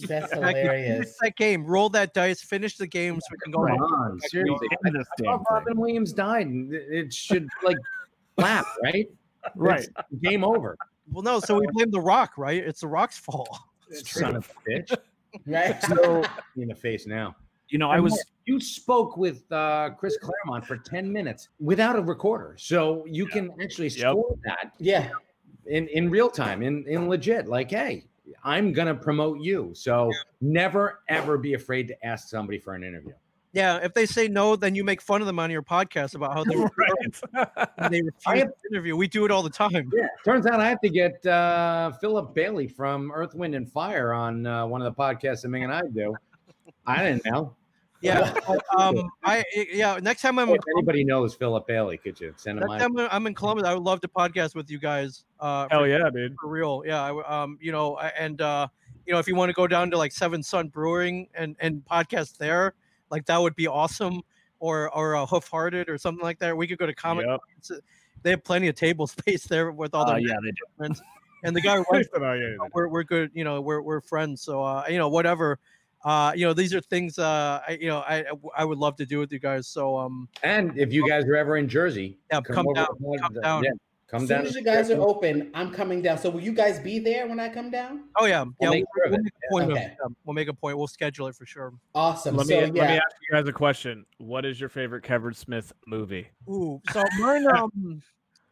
That's 0.00 0.32
Exactly. 0.32 0.38
Hilarious. 0.60 1.16
that 1.22 1.36
game. 1.36 1.64
Roll 1.64 1.88
that 1.90 2.14
dice. 2.14 2.40
Finish 2.42 2.76
the 2.76 2.86
game 2.86 3.14
so 3.20 3.26
we 3.32 3.38
can 3.38 3.52
go. 3.52 3.64
Come 3.66 3.76
on. 3.80 4.10
on, 4.12 4.20
seriously. 4.20 4.68
I 4.72 4.88
End 4.88 4.96
this 4.96 5.06
thought 5.18 5.24
damn 5.24 5.38
thing. 5.38 5.44
Robin 5.50 5.80
Williams 5.80 6.12
died. 6.12 6.46
it- 6.48 6.86
It 6.90 7.12
should 7.14 7.48
like 7.64 7.76
clap, 8.38 8.66
right? 8.82 9.08
Right. 9.54 9.80
It's 9.80 10.20
game 10.22 10.44
over. 10.44 10.76
Well, 11.12 11.22
no. 11.22 11.40
So 11.40 11.58
we 11.58 11.66
blame 11.72 11.90
the 11.90 12.00
Rock, 12.00 12.32
right? 12.38 12.62
It's 12.64 12.80
the 12.80 12.88
Rock's 12.88 13.18
fault. 13.18 13.48
Son 13.90 14.36
of 14.36 14.50
a 14.66 14.70
bitch. 14.70 14.96
Right? 15.48 15.82
So 15.82 16.22
in 16.56 16.68
the 16.68 16.76
face 16.76 17.08
now. 17.08 17.34
You 17.68 17.78
know, 17.78 17.90
I 17.90 17.98
was 17.98 18.24
You 18.44 18.60
spoke 18.60 19.16
with 19.16 19.50
uh, 19.50 19.90
Chris 19.98 20.16
Claremont 20.16 20.64
for 20.64 20.76
ten 20.76 21.12
minutes 21.12 21.48
without 21.58 21.98
a 21.98 22.02
recorder, 22.02 22.54
so 22.56 23.04
you 23.06 23.26
can 23.26 23.50
actually 23.60 23.88
Yep. 23.88 24.16
that 24.44 24.72
Yeah. 24.78 25.08
in 25.66 25.88
in 25.88 26.08
real 26.08 26.30
time, 26.30 26.62
in 26.62 26.86
in 26.86 27.08
legit. 27.08 27.48
Like, 27.48 27.68
hey, 27.70 28.04
I'm 28.44 28.72
gonna 28.72 28.94
promote 28.94 29.40
you, 29.40 29.72
so 29.74 30.08
never 30.40 31.00
ever 31.08 31.36
be 31.36 31.54
afraid 31.54 31.88
to 31.88 32.06
ask 32.06 32.28
somebody 32.28 32.60
for 32.60 32.74
an 32.74 32.84
interview. 32.84 33.14
Yeah. 33.54 33.78
If 33.82 33.94
they 33.94 34.04
say 34.04 34.28
no, 34.28 34.56
then 34.56 34.74
you 34.74 34.84
make 34.84 35.00
fun 35.00 35.20
of 35.20 35.26
them 35.26 35.38
on 35.38 35.50
your 35.50 35.62
podcast 35.62 36.14
about 36.14 36.34
how 36.34 36.44
they, 36.50 36.56
were 36.56 36.70
right. 36.76 37.90
they 37.90 38.02
refuse 38.02 38.12
I 38.26 38.38
have- 38.38 38.48
to 38.48 38.54
interview. 38.70 38.96
We 38.96 39.08
do 39.08 39.24
it 39.24 39.30
all 39.30 39.42
the 39.42 39.48
time. 39.50 39.90
Yeah, 39.94 40.08
turns 40.24 40.46
out 40.46 40.60
I 40.60 40.68
have 40.68 40.80
to 40.82 40.88
get 40.90 41.24
uh, 41.24 41.92
Philip 42.00 42.34
Bailey 42.34 42.66
from 42.68 43.10
Earth, 43.12 43.34
Wind, 43.34 43.54
and 43.54 43.70
Fire 43.70 44.12
on 44.12 44.44
uh, 44.46 44.66
one 44.66 44.82
of 44.82 44.94
the 44.94 45.00
podcasts 45.00 45.42
that 45.42 45.48
Ming 45.48 45.64
and 45.64 45.72
I 45.72 45.82
do. 45.92 46.14
I 46.86 47.02
didn't 47.02 47.24
know. 47.24 47.54
Yeah. 48.00 48.34
um. 48.78 49.08
I 49.22 49.42
yeah. 49.54 49.98
Next 50.02 50.20
time 50.20 50.38
I'm 50.38 50.50
If 50.50 50.60
anybody 50.76 51.04
knows 51.04 51.34
Philip 51.34 51.66
Bailey, 51.66 51.96
could 51.96 52.20
you 52.20 52.34
send 52.36 52.58
him 52.58 52.68
next 52.68 52.82
time 52.82 53.08
I'm 53.10 53.26
in 53.26 53.34
Columbus, 53.34 53.64
I 53.64 53.72
would 53.72 53.82
love 53.82 54.02
to 54.02 54.08
podcast 54.08 54.54
with 54.54 54.70
you 54.70 54.78
guys. 54.78 55.24
Uh, 55.40 55.68
Hell 55.70 55.86
yeah, 55.86 56.10
dude. 56.12 56.36
for 56.38 56.48
real. 56.48 56.82
Yeah, 56.84 57.02
I 57.02 57.08
w 57.08 57.24
um, 57.26 57.56
you 57.62 57.72
know, 57.72 57.96
and 57.98 58.42
uh, 58.42 58.66
you 59.06 59.14
know, 59.14 59.18
if 59.20 59.26
you 59.26 59.34
want 59.34 59.48
to 59.48 59.54
go 59.54 59.66
down 59.66 59.90
to 59.92 59.96
like 59.96 60.12
Seventh 60.12 60.44
Son 60.44 60.68
Brewing 60.68 61.28
and 61.34 61.56
and 61.60 61.82
podcast 61.90 62.36
there, 62.36 62.74
like 63.10 63.26
that 63.26 63.40
would 63.40 63.56
be 63.56 63.66
awesome. 63.66 64.22
Or 64.60 64.94
or 64.94 65.16
uh, 65.16 65.26
Hoof 65.26 65.48
Hearted 65.48 65.88
or 65.90 65.98
something 65.98 66.22
like 66.22 66.38
that. 66.38 66.56
We 66.56 66.66
could 66.66 66.78
go 66.78 66.86
to 66.86 66.94
Comic. 66.94 67.26
Yep. 67.26 67.80
They 68.22 68.30
have 68.30 68.44
plenty 68.44 68.68
of 68.68 68.74
table 68.74 69.06
space 69.06 69.44
there 69.44 69.70
with 69.72 69.94
all 69.94 70.08
uh, 70.08 70.14
the 70.14 70.22
yeah, 70.22 70.36
they 70.42 70.50
do. 70.50 70.56
friends. 70.76 71.02
And 71.42 71.54
the 71.54 71.60
guy 71.60 71.76
who 71.78 71.84
runs, 71.90 72.06
Oh, 72.14 72.32
yeah, 72.32 72.34
you 72.34 72.56
know, 72.56 72.68
we're 72.72 72.88
we're 72.88 73.02
good. 73.02 73.30
You 73.34 73.44
know, 73.44 73.60
we're 73.60 73.82
we're 73.82 74.00
friends. 74.00 74.42
So 74.42 74.62
uh, 74.62 74.84
you 74.88 74.98
know, 74.98 75.08
whatever. 75.08 75.58
Uh, 76.04 76.32
you 76.36 76.46
know, 76.46 76.52
these 76.52 76.74
are 76.74 76.82
things. 76.82 77.18
Uh, 77.18 77.60
I, 77.66 77.78
you 77.80 77.88
know, 77.88 77.98
I 78.00 78.24
I 78.56 78.64
would 78.64 78.78
love 78.78 78.96
to 78.96 79.06
do 79.06 79.18
with 79.18 79.32
you 79.32 79.38
guys. 79.38 79.66
So 79.66 79.96
um, 79.96 80.28
And 80.42 80.76
if 80.76 80.92
you 80.92 81.08
guys 81.08 81.24
are 81.24 81.36
ever 81.36 81.56
in 81.56 81.66
Jersey, 81.68 82.18
yeah, 82.30 82.40
come, 82.42 82.66
over 82.66 82.74
down, 82.74 82.86
come 83.20 83.34
down. 83.42 83.64
Yeah, 83.64 83.70
come 84.06 84.22
As 84.22 84.28
soon 84.28 84.38
down. 84.38 84.46
as 84.46 84.54
you 84.54 84.62
guys 84.62 84.90
are 84.90 85.00
open, 85.00 85.50
I'm 85.54 85.70
coming 85.70 86.02
down. 86.02 86.18
So 86.18 86.30
will 86.30 86.40
you 86.40 86.52
guys 86.52 86.78
be 86.78 86.98
there 86.98 87.26
when 87.26 87.40
I 87.40 87.48
come 87.48 87.70
down? 87.70 88.04
Oh 88.16 88.26
yeah, 88.26 88.44
yeah. 88.60 88.70
make 88.70 88.84
We'll, 88.94 89.04
sure 89.04 89.10
we'll 89.10 89.22
make 89.22 89.32
a 89.32 89.50
point. 89.50 89.70
Okay. 89.70 89.84
Of, 89.84 89.90
yeah, 89.90 90.14
we'll 90.24 90.34
make 90.34 90.48
a 90.48 90.54
point. 90.54 90.76
We'll 90.78 90.86
schedule 90.86 91.26
it 91.28 91.34
for 91.34 91.46
sure. 91.46 91.72
Awesome. 91.94 92.36
Let 92.36 92.46
so 92.46 92.54
me 92.54 92.60
yeah, 92.60 92.66
let 92.66 92.72
me 92.72 92.80
ask 92.80 93.16
you 93.28 93.36
guys 93.36 93.48
a 93.48 93.52
question. 93.52 94.04
What 94.18 94.44
is 94.44 94.60
your 94.60 94.68
favorite 94.68 95.02
Kevin 95.02 95.34
Smith 95.34 95.72
movie? 95.86 96.28
Ooh, 96.48 96.80
so 96.92 97.02
mine, 97.18 97.46
um, 97.56 98.02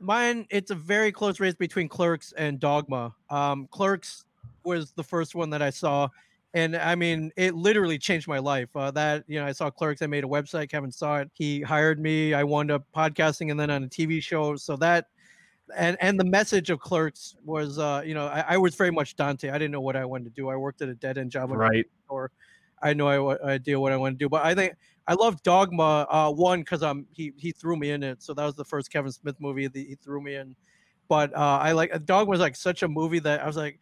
mine, 0.00 0.46
it's 0.50 0.70
a 0.70 0.74
very 0.74 1.12
close 1.12 1.40
race 1.40 1.54
between 1.54 1.88
Clerks 1.88 2.32
and 2.36 2.58
Dogma. 2.58 3.14
Um, 3.30 3.68
Clerks 3.70 4.24
was 4.64 4.92
the 4.92 5.04
first 5.04 5.34
one 5.34 5.50
that 5.50 5.62
I 5.62 5.70
saw, 5.70 6.08
and 6.54 6.76
I 6.76 6.94
mean, 6.94 7.30
it 7.36 7.54
literally 7.54 7.98
changed 7.98 8.28
my 8.28 8.38
life. 8.38 8.68
Uh, 8.74 8.90
that 8.92 9.24
you 9.26 9.40
know, 9.40 9.46
I 9.46 9.52
saw 9.52 9.70
Clerks. 9.70 10.02
I 10.02 10.06
made 10.06 10.24
a 10.24 10.28
website. 10.28 10.70
Kevin 10.70 10.92
saw 10.92 11.18
it. 11.18 11.30
He 11.34 11.60
hired 11.60 12.00
me. 12.00 12.34
I 12.34 12.44
wound 12.44 12.70
up 12.70 12.84
podcasting 12.94 13.50
and 13.50 13.58
then 13.58 13.70
on 13.70 13.84
a 13.84 13.88
TV 13.88 14.22
show. 14.22 14.56
So 14.56 14.76
that. 14.76 15.06
And, 15.76 15.96
and 16.00 16.18
the 16.18 16.24
message 16.24 16.70
of 16.70 16.80
Clerks 16.80 17.36
was, 17.44 17.78
uh, 17.78 18.02
you 18.04 18.14
know, 18.14 18.26
I, 18.26 18.44
I 18.48 18.56
was 18.58 18.74
very 18.74 18.90
much 18.90 19.16
Dante. 19.16 19.48
I 19.50 19.54
didn't 19.54 19.70
know 19.70 19.80
what 19.80 19.96
I 19.96 20.04
wanted 20.04 20.24
to 20.24 20.30
do. 20.30 20.48
I 20.48 20.56
worked 20.56 20.82
at 20.82 20.88
a 20.88 20.94
dead 20.94 21.18
end 21.18 21.30
job. 21.30 21.50
Right. 21.50 21.86
or 22.08 22.30
I 22.82 22.88
had 22.88 22.96
no 22.96 23.08
i- 23.30 23.38
idea 23.44 23.78
what 23.78 23.92
I 23.92 23.96
want 23.96 24.18
to 24.18 24.24
do. 24.24 24.28
But 24.28 24.44
I 24.44 24.54
think 24.54 24.74
I 25.06 25.14
love 25.14 25.42
Dogma. 25.42 26.06
Uh, 26.10 26.30
one 26.30 26.60
because 26.60 26.82
um 26.82 27.06
he 27.12 27.32
he 27.36 27.52
threw 27.52 27.76
me 27.76 27.90
in 27.90 28.02
it, 28.02 28.22
so 28.22 28.34
that 28.34 28.44
was 28.44 28.54
the 28.54 28.64
first 28.64 28.92
Kevin 28.92 29.12
Smith 29.12 29.36
movie 29.40 29.66
that 29.66 29.78
he 29.78 29.94
threw 29.96 30.20
me 30.20 30.34
in. 30.36 30.54
But 31.08 31.34
uh, 31.34 31.58
I 31.62 31.72
like 31.72 31.92
Dogma 32.06 32.30
was 32.30 32.40
like 32.40 32.56
such 32.56 32.82
a 32.82 32.88
movie 32.88 33.18
that 33.20 33.40
I 33.42 33.46
was 33.46 33.56
like, 33.56 33.78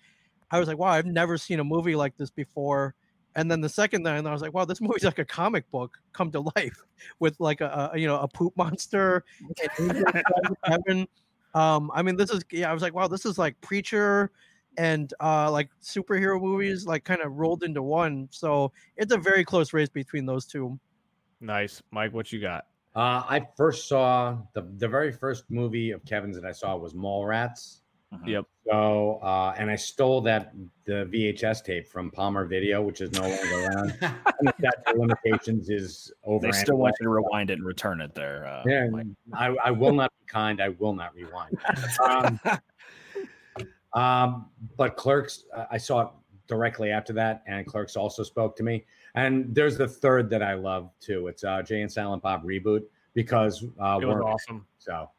I 0.51 0.59
was 0.59 0.69
like, 0.69 0.79
wow, 0.79 0.89
I've 0.89 1.07
never 1.07 1.39
seen 1.39 1.61
a 1.61 1.65
movie 1.65 1.95
like 1.97 2.17
this 2.17 2.31
before. 2.31 2.95
And 3.37 3.49
then 3.51 3.61
the 3.61 3.69
second 3.69 4.03
time, 4.03 4.27
I 4.27 4.33
was 4.33 4.43
like, 4.43 4.53
wow, 4.53 4.65
this 4.65 4.81
movie's 4.81 5.05
like 5.05 5.21
a 5.21 5.25
comic 5.25 5.71
book 5.71 5.97
come 6.13 6.33
to 6.33 6.41
life 6.57 6.83
with 7.21 7.39
like 7.39 7.61
a, 7.61 7.91
a 7.95 7.99
you 7.99 8.07
know 8.07 8.19
a 8.19 8.29
poop 8.29 8.57
monster. 8.57 9.25
and 9.79 9.91
Angel 9.93 10.05
Fire 10.11 10.23
Kevin. 10.67 11.07
Um, 11.55 11.91
I 11.95 12.03
mean, 12.03 12.17
this 12.17 12.31
is 12.31 12.45
yeah. 12.51 12.71
I 12.71 12.73
was 12.73 12.83
like, 12.83 12.95
wow, 12.95 13.09
this 13.09 13.27
is 13.27 13.39
like 13.39 13.61
Preacher 13.61 14.31
and 14.79 15.13
uh 15.21 15.51
like 15.51 15.69
superhero 15.83 16.41
movies 16.41 16.87
like 16.87 17.05
kind 17.05 17.21
of 17.23 17.33
rolled 17.37 17.65
into 17.65 17.83
one. 17.83 18.29
So 18.31 18.73
it's 18.97 19.13
a 19.13 19.19
very 19.19 19.45
close 19.45 19.73
race 19.73 19.89
between 19.89 20.27
those 20.27 20.47
two. 20.47 20.79
Nice, 21.41 21.83
Mike. 21.91 22.13
What 22.13 22.33
you 22.33 22.41
got? 22.41 22.67
Uh, 22.95 23.23
I 23.29 23.47
first 23.57 23.89
saw 23.89 24.39
the 24.55 24.63
the 24.77 24.89
very 24.89 25.13
first 25.13 25.45
movie 25.49 25.91
of 25.91 26.05
Kevin's 26.05 26.37
that 26.37 26.45
I 26.45 26.53
saw 26.53 26.77
was 26.77 26.95
Mallrats. 26.95 27.81
Mhm. 28.13 28.27
Yep. 28.27 28.45
So, 28.69 29.21
uh, 29.23 29.55
and 29.57 29.71
I 29.71 29.77
stole 29.77 30.21
that 30.23 30.53
the 30.85 31.07
VHS 31.13 31.63
tape 31.65 31.87
from 31.87 32.11
Palmer 32.11 32.45
Video, 32.45 32.83
which 32.83 33.01
is 33.01 33.13
no 33.13 33.23
longer 33.23 33.67
around. 33.67 33.99
And 34.41 34.49
the 34.59 34.95
limitations 34.97 35.69
is 35.69 36.13
over. 36.25 36.47
They 36.47 36.53
still 36.53 36.77
want 36.77 36.95
you 36.99 37.05
to 37.05 37.11
rewind 37.11 37.51
it 37.51 37.55
and 37.59 37.65
return 37.67 38.01
it 38.01 38.15
there. 38.15 38.47
Uh, 38.47 38.63
Yeah, 38.67 38.89
Mike. 38.89 39.07
I, 39.35 39.49
I 39.65 39.71
will 39.71 39.93
not 39.93 40.11
be 40.19 40.27
kind. 40.27 40.61
I 40.63 40.71
will 40.71 40.95
not 40.95 41.15
rewind. 41.15 41.59
Um, 42.03 42.41
um, 43.93 44.47
but 44.77 44.97
Clerks, 44.97 45.45
uh, 45.55 45.67
I 45.71 45.77
saw 45.79 46.01
it 46.03 46.09
directly 46.47 46.91
after 46.91 47.13
that, 47.15 47.43
and 47.47 47.67
Clerks 47.67 47.97
also 47.97 48.23
spoke 48.23 48.57
to 48.57 48.63
me. 48.63 48.87
And 49.15 49.55
there's 49.55 49.77
the 49.77 49.89
third 49.89 50.31
that 50.31 50.43
I 50.43 50.55
love 50.55 50.91
too. 51.01 51.27
It's 51.27 51.45
uh, 51.45 51.63
Jay 51.63 51.83
and 51.83 51.91
Silent 51.91 52.23
Bob 52.23 52.45
reboot 52.45 52.85
because 53.15 53.65
uh, 53.81 53.99
It 54.01 54.07
was 54.07 54.15
we're 54.17 54.25
awesome. 54.25 54.67
so 54.79 55.11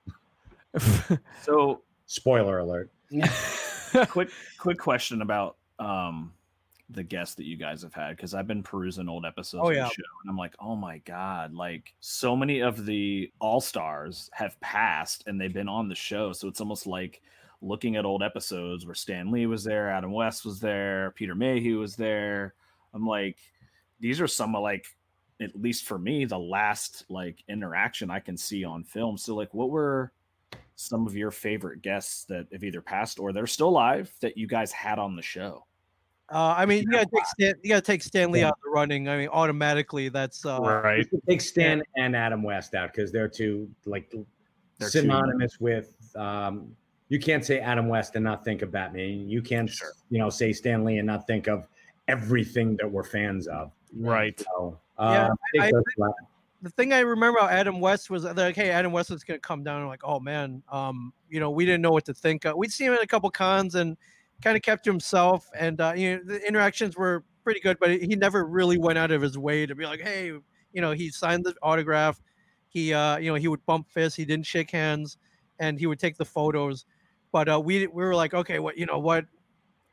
So 1.41 1.81
spoiler 2.11 2.59
alert. 2.59 2.91
quick 4.09 4.29
quick 4.57 4.77
question 4.77 5.21
about 5.21 5.57
um 5.79 6.33
the 6.89 7.03
guests 7.03 7.35
that 7.35 7.45
you 7.45 7.55
guys 7.55 7.81
have 7.81 7.93
had 7.93 8.17
because 8.17 8.33
I've 8.33 8.47
been 8.47 8.63
perusing 8.63 9.07
old 9.07 9.25
episodes 9.25 9.61
Oh, 9.63 9.69
of 9.69 9.75
yeah. 9.75 9.83
the 9.85 9.89
show 9.91 10.03
and 10.23 10.29
I'm 10.29 10.37
like, 10.37 10.53
oh 10.59 10.75
my 10.75 10.97
god, 10.99 11.53
like 11.53 11.93
so 12.01 12.35
many 12.35 12.59
of 12.59 12.85
the 12.85 13.31
all 13.39 13.61
stars 13.61 14.29
have 14.33 14.59
passed 14.59 15.23
and 15.25 15.39
they've 15.39 15.53
been 15.53 15.69
on 15.69 15.87
the 15.87 15.95
show, 15.95 16.33
so 16.33 16.49
it's 16.49 16.59
almost 16.59 16.85
like 16.85 17.21
looking 17.61 17.95
at 17.95 18.03
old 18.05 18.23
episodes 18.23 18.85
where 18.85 18.95
Stan 18.95 19.31
Lee 19.31 19.45
was 19.45 19.63
there, 19.63 19.89
Adam 19.89 20.11
West 20.11 20.43
was 20.43 20.59
there, 20.59 21.11
Peter 21.11 21.33
Mayhew 21.35 21.79
was 21.79 21.95
there. 21.95 22.55
I'm 22.93 23.05
like, 23.07 23.37
these 24.01 24.19
are 24.19 24.27
some 24.27 24.53
of 24.53 24.63
like 24.63 24.85
at 25.39 25.55
least 25.55 25.85
for 25.85 25.97
me 25.97 26.25
the 26.25 26.37
last 26.39 27.05
like 27.07 27.41
interaction 27.47 28.11
I 28.11 28.19
can 28.19 28.35
see 28.35 28.65
on 28.65 28.83
film. 28.83 29.17
So 29.17 29.33
like, 29.33 29.53
what 29.53 29.69
were 29.69 30.11
some 30.75 31.05
of 31.07 31.15
your 31.15 31.31
favorite 31.31 31.81
guests 31.81 32.25
that 32.25 32.47
have 32.51 32.63
either 32.63 32.81
passed 32.81 33.19
or 33.19 33.31
they're 33.33 33.47
still 33.47 33.69
alive 33.69 34.11
that 34.21 34.37
you 34.37 34.47
guys 34.47 34.71
had 34.71 34.99
on 34.99 35.15
the 35.15 35.21
show? 35.21 35.65
Uh, 36.33 36.55
I 36.57 36.65
mean, 36.65 36.83
you 36.83 36.91
gotta 36.91 37.09
take 37.13 37.25
Stan, 37.25 37.53
you 37.61 37.69
gotta 37.69 37.81
take 37.81 38.01
Stanley 38.01 38.43
out 38.43 38.53
of 38.53 38.59
the 38.63 38.69
running. 38.69 39.09
I 39.09 39.17
mean, 39.17 39.27
automatically, 39.29 40.07
that's 40.09 40.45
uh, 40.45 40.59
right. 40.61 41.05
You 41.11 41.21
Take 41.27 41.41
Stan 41.41 41.83
and 41.97 42.15
Adam 42.15 42.41
West 42.41 42.73
out 42.73 42.93
because 42.93 43.11
they're 43.11 43.27
two 43.27 43.69
like 43.85 44.09
They're 44.11 44.89
two- 44.89 45.01
synonymous 45.01 45.59
with. 45.59 45.93
Um, 46.15 46.73
you 47.09 47.19
can't 47.19 47.43
say 47.43 47.59
Adam 47.59 47.89
West 47.89 48.15
and 48.15 48.23
not 48.23 48.45
think 48.45 48.61
of 48.61 48.71
Batman. 48.71 49.27
You 49.27 49.41
can't, 49.41 49.69
Sure. 49.69 49.91
you 50.09 50.19
know, 50.19 50.29
say 50.29 50.53
Stanley 50.53 50.99
and 50.99 51.05
not 51.05 51.27
think 51.27 51.47
of 51.47 51.67
everything 52.07 52.77
that 52.77 52.89
we're 52.89 53.03
fans 53.03 53.47
of. 53.47 53.73
Right. 53.93 54.39
So, 54.39 54.79
Yeah, 54.97 55.05
uh, 55.27 55.29
take 55.53 55.61
I- 55.63 55.71
those 55.71 55.83
out. 56.01 56.13
The 56.61 56.69
thing 56.69 56.93
I 56.93 56.99
remember 56.99 57.39
about 57.39 57.51
Adam 57.51 57.79
West 57.79 58.09
was 58.09 58.23
they're 58.23 58.33
like, 58.33 58.55
hey, 58.55 58.69
Adam 58.69 58.91
West 58.91 59.09
is 59.11 59.23
gonna 59.23 59.39
come 59.39 59.63
down. 59.63 59.81
I'm 59.81 59.87
like, 59.87 60.03
oh 60.03 60.19
man, 60.19 60.61
um, 60.71 61.13
you 61.29 61.39
know, 61.39 61.49
we 61.49 61.65
didn't 61.65 61.81
know 61.81 61.91
what 61.91 62.05
to 62.05 62.13
think. 62.13 62.45
Uh, 62.45 62.53
we'd 62.55 62.71
seen 62.71 62.87
him 62.87 62.93
at 62.93 63.03
a 63.03 63.07
couple 63.07 63.29
cons 63.31 63.75
and 63.75 63.97
kind 64.43 64.55
of 64.55 64.61
kept 64.61 64.83
to 64.85 64.91
himself, 64.91 65.49
and 65.57 65.81
uh, 65.81 65.93
you 65.95 66.15
know, 66.17 66.23
the 66.25 66.47
interactions 66.47 66.95
were 66.95 67.23
pretty 67.43 67.59
good, 67.59 67.77
but 67.79 67.89
he 67.89 68.15
never 68.15 68.45
really 68.45 68.77
went 68.77 68.97
out 68.97 69.11
of 69.11 69.21
his 69.21 69.37
way 69.37 69.65
to 69.65 69.73
be 69.73 69.85
like, 69.85 70.01
hey, 70.01 70.27
you 70.27 70.81
know, 70.81 70.91
he 70.91 71.09
signed 71.09 71.43
the 71.43 71.55
autograph. 71.63 72.21
He, 72.69 72.93
uh, 72.93 73.17
you 73.17 73.29
know, 73.29 73.35
he 73.35 73.47
would 73.47 73.65
bump 73.65 73.89
fists. 73.89 74.15
He 74.15 74.23
didn't 74.25 74.45
shake 74.45 74.71
hands, 74.71 75.17
and 75.59 75.79
he 75.79 75.87
would 75.87 75.99
take 75.99 76.15
the 76.17 76.25
photos. 76.25 76.85
But 77.31 77.49
uh, 77.49 77.59
we 77.59 77.87
we 77.87 78.03
were 78.03 78.15
like, 78.15 78.33
okay, 78.33 78.59
what 78.59 78.77
you 78.77 78.85
know, 78.85 78.99
what 78.99 79.25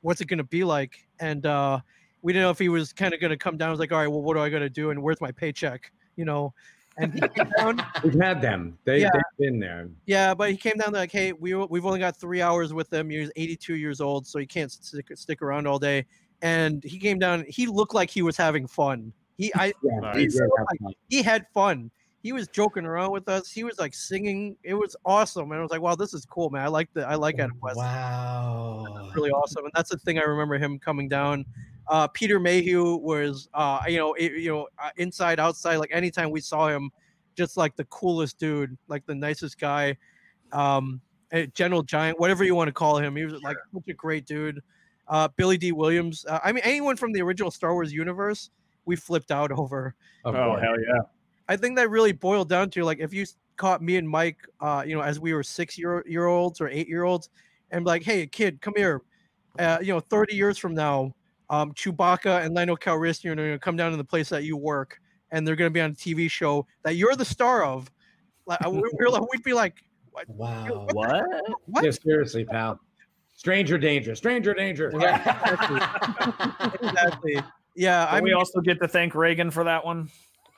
what's 0.03 0.21
it 0.21 0.27
gonna 0.27 0.45
be 0.45 0.65
like? 0.65 1.07
And 1.21 1.47
uh, 1.47 1.81
we 2.23 2.33
didn't 2.33 2.45
know 2.45 2.51
if 2.51 2.59
he 2.59 2.69
was 2.69 2.93
kind 2.93 3.15
of 3.15 3.21
gonna 3.21 3.37
come 3.39 3.57
down. 3.57 3.69
I 3.69 3.71
was 3.71 3.81
like, 3.81 3.93
all 3.93 3.99
right, 3.99 4.09
well, 4.09 4.23
what 4.23 4.35
do 4.35 4.41
I 4.41 4.51
gotta 4.51 4.71
do? 4.71 4.91
And 4.91 5.03
where's 5.03 5.21
my 5.21 5.33
paycheck? 5.33 5.93
You 6.19 6.25
know, 6.25 6.53
and 6.99 7.15
he 7.15 7.21
came 7.21 7.49
down. 7.57 7.81
We've 8.03 8.21
had 8.21 8.43
them. 8.43 8.77
They, 8.85 9.01
Yeah. 9.03 9.11
They've 9.15 9.47
been 9.51 9.61
there. 9.61 9.89
Yeah, 10.07 10.35
but 10.35 10.51
he 10.51 10.57
came 10.57 10.75
down 10.77 10.93
like, 10.93 11.13
hey, 11.13 11.33
we 11.33 11.55
we've 11.55 11.87
only 11.87 12.01
got 12.01 12.17
three 12.17 12.43
hours 12.43 12.75
with 12.75 12.93
him. 12.93 13.09
He's 13.09 13.31
82 13.37 13.77
years 13.77 14.01
old, 14.01 14.27
so 14.27 14.39
he 14.41 14.47
can't 14.47 14.71
stick 14.73 15.07
stick 15.15 15.41
around 15.41 15.67
all 15.69 15.79
day. 15.79 16.05
And 16.43 16.83
he 16.85 16.99
came 16.99 17.19
down. 17.19 17.45
He 17.49 17.67
looked 17.67 17.95
like 17.95 18.11
he 18.11 18.23
was 18.23 18.37
having 18.37 18.67
fun. 18.67 19.13
He 19.37 19.53
I 19.55 19.67
Yeah, 19.85 20.01
Nice. 20.01 20.15
they 20.17 20.27
did 20.27 20.41
have 20.59 20.67
Like, 20.71 20.81
fun. 20.83 20.93
he 21.09 21.23
had 21.23 21.47
fun. 21.55 21.91
He 22.25 22.33
was 22.33 22.49
joking 22.49 22.85
around 22.85 23.13
with 23.13 23.29
us. 23.29 23.49
He 23.49 23.63
was 23.63 23.79
like 23.79 23.95
singing. 23.95 24.57
It 24.65 24.75
was 24.75 24.97
awesome. 25.05 25.53
And 25.53 25.61
I 25.61 25.63
was 25.63 25.71
like, 25.71 25.81
wow, 25.81 25.95
this 25.95 26.13
is 26.15 26.27
cool, 26.27 26.51
man. 26.51 26.63
I 26.65 26.69
like 26.69 26.93
the 26.93 27.07
I 27.09 27.15
like 27.15 27.39
Adam 27.39 27.57
West. 27.63 27.77
Wow. 27.77 29.11
Really 29.15 29.31
awesome. 29.31 29.65
And 29.65 29.73
that's 29.75 29.91
the 29.91 29.99
thing 29.99 30.19
I 30.19 30.23
remember 30.23 30.59
him 30.59 30.81
coming 30.81 31.09
down. 31.09 31.45
Uh, 31.89 32.07
Peter 32.09 32.39
Mayhew 32.39 32.97
was, 32.97 33.49
uh, 33.55 33.81
you 33.89 33.97
know, 33.97 34.15
it, 34.15 34.33
you 34.33 34.51
know, 34.51 34.69
uh, 34.83 34.91
inside, 34.97 35.41
outside. 35.41 35.77
Like 35.77 35.91
anytime 35.93 36.31
we 36.31 36.41
saw 36.41 36.69
him, 36.69 36.91
just 37.37 37.57
like 37.57 37.77
the 37.77 37.85
coolest 37.85 38.39
dude, 38.39 38.77
like 38.89 39.07
the 39.07 39.15
nicest 39.15 39.59
guy. 39.59 39.97
Um, 40.53 41.01
eh, 41.33 41.47
General 41.55 41.83
Giant, 41.83 42.19
whatever 42.21 42.45
you 42.45 42.55
want 42.55 42.69
to 42.69 42.73
call 42.73 42.99
him, 42.99 43.17
he 43.17 43.25
was 43.25 43.41
like 43.43 43.57
such 43.73 43.89
a 43.89 43.95
great 43.95 44.27
dude. 44.27 44.61
Uh, 45.07 45.29
Billy 45.37 45.57
Dee 45.57 45.73
Williams. 45.73 46.27
Uh, 46.29 46.41
I 46.45 46.53
mean, 46.53 46.63
anyone 46.65 46.97
from 46.97 47.13
the 47.13 47.23
original 47.23 47.51
Star 47.51 47.73
Wars 47.73 47.93
universe, 47.93 48.51
we 48.85 48.97
flipped 48.97 49.31
out 49.31 49.53
over. 49.59 49.95
Oh 50.25 50.33
course. 50.33 50.61
hell 50.63 50.81
yeah. 50.81 51.03
I 51.49 51.57
think 51.57 51.77
that 51.77 51.89
really 51.89 52.13
boiled 52.13 52.49
down 52.49 52.69
to 52.71 52.85
like 52.85 52.99
if 52.99 53.15
you 53.15 53.25
caught 53.57 53.83
me 53.83 53.97
and 53.97 54.09
Mike, 54.09 54.39
uh, 54.61 54.85
you 54.87 54.95
know, 54.95 55.01
as 55.01 55.19
we 55.19 55.33
were 55.33 55.43
six 55.43 55.79
year 55.79 56.05
year 56.07 56.27
olds 56.27 56.61
or 56.61 56.69
eight 56.69 56.89
year 56.89 57.05
olds, 57.05 57.31
and 57.71 57.87
like, 57.87 58.03
hey, 58.03 58.27
kid, 58.27 58.61
come 58.61 58.75
here. 58.77 59.03
Uh, 59.59 59.79
you 59.81 59.93
know, 59.93 60.01
30 60.01 60.37
years 60.37 60.57
from 60.57 60.73
now, 60.75 61.13
um, 61.51 61.73
Chewbacca 61.75 62.45
and 62.45 62.55
Lando 62.55 62.77
Calrissian 62.77 63.33
are 63.33 63.37
going 63.37 63.53
to 63.53 63.59
come 63.59 63.77
down 63.77 63.91
to 63.91 63.97
the 63.97 64.05
place 64.05 64.29
that 64.29 64.45
you 64.45 64.57
work, 64.57 65.01
and 65.31 65.47
they're 65.47 65.57
going 65.57 65.71
to 65.71 65.73
be 65.75 65.81
on 65.81 65.91
a 65.91 65.95
TV 65.95 66.31
show 66.31 66.67
that 66.83 66.97
you're 66.97 67.15
the 67.17 67.25
star 67.25 67.65
of. 67.65 67.91
Like, 68.47 68.61
we- 68.67 68.83
we're 68.95 69.09
like, 69.09 69.23
we'd 69.33 69.43
be 69.43 69.53
like, 69.55 69.75
Wow. 70.27 70.89
What? 70.93 71.25
what? 71.67 71.85
Yeah, 71.85 71.91
seriously, 71.93 72.45
pal. 72.45 72.81
Stranger 73.37 73.79
danger. 73.79 74.17
Stranger 74.17 74.53
danger. 74.53 74.89
exactly. 76.83 77.41
Yeah, 77.77 78.07
I 78.07 78.17
I 78.19 78.21
we 78.21 78.31
mean, 78.31 78.35
also 78.35 78.61
get 78.61 78.81
to 78.81 78.89
thank 78.89 79.15
Reagan 79.15 79.51
for 79.53 79.63
that 79.65 79.85
one. 79.85 80.09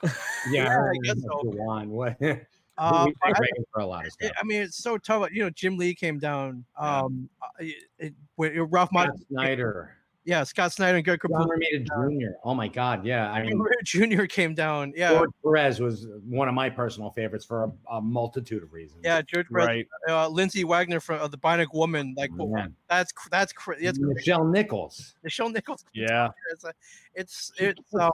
Yeah, 0.03 0.09
Yeah, 0.51 0.79
I 0.79 0.93
guess 1.03 1.21
so. 1.21 1.41
you. 1.43 1.89
What? 1.89 2.17
um, 2.79 3.05
we 3.05 3.13
thank 3.23 3.37
I- 3.37 3.39
Reagan 3.39 3.65
for 3.71 3.81
a 3.81 3.85
lot 3.85 4.07
of 4.07 4.13
stuff. 4.13 4.31
I 4.41 4.43
mean, 4.45 4.63
it's 4.63 4.77
so 4.81 4.97
tough. 4.97 5.29
You 5.31 5.43
know, 5.43 5.49
Jim 5.51 5.77
Lee 5.77 5.93
came 5.93 6.17
down. 6.17 6.65
Um, 6.77 7.29
uh, 7.41 7.47
it, 7.59 7.75
it, 7.99 8.13
when- 8.35 8.59
Ralph 8.63 8.89
Scott 8.89 9.09
Macchio, 9.09 9.27
Snyder, 9.29 9.95
yeah, 10.23 10.43
Scott 10.43 10.71
Snyder 10.71 10.97
and 10.97 11.05
Greg 11.05 11.19
John 11.21 11.41
Capullo. 11.47 11.47
Romita 11.47 12.19
Jr. 12.21 12.31
Oh 12.43 12.53
my 12.53 12.67
God, 12.67 13.05
yeah. 13.05 13.31
I 13.31 13.41
mean, 13.43 13.59
Junior 13.83 14.27
came 14.27 14.53
down. 14.53 14.93
Yeah, 14.95 15.09
George 15.11 15.29
Perez 15.43 15.79
was 15.79 16.07
one 16.27 16.47
of 16.47 16.53
my 16.53 16.69
personal 16.69 17.09
favorites 17.11 17.43
for 17.45 17.63
a, 17.63 17.95
a 17.95 18.01
multitude 18.01 18.61
of 18.63 18.71
reasons. 18.73 19.01
yeah, 19.03 19.21
George 19.21 19.47
Perez, 19.49 19.67
Right. 19.67 19.87
uh, 20.09 20.27
Lindsay 20.27 20.63
Wagner 20.63 20.99
from 20.99 21.21
uh, 21.21 21.27
the 21.27 21.37
Bionic 21.37 21.73
Woman. 21.73 22.13
Like, 22.17 22.29
Oh, 22.39 22.53
Yeah. 22.55 22.67
that's 22.89 23.11
cr- 23.11 23.29
that's 23.31 23.51
cra- 23.53 23.81
that's 23.81 23.97
crazy. 23.97 24.31
Nichelle 24.31 24.51
Nichols. 24.51 25.15
Nichelle 25.25 25.51
Nichols. 25.53 25.85
Yeah. 25.93 26.29
It's 26.51 26.65
it's 27.15 27.51
it's 27.57 27.93
uh, 27.95 28.09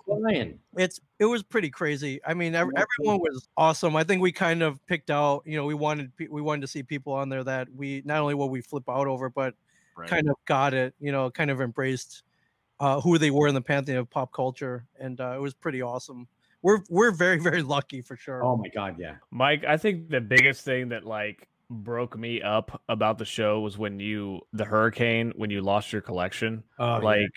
it's 0.77 0.99
it 1.19 1.25
was 1.25 1.43
pretty 1.43 1.69
crazy. 1.69 2.19
I 2.25 2.33
mean, 2.33 2.55
ev- 2.55 2.69
everyone 2.75 3.19
was 3.19 3.47
awesome. 3.57 3.95
I 3.95 4.03
think 4.03 4.21
we 4.21 4.31
kind 4.31 4.63
of 4.63 4.83
picked 4.87 5.09
out. 5.09 5.43
You 5.45 5.57
know, 5.57 5.65
we 5.65 5.73
wanted 5.73 6.15
pe- 6.17 6.27
we 6.29 6.41
wanted 6.41 6.61
to 6.61 6.67
see 6.67 6.83
people 6.83 7.13
on 7.13 7.29
there 7.29 7.43
that 7.43 7.67
we 7.75 8.01
not 8.05 8.19
only 8.21 8.33
what 8.35 8.49
we 8.49 8.61
flip 8.61 8.83
out 8.89 9.07
over, 9.07 9.29
but 9.29 9.53
Right. 9.97 10.09
kind 10.09 10.29
of 10.29 10.35
got 10.45 10.73
it. 10.73 10.93
You 10.99 11.11
know, 11.11 11.29
kind 11.29 11.49
of 11.49 11.61
embraced 11.61 12.23
uh, 12.79 13.01
who 13.01 13.17
they 13.17 13.31
were 13.31 13.47
in 13.47 13.55
the 13.55 13.61
pantheon 13.61 13.97
of 13.97 14.09
pop 14.09 14.31
culture, 14.31 14.85
and 14.99 15.19
uh, 15.19 15.33
it 15.35 15.41
was 15.41 15.53
pretty 15.53 15.81
awesome. 15.81 16.27
We're 16.61 16.79
we're 16.89 17.11
very 17.11 17.39
very 17.39 17.61
lucky 17.61 18.01
for 18.01 18.15
sure. 18.15 18.43
Oh 18.43 18.57
my 18.57 18.69
God, 18.69 18.97
yeah. 18.99 19.15
Mike, 19.31 19.63
I 19.65 19.77
think 19.77 20.09
the 20.09 20.21
biggest 20.21 20.63
thing 20.63 20.89
that 20.89 21.05
like 21.05 21.47
broke 21.69 22.17
me 22.17 22.41
up 22.41 22.81
about 22.87 23.17
the 23.17 23.25
show 23.25 23.59
was 23.59 23.77
when 23.77 23.99
you 23.99 24.41
the 24.53 24.65
hurricane 24.65 25.33
when 25.35 25.49
you 25.49 25.61
lost 25.61 25.91
your 25.91 26.01
collection. 26.01 26.63
Oh, 26.79 26.97
like 26.97 27.29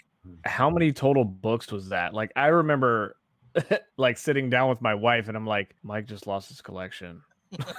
how 0.45 0.71
many 0.71 0.93
total 0.93 1.25
books 1.25 1.71
was 1.73 1.89
that? 1.91 2.15
Like 2.15 2.33
I 2.37 2.49
remember 2.49 3.17
like 3.97 4.19
sitting 4.19 4.51
down 4.51 4.69
with 4.69 4.81
my 4.81 4.95
wife 4.95 5.29
and 5.29 5.37
I'm 5.37 5.47
like, 5.47 5.75
Mike 5.83 6.07
just 6.07 6.27
lost 6.27 6.49
his 6.49 6.61
collection. 6.61 7.23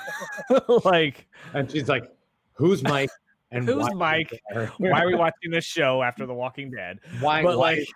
like, 0.84 1.28
and 1.53 1.72
she's 1.72 1.88
like, 1.88 2.03
"Who's 2.53 2.84
Mike?" 2.84 3.10
And 3.52 3.65
Who's 3.65 3.84
why- 3.84 3.94
Mike? 3.94 4.41
why 4.78 5.02
are 5.02 5.07
we 5.07 5.15
watching 5.15 5.52
this 5.52 5.65
show 5.65 6.02
after 6.02 6.26
The 6.26 6.34
Walking 6.34 6.72
Dead? 6.72 6.99
Why? 7.19 7.44
But 7.44 7.57
why, 7.57 7.73
like 7.73 7.88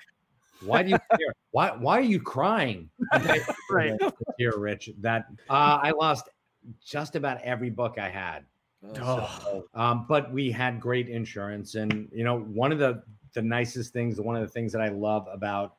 why 0.61 0.84
do 0.84 0.90
you 0.90 0.98
care? 1.11 1.34
Why? 1.52 1.72
Why 1.72 1.98
are 1.98 2.02
you 2.02 2.19
crying? 2.19 2.90
Right. 3.69 3.99
Here, 4.38 4.57
Rich. 4.57 4.91
That 4.99 5.26
uh, 5.49 5.80
I 5.82 5.91
lost 5.91 6.30
just 6.86 7.15
about 7.15 7.41
every 7.41 7.69
book 7.69 7.98
I 7.98 8.10
had. 8.10 8.45
Oh. 8.99 9.65
Um, 9.73 10.06
but 10.07 10.32
we 10.32 10.52
had 10.52 10.80
great 10.80 11.10
insurance, 11.10 11.76
and 11.76 12.07
you 12.14 12.23
know, 12.23 12.40
one 12.40 12.72
of 12.72 12.80
the 12.80 13.03
the 13.34 13.41
nicest 13.41 13.91
things, 13.91 14.22
one 14.22 14.36
of 14.36 14.41
the 14.41 14.48
things 14.48 14.72
that 14.72 14.82
I 14.82 14.90
love 14.90 15.27
about 15.32 15.76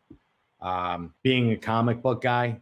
um, 0.61 1.15
being 1.23 1.53
a 1.53 1.57
comic 1.57 2.03
book 2.03 2.23
guy, 2.23 2.61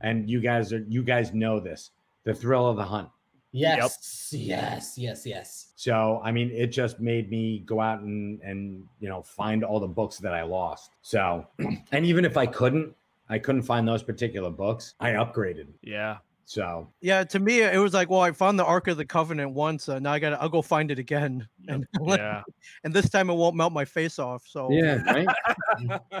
and 0.00 0.28
you 0.28 0.40
guys 0.40 0.72
are 0.72 0.84
you 0.88 1.02
guys 1.02 1.32
know 1.32 1.60
this, 1.60 1.90
the 2.24 2.34
thrill 2.34 2.66
of 2.68 2.76
the 2.76 2.84
hunt. 2.84 3.08
Yes. 3.52 4.30
Yes. 4.32 4.94
Yes. 4.96 5.26
Yes. 5.26 5.72
So 5.76 6.20
I 6.24 6.32
mean, 6.32 6.50
it 6.50 6.68
just 6.68 7.00
made 7.00 7.30
me 7.30 7.60
go 7.66 7.80
out 7.80 8.00
and 8.00 8.40
and 8.40 8.84
you 8.98 9.08
know 9.08 9.22
find 9.22 9.62
all 9.62 9.78
the 9.78 9.86
books 9.86 10.18
that 10.18 10.32
I 10.34 10.42
lost. 10.42 10.90
So, 11.02 11.46
and 11.92 12.06
even 12.06 12.24
if 12.24 12.36
I 12.36 12.46
couldn't, 12.46 12.94
I 13.28 13.38
couldn't 13.38 13.62
find 13.62 13.86
those 13.86 14.02
particular 14.02 14.50
books, 14.50 14.94
I 15.00 15.10
upgraded. 15.10 15.66
yeah. 15.82 16.18
So 16.44 16.88
Yeah, 17.00 17.24
to 17.24 17.38
me 17.38 17.60
it 17.62 17.78
was 17.78 17.94
like, 17.94 18.10
well, 18.10 18.20
I 18.20 18.32
found 18.32 18.58
the 18.58 18.64
Ark 18.64 18.88
of 18.88 18.96
the 18.96 19.06
Covenant 19.06 19.52
once, 19.52 19.88
uh, 19.88 19.98
now 20.00 20.12
I 20.12 20.18
gotta 20.18 20.40
I'll 20.42 20.48
go 20.48 20.60
find 20.60 20.90
it 20.90 20.98
again, 20.98 21.46
and 21.68 21.86
Yeah. 22.06 22.42
and 22.84 22.92
this 22.92 23.08
time 23.08 23.30
it 23.30 23.34
won't 23.34 23.54
melt 23.56 23.72
my 23.72 23.84
face 23.84 24.18
off. 24.18 24.42
So 24.46 24.70
yeah, 24.70 25.00
right. 25.04 26.20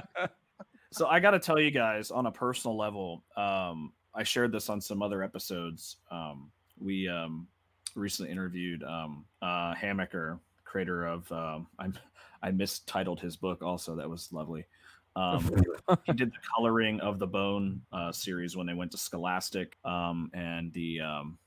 So 0.94 1.06
I 1.06 1.20
got 1.20 1.30
to 1.30 1.38
tell 1.38 1.58
you 1.58 1.70
guys 1.70 2.10
on 2.10 2.26
a 2.26 2.30
personal 2.30 2.76
level, 2.76 3.24
um, 3.34 3.94
I 4.14 4.24
shared 4.24 4.52
this 4.52 4.68
on 4.68 4.78
some 4.78 5.00
other 5.00 5.22
episodes. 5.22 5.96
Um, 6.10 6.50
we 6.82 7.08
um, 7.08 7.46
recently 7.94 8.30
interviewed 8.30 8.82
um, 8.82 9.24
uh, 9.40 9.74
Hamaker, 9.74 10.38
creator 10.64 11.06
of 11.06 11.30
um, 11.32 11.66
I'm 11.78 11.94
I 12.42 12.50
mistitled 12.50 13.20
his 13.20 13.36
book 13.36 13.62
also. 13.62 13.94
That 13.96 14.10
was 14.10 14.32
lovely. 14.32 14.66
Um, 15.14 15.50
he 16.04 16.12
did 16.12 16.30
the 16.30 16.38
coloring 16.56 17.00
of 17.00 17.18
the 17.18 17.26
Bone 17.26 17.82
uh, 17.92 18.10
series 18.10 18.56
when 18.56 18.66
they 18.66 18.74
went 18.74 18.90
to 18.92 18.98
Scholastic, 18.98 19.76
um, 19.84 20.30
and 20.34 20.72
the 20.72 21.00
um, 21.00 21.38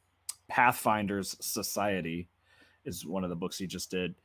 Pathfinders 0.47 1.35
Society 1.41 2.29
is 2.85 3.05
one 3.05 3.23
of 3.23 3.29
the 3.29 3.35
books 3.35 3.57
he 3.57 3.67
just 3.67 3.91
did. 3.91 4.15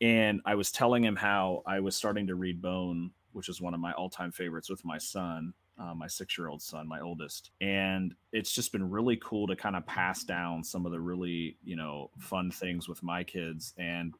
And 0.00 0.40
I 0.44 0.54
was 0.54 0.72
telling 0.72 1.04
him 1.04 1.16
how 1.16 1.62
I 1.66 1.80
was 1.80 1.96
starting 1.96 2.26
to 2.26 2.34
read 2.34 2.60
Bone 2.60 3.10
which 3.36 3.50
is 3.50 3.60
one 3.60 3.74
of 3.74 3.80
my 3.80 3.92
all-time 3.92 4.32
favorites 4.32 4.70
with 4.70 4.82
my 4.82 4.96
son, 4.96 5.52
uh, 5.78 5.94
my 5.94 6.06
six-year-old 6.06 6.62
son, 6.62 6.88
my 6.88 7.00
oldest, 7.00 7.50
and 7.60 8.14
it's 8.32 8.52
just 8.52 8.72
been 8.72 8.88
really 8.88 9.16
cool 9.22 9.46
to 9.46 9.56
kind 9.56 9.76
of 9.76 9.86
pass 9.86 10.24
down 10.24 10.64
some 10.64 10.86
of 10.86 10.92
the 10.92 11.00
really 11.00 11.56
you 11.64 11.76
know 11.76 12.10
fun 12.18 12.50
things 12.50 12.88
with 12.88 13.02
my 13.02 13.24
kids 13.24 13.74
and. 13.78 14.14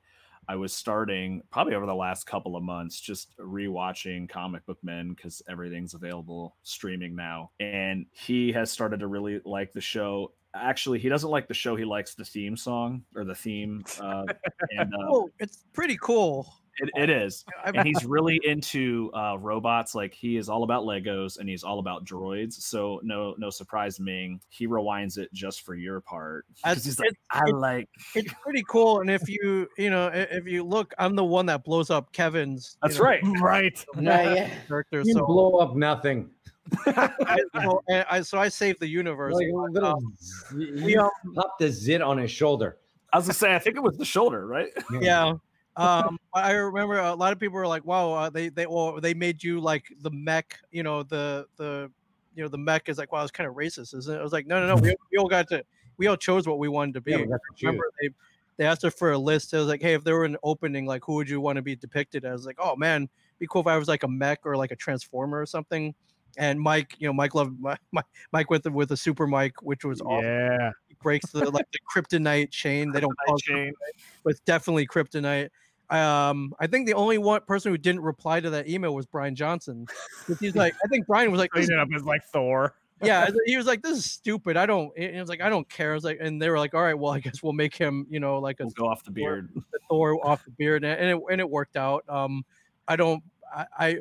I 0.49 0.55
was 0.55 0.73
starting 0.73 1.43
probably 1.51 1.74
over 1.74 1.87
the 1.87 1.95
last 1.95 2.24
couple 2.28 2.55
of 2.55 2.62
months, 2.62 3.01
just 3.01 3.37
rewatching 3.37 4.28
Comic 4.28 4.65
Book 4.65 4.78
Men 4.81 5.12
because 5.12 5.43
everything's 5.49 5.95
available 5.95 6.57
streaming 6.62 7.16
now. 7.16 7.51
And 7.59 8.07
he 8.12 8.53
has 8.53 8.70
started 8.70 9.01
to 9.01 9.09
really 9.09 9.41
like 9.45 9.73
the 9.73 9.81
show. 9.81 10.35
Actually, 10.55 11.01
he 11.01 11.09
doesn't 11.09 11.31
like 11.31 11.49
the 11.49 11.55
show. 11.55 11.74
He 11.74 11.85
likes 11.85 12.15
the 12.15 12.24
theme 12.24 12.57
song 12.57 13.03
or 13.16 13.24
the 13.24 13.35
theme. 13.35 13.85
Uh, 14.01 14.24
and 14.70 14.95
uh, 14.95 14.99
Oh, 15.11 15.28
it's 15.41 15.65
pretty 15.73 15.99
cool. 16.01 16.47
It, 16.78 16.90
it 16.97 17.11
is. 17.11 17.44
And 17.65 17.86
he's 17.86 18.05
really 18.05 18.40
into 18.44 19.11
uh, 19.15 19.36
robots. 19.39 19.94
Like 19.94 20.12
he 20.15 20.36
is 20.36 20.48
all 20.48 20.62
about 20.62 20.85
Legos 20.85 21.39
and 21.39 21.48
he's 21.48 21.65
all 21.65 21.78
about 21.78 22.05
droids. 22.05 22.55
So 22.55 23.01
no, 23.03 23.35
no 23.39 23.51
surprise, 23.51 23.98
Ming. 24.01 24.40
He 24.48 24.66
rewinds 24.66 25.19
it 25.19 25.32
just 25.32 25.62
for 25.62 25.74
your 25.74 26.01
part. 26.01 26.47
'Cause 26.65 26.77
As- 26.78 26.85
he's 26.85 26.98
like, 27.01 27.12
I 27.31 27.44
like. 27.51 27.89
it's 28.15 28.32
pretty 28.43 28.65
cool. 28.69 29.01
And 29.01 29.11
if 29.11 29.28
you, 29.28 29.69
you 29.78 29.90
know, 29.90 30.09
if 30.12 30.47
you 30.47 30.62
look, 30.65 30.94
I'm 30.98 31.15
the 31.16 31.24
one 31.24 31.47
that 31.47 31.65
blows 31.65 31.90
up 31.90 32.12
Kevin's. 32.12 32.77
That's 32.82 32.98
know, 32.98 33.05
right. 33.05 33.20
Right. 33.40 33.85
Right, 33.97 34.36
yeah. 34.36 34.51
Character. 34.69 35.03
You 35.05 35.15
So 35.15 35.27
blow 35.27 35.59
up 35.59 35.77
nothing. 35.77 36.31
I, 36.86 37.39
so 37.62 37.82
I, 37.89 38.05
I- 38.11 38.20
so 38.23 38.39
I 38.39 38.48
saved 38.48 38.81
the 38.81 38.89
universe. 38.89 39.35
Like 39.35 39.47
a 39.47 39.73
little, 39.73 39.89
um, 39.97 40.16
you 40.57 40.85
we, 40.85 40.97
um, 40.97 41.11
popped 41.35 41.61
the 41.61 41.70
zit 41.70 42.03
on 42.03 42.19
his 42.19 42.31
shoulder. 42.31 42.78
I 43.12 43.19
was 43.19 43.27
gonna 43.27 43.35
say, 43.35 43.55
I 43.55 43.59
think 43.61 43.77
it 43.77 43.82
was 43.82 43.97
the 43.97 44.05
shoulder, 44.05 44.47
right? 44.47 44.70
yeah. 45.01 45.35
Um, 45.77 46.19
I 46.32 46.53
remember 46.53 46.98
a 46.98 47.15
lot 47.15 47.32
of 47.32 47.39
people 47.39 47.57
were 47.57 47.66
like, 47.66 47.85
"Wow, 47.85 48.12
uh, 48.12 48.31
they 48.31 48.48
they 48.48 48.66
well, 48.66 49.01
they 49.01 49.12
made 49.12 49.43
you 49.43 49.61
like 49.61 49.85
the 50.01 50.11
mech, 50.11 50.59
you 50.70 50.82
know, 50.82 51.03
the 51.03 51.47
the 51.57 51.90
you 52.35 52.43
know 52.43 52.48
the 52.48 52.59
mech 52.59 52.89
is 52.89 52.97
like, 52.98 53.12
wow, 53.12 53.23
it's 53.23 53.31
kind 53.31 53.48
of 53.48 53.55
racist, 53.55 53.94
isn't 53.94 54.15
it?" 54.15 54.19
I 54.19 54.23
was 54.23 54.32
like, 54.32 54.47
"No, 54.47 54.59
no, 54.61 54.74
no, 54.74 54.81
we, 54.81 54.94
we 55.12 55.19
all 55.19 55.28
got 55.28 55.48
to, 55.48 55.62
we 55.98 56.07
all 56.07 56.16
chose 56.16 56.47
what 56.48 56.59
we 56.59 56.69
wanted 56.69 56.94
to 56.94 57.01
be." 57.03 57.12
Yeah, 57.12 57.19
to 57.19 57.36
remember 57.62 57.90
they 58.01 58.09
they 58.57 58.65
asked 58.65 58.82
her 58.82 58.90
for 58.90 59.12
a 59.12 59.19
list. 59.19 59.53
It 59.53 59.59
was 59.59 59.66
like, 59.66 59.82
hey, 59.82 59.94
if 59.94 60.05
there 60.05 60.16
were 60.16 60.24
an 60.24 60.36
opening, 60.43 60.86
like 60.86 61.05
who 61.05 61.15
would 61.15 61.28
you 61.28 61.40
want 61.40 61.57
to 61.57 61.62
be 61.62 61.77
depicted 61.77 62.24
as? 62.24 62.47
Like, 62.47 62.57
oh 62.59 62.74
man, 62.77 63.09
be 63.39 63.47
cool 63.47 63.61
if 63.61 63.66
I 63.66 63.77
was 63.77 63.89
like 63.89 64.03
a 64.03 64.09
mech 64.09 64.40
or 64.44 64.57
like 64.57 64.70
a 64.70 64.77
transformer 64.77 65.40
or 65.40 65.47
something. 65.47 65.94
And 66.39 66.61
Mike, 66.61 66.97
you 66.98 67.07
know, 67.07 67.12
Mike 67.12 67.35
loved 67.35 67.59
my, 67.61 67.77
my 67.93 68.03
Mike 68.32 68.51
with 68.51 68.62
the 68.62 68.70
with 68.70 68.93
a 68.93 68.97
super 68.97 69.27
Mike, 69.27 69.62
which 69.62 69.85
was 69.85 70.01
awesome. 70.01 70.24
Yeah. 70.24 70.70
He 70.89 70.94
breaks 71.03 71.31
the 71.31 71.51
like 71.51 71.66
the 71.73 71.78
kryptonite 71.94 72.51
chain. 72.51 72.93
They 72.93 73.01
don't 73.01 73.16
call 73.27 73.39
Chain. 73.39 73.69
kryptonite, 73.69 74.03
but 74.24 74.31
it's 74.31 74.40
definitely 74.40 74.86
kryptonite. 74.86 75.51
Um, 75.91 76.53
I 76.59 76.67
think 76.67 76.87
the 76.87 76.95
only 76.95 77.19
one 77.19 77.41
person 77.47 77.71
who 77.73 77.79
didn't 77.79 78.01
reply 78.03 78.41
to 78.41 78.51
that 78.51 78.69
email 78.69 78.95
was 78.95 79.07
Bryan 79.07 79.35
Johnson. 79.37 79.87
'Cause 80.27 80.37
He's 80.41 80.57
like, 80.57 80.75
I 80.85 80.89
think 80.89 81.07
Bryan 81.07 81.31
was 81.31 81.39
like, 81.39 81.51
Clean 81.51 81.71
it 81.71 81.79
up 81.79 81.89
as 81.95 82.03
like 82.03 82.25
Thor. 82.33 82.75
yeah 83.03 83.29
he 83.47 83.57
was 83.57 83.67
like 83.67 83.83
this 83.83 83.99
is 83.99 84.11
stupid 84.11 84.57
i 84.57 84.65
don't 84.65 84.91
it 84.97 85.21
was 85.21 85.29
like 85.29 85.43
i 85.43 85.51
don't 85.51 85.69
care 85.69 85.91
i 85.91 85.95
was 85.95 86.03
like 86.03 86.17
and 86.19 86.41
they 86.41 86.49
were 86.49 86.59
like 86.59 86.73
all 86.73 86.81
right 86.81 86.99
well 86.99 87.13
i 87.13 87.21
guess 87.21 87.43
we'll 87.43 87.53
make 87.53 87.77
him 87.77 88.07
you 88.09 88.19
know 88.19 88.39
like 88.39 88.59
a 88.61 88.65
We'll 88.65 88.71
go 88.73 88.89
off 88.89 89.05
the 89.05 89.11
beard. 89.11 89.51
thor 89.91 90.19
off 90.27 90.43
the 90.47 90.51
beard 90.53 90.83
and 90.83 90.99
and 90.99 91.11
it, 91.11 91.23
and 91.31 91.39
it 91.39 91.49
worked 91.51 91.77
out 91.77 92.09
um 92.09 92.43
i 92.89 92.97
don't 92.97 93.23
I, 93.55 93.67
I 93.79 93.97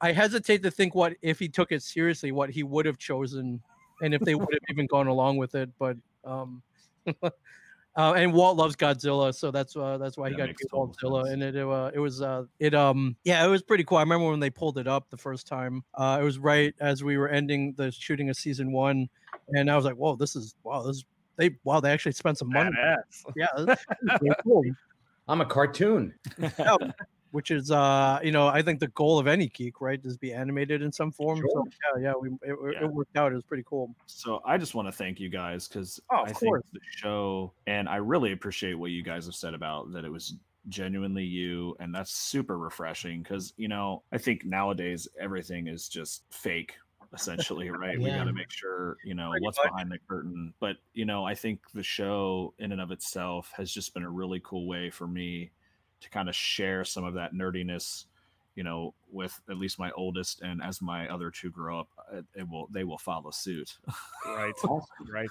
i 0.00 0.10
hesitate 0.12 0.60
to 0.64 0.72
think 0.72 0.96
what 0.96 1.14
if 1.22 1.38
he 1.38 1.48
took 1.48 1.70
it 1.70 1.84
seriously 1.84 2.32
what 2.32 2.50
he 2.50 2.64
would 2.64 2.84
have 2.84 2.98
chosen 2.98 3.62
and 4.02 4.12
if 4.12 4.20
they 4.22 4.34
would 4.34 4.48
have 4.52 4.60
even 4.70 4.86
gone 4.88 5.06
along 5.06 5.36
with 5.36 5.54
it 5.54 5.70
but 5.78 5.96
um 6.24 6.64
Uh, 7.94 8.14
and 8.14 8.32
Walt 8.32 8.56
loves 8.56 8.74
Godzilla, 8.74 9.34
so 9.34 9.50
that's 9.50 9.76
uh, 9.76 9.98
that's 9.98 10.16
why 10.16 10.30
he 10.30 10.36
That 10.36 10.46
got 10.46 10.56
Godzilla. 10.56 10.94
total 10.98 11.24
sense. 11.24 11.32
And 11.34 11.42
it 11.42 11.56
uh, 11.56 11.90
it 11.92 11.98
was 11.98 12.22
uh, 12.22 12.44
it 12.58 12.74
um 12.74 13.16
yeah, 13.24 13.44
it 13.44 13.48
was 13.48 13.62
pretty 13.62 13.84
cool. 13.84 13.98
I 13.98 14.02
remember 14.02 14.30
when 14.30 14.40
they 14.40 14.48
pulled 14.50 14.78
it 14.78 14.86
up 14.88 15.10
the 15.10 15.18
first 15.18 15.46
time. 15.46 15.84
Uh, 15.94 16.18
it 16.20 16.24
was 16.24 16.38
right 16.38 16.74
as 16.80 17.04
we 17.04 17.18
were 17.18 17.28
ending 17.28 17.74
the 17.76 17.92
shooting 17.92 18.30
of 18.30 18.36
season 18.36 18.72
one, 18.72 19.08
and 19.50 19.70
I 19.70 19.76
was 19.76 19.84
like, 19.84 19.96
"Whoa, 19.96 20.16
this 20.16 20.34
is 20.36 20.54
wow, 20.64 20.82
this 20.82 20.96
is, 20.96 21.04
they 21.36 21.50
wow, 21.64 21.80
they 21.80 21.90
actually 21.92 22.12
spent 22.12 22.38
some 22.38 22.48
money." 22.48 22.70
Badass. 22.70 23.24
Yeah, 23.36 23.46
this 23.58 23.78
is 23.78 23.84
pretty 24.18 24.34
cool. 24.42 24.62
I'm 25.28 25.42
a 25.42 25.46
cartoon. 25.46 26.14
Yeah, 26.38 26.76
which 27.32 27.50
is 27.50 27.70
uh 27.70 28.20
you 28.22 28.30
know 28.30 28.46
I 28.46 28.62
think 28.62 28.78
the 28.80 28.88
goal 28.88 29.18
of 29.18 29.26
any 29.26 29.48
geek 29.48 29.80
right 29.80 30.00
is 30.04 30.16
be 30.16 30.32
animated 30.32 30.82
in 30.82 30.92
some 30.92 31.10
form. 31.10 31.38
So 31.50 31.64
yeah, 31.96 32.02
yeah, 32.02 32.12
we 32.14 32.28
it, 32.42 32.56
Yeah. 32.72 32.84
it 32.84 32.92
worked 32.92 33.16
out. 33.16 33.32
It 33.32 33.34
was 33.34 33.44
pretty 33.44 33.64
cool. 33.66 33.94
So 34.06 34.40
I 34.44 34.56
just 34.58 34.74
want 34.74 34.86
to 34.88 34.92
thank 34.92 35.18
you 35.18 35.28
guys 35.28 35.66
because 35.68 36.00
Oh, 36.10 36.24
I 36.24 36.30
of 36.30 36.36
think 36.36 36.56
the 36.72 36.80
show, 36.90 37.52
and 37.66 37.88
I 37.88 37.96
really 37.96 38.32
appreciate 38.32 38.74
what 38.74 38.90
you 38.92 39.02
guys 39.02 39.26
have 39.26 39.34
said 39.34 39.54
about 39.54 39.92
that 39.92 40.04
it 40.04 40.10
was 40.12 40.34
genuinely 40.68 41.24
you, 41.24 41.76
and 41.80 41.92
that's 41.94 42.12
super 42.12 42.56
refreshing 42.58 43.22
because 43.22 43.52
you 43.56 43.68
know 43.68 44.02
I 44.12 44.18
think 44.18 44.44
nowadays 44.44 45.08
everything 45.18 45.66
is 45.66 45.88
just 45.88 46.24
fake. 46.30 46.74
Essentially, 47.14 47.68
right? 47.84 47.98
We 48.00 48.06
got 48.06 48.24
to 48.24 48.32
make 48.32 48.50
sure 48.50 48.96
you 49.04 49.14
know 49.14 49.30
Pretty 49.30 49.44
what's 49.44 49.58
much. 49.58 49.68
behind 49.70 49.90
the 49.90 49.98
curtain. 50.08 50.54
But 50.60 50.76
you 50.94 51.04
know, 51.04 51.24
I 51.26 51.34
think 51.34 51.60
the 51.74 51.82
show 51.82 52.54
in 52.58 52.72
and 52.72 52.80
of 52.80 52.90
itself 52.90 53.52
has 53.56 53.70
just 53.70 53.92
been 53.92 54.02
a 54.02 54.10
really 54.10 54.40
cool 54.44 54.66
way 54.66 54.88
for 54.88 55.06
me 55.06 55.50
to 56.02 56.10
kind 56.10 56.28
of 56.28 56.34
share 56.34 56.84
some 56.84 57.04
of 57.04 57.14
that 57.14 57.32
nerdiness 57.34 58.04
you 58.54 58.62
know 58.62 58.92
with 59.10 59.40
at 59.48 59.56
least 59.56 59.78
my 59.78 59.90
oldest 59.92 60.42
and 60.42 60.62
as 60.62 60.82
my 60.82 61.08
other 61.08 61.30
two 61.30 61.50
grow 61.50 61.80
up 61.80 61.88
it, 62.12 62.24
it 62.34 62.48
will 62.48 62.68
they 62.70 62.84
will 62.84 62.98
follow 62.98 63.30
suit 63.30 63.78
Right. 64.26 64.54
Right. 65.10 65.30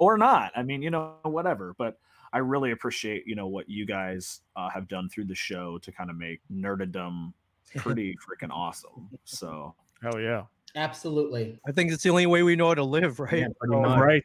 or 0.00 0.18
not 0.18 0.50
i 0.56 0.62
mean 0.62 0.82
you 0.82 0.90
know 0.90 1.14
whatever 1.22 1.74
but 1.78 1.98
i 2.32 2.38
really 2.38 2.72
appreciate 2.72 3.26
you 3.26 3.36
know 3.36 3.46
what 3.46 3.68
you 3.68 3.86
guys 3.86 4.40
uh, 4.56 4.68
have 4.68 4.88
done 4.88 5.08
through 5.08 5.26
the 5.26 5.34
show 5.34 5.78
to 5.78 5.92
kind 5.92 6.10
of 6.10 6.16
make 6.16 6.40
nerdedom 6.52 7.32
pretty 7.76 8.16
freaking 8.16 8.50
awesome 8.50 9.08
so 9.24 9.74
Hell 10.02 10.20
yeah. 10.20 10.44
Absolutely. 10.74 11.58
I 11.66 11.72
think 11.72 11.90
it's 11.90 12.02
the 12.02 12.10
only 12.10 12.26
way 12.26 12.42
we 12.42 12.54
know 12.54 12.68
how 12.68 12.74
to 12.74 12.84
live, 12.84 13.18
right? 13.18 13.40
Yeah, 13.40 13.48
pretty 13.58 13.76
Right. 13.76 14.24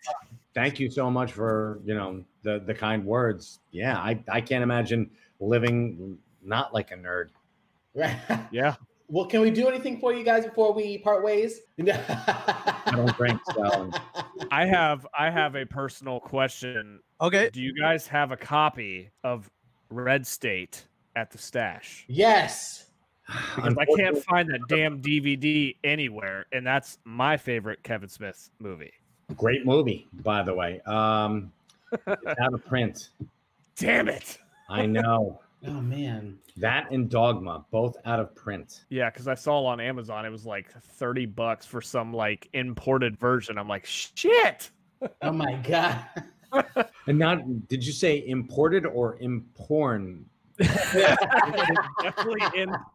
Thank 0.54 0.80
you 0.80 0.92
so 0.92 1.10
much 1.10 1.32
for 1.32 1.80
you 1.86 1.94
know 1.94 2.26
the 2.44 2.60
the 2.66 2.74
kind 2.74 3.06
words. 3.06 3.60
Yeah, 3.72 3.98
I 3.98 4.22
I 4.30 4.42
can't 4.42 4.64
imagine 4.64 5.10
living 5.42 6.18
not 6.44 6.74
like 6.74 6.92
a 6.92 6.96
nerd. 6.96 7.30
Right. 7.94 8.18
Yeah. 8.52 8.76
Well, 9.08 9.26
can 9.26 9.42
we 9.42 9.52
do 9.52 9.68
anything 9.68 10.00
for 10.00 10.14
you 10.14 10.24
guys 10.24 10.46
before 10.46 10.72
we 10.72 10.98
part 11.00 11.22
ways? 11.22 11.60
I 11.80 12.94
don't 12.96 13.14
drink, 13.18 13.42
so 13.54 13.92
I 14.52 14.66
have 14.66 15.06
I 15.18 15.30
have 15.30 15.56
a 15.56 15.66
personal 15.66 16.22
question. 16.22 17.02
Okay. 17.20 17.50
Do 17.52 17.62
you 17.62 17.74
guys 17.78 18.08
have 18.08 18.32
a 18.32 18.38
copy 18.38 19.12
of 19.26 19.52
Red 19.90 20.26
State 20.26 20.88
at 21.18 21.30
the 21.30 21.38
stash? 21.38 22.06
yes. 22.08 22.86
Because 23.56 23.76
I 23.78 23.86
can't 23.98 24.18
find 24.24 24.50
that 24.50 24.62
damn 24.70 25.02
DVD 25.02 25.76
anywhere, 25.84 26.46
and 26.54 26.66
that's 26.66 26.98
my 27.04 27.36
favorite 27.38 27.84
Kevin 27.84 28.10
Smith 28.10 28.50
movie. 28.60 28.94
Great 29.36 29.66
movie, 29.66 30.08
by 30.24 30.42
the 30.44 30.54
way. 30.54 30.82
Um, 30.82 31.52
it's 31.92 32.40
out 32.42 32.54
of 32.54 32.66
print. 32.66 33.10
Damn 33.76 34.10
it! 34.10 34.38
I 34.72 34.86
know 34.86 35.42
Oh 35.68 35.80
man. 35.80 36.40
that 36.58 36.90
and 36.92 37.08
Dogma, 37.10 37.64
both 37.70 37.96
out 38.06 38.20
of 38.20 38.34
print. 38.34 38.86
Yeah, 38.90 39.12
because 39.12 39.28
I 39.28 39.36
saw 39.36 39.64
on 39.66 39.80
Amazon 39.80 40.26
it 40.26 40.30
was 40.32 40.46
like 40.46 40.72
thirty 40.82 41.26
bucks 41.28 41.66
for 41.68 41.82
some 41.82 42.12
like 42.14 42.50
imported 42.54 43.20
version. 43.20 43.58
I'm 43.58 43.68
like, 43.68 43.86
shit. 43.86 44.70
Oh 45.22 45.32
my 45.32 45.54
god. 45.68 46.06
And 47.08 47.18
not 47.18 47.68
did 47.70 47.84
you 47.86 47.92
say 47.94 48.24
imported 48.28 48.86
or 48.86 49.18
imporn? 49.20 50.26
Definitely 50.60 52.42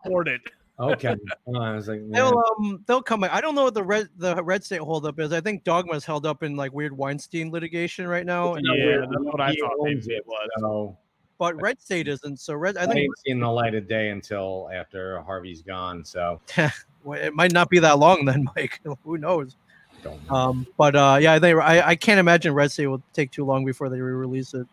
imported. 0.05 0.41
Okay, 0.79 1.17
Oh, 1.47 1.57
I 1.59 1.75
was 1.75 1.89
like, 1.89 2.01
yeah. 2.05 2.17
They'll 2.17 2.43
um 2.59 2.85
they'll 2.87 3.01
come. 3.03 3.25
I 3.25 3.41
don't 3.41 3.55
know 3.55 3.65
what 3.65 3.73
the 3.75 3.83
red 3.83 4.09
the 4.19 4.43
red 4.45 4.63
state 4.63 4.81
holdup 4.83 5.19
is. 5.19 5.33
I 5.33 5.41
think 5.41 5.65
Dogma's 5.65 6.05
held 6.05 6.27
up 6.27 6.43
in 6.43 6.55
like 6.55 6.73
weird 6.75 6.95
Weinstein 6.97 7.51
litigation 7.51 8.07
right 8.07 8.27
now. 8.27 8.55
and- 8.55 8.67
Yeah, 8.77 8.99
that's 9.01 9.23
what 9.25 9.41
I 9.41 9.55
thought 9.55 9.73
maybe 9.81 10.01
it 10.15 10.25
was. 10.27 10.49
So 10.59 10.99
but 11.39 11.61
red 11.61 11.81
state 11.81 12.09
isn't. 12.09 12.41
So 12.41 12.55
red. 12.55 12.77
I 12.77 12.83
I 12.83 12.87
think 12.87 12.99
ain't 12.99 13.19
seen 13.27 13.41
the 13.41 13.51
light 13.51 13.75
of 13.75 13.89
day 13.89 14.11
until 14.11 14.71
after 14.73 15.21
Harvey's 15.23 15.63
gone. 15.63 16.05
So 16.05 16.41
well, 17.05 17.21
it 17.21 17.35
might 17.35 17.53
not 17.53 17.69
be 17.69 17.79
that 17.81 17.99
long 17.99 18.25
then, 18.25 18.47
Mike. 18.57 18.81
Who 19.05 19.19
knows? 19.19 19.57
don't 20.03 20.31
know. 20.31 20.37
Um, 20.37 20.67
but 20.77 20.95
uh, 20.95 21.19
yeah, 21.21 21.33
I 21.33 21.39
think 21.39 21.59
I, 21.59 21.81
I 21.89 21.97
can't 21.97 22.21
imagine 22.21 22.55
red 22.55 22.71
state 22.71 22.87
will 22.87 23.03
take 23.13 23.31
too 23.31 23.45
long 23.45 23.65
before 23.65 23.89
they 23.89 24.01
re-release 24.01 24.55
it. 24.55 24.67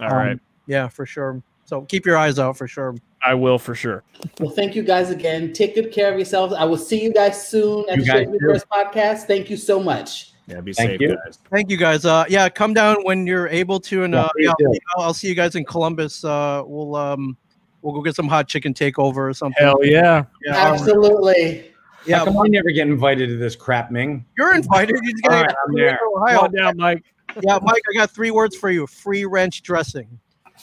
All 0.00 0.08
right, 0.08 0.32
Um, 0.32 0.40
Yeah, 0.66 0.88
for 0.88 1.06
sure. 1.06 1.42
So 1.64 1.82
keep 1.82 2.06
your 2.06 2.16
eyes 2.16 2.38
out 2.38 2.56
for 2.56 2.68
sure. 2.68 2.94
I 3.24 3.34
will 3.34 3.58
for 3.58 3.74
sure. 3.74 4.04
Well, 4.38 4.50
thank 4.50 4.76
you 4.76 4.82
guys 4.82 5.10
again. 5.10 5.52
Take 5.52 5.74
good 5.74 5.90
care 5.90 6.12
of 6.12 6.16
yourselves. 6.16 6.54
I 6.54 6.64
will 6.64 6.76
see 6.76 7.02
you 7.02 7.12
guys 7.12 7.48
soon 7.48 7.88
at 7.88 7.96
You 7.96 8.02
the 8.02 8.06
guys 8.06 8.14
Shared 8.24 8.34
Universe 8.34 8.64
podcast. 8.72 9.22
Thank 9.22 9.50
you 9.50 9.56
so 9.56 9.82
much. 9.82 10.32
Yeah 10.46 10.60
be 10.60 10.72
Thank 10.72 10.90
safe 10.92 11.00
you. 11.00 11.16
guys 11.24 11.38
Thank 11.50 11.70
you 11.70 11.76
guys. 11.76 12.04
Uh, 12.04 12.24
yeah, 12.28 12.48
come 12.48 12.72
down 12.74 12.96
when 13.04 13.26
you're 13.26 13.48
able 13.48 13.80
to, 13.80 14.04
and 14.04 14.14
uh, 14.14 14.28
please 14.36 14.52
yeah. 14.58 14.68
I'll, 14.96 15.04
I'll 15.04 15.14
see 15.14 15.28
you 15.28 15.34
guys 15.34 15.54
in 15.56 15.64
Columbus. 15.64 16.24
Uh, 16.24 16.62
we'll 16.66 16.94
um, 16.96 17.36
we'll 17.82 17.94
go 17.94 18.02
get 18.02 18.14
some 18.16 18.28
hot 18.28 18.46
chicken 18.48 18.72
takeover 18.74 19.16
or 19.28 19.32
something. 19.34 19.62
Hell 19.64 19.84
yeah! 19.84 20.24
Yeah, 20.44 20.62
um, 20.68 20.74
Absolutely. 20.74 21.70
yeah. 22.06 22.18
How 22.18 22.24
come 22.26 22.38
I 22.38 22.46
never 22.48 22.70
get 22.70 22.86
invited 22.88 23.28
to 23.30 23.36
this 23.36 23.56
crap, 23.56 23.90
Ming? 23.90 24.24
You're 24.38 24.54
invited. 24.54 24.96
You 25.02 25.12
just 25.12 25.22
gotta 25.24 25.36
All 25.36 25.42
right, 25.42 25.54
I'm 25.68 25.74
there. 25.74 25.98
Ohio. 26.16 26.36
Come 26.36 26.44
on 26.44 26.52
down, 26.52 26.76
Mike. 26.76 27.04
Yeah, 27.42 27.58
Mike, 27.62 27.82
I 27.90 27.94
got 27.96 28.10
three 28.10 28.30
words 28.30 28.56
for 28.56 28.70
you: 28.70 28.86
free 28.86 29.24
ranch 29.24 29.62
dressing. 29.62 30.18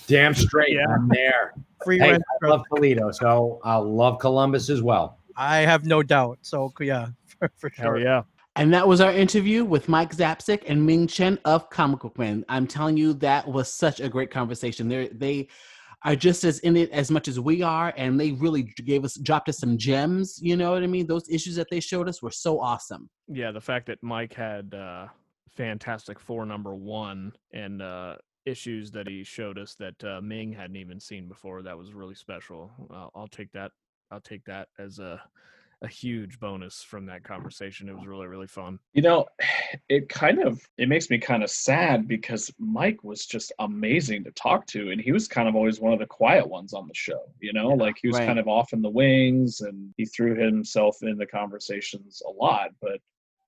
Damn 0.08 0.34
straight, 0.34 0.74
Yeah. 0.74 0.86
I'm 0.90 1.08
there. 1.10 1.54
Free 1.84 2.00
Hey, 2.00 2.12
ranch 2.12 2.24
I 2.30 2.38
dressing. 2.40 2.58
love 2.58 2.66
Toledo, 2.74 3.12
so 3.12 3.60
I'll 3.64 3.84
love 3.90 4.20
Columbus 4.20 4.70
as 4.70 4.82
well. 4.82 5.20
I 5.38 5.58
have 5.60 5.86
no 5.86 6.04
doubt. 6.04 6.40
So 6.42 6.72
yeah, 6.80 7.08
for, 7.40 7.52
for 7.58 7.70
Hell 7.70 7.92
sure. 7.92 8.00
yeah. 8.00 8.24
And 8.56 8.74
that 8.74 8.88
was 8.88 9.02
our 9.02 9.12
interview 9.12 9.66
with 9.66 9.90
Mike 9.90 10.16
Zapcic 10.16 10.64
and 10.68 10.86
Ming 10.86 11.08
Chen 11.08 11.40
of 11.44 11.70
Comic 11.72 12.02
Book 12.02 12.20
Men. 12.20 12.46
I'm 12.50 12.68
telling 12.68 12.98
you, 12.98 13.14
that 13.16 13.48
was 13.48 13.74
such 13.74 14.00
a 14.00 14.08
great 14.08 14.30
conversation. 14.30 14.88
They 14.88 15.08
they 15.08 15.48
are 16.06 16.16
just 16.16 16.44
as 16.44 16.60
in 16.60 16.76
it 16.76 16.92
as 16.92 17.10
much 17.10 17.28
as 17.28 17.40
we 17.40 17.64
are, 17.64 17.94
and 17.98 18.20
they 18.20 18.34
really 18.34 18.64
gave 18.64 19.06
us 19.06 19.16
dropped 19.16 19.50
us 19.50 19.58
some 19.58 19.78
gems. 19.78 20.40
You 20.42 20.56
know 20.56 20.72
what 20.72 20.84
I 20.84 20.88
mean? 20.88 21.08
Those 21.08 21.28
issues 21.30 21.56
that 21.56 21.68
they 21.72 21.80
showed 21.80 22.08
us 22.08 22.22
were 22.22 22.32
so 22.32 22.60
awesome. 22.60 23.10
Yeah, 23.28 23.52
the 23.52 23.62
fact 23.62 23.88
that 23.88 24.04
Mike 24.04 24.34
had 24.34 24.74
uh, 24.76 25.08
Fantastic 25.50 26.20
Four 26.20 26.46
number 26.46 26.76
one 26.76 27.32
and 27.54 27.82
uh, 27.82 28.18
issues 28.46 28.92
that 28.92 29.08
he 29.08 29.24
showed 29.24 29.58
us 29.58 29.76
that 29.76 30.04
uh, 30.04 30.22
Ming 30.22 30.52
hadn't 30.52 30.76
even 30.76 31.00
seen 31.00 31.28
before, 31.28 31.64
that 31.64 31.78
was 31.78 31.94
really 31.94 32.16
special. 32.16 32.70
I'll 33.16 33.30
take 33.30 33.52
that. 33.54 33.72
I'll 34.12 34.22
take 34.22 34.44
that 34.46 34.68
as 34.78 35.00
a 35.00 35.22
a 35.84 35.88
huge 35.88 36.40
bonus 36.40 36.82
from 36.82 37.06
that 37.08 37.24
conversation. 37.24 37.90
It 37.90 37.96
was 37.96 38.08
really 38.08 38.28
really 38.28 38.48
fun. 38.48 38.80
You 38.94 39.02
know, 39.02 39.26
it 39.90 40.10
kind 40.10 40.40
of 40.40 40.62
it 40.78 40.90
makes 40.90 41.10
me 41.10 41.18
kind 41.18 41.44
of 41.44 41.50
sad 41.50 42.08
because 42.08 42.52
Mike 42.58 43.04
was 43.04 43.26
just 43.26 43.52
amazing 43.60 44.24
to 44.24 44.32
talk 44.32 44.66
to, 44.68 44.92
and 44.92 45.00
he 45.00 45.12
was 45.12 45.28
kind 45.28 45.48
of 45.48 45.56
always 45.56 45.80
one 45.80 45.94
of 45.94 46.00
the 46.00 46.06
quiet 46.06 46.48
ones 46.48 46.74
on 46.74 46.88
the 46.88 46.94
show. 46.96 47.22
You 47.40 47.54
know, 47.54 47.70
Yeah, 47.70 47.76
like 47.84 47.98
he 48.02 48.08
was 48.08 48.18
right. 48.18 48.26
kind 48.26 48.40
of 48.40 48.48
off 48.48 48.74
in 48.74 48.82
the 48.82 48.90
wings, 48.90 49.62
and 49.62 49.94
he 49.98 50.06
threw 50.06 50.36
himself 50.36 50.98
in 51.04 51.18
the 51.18 51.28
conversations 51.28 52.22
a 52.28 52.32
lot, 52.32 52.70
but 52.82 53.00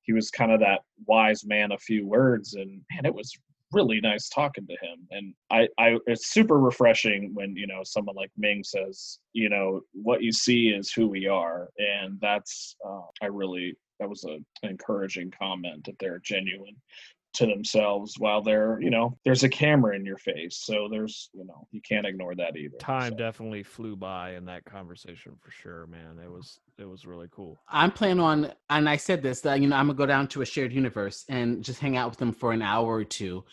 he 0.04 0.14
was 0.14 0.30
kind 0.30 0.52
of 0.52 0.60
that 0.60 0.82
wise 1.08 1.46
man 1.46 1.72
of 1.72 1.82
few 1.82 2.06
words, 2.06 2.54
and 2.54 2.82
man, 2.92 3.06
it 3.06 3.14
was 3.14 3.36
really 3.76 4.00
nice 4.02 4.30
talking 4.30 4.66
to 4.66 4.74
him. 4.74 5.08
And 5.12 5.34
I, 5.52 5.68
I 5.78 5.98
it's 6.08 6.28
super 6.28 6.60
refreshing 6.60 7.32
when 7.34 7.56
you 7.56 7.68
know 7.68 7.82
someone 7.84 8.16
like 8.16 8.32
ming 8.38 8.64
says 8.64 9.20
you 9.34 9.50
know 9.50 9.82
what 9.94 10.24
you 10.24 10.32
see 10.32 10.70
is 10.70 10.92
who 10.92 11.08
we 11.08 11.28
are. 11.28 11.70
And 11.78 12.18
that's 12.22 12.76
uh, 12.88 13.08
i 13.22 13.28
really 13.28 13.76
that 14.00 14.10
was 14.10 14.24
a, 14.24 14.34
an 14.64 14.72
encouraging 14.72 15.32
comment 15.38 15.86
that 15.86 15.96
they're 16.00 16.20
genuine 16.20 16.76
to 17.36 17.46
themselves 17.46 18.16
while 18.18 18.42
they're 18.42 18.80
you 18.82 18.90
know 18.90 19.18
there's 19.26 19.44
a 19.44 19.50
camera 19.50 19.96
in 19.96 20.06
your 20.06 20.18
face 20.18 20.58
so 20.58 20.88
there's 20.90 21.30
you 21.34 21.46
know 21.46 21.68
you 21.72 21.82
can't 21.82 22.06
ignore 22.06 22.36
that 22.36 22.56
either 22.56 22.78
Time 22.78 23.12
so. 23.12 23.18
definitely 23.18 23.64
flew 23.64 23.96
by 23.96 24.36
in 24.36 24.46
that 24.46 24.66
conversation 24.66 25.34
for 25.42 25.52
sure, 25.52 25.88
man. 25.88 26.20
It 26.24 26.32
was 26.32 26.60
it 26.78 26.86
was 26.86 27.06
really 27.06 27.28
cool. 27.32 27.58
I'm 27.70 27.92
planning 27.92 28.20
on, 28.20 28.52
and 28.70 28.90
I 28.90 28.98
said 28.98 29.22
this 29.22 29.42
that 29.42 29.60
you 29.62 29.68
know 29.68 29.76
I'm 29.76 29.88
gonna 29.88 29.98
go 29.98 30.06
down 30.06 30.28
to 30.30 30.42
a 30.42 30.46
shared 30.46 30.74
universe 30.74 31.26
and 31.30 31.64
just 31.64 31.80
hang 31.80 31.98
out 31.98 32.10
with 32.10 32.20
them 32.20 32.34
for 32.34 32.52
an 32.52 32.62
hour 32.62 32.88
or 32.88 33.04
two, 33.04 33.44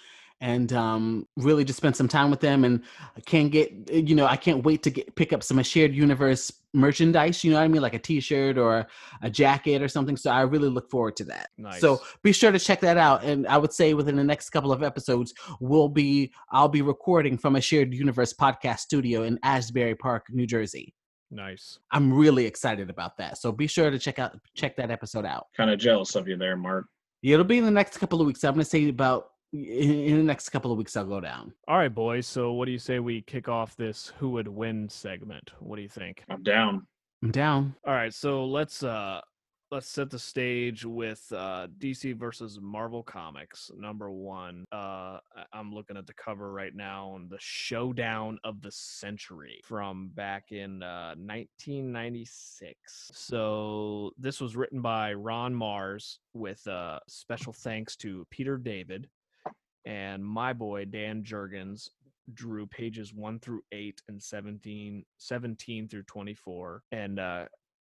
and 0.42 0.72
um, 0.72 1.26
really 1.36 1.64
just 1.64 1.76
spend 1.76 1.94
some 1.94 2.08
time 2.08 2.28
with 2.28 2.40
them. 2.40 2.64
And 2.64 2.82
I 3.16 3.20
can't 3.20 3.50
get, 3.50 3.72
you 3.90 4.16
know, 4.16 4.26
I 4.26 4.36
can't 4.36 4.64
wait 4.64 4.82
to 4.82 4.90
get 4.90 5.14
pick 5.14 5.32
up 5.32 5.42
some 5.44 5.62
shared 5.62 5.94
universe 5.94 6.52
merchandise. 6.74 7.44
You 7.44 7.52
know 7.52 7.58
what 7.58 7.64
I 7.64 7.68
mean, 7.68 7.80
like 7.80 7.94
a 7.94 7.98
T-shirt 7.98 8.58
or 8.58 8.88
a 9.22 9.30
jacket 9.30 9.82
or 9.82 9.88
something. 9.88 10.16
So 10.16 10.32
I 10.32 10.40
really 10.42 10.68
look 10.68 10.90
forward 10.90 11.14
to 11.18 11.24
that. 11.26 11.50
Nice. 11.56 11.80
So 11.80 12.02
be 12.24 12.32
sure 12.32 12.50
to 12.50 12.58
check 12.58 12.80
that 12.80 12.96
out. 12.96 13.22
And 13.22 13.46
I 13.46 13.56
would 13.56 13.72
say 13.72 13.94
within 13.94 14.16
the 14.16 14.24
next 14.24 14.50
couple 14.50 14.72
of 14.72 14.82
episodes, 14.82 15.32
we'll 15.60 15.88
be 15.88 16.32
I'll 16.50 16.68
be 16.68 16.82
recording 16.82 17.38
from 17.38 17.54
a 17.54 17.60
shared 17.60 17.94
universe 17.94 18.34
podcast 18.34 18.80
studio 18.80 19.22
in 19.22 19.38
Asbury 19.44 19.94
Park, 19.94 20.26
New 20.30 20.46
Jersey. 20.46 20.92
nice. 21.30 21.78
I'm 21.92 22.12
really 22.12 22.46
excited 22.46 22.90
about 22.90 23.16
that. 23.18 23.38
So 23.38 23.52
be 23.52 23.68
sure 23.68 23.92
to 23.92 23.98
check 23.98 24.18
out 24.18 24.36
check 24.56 24.74
that 24.76 24.90
episode 24.90 25.24
out. 25.24 25.46
kind 25.56 25.70
of 25.70 25.78
jealous 25.78 26.16
of 26.16 26.26
you 26.26 26.36
there 26.36 26.56
mark 26.56 26.86
It'll 27.22 27.44
be 27.44 27.58
in 27.58 27.64
the 27.64 27.70
next 27.70 27.98
couple 27.98 28.20
of 28.20 28.26
weeks. 28.26 28.42
I'm 28.42 28.54
gonna 28.54 28.64
say 28.64 28.88
about 28.88 29.31
in, 29.52 29.60
in 29.60 30.16
the 30.16 30.22
next 30.22 30.48
couple 30.50 30.72
of 30.72 30.78
weeks 30.78 30.96
I'll 30.96 31.04
go 31.04 31.20
down. 31.20 31.52
All 31.68 31.76
right, 31.76 31.94
boys. 31.94 32.26
So 32.26 32.52
what 32.52 32.66
do 32.66 32.72
you 32.72 32.78
say 32.78 32.98
we 32.98 33.22
kick 33.22 33.48
off 33.48 33.76
this 33.76 34.12
who 34.18 34.30
would 34.30 34.48
win 34.48 34.88
segment? 34.88 35.50
What 35.60 35.76
do 35.76 35.82
you 35.82 35.88
think? 35.88 36.24
i'm 36.28 36.42
down 36.42 36.86
I'm 37.22 37.30
down. 37.30 37.74
All 37.86 37.94
right, 37.94 38.12
so 38.12 38.44
let's 38.46 38.82
uh 38.82 39.20
let's 39.70 39.88
set 39.88 40.10
the 40.10 40.18
stage 40.18 40.84
with 40.84 41.24
uh 41.34 41.66
DC 41.78 42.14
versus 42.18 42.58
Marvel 42.60 43.02
Comics 43.02 43.70
number 43.76 44.10
1. 44.10 44.64
Uh 44.72 44.76
I- 44.76 45.20
I'm 45.52 45.72
looking 45.72 45.96
at 45.96 46.06
the 46.06 46.14
cover 46.14 46.52
right 46.52 46.74
now 46.74 47.14
and 47.16 47.30
the 47.30 47.38
showdown 47.38 48.38
of 48.44 48.60
the 48.60 48.72
century 48.72 49.60
from 49.64 50.08
back 50.14 50.50
in 50.50 50.82
uh 50.82 51.14
1996. 51.16 53.10
So 53.12 54.10
this 54.18 54.40
was 54.40 54.56
written 54.56 54.80
by 54.82 55.14
Ron 55.14 55.54
Marz 55.54 56.18
with 56.34 56.66
uh 56.66 56.98
special 57.08 57.52
thanks 57.52 57.96
to 57.96 58.26
Peter 58.30 58.56
David 58.56 59.08
and 59.84 60.24
my 60.24 60.52
boy 60.52 60.84
Dan 60.84 61.22
Jurgens 61.22 61.88
drew 62.34 62.66
pages 62.66 63.12
1 63.12 63.40
through 63.40 63.62
8 63.72 64.00
and 64.08 64.22
17 64.22 65.04
17 65.18 65.88
through 65.88 66.02
24 66.04 66.82
and 66.92 67.18
uh 67.18 67.44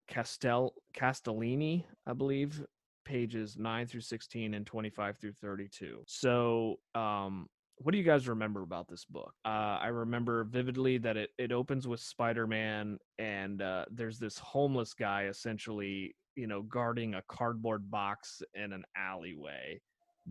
Castel 0.08 0.74
Castellini, 0.94 1.86
I 2.06 2.12
believe, 2.14 2.66
pages 3.06 3.56
9 3.58 3.88
through 3.88 4.02
16 4.02 4.54
and 4.54 4.66
25 4.66 5.18
through 5.18 5.34
32. 5.34 6.04
So, 6.06 6.76
um 6.96 7.48
what 7.84 7.94
do 7.94 7.98
you 7.98 8.04
guys 8.04 8.28
remember 8.28 8.62
about 8.62 8.88
this 8.88 9.06
book? 9.06 9.34
Uh, 9.44 9.80
I 9.82 9.88
remember 9.88 10.44
vividly 10.44 11.00
that 11.00 11.18
it, 11.18 11.32
it 11.40 11.52
opens 11.52 11.88
with 11.88 12.00
Spider 12.00 12.46
Man, 12.46 13.00
and 13.18 13.62
uh, 13.62 13.86
there's 13.90 14.20
this 14.20 14.38
homeless 14.38 14.94
guy 14.94 15.26
essentially, 15.26 16.16
you 16.36 16.46
know, 16.46 16.62
guarding 16.62 17.16
a 17.16 17.24
cardboard 17.28 17.90
box 17.90 18.44
in 18.54 18.72
an 18.74 18.84
alleyway. 18.96 19.82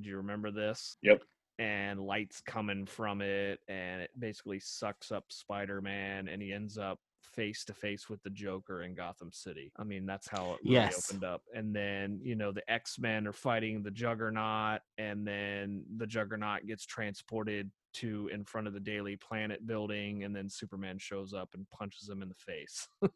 Do 0.00 0.08
you 0.08 0.16
remember 0.18 0.52
this? 0.52 0.96
Yep. 1.02 1.22
And 1.60 2.00
lights 2.00 2.40
coming 2.40 2.86
from 2.86 3.20
it 3.20 3.60
and 3.68 4.00
it 4.00 4.10
basically 4.18 4.58
sucks 4.58 5.12
up 5.12 5.24
spider-man 5.28 6.26
and 6.26 6.40
he 6.40 6.54
ends 6.54 6.78
up 6.78 6.98
face 7.22 7.64
to 7.66 7.74
face 7.74 8.08
with 8.08 8.20
the 8.22 8.30
joker 8.30 8.82
in 8.82 8.94
gotham 8.94 9.30
city. 9.30 9.70
I 9.76 9.84
mean 9.84 10.06
that's 10.06 10.26
how 10.26 10.54
it 10.54 10.60
really 10.64 10.72
Yes. 10.72 11.10
opened 11.10 11.22
up. 11.22 11.42
And 11.54 11.76
then 11.76 12.18
you 12.22 12.34
know 12.34 12.50
the 12.50 12.68
x-men 12.72 13.26
are 13.26 13.32
fighting 13.34 13.82
the 13.82 13.90
juggernaut 13.90 14.80
and 14.96 15.26
then 15.26 15.84
the 15.98 16.06
juggernaut 16.06 16.66
gets 16.66 16.86
transported 16.86 17.70
to 17.92 18.30
in 18.32 18.42
front 18.44 18.66
of 18.66 18.72
the 18.72 18.80
daily 18.80 19.16
planet 19.16 19.66
building 19.66 20.24
and 20.24 20.34
then 20.34 20.48
superman 20.48 20.96
shows 20.98 21.34
up 21.34 21.50
and 21.54 21.68
punches 21.70 22.08
him 22.08 22.22
in 22.22 22.28
the 22.30 22.34
face 22.34 22.88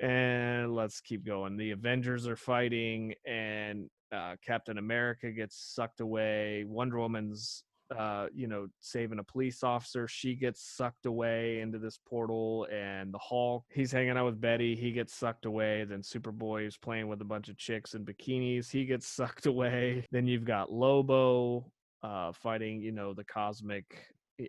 and 0.00 0.74
let's 0.74 1.00
keep 1.00 1.24
going. 1.24 1.56
The 1.56 1.72
Avengers 1.72 2.26
are 2.26 2.36
fighting, 2.36 3.14
and 3.26 3.88
uh, 4.12 4.36
Captain 4.44 4.78
America 4.78 5.30
gets 5.30 5.56
sucked 5.74 6.00
away. 6.00 6.64
Wonder 6.66 6.98
Woman's, 6.98 7.64
uh, 7.96 8.26
you 8.34 8.46
know, 8.46 8.68
saving 8.80 9.18
a 9.18 9.24
police 9.24 9.62
officer. 9.62 10.08
She 10.08 10.34
gets 10.34 10.62
sucked 10.62 11.06
away 11.06 11.60
into 11.60 11.78
this 11.78 11.98
portal, 12.08 12.66
and 12.72 13.12
the 13.12 13.18
Hulk, 13.18 13.64
he's 13.70 13.92
hanging 13.92 14.16
out 14.16 14.26
with 14.26 14.40
Betty. 14.40 14.74
He 14.74 14.92
gets 14.92 15.14
sucked 15.14 15.46
away. 15.46 15.84
Then 15.84 16.02
Superboy 16.02 16.66
is 16.66 16.76
playing 16.76 17.08
with 17.08 17.20
a 17.20 17.26
bunch 17.26 17.48
of 17.48 17.56
chicks 17.56 17.94
in 17.94 18.04
bikinis. 18.04 18.70
He 18.70 18.84
gets 18.84 19.06
sucked 19.16 19.46
away. 19.46 20.04
Then 20.10 20.26
you've 20.26 20.44
got 20.44 20.72
Lobo 20.72 21.70
uh, 22.02 22.32
fighting, 22.32 22.80
you 22.80 22.92
know, 22.92 23.14
the 23.14 23.24
cosmic 23.24 23.84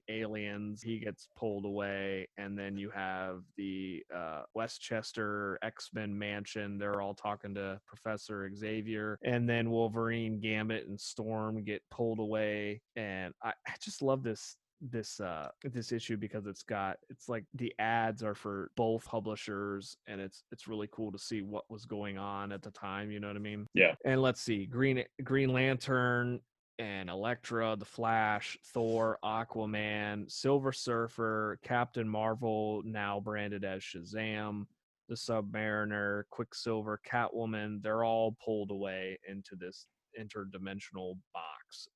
aliens 0.09 0.81
he 0.81 0.99
gets 0.99 1.27
pulled 1.37 1.65
away 1.65 2.27
and 2.37 2.57
then 2.57 2.77
you 2.77 2.89
have 2.89 3.41
the 3.57 4.03
uh, 4.15 4.41
westchester 4.53 5.57
x-men 5.63 6.17
mansion 6.17 6.77
they're 6.77 7.01
all 7.01 7.13
talking 7.13 7.53
to 7.53 7.79
professor 7.85 8.49
xavier 8.55 9.17
and 9.23 9.47
then 9.49 9.69
wolverine 9.69 10.39
gambit 10.39 10.87
and 10.87 10.99
storm 10.99 11.63
get 11.63 11.81
pulled 11.89 12.19
away 12.19 12.81
and 12.95 13.33
i, 13.43 13.49
I 13.67 13.73
just 13.81 14.01
love 14.01 14.23
this 14.23 14.57
this 14.89 15.19
uh 15.19 15.47
this 15.63 15.91
issue 15.91 16.17
because 16.17 16.47
it's 16.47 16.63
got 16.63 16.97
it's 17.11 17.29
like 17.29 17.45
the 17.53 17.71
ads 17.77 18.23
are 18.23 18.33
for 18.33 18.71
both 18.75 19.05
publishers 19.05 19.95
and 20.07 20.19
it's 20.19 20.43
it's 20.51 20.67
really 20.67 20.89
cool 20.91 21.11
to 21.11 21.19
see 21.19 21.43
what 21.43 21.65
was 21.69 21.85
going 21.85 22.17
on 22.17 22.51
at 22.51 22.63
the 22.63 22.71
time 22.71 23.11
you 23.11 23.19
know 23.19 23.27
what 23.27 23.35
i 23.35 23.39
mean 23.39 23.67
Yeah. 23.75 23.93
and 24.05 24.19
let's 24.23 24.41
see 24.41 24.65
green 24.65 25.03
green 25.23 25.53
lantern 25.53 26.39
and 26.81 27.11
Elektra, 27.11 27.75
The 27.77 27.85
Flash, 27.85 28.57
Thor, 28.73 29.19
Aquaman, 29.23 30.29
Silver 30.31 30.71
Surfer, 30.71 31.59
Captain 31.63 32.09
Marvel, 32.09 32.81
now 32.83 33.19
branded 33.19 33.63
as 33.63 33.83
Shazam, 33.83 34.65
the 35.07 35.13
Submariner, 35.13 36.23
Quicksilver, 36.31 36.99
Catwoman, 37.07 37.83
they're 37.83 38.03
all 38.03 38.35
pulled 38.43 38.71
away 38.71 39.19
into 39.29 39.55
this 39.55 39.85
interdimensional 40.19 41.17
box 41.33 41.87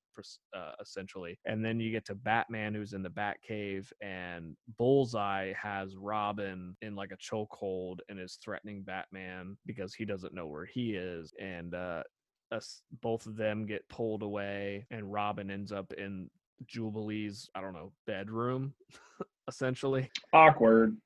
uh, 0.56 0.72
essentially. 0.82 1.38
And 1.46 1.66
then 1.66 1.80
you 1.80 1.92
get 1.92 2.06
to 2.06 2.16
Batman 2.16 2.74
who's 2.74 2.94
in 2.94 3.04
the 3.04 3.10
Batcave 3.10 3.92
and 4.02 4.56
Bullseye 4.78 5.52
has 5.62 5.98
Robin 5.98 6.76
in 6.82 6.96
like 6.96 7.12
a 7.12 7.18
chokehold 7.18 8.00
and 8.08 8.20
is 8.20 8.38
threatening 8.42 8.84
Batman 8.84 9.58
because 9.66 9.94
he 9.94 10.06
doesn't 10.06 10.34
know 10.34 10.48
where 10.48 10.66
he 10.66 10.96
is 10.96 11.34
and 11.40 11.74
uh 11.76 12.04
us 12.52 12.82
both 13.02 13.26
of 13.26 13.36
them 13.36 13.66
get 13.66 13.88
pulled 13.90 14.24
away 14.24 14.86
and 14.92 15.12
Robin 15.12 15.50
ends 15.50 15.72
up 15.72 15.94
in 15.94 16.30
Jubilee's 16.68 17.50
I 17.56 17.62
don't 17.62 17.74
know 17.74 17.92
bedroom 18.08 18.74
essentially. 19.48 20.10
Awkward. 20.34 20.98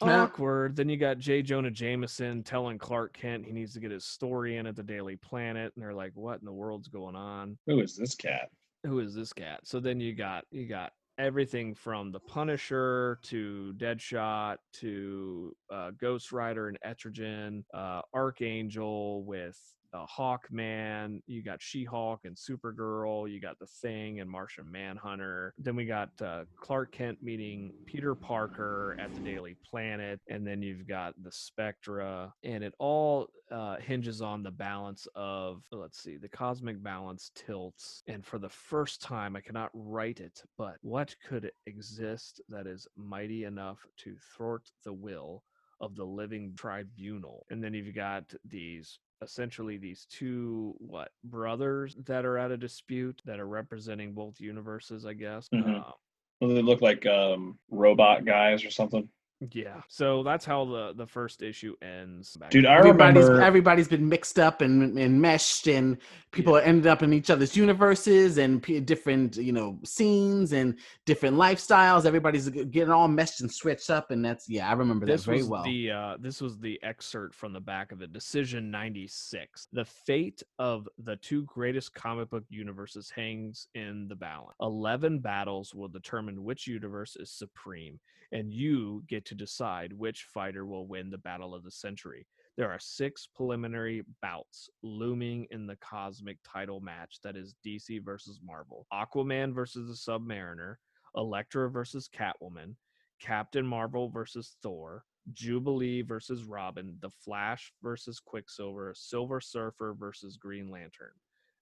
Awkward. 0.00 0.76
Then 0.76 0.88
you 0.88 0.96
got 0.96 1.18
J. 1.18 1.42
Jonah 1.42 1.70
Jameson 1.70 2.42
telling 2.42 2.76
Clark 2.76 3.14
Kent 3.14 3.46
he 3.46 3.52
needs 3.52 3.72
to 3.74 3.80
get 3.80 3.90
his 3.90 4.04
story 4.04 4.56
in 4.56 4.66
at 4.66 4.76
the 4.76 4.82
Daily 4.82 5.16
Planet 5.16 5.72
and 5.74 5.82
they're 5.82 5.94
like 5.94 6.12
what 6.14 6.40
in 6.40 6.44
the 6.44 6.52
world's 6.52 6.88
going 6.88 7.16
on? 7.16 7.56
Who 7.66 7.80
is 7.80 7.96
this 7.96 8.14
cat? 8.14 8.50
Who 8.84 8.98
is 9.00 9.14
this 9.14 9.32
cat? 9.32 9.60
So 9.64 9.80
then 9.80 10.00
you 10.00 10.14
got 10.14 10.44
you 10.50 10.66
got 10.66 10.92
everything 11.18 11.74
from 11.74 12.12
the 12.12 12.20
Punisher 12.20 13.18
to 13.22 13.74
Deadshot 13.76 14.56
to 14.74 15.56
uh, 15.72 15.90
Ghost 15.98 16.32
Rider 16.32 16.68
and 16.68 16.78
Etrigan, 16.86 17.64
uh, 17.72 18.02
Archangel 18.14 19.24
with 19.24 19.58
uh, 19.92 20.06
Hawkman, 20.06 21.20
you 21.26 21.42
got 21.42 21.62
She 21.62 21.84
Hulk 21.84 22.20
and 22.24 22.36
Supergirl, 22.36 23.30
you 23.30 23.40
got 23.40 23.58
The 23.58 23.66
Thing 23.66 24.20
and 24.20 24.30
Martian 24.30 24.70
Manhunter. 24.70 25.54
Then 25.58 25.76
we 25.76 25.84
got 25.84 26.10
uh, 26.20 26.44
Clark 26.56 26.92
Kent 26.92 27.22
meeting 27.22 27.72
Peter 27.86 28.14
Parker 28.14 28.96
at 28.98 29.12
the 29.14 29.20
Daily 29.20 29.56
Planet, 29.68 30.20
and 30.28 30.46
then 30.46 30.62
you've 30.62 30.86
got 30.86 31.14
the 31.22 31.32
Spectre, 31.32 32.30
and 32.44 32.64
it 32.64 32.74
all 32.78 33.28
uh, 33.50 33.76
hinges 33.76 34.22
on 34.22 34.42
the 34.42 34.50
balance 34.50 35.06
of, 35.14 35.62
let's 35.70 36.02
see, 36.02 36.16
the 36.16 36.28
cosmic 36.28 36.82
balance 36.82 37.30
tilts. 37.34 38.02
And 38.08 38.24
for 38.24 38.38
the 38.38 38.48
first 38.48 39.00
time, 39.00 39.36
I 39.36 39.40
cannot 39.40 39.70
write 39.72 40.20
it, 40.20 40.42
but 40.58 40.76
what 40.82 41.14
could 41.28 41.50
exist 41.66 42.40
that 42.48 42.66
is 42.66 42.86
mighty 42.96 43.44
enough 43.44 43.86
to 43.98 44.16
thwart 44.36 44.70
the 44.84 44.92
will? 44.92 45.42
of 45.80 45.94
the 45.94 46.04
living 46.04 46.54
tribunal. 46.56 47.46
And 47.50 47.62
then 47.62 47.74
you've 47.74 47.94
got 47.94 48.24
these 48.48 48.98
essentially 49.22 49.78
these 49.78 50.06
two 50.10 50.74
what 50.78 51.10
brothers 51.24 51.96
that 52.04 52.24
are 52.24 52.38
at 52.38 52.50
a 52.50 52.56
dispute 52.56 53.22
that 53.24 53.40
are 53.40 53.46
representing 53.48 54.12
both 54.12 54.40
universes, 54.40 55.06
I 55.06 55.14
guess. 55.14 55.48
Mhm. 55.48 55.80
Uh, 55.80 55.92
Well, 56.40 56.54
they 56.54 56.60
look 56.60 56.82
like 56.82 57.06
um, 57.06 57.58
robot 57.70 58.26
guys 58.26 58.62
or 58.64 58.70
something. 58.70 59.08
Yeah. 59.52 59.82
So 59.88 60.22
that's 60.22 60.44
how 60.44 60.64
the 60.64 60.94
the 60.96 61.06
first 61.06 61.42
issue 61.42 61.74
ends. 61.82 62.36
Dude, 62.50 62.66
I 62.66 62.76
everybody's 62.76 63.24
remember. 63.24 63.42
everybody's 63.42 63.88
been 63.88 64.08
mixed 64.08 64.38
up 64.38 64.62
and, 64.62 64.98
and 64.98 65.20
meshed 65.20 65.66
and 65.68 65.98
people 66.30 66.56
ended 66.56 66.86
up 66.86 67.02
in 67.02 67.12
each 67.12 67.30
other's 67.30 67.56
universes 67.56 68.38
and 68.38 68.62
p- 68.62 68.80
different 68.80 69.36
you 69.36 69.52
know 69.52 69.78
scenes 69.84 70.52
and 70.52 70.78
different 71.06 71.36
lifestyles 71.36 72.04
everybody's 72.04 72.48
getting 72.48 72.90
all 72.90 73.08
meshed 73.08 73.40
and 73.40 73.50
switched 73.50 73.88
up 73.88 74.10
and 74.10 74.22
that's 74.22 74.46
yeah 74.48 74.68
i 74.68 74.72
remember 74.74 75.06
that 75.06 75.12
this 75.12 75.24
very 75.24 75.38
was 75.38 75.48
well 75.48 75.64
the 75.64 75.90
uh, 75.90 76.16
this 76.20 76.42
was 76.42 76.58
the 76.58 76.78
excerpt 76.82 77.34
from 77.34 77.52
the 77.52 77.60
back 77.60 77.92
of 77.92 77.98
the 77.98 78.06
Decision 78.06 78.70
ninety 78.70 79.06
six. 79.06 79.68
The 79.72 79.84
fate 79.84 80.42
of 80.58 80.88
the 81.04 81.16
two 81.16 81.42
greatest 81.44 81.94
comic 81.94 82.30
book 82.30 82.44
universes 82.48 83.10
hangs 83.10 83.68
in 83.74 84.08
the 84.08 84.14
balance. 84.14 84.56
Eleven 84.60 85.18
battles 85.18 85.74
will 85.74 85.88
determine 85.88 86.44
which 86.44 86.66
universe 86.66 87.16
is 87.16 87.30
supreme, 87.30 87.98
and 88.32 88.52
you 88.52 89.04
get 89.08 89.24
to 89.26 89.34
decide 89.34 89.92
which 89.92 90.26
fighter 90.32 90.66
will 90.66 90.86
win 90.86 91.10
the 91.10 91.18
battle 91.18 91.54
of 91.54 91.64
the 91.64 91.70
century. 91.70 92.26
There 92.56 92.70
are 92.70 92.78
six 92.78 93.28
preliminary 93.34 94.02
bouts 94.22 94.70
looming 94.82 95.46
in 95.50 95.66
the 95.66 95.76
cosmic 95.76 96.38
title 96.42 96.80
match 96.80 97.18
that 97.22 97.36
is 97.36 97.54
DC 97.64 98.02
versus 98.02 98.40
Marvel. 98.42 98.86
Aquaman 98.92 99.54
versus 99.54 99.88
the 99.88 100.12
Submariner, 100.12 100.76
Elektra 101.16 101.70
versus 101.70 102.08
Catwoman, 102.08 102.74
Captain 103.20 103.66
Marvel 103.66 104.08
versus 104.08 104.56
Thor, 104.62 105.04
Jubilee 105.32 106.02
versus 106.02 106.44
Robin, 106.44 106.96
The 107.00 107.10
Flash 107.10 107.72
versus 107.82 108.20
Quicksilver, 108.20 108.94
Silver 108.96 109.40
Surfer 109.40 109.94
versus 109.98 110.36
Green 110.36 110.70
Lantern. 110.70 111.12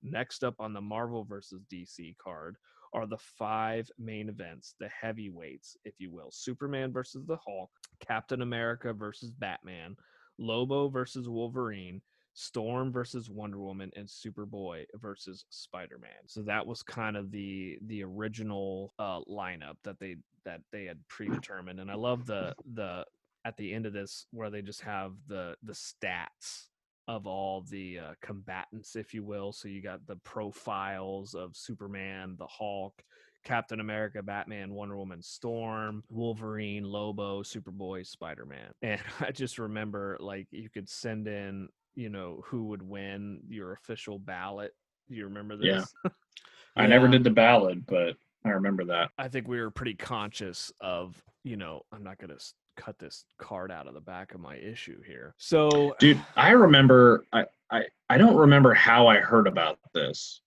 Next 0.03 0.45
up 0.45 0.55
on 0.61 0.73
the 0.75 0.81
Marvel 0.81 1.25
versus 1.25 1.63
DC 1.73 2.17
card 2.19 2.57
are 2.95 3.07
the 3.07 3.19
five 3.19 3.91
main 3.99 4.29
events, 4.29 4.75
the 4.79 4.89
heavyweights, 4.89 5.77
if 5.85 5.95
you 5.99 6.11
will 6.11 6.31
Superman 6.31 6.93
versus 6.93 7.27
the 7.27 7.37
Hulk, 7.45 7.71
Captain 8.01 8.43
America 8.43 8.93
versus 8.93 9.31
Batman, 9.33 9.97
Lobo 10.39 10.89
versus 10.89 11.29
Wolverine, 11.29 12.01
Storm 12.35 12.93
versus 12.93 13.29
Wonder 13.29 13.59
Woman, 13.59 13.91
and 13.97 14.09
Superboy 14.09 14.85
versus 14.95 15.45
Spider 15.51 15.99
Man. 15.99 16.11
So 16.27 16.43
that 16.43 16.67
was 16.67 16.83
kind 16.83 17.17
of 17.17 17.31
the 17.31 17.79
the 17.87 18.05
original 18.05 18.95
uh, 18.99 19.21
lineup 19.31 19.77
that 19.83 19.99
they 19.99 20.17
that 20.45 20.61
they 20.73 20.85
had 20.85 20.99
predetermined, 21.09 21.81
and 21.81 21.91
I 21.91 21.95
love 21.95 22.27
the 22.27 22.55
the 22.75 23.05
at 23.45 23.57
the 23.57 23.75
end 23.75 23.87
of 23.87 23.93
this 23.93 24.27
where 24.31 24.51
they 24.51 24.63
just 24.63 24.81
have 24.83 25.13
the 25.29 25.57
the 25.63 25.75
stats 25.75 26.69
of 27.07 27.27
all 27.27 27.63
the 27.71 27.99
uh, 27.99 28.13
combatants, 28.23 28.97
if 28.97 29.13
you 29.13 29.23
will. 29.23 29.53
So 29.53 29.69
you 29.69 29.83
got 29.83 30.07
the 30.07 30.17
profiles 30.17 31.35
of 31.35 31.57
Superman, 31.57 32.37
the 32.39 32.47
Hulk, 32.47 33.03
Captain 33.45 33.81
America, 33.81 34.23
Batman, 34.23 34.73
Wonder 34.73 34.97
Woman, 34.97 35.23
Storm, 35.23 36.03
Wolverine, 36.09 36.85
Lobo, 36.85 37.43
Superboy, 37.43 38.07
Spider 38.07 38.47
Man. 38.47 38.73
And 38.83 39.01
I 39.21 39.31
just 39.33 39.59
remember 39.59 40.17
like 40.21 40.49
you 40.51 40.71
could 40.71 40.89
send 40.89 41.29
in, 41.29 41.69
you 41.95 42.09
know, 42.09 42.43
who 42.47 42.65
would 42.67 42.83
win 42.83 43.41
your 43.49 43.73
official 43.73 44.19
ballot. 44.19 44.73
Do 45.09 45.15
you 45.15 45.25
remember 45.25 45.57
this? 45.57 45.93
Yeah. 46.05 46.11
I 46.77 46.87
never 46.87 47.07
did 47.07 47.23
the 47.23 47.31
ballot, 47.31 47.87
but 47.87 48.17
I 48.45 48.51
remember 48.51 48.85
that. 48.87 49.11
I 49.17 49.29
think 49.29 49.47
we 49.47 49.61
were 49.61 49.71
pretty 49.71 49.95
conscious 49.95 50.73
of, 50.81 51.23
you 51.45 51.57
know, 51.57 51.83
I'm 51.93 52.03
not 52.03 52.19
going 52.19 52.37
to 52.37 52.45
cut 52.77 52.99
this 52.99 53.25
card 53.39 53.71
out 53.71 53.87
of 53.87 53.95
the 53.95 54.01
back 54.01 54.35
of 54.35 54.41
my 54.41 54.57
issue 54.57 55.01
here. 55.03 55.35
So, 55.39 55.95
Dude, 55.99 56.21
I 56.37 56.51
remember 56.51 57.25
I, 57.33 57.45
I 57.71 57.83
I 58.11 58.19
don't 58.19 58.37
remember 58.37 58.75
how 58.75 59.07
I 59.07 59.19
heard 59.19 59.47
about 59.47 59.79
this, 59.93 60.41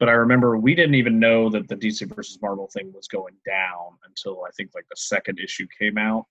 but 0.00 0.08
I 0.08 0.12
remember 0.12 0.56
we 0.56 0.74
didn't 0.74 0.94
even 0.96 1.18
know 1.18 1.48
that 1.50 1.68
the 1.68 1.76
DC 1.76 2.06
versus 2.14 2.38
Marvel 2.40 2.68
thing 2.68 2.92
was 2.92 3.08
going 3.08 3.34
down 3.46 3.98
until 4.06 4.44
I 4.44 4.50
think 4.56 4.70
like 4.74 4.86
the 4.88 4.96
second 4.96 5.38
issue 5.38 5.66
came 5.78 5.98
out. 5.98 6.26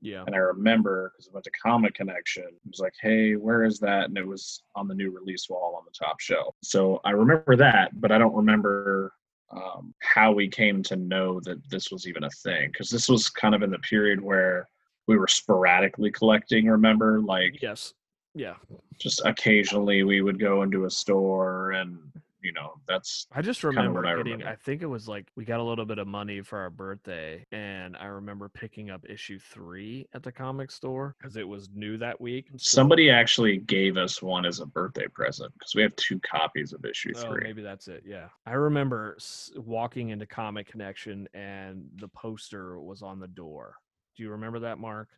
yeah. 0.00 0.24
And 0.26 0.34
I 0.34 0.38
remember 0.38 1.12
because 1.12 1.28
I 1.28 1.34
went 1.34 1.44
to 1.44 1.50
Comic 1.62 1.94
Connection, 1.94 2.44
it 2.44 2.70
was 2.70 2.80
like, 2.80 2.94
hey, 3.00 3.34
where 3.34 3.64
is 3.64 3.78
that? 3.80 4.04
And 4.04 4.16
it 4.18 4.26
was 4.26 4.62
on 4.74 4.88
the 4.88 4.94
new 4.94 5.10
release 5.10 5.48
wall 5.48 5.74
on 5.76 5.84
the 5.84 6.04
top 6.06 6.20
shelf. 6.20 6.54
So 6.62 7.00
I 7.04 7.10
remember 7.10 7.56
that, 7.56 8.00
but 8.00 8.12
I 8.12 8.18
don't 8.18 8.34
remember 8.34 9.12
um, 9.50 9.94
how 10.00 10.32
we 10.32 10.48
came 10.48 10.82
to 10.84 10.96
know 10.96 11.40
that 11.40 11.68
this 11.70 11.90
was 11.90 12.06
even 12.06 12.24
a 12.24 12.30
thing. 12.30 12.70
Because 12.70 12.90
this 12.90 13.08
was 13.08 13.28
kind 13.28 13.54
of 13.54 13.62
in 13.62 13.70
the 13.70 13.78
period 13.78 14.20
where 14.20 14.68
we 15.08 15.16
were 15.18 15.26
sporadically 15.26 16.12
collecting, 16.12 16.66
remember? 16.66 17.20
Like, 17.20 17.60
Yes. 17.60 17.94
Yeah. 18.34 18.54
just 19.00 19.22
occasionally 19.24 20.04
we 20.04 20.20
would 20.20 20.38
go 20.38 20.62
into 20.62 20.84
a 20.84 20.90
store 20.90 21.72
and, 21.72 21.98
you 22.42 22.52
know, 22.52 22.74
that's 22.86 23.26
I 23.32 23.42
just 23.42 23.64
remember 23.64 24.06
I 24.06 24.14
getting, 24.14 24.32
remember. 24.34 24.46
I 24.52 24.54
think 24.54 24.82
it 24.82 24.86
was 24.86 25.08
like 25.08 25.26
we 25.34 25.44
got 25.44 25.58
a 25.58 25.62
little 25.62 25.86
bit 25.86 25.98
of 25.98 26.06
money 26.06 26.40
for 26.42 26.58
our 26.60 26.70
birthday. 26.70 27.44
And 27.50 27.96
I 27.96 28.04
remember 28.04 28.48
picking 28.48 28.90
up 28.90 29.04
issue 29.08 29.40
three 29.40 30.06
at 30.12 30.22
the 30.22 30.30
comic 30.30 30.70
store 30.70 31.16
because 31.18 31.36
it 31.36 31.48
was 31.48 31.68
new 31.74 31.96
that 31.98 32.20
week. 32.20 32.46
So- 32.52 32.58
somebody 32.76 33.10
actually 33.10 33.56
gave 33.58 33.96
us 33.96 34.22
one 34.22 34.44
as 34.46 34.60
a 34.60 34.66
birthday 34.66 35.08
present 35.08 35.52
because 35.54 35.74
we 35.74 35.82
have 35.82 35.96
two 35.96 36.20
copies 36.20 36.72
of 36.72 36.84
issue 36.84 37.12
Oh, 37.16 37.22
three. 37.32 37.42
maybe 37.42 37.62
that's 37.62 37.88
it. 37.88 38.04
Yeah. 38.06 38.28
I 38.46 38.52
remember 38.52 39.16
walking 39.56 40.10
into 40.10 40.26
Comic 40.26 40.68
Connection 40.70 41.26
and 41.34 41.88
the 41.96 42.08
poster 42.08 42.78
was 42.78 43.02
on 43.02 43.18
the 43.18 43.28
door. 43.28 43.74
Do 44.18 44.24
you 44.24 44.30
remember 44.30 44.58
that, 44.58 44.78
Mark? 44.78 45.08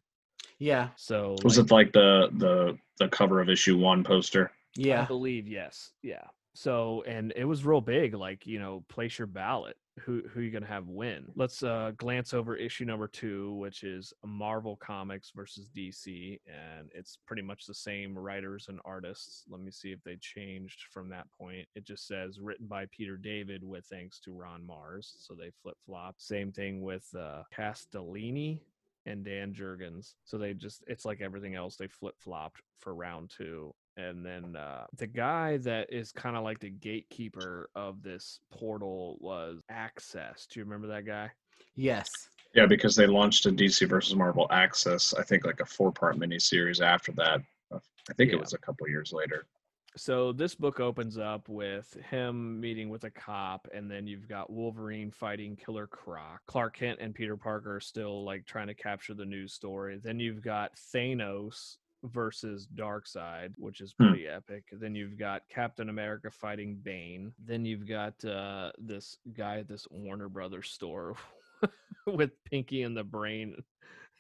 yeah 0.59 0.89
So 0.97 1.37
Was 1.43 1.57
like, 1.57 1.67
it 1.67 1.73
like 1.73 1.93
the 1.93 2.29
the 2.37 2.79
the 2.99 3.09
cover 3.09 3.41
of 3.41 3.49
issue 3.49 3.79
one 3.79 4.05
poster? 4.05 4.53
Yeah, 4.77 5.03
I 5.03 5.07
believe 5.07 5.49
yes. 5.49 5.93
Yeah. 6.03 6.27
So 6.55 7.03
and 7.07 7.33
it 7.35 7.47
was 7.47 7.65
real 7.65 7.81
big, 7.81 8.15
like 8.15 8.47
you 8.47 8.59
know, 8.59 8.85
place 8.89 9.19
your 9.19 9.27
ballot. 9.27 9.77
Who 10.01 10.23
who 10.33 10.41
you 10.41 10.51
gonna 10.51 10.67
have 10.67 10.87
win? 10.87 11.27
Let's 11.35 11.63
uh 11.63 11.93
glance 11.97 12.35
over 12.35 12.57
issue 12.57 12.85
number 12.85 13.09
two, 13.09 13.55
which 13.55 13.85
is 13.85 14.13
Marvel 14.25 14.77
Comics 14.77 15.33
versus 15.35 15.71
DC, 15.75 16.39
and 16.47 16.91
it's 16.95 17.19
pretty 17.27 17.43
much 17.43 17.67
the 17.67 17.75
same 17.75 18.19
writers 18.19 18.67
and 18.69 18.81
artists. 18.85 19.45
Let 19.49 19.61
me 19.61 19.71
see 19.71 19.93
if 19.93 20.03
they 20.05 20.17
changed 20.21 20.85
from 20.93 21.09
that 21.11 21.27
point. 21.39 21.67
It 21.75 21.87
just 21.87 22.07
says 22.07 22.39
written 22.39 22.67
by 22.67 22.87
Peter 22.91 23.17
David 23.17 23.65
with 23.65 23.87
thanks 23.87 24.21
to 24.21 24.33
Ron 24.33 24.63
Marz, 24.63 25.15
so 25.19 25.35
they 25.35 25.51
flip 25.63 25.77
flop. 25.87 26.17
Same 26.19 26.53
thing 26.53 26.83
with 26.83 27.07
uh 27.19 27.43
Castellini 27.57 28.61
and 29.07 29.25
Dan 29.25 29.55
Jurgens. 29.55 30.15
So 30.25 30.39
they 30.39 30.55
just 30.55 30.85
it's 30.87 31.05
like 31.05 31.21
everything 31.21 31.55
else, 31.55 31.77
they 31.77 31.89
flip 31.89 32.15
flopped 32.19 32.61
for 32.79 32.95
round 32.95 33.31
two. 33.37 33.75
And 33.97 34.25
then 34.25 34.57
uh, 34.57 34.87
the 34.97 35.07
guy 35.07 35.59
that 35.59 35.93
is 35.93 36.13
kind 36.13 36.37
of 36.37 36.45
like 36.45 36.61
the 36.61 36.71
gatekeeper 36.71 37.69
of 37.75 38.03
this 38.03 38.41
portal 38.51 39.19
was 39.21 39.61
Access. 39.69 40.47
Do 40.47 40.61
you 40.61 40.65
remember 40.65 40.87
that 40.89 41.05
guy? 41.07 41.31
yes 41.77 42.09
Yeah, 42.55 42.67
because 42.67 42.97
they 42.97 43.07
launched 43.07 43.47
a 43.47 43.51
DC 43.51 43.89
versus 43.89 44.15
Marvel 44.15 44.47
Access, 44.51 45.13
I 45.15 45.23
think 45.23 45.45
like 45.45 45.61
a 45.61 45.67
four 45.67 45.93
part 45.93 46.19
miniseries 46.19 46.81
after 46.81 47.13
that. 47.13 47.41
I 47.73 48.13
think 48.15 48.31
Yeah. 48.31 48.37
it 48.37 48.41
was 48.41 48.55
a 48.55 48.59
couple 48.59 48.89
years 48.89 49.13
later. 49.13 49.47
So 49.97 50.33
this 50.33 50.55
book 50.55 50.79
opens 50.79 51.19
up 51.19 51.49
with 51.49 51.93
him 52.11 52.61
meeting 52.61 52.91
with 52.91 53.05
a 53.05 53.11
cop, 53.11 53.67
and 53.75 53.91
then 53.91 54.07
you've 54.07 54.29
got 54.29 54.51
Wolverine 54.51 55.11
fighting 55.11 55.57
Killer 55.57 55.87
Croc. 55.89 56.41
Clark 56.47 56.77
Kent 56.77 57.01
and 57.01 57.15
Peter 57.15 57.37
Parker 57.37 57.77
are 57.77 57.81
still 57.81 58.25
like 58.25 58.47
trying 58.47 58.69
to 58.69 58.75
capture 58.75 59.15
the 59.15 59.25
news 59.25 59.53
story. 59.53 59.99
Then 60.03 60.21
you've 60.21 60.43
got 60.43 60.77
Thanos 60.95 61.77
versus 62.05 62.67
Darkseid 62.75 63.53
which 63.59 63.81
is 63.83 63.95
Hmm. 63.99 64.09
pretty 64.09 64.27
epic. 64.27 64.65
Then 64.73 64.95
you've 64.95 65.19
got 65.19 65.43
Captain 65.51 65.89
America 65.91 66.31
fighting 66.31 66.77
Bane. 66.77 67.35
Then 67.45 67.65
you've 67.65 67.87
got 67.87 68.25
uh, 68.25 68.71
this 68.79 69.19
guy 69.35 69.59
at 69.59 69.69
this 69.69 69.87
Warner 69.91 70.29
Brothers 70.29 70.71
store 70.71 71.17
with 72.07 72.31
Pinky 72.45 72.85
and 72.85 72.97
the 72.97 73.05
Brain 73.05 73.57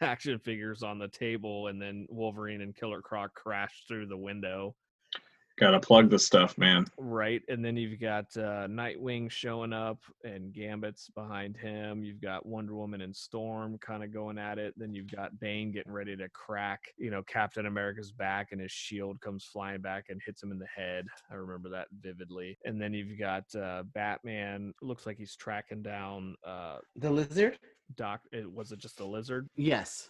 action 0.02 0.38
figures 0.40 0.82
on 0.82 0.98
the 0.98 1.08
table, 1.08 1.68
and 1.68 1.80
then 1.80 2.06
Wolverine 2.10 2.60
and 2.60 2.74
Killer 2.74 3.00
Croc 3.00 3.34
crash 3.34 3.84
through 3.86 4.06
the 4.06 4.16
window. 4.16 4.74
Gotta 5.60 5.78
plug 5.78 6.08
the 6.08 6.18
stuff, 6.18 6.56
man. 6.56 6.86
Right, 6.96 7.42
and 7.48 7.62
then 7.62 7.76
you've 7.76 8.00
got 8.00 8.34
uh, 8.34 8.66
Nightwing 8.66 9.30
showing 9.30 9.74
up, 9.74 9.98
and 10.24 10.54
Gambit's 10.54 11.10
behind 11.14 11.54
him. 11.54 12.02
You've 12.02 12.22
got 12.22 12.46
Wonder 12.46 12.74
Woman 12.74 13.02
and 13.02 13.14
Storm 13.14 13.76
kind 13.76 14.02
of 14.02 14.10
going 14.10 14.38
at 14.38 14.58
it. 14.58 14.72
Then 14.78 14.94
you've 14.94 15.10
got 15.14 15.38
Bane 15.38 15.70
getting 15.70 15.92
ready 15.92 16.16
to 16.16 16.30
crack, 16.30 16.80
you 16.96 17.10
know, 17.10 17.22
Captain 17.24 17.66
America's 17.66 18.10
back, 18.10 18.52
and 18.52 18.60
his 18.60 18.72
shield 18.72 19.20
comes 19.20 19.44
flying 19.44 19.82
back 19.82 20.06
and 20.08 20.18
hits 20.24 20.42
him 20.42 20.50
in 20.50 20.58
the 20.58 20.66
head. 20.74 21.04
I 21.30 21.34
remember 21.34 21.68
that 21.68 21.88
vividly. 22.00 22.56
And 22.64 22.80
then 22.80 22.94
you've 22.94 23.18
got 23.18 23.44
uh, 23.54 23.82
Batman. 23.92 24.72
Looks 24.80 25.04
like 25.04 25.18
he's 25.18 25.36
tracking 25.36 25.82
down 25.82 26.36
uh, 26.42 26.78
The 26.96 27.10
lizard? 27.10 27.58
Doc. 27.96 28.20
It 28.32 28.50
was 28.50 28.72
it 28.72 28.78
just 28.78 29.00
a 29.00 29.04
lizard? 29.04 29.46
Yes. 29.56 30.08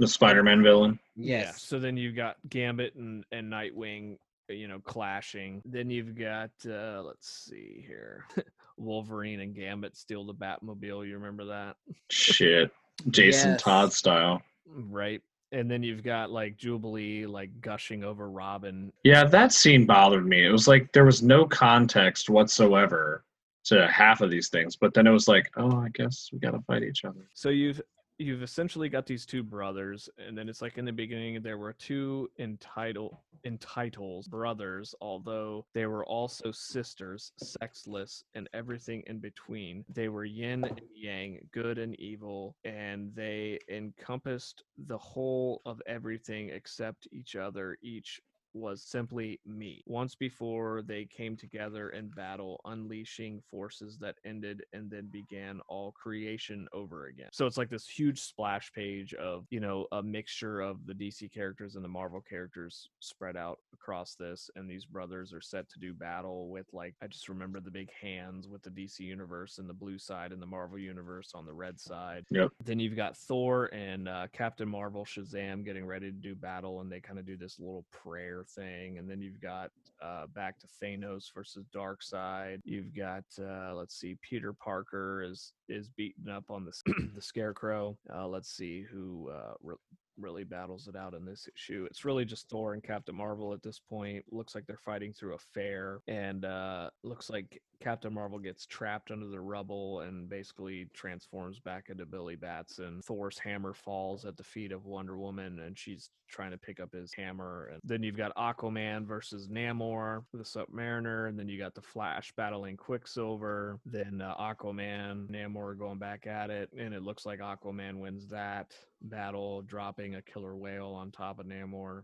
The 0.00 0.08
Spider-Man 0.08 0.62
villain. 0.62 0.98
Yeah. 1.16 1.38
Yes. 1.38 1.62
So 1.62 1.78
then 1.78 1.96
you've 1.96 2.16
got 2.16 2.36
Gambit 2.48 2.94
and, 2.94 3.24
and 3.32 3.52
Nightwing, 3.52 4.16
you 4.56 4.68
know, 4.68 4.78
clashing. 4.80 5.62
Then 5.64 5.90
you've 5.90 6.14
got 6.16 6.50
uh 6.66 7.02
let's 7.04 7.28
see 7.48 7.84
here. 7.86 8.24
Wolverine 8.76 9.40
and 9.40 9.54
Gambit 9.54 9.96
steal 9.96 10.24
the 10.24 10.34
Batmobile. 10.34 11.06
You 11.06 11.14
remember 11.14 11.44
that? 11.46 11.76
Shit. 12.10 12.70
Jason 13.10 13.52
Yes. 13.52 13.62
Todd 13.62 13.92
style. 13.92 14.42
Right. 14.66 15.20
And 15.50 15.70
then 15.70 15.82
you've 15.82 16.02
got 16.02 16.30
like 16.30 16.56
Jubilee 16.56 17.26
like 17.26 17.60
gushing 17.60 18.04
over 18.04 18.30
Robin. 18.30 18.92
Yeah, 19.02 19.24
that 19.24 19.52
scene 19.52 19.86
bothered 19.86 20.26
me. 20.26 20.44
It 20.44 20.50
was 20.50 20.68
like 20.68 20.92
there 20.92 21.04
was 21.04 21.22
no 21.22 21.46
context 21.46 22.28
whatsoever 22.28 23.24
to 23.64 23.88
half 23.88 24.20
of 24.20 24.30
these 24.30 24.48
things, 24.48 24.76
but 24.76 24.94
then 24.94 25.06
it 25.06 25.10
was 25.10 25.28
like, 25.28 25.50
oh, 25.56 25.78
I 25.78 25.88
guess 25.94 26.28
we 26.32 26.38
gotta 26.38 26.60
fight 26.66 26.82
each 26.82 27.04
other. 27.04 27.28
So 27.34 27.48
you've 27.48 27.80
you've 28.18 28.42
essentially 28.42 28.88
got 28.88 29.06
these 29.06 29.24
two 29.24 29.42
brothers, 29.42 30.08
and 30.18 30.36
then 30.36 30.48
it's 30.48 30.60
like 30.60 30.76
in 30.76 30.84
the 30.84 30.92
beginning 30.92 31.40
there 31.40 31.58
were 31.58 31.72
two 31.72 32.28
entitled 32.38 33.16
entitles 33.44 34.26
brothers, 34.26 34.94
although 35.00 35.64
they 35.72 35.86
were 35.86 36.04
also 36.04 36.50
sisters, 36.50 37.32
sexless, 37.36 38.24
and 38.34 38.48
everything 38.52 39.02
in 39.06 39.18
between. 39.18 39.84
They 39.88 40.08
were 40.08 40.24
yin 40.24 40.64
and 40.64 40.80
yang, 40.94 41.38
good 41.52 41.78
and 41.78 41.98
evil, 42.00 42.56
and 42.64 43.14
they 43.14 43.60
encompassed 43.68 44.64
the 44.86 44.98
whole 44.98 45.62
of 45.64 45.80
everything 45.86 46.50
except 46.50 47.06
each 47.12 47.36
other, 47.36 47.78
each 47.82 48.20
was 48.58 48.82
simply 48.82 49.40
me. 49.46 49.82
Once 49.86 50.14
before, 50.14 50.82
they 50.82 51.04
came 51.04 51.36
together 51.36 51.90
in 51.90 52.08
battle, 52.08 52.60
unleashing 52.64 53.40
forces 53.50 53.98
that 53.98 54.16
ended 54.24 54.62
and 54.72 54.90
then 54.90 55.08
began 55.10 55.60
all 55.68 55.92
creation 55.92 56.66
over 56.72 57.06
again. 57.06 57.28
So 57.32 57.46
it's 57.46 57.56
like 57.56 57.70
this 57.70 57.88
huge 57.88 58.20
splash 58.20 58.72
page 58.72 59.14
of, 59.14 59.46
you 59.50 59.60
know, 59.60 59.86
a 59.92 60.02
mixture 60.02 60.60
of 60.60 60.86
the 60.86 60.94
DC 60.94 61.32
characters 61.32 61.76
and 61.76 61.84
the 61.84 61.88
Marvel 61.88 62.20
characters 62.20 62.88
spread 63.00 63.36
out 63.36 63.58
across 63.72 64.14
this. 64.14 64.50
And 64.56 64.68
these 64.68 64.84
brothers 64.84 65.32
are 65.32 65.40
set 65.40 65.68
to 65.70 65.78
do 65.78 65.94
battle 65.94 66.48
with, 66.48 66.66
like, 66.72 66.94
I 67.02 67.06
just 67.06 67.28
remember 67.28 67.60
the 67.60 67.70
big 67.70 67.90
hands 67.92 68.48
with 68.48 68.62
the 68.62 68.70
DC 68.70 69.00
universe 69.00 69.58
and 69.58 69.68
the 69.68 69.74
blue 69.74 69.98
side 69.98 70.32
and 70.32 70.42
the 70.42 70.46
Marvel 70.46 70.78
universe 70.78 71.32
on 71.34 71.46
the 71.46 71.52
red 71.52 71.80
side. 71.80 72.24
Yep. 72.30 72.50
Then 72.64 72.78
you've 72.78 72.96
got 72.96 73.16
Thor 73.16 73.66
and 73.66 74.08
uh, 74.08 74.26
Captain 74.32 74.68
Marvel, 74.68 75.04
Shazam 75.04 75.64
getting 75.64 75.86
ready 75.86 76.06
to 76.06 76.16
do 76.16 76.34
battle, 76.34 76.80
and 76.80 76.90
they 76.90 77.00
kind 77.00 77.18
of 77.18 77.26
do 77.26 77.36
this 77.36 77.58
little 77.58 77.84
prayer 77.90 78.44
thing. 78.54 78.98
And 78.98 79.08
then 79.08 79.20
you've 79.20 79.40
got 79.40 79.70
uh, 80.02 80.26
back 80.34 80.58
to 80.60 80.66
Thanos 80.82 81.32
versus 81.34 81.66
Darkseid. 81.74 82.60
You've 82.64 82.94
got 82.94 83.24
uh, 83.40 83.74
let's 83.74 83.98
see, 83.98 84.16
Peter 84.22 84.52
Parker 84.52 85.22
is 85.22 85.52
is 85.68 85.88
beaten 85.88 86.28
up 86.28 86.44
on 86.50 86.64
the 86.64 86.72
the 87.14 87.22
Scarecrow. 87.22 87.96
Uh, 88.14 88.26
let's 88.26 88.50
see 88.50 88.84
who 88.90 89.30
uh, 89.30 89.54
re- 89.62 89.76
really 90.18 90.44
battles 90.44 90.88
it 90.88 90.96
out 90.96 91.14
in 91.14 91.24
this 91.24 91.48
issue. 91.54 91.86
It's 91.90 92.04
really 92.04 92.24
just 92.24 92.48
Thor 92.48 92.74
and 92.74 92.82
Captain 92.82 93.14
Marvel 93.14 93.52
at 93.52 93.62
this 93.62 93.80
point. 93.80 94.24
Looks 94.30 94.54
like 94.54 94.66
they're 94.66 94.76
fighting 94.76 95.12
through 95.12 95.34
a 95.34 95.38
fair, 95.54 96.00
and 96.08 96.44
uh, 96.44 96.90
looks 97.02 97.30
like 97.30 97.62
Captain 97.80 98.12
Marvel 98.12 98.38
gets 98.38 98.66
trapped 98.66 99.10
under 99.10 99.26
the 99.26 99.40
rubble 99.40 100.00
and 100.00 100.28
basically 100.28 100.88
transforms 100.94 101.60
back 101.60 101.90
into 101.90 102.04
Billy 102.04 102.34
Batson. 102.34 103.00
Thor's 103.04 103.38
hammer 103.38 103.72
falls 103.72 104.24
at 104.24 104.36
the 104.36 104.42
feet 104.42 104.72
of 104.72 104.86
Wonder 104.86 105.16
Woman, 105.16 105.60
and 105.60 105.78
she's 105.78 106.10
trying 106.28 106.50
to 106.50 106.58
pick 106.58 106.80
up 106.80 106.92
his 106.92 107.12
hammer. 107.14 107.70
And 107.72 107.80
then 107.84 108.02
you've 108.02 108.16
got 108.16 108.34
Aquaman 108.36 109.06
versus 109.06 109.48
Namor, 109.48 110.24
the 110.32 110.42
Submariner, 110.42 111.28
and 111.28 111.38
then 111.38 111.48
you 111.48 111.58
got 111.58 111.74
the 111.74 111.82
Flash 111.82 112.32
battling 112.36 112.76
Quicksilver. 112.76 113.78
Then 113.86 114.20
uh, 114.20 114.34
Aquaman, 114.36 115.28
Namor 115.30 115.78
going 115.78 115.98
back 115.98 116.26
at 116.26 116.50
it, 116.50 116.70
and 116.76 116.92
it 116.92 117.02
looks 117.02 117.26
like 117.26 117.38
Aquaman 117.38 118.00
wins 118.00 118.26
that 118.28 118.74
battle, 119.02 119.62
dropping 119.62 120.16
a 120.16 120.22
killer 120.22 120.56
whale 120.56 120.88
on 120.94 121.10
top 121.10 121.38
of 121.38 121.46
Namor. 121.46 122.02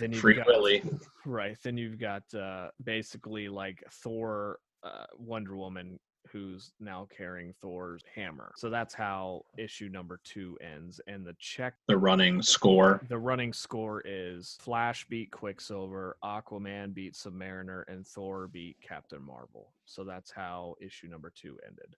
Then 0.00 0.12
you've 0.12 0.20
Free 0.20 0.34
got, 0.34 0.46
Willy. 0.46 0.82
Right. 1.26 1.56
Then 1.62 1.76
you've 1.76 1.98
got 1.98 2.22
uh, 2.34 2.68
basically 2.82 3.48
like 3.48 3.82
Thor, 3.90 4.58
uh, 4.82 5.04
Wonder 5.18 5.56
Woman, 5.56 5.98
who's 6.30 6.72
now 6.80 7.06
carrying 7.14 7.52
Thor's 7.60 8.02
hammer. 8.14 8.52
So 8.56 8.70
that's 8.70 8.94
how 8.94 9.44
issue 9.58 9.88
number 9.90 10.18
two 10.24 10.56
ends. 10.62 11.00
And 11.06 11.26
the 11.26 11.36
check, 11.38 11.74
The 11.88 11.96
running 11.98 12.40
score. 12.40 13.02
the 13.08 13.18
running 13.18 13.52
score 13.52 14.02
is 14.06 14.56
Flash 14.60 15.06
beat 15.08 15.30
Quicksilver, 15.30 16.16
Aquaman 16.24 16.94
beat 16.94 17.12
Submariner, 17.14 17.82
and 17.88 18.06
Thor 18.06 18.48
beat 18.48 18.76
Captain 18.80 19.22
Marvel. 19.22 19.72
So 19.84 20.04
that's 20.04 20.30
how 20.30 20.74
issue 20.80 21.08
number 21.08 21.30
two 21.34 21.58
ended. 21.66 21.96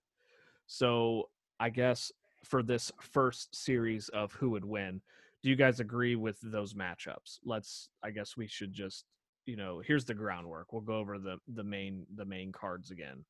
So 0.67 1.29
I 1.59 1.69
guess 1.69 2.11
for 2.45 2.63
this 2.63 2.91
first 2.99 3.55
series 3.55 4.09
of 4.09 4.31
who 4.33 4.51
would 4.51 4.65
win, 4.65 5.01
do 5.43 5.49
you 5.49 5.55
guys 5.55 5.79
agree 5.79 6.15
with 6.15 6.37
those 6.41 6.73
matchups? 6.73 7.39
Let's 7.43 7.89
I 8.03 8.11
guess 8.11 8.37
we 8.37 8.47
should 8.47 8.73
just, 8.73 9.05
you 9.45 9.55
know, 9.55 9.81
here's 9.85 10.05
the 10.05 10.13
groundwork. 10.13 10.71
We'll 10.71 10.81
go 10.81 10.97
over 10.97 11.19
the 11.19 11.37
the 11.53 11.63
main 11.63 12.05
the 12.15 12.25
main 12.25 12.51
cards 12.51 12.91
again 12.91 13.25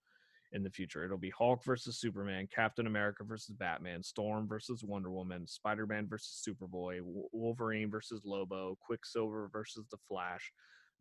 in 0.51 0.63
the 0.63 0.69
future. 0.69 1.03
It'll 1.03 1.17
be 1.17 1.31
Hulk 1.31 1.63
versus 1.63 1.97
Superman, 1.97 2.47
Captain 2.53 2.87
America 2.87 3.23
versus 3.23 3.55
Batman, 3.55 4.01
Storm 4.01 4.47
versus 4.47 4.83
Wonder 4.83 5.11
Woman, 5.11 5.45
Spider-Man 5.45 6.07
versus 6.07 6.47
Superboy, 6.47 6.99
Wolverine 7.03 7.91
versus 7.91 8.21
Lobo, 8.23 8.77
Quicksilver 8.79 9.49
versus 9.51 9.85
the 9.91 9.97
Flash, 10.07 10.53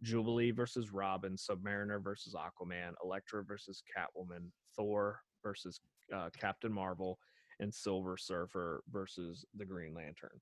Jubilee 0.02 0.50
versus 0.50 0.92
Robin, 0.92 1.36
Submariner 1.36 2.02
versus 2.02 2.34
Aquaman, 2.34 2.94
Elektra 3.04 3.44
versus 3.44 3.82
Catwoman, 3.96 4.50
Thor 4.74 5.20
versus 5.42 5.80
uh, 6.12 6.30
Captain 6.36 6.72
Marvel, 6.72 7.18
and 7.64 7.74
Silver 7.74 8.16
Surfer 8.16 8.84
versus 8.92 9.44
the 9.56 9.64
Green 9.64 9.94
Lantern. 9.94 10.40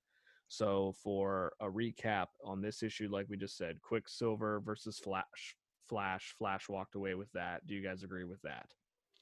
So 0.49 0.93
for 1.01 1.53
a 1.59 1.65
recap 1.65 2.27
on 2.43 2.61
this 2.61 2.83
issue, 2.83 3.09
like 3.09 3.25
we 3.27 3.37
just 3.37 3.57
said, 3.57 3.81
Quicksilver 3.81 4.59
versus 4.59 4.99
Flash. 4.99 5.55
Flash. 5.89 6.35
Flash 6.37 6.69
walked 6.69 6.93
away 6.93 7.15
with 7.15 7.31
that. 7.33 7.65
Do 7.65 7.73
you 7.73 7.81
guys 7.81 8.03
agree 8.03 8.25
with 8.25 8.41
that? 8.43 8.67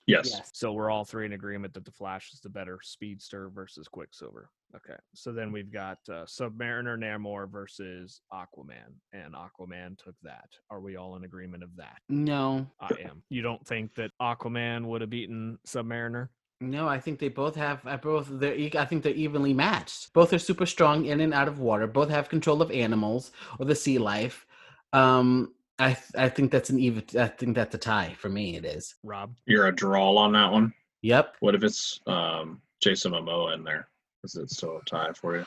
Yes. 0.08 0.32
Yes. 0.32 0.50
So 0.54 0.74
we're 0.74 0.90
all 0.90 1.06
three 1.06 1.26
in 1.26 1.34
agreement 1.34 1.74
that 1.76 1.86
the 1.86 1.92
Flash 1.92 2.34
is 2.34 2.42
the 2.42 2.50
better 2.50 2.80
speedster 2.82 3.50
versus 3.50 3.88
Quicksilver. 3.88 4.50
Okay. 4.76 4.98
So 5.14 5.32
then 5.32 5.52
we've 5.52 5.72
got 5.72 6.00
uh, 6.10 6.26
Submariner 6.26 6.98
Namor 6.98 7.50
versus 7.50 8.22
Aquaman, 8.34 8.96
and 9.14 9.36
Aquaman 9.36 9.98
took 9.98 10.16
that. 10.24 10.50
Are 10.70 10.82
we 10.82 10.96
all 10.96 11.16
in 11.16 11.24
agreement 11.24 11.62
of 11.62 11.76
that? 11.78 12.00
No. 12.10 12.66
I 12.80 12.90
am. 13.04 13.22
You 13.30 13.42
don't 13.44 13.66
think 13.66 13.94
that 13.96 14.12
Aquaman 14.20 14.86
would 14.86 15.02
have 15.02 15.10
beaten 15.10 15.60
Submariner? 15.68 16.30
No, 16.62 16.88
I 16.88 17.00
think 17.00 17.18
they 17.20 17.28
both 17.28 17.56
have. 17.56 17.86
I 17.88 17.96
both 17.96 18.28
they're. 18.30 18.70
I 18.78 18.86
think 18.86 19.02
they're 19.02 19.14
evenly 19.14 19.54
matched. 19.54 20.14
Both 20.14 20.32
are 20.32 20.40
super 20.40 20.68
strong 20.68 21.06
in 21.06 21.20
and 21.20 21.34
out 21.34 21.48
of 21.48 21.60
water. 21.60 21.88
Both 21.88 22.10
have 22.10 22.30
control 22.30 22.62
of 22.62 22.72
animals 22.72 23.32
or 23.60 23.66
the 23.66 23.76
sea 23.76 23.98
life. 23.98 24.46
Um, 24.94 25.54
I 25.80 25.98
I 26.16 26.30
think 26.30 26.52
that's 26.52 26.70
an 26.70 26.80
even. 26.80 27.04
I 27.20 27.28
think 27.28 27.56
that's 27.56 27.74
a 27.74 27.80
tie 27.80 28.14
for 28.18 28.30
me. 28.30 28.58
It 28.58 28.66
is. 28.66 28.94
Rob? 29.04 29.36
You're 29.48 29.68
a 29.68 29.76
draw 29.76 30.16
on 30.18 30.34
that 30.34 30.52
one. 30.52 30.72
Yep. 31.02 31.38
What 31.40 31.56
if 31.56 31.64
it's 31.64 32.00
um, 32.06 32.62
Jason 32.80 33.14
Momoa 33.14 33.56
in 33.56 33.64
there? 33.64 33.88
Is 34.24 34.36
it 34.36 34.52
still 34.52 34.78
a 34.78 34.86
tie 34.86 35.14
for 35.14 35.38
you? 35.38 35.46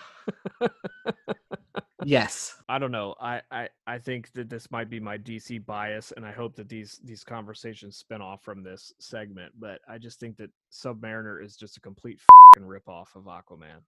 Yes. 2.06 2.54
I 2.68 2.78
don't 2.78 2.92
know. 2.92 3.14
I, 3.20 3.40
I 3.50 3.68
I 3.86 3.98
think 3.98 4.32
that 4.32 4.48
this 4.48 4.70
might 4.70 4.88
be 4.90 5.00
my 5.00 5.18
DC 5.18 5.64
bias, 5.64 6.12
and 6.16 6.24
I 6.24 6.32
hope 6.32 6.54
that 6.56 6.68
these 6.68 7.00
these 7.04 7.24
conversations 7.24 7.96
spin 7.96 8.20
off 8.22 8.42
from 8.42 8.62
this 8.62 8.92
segment. 9.00 9.52
But 9.58 9.80
I 9.88 9.98
just 9.98 10.20
think 10.20 10.36
that 10.38 10.50
Submariner 10.72 11.42
is 11.44 11.56
just 11.56 11.76
a 11.76 11.80
complete 11.80 12.18
fucking 12.54 12.68
ripoff 12.68 13.14
of 13.16 13.24
Aquaman. 13.24 13.80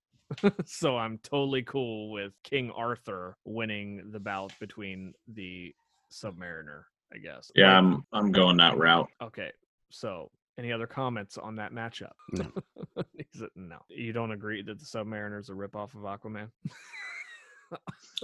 so 0.66 0.96
I'm 0.96 1.18
totally 1.18 1.62
cool 1.62 2.10
with 2.10 2.32
King 2.42 2.70
Arthur 2.76 3.36
winning 3.44 4.10
the 4.10 4.20
bout 4.20 4.52
between 4.58 5.12
the 5.28 5.72
Submariner. 6.12 6.82
I 7.14 7.18
guess. 7.18 7.50
Yeah, 7.54 7.66
Like- 7.66 7.78
I'm 7.78 8.06
I'm 8.12 8.32
going 8.32 8.56
that 8.56 8.76
route. 8.76 9.08
Okay. 9.22 9.52
So 9.90 10.30
any 10.58 10.72
other 10.72 10.86
comments 10.86 11.38
on 11.38 11.54
that 11.56 11.72
matchup? 11.72 12.10
No. 12.32 12.50
Is 13.32 13.42
it- 13.42 13.50
no. 13.54 13.76
You 13.88 14.12
don't 14.12 14.32
agree 14.32 14.62
that 14.62 14.78
the 14.80 14.84
Submariner 14.84 15.38
is 15.38 15.48
a 15.48 15.52
ripoff 15.52 15.94
of 15.94 16.02
Aquaman? 16.02 16.48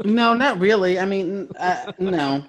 No, 0.04 0.34
not 0.34 0.58
really. 0.58 0.98
I 0.98 1.04
mean, 1.04 1.50
uh, 1.58 1.92
no, 1.98 2.44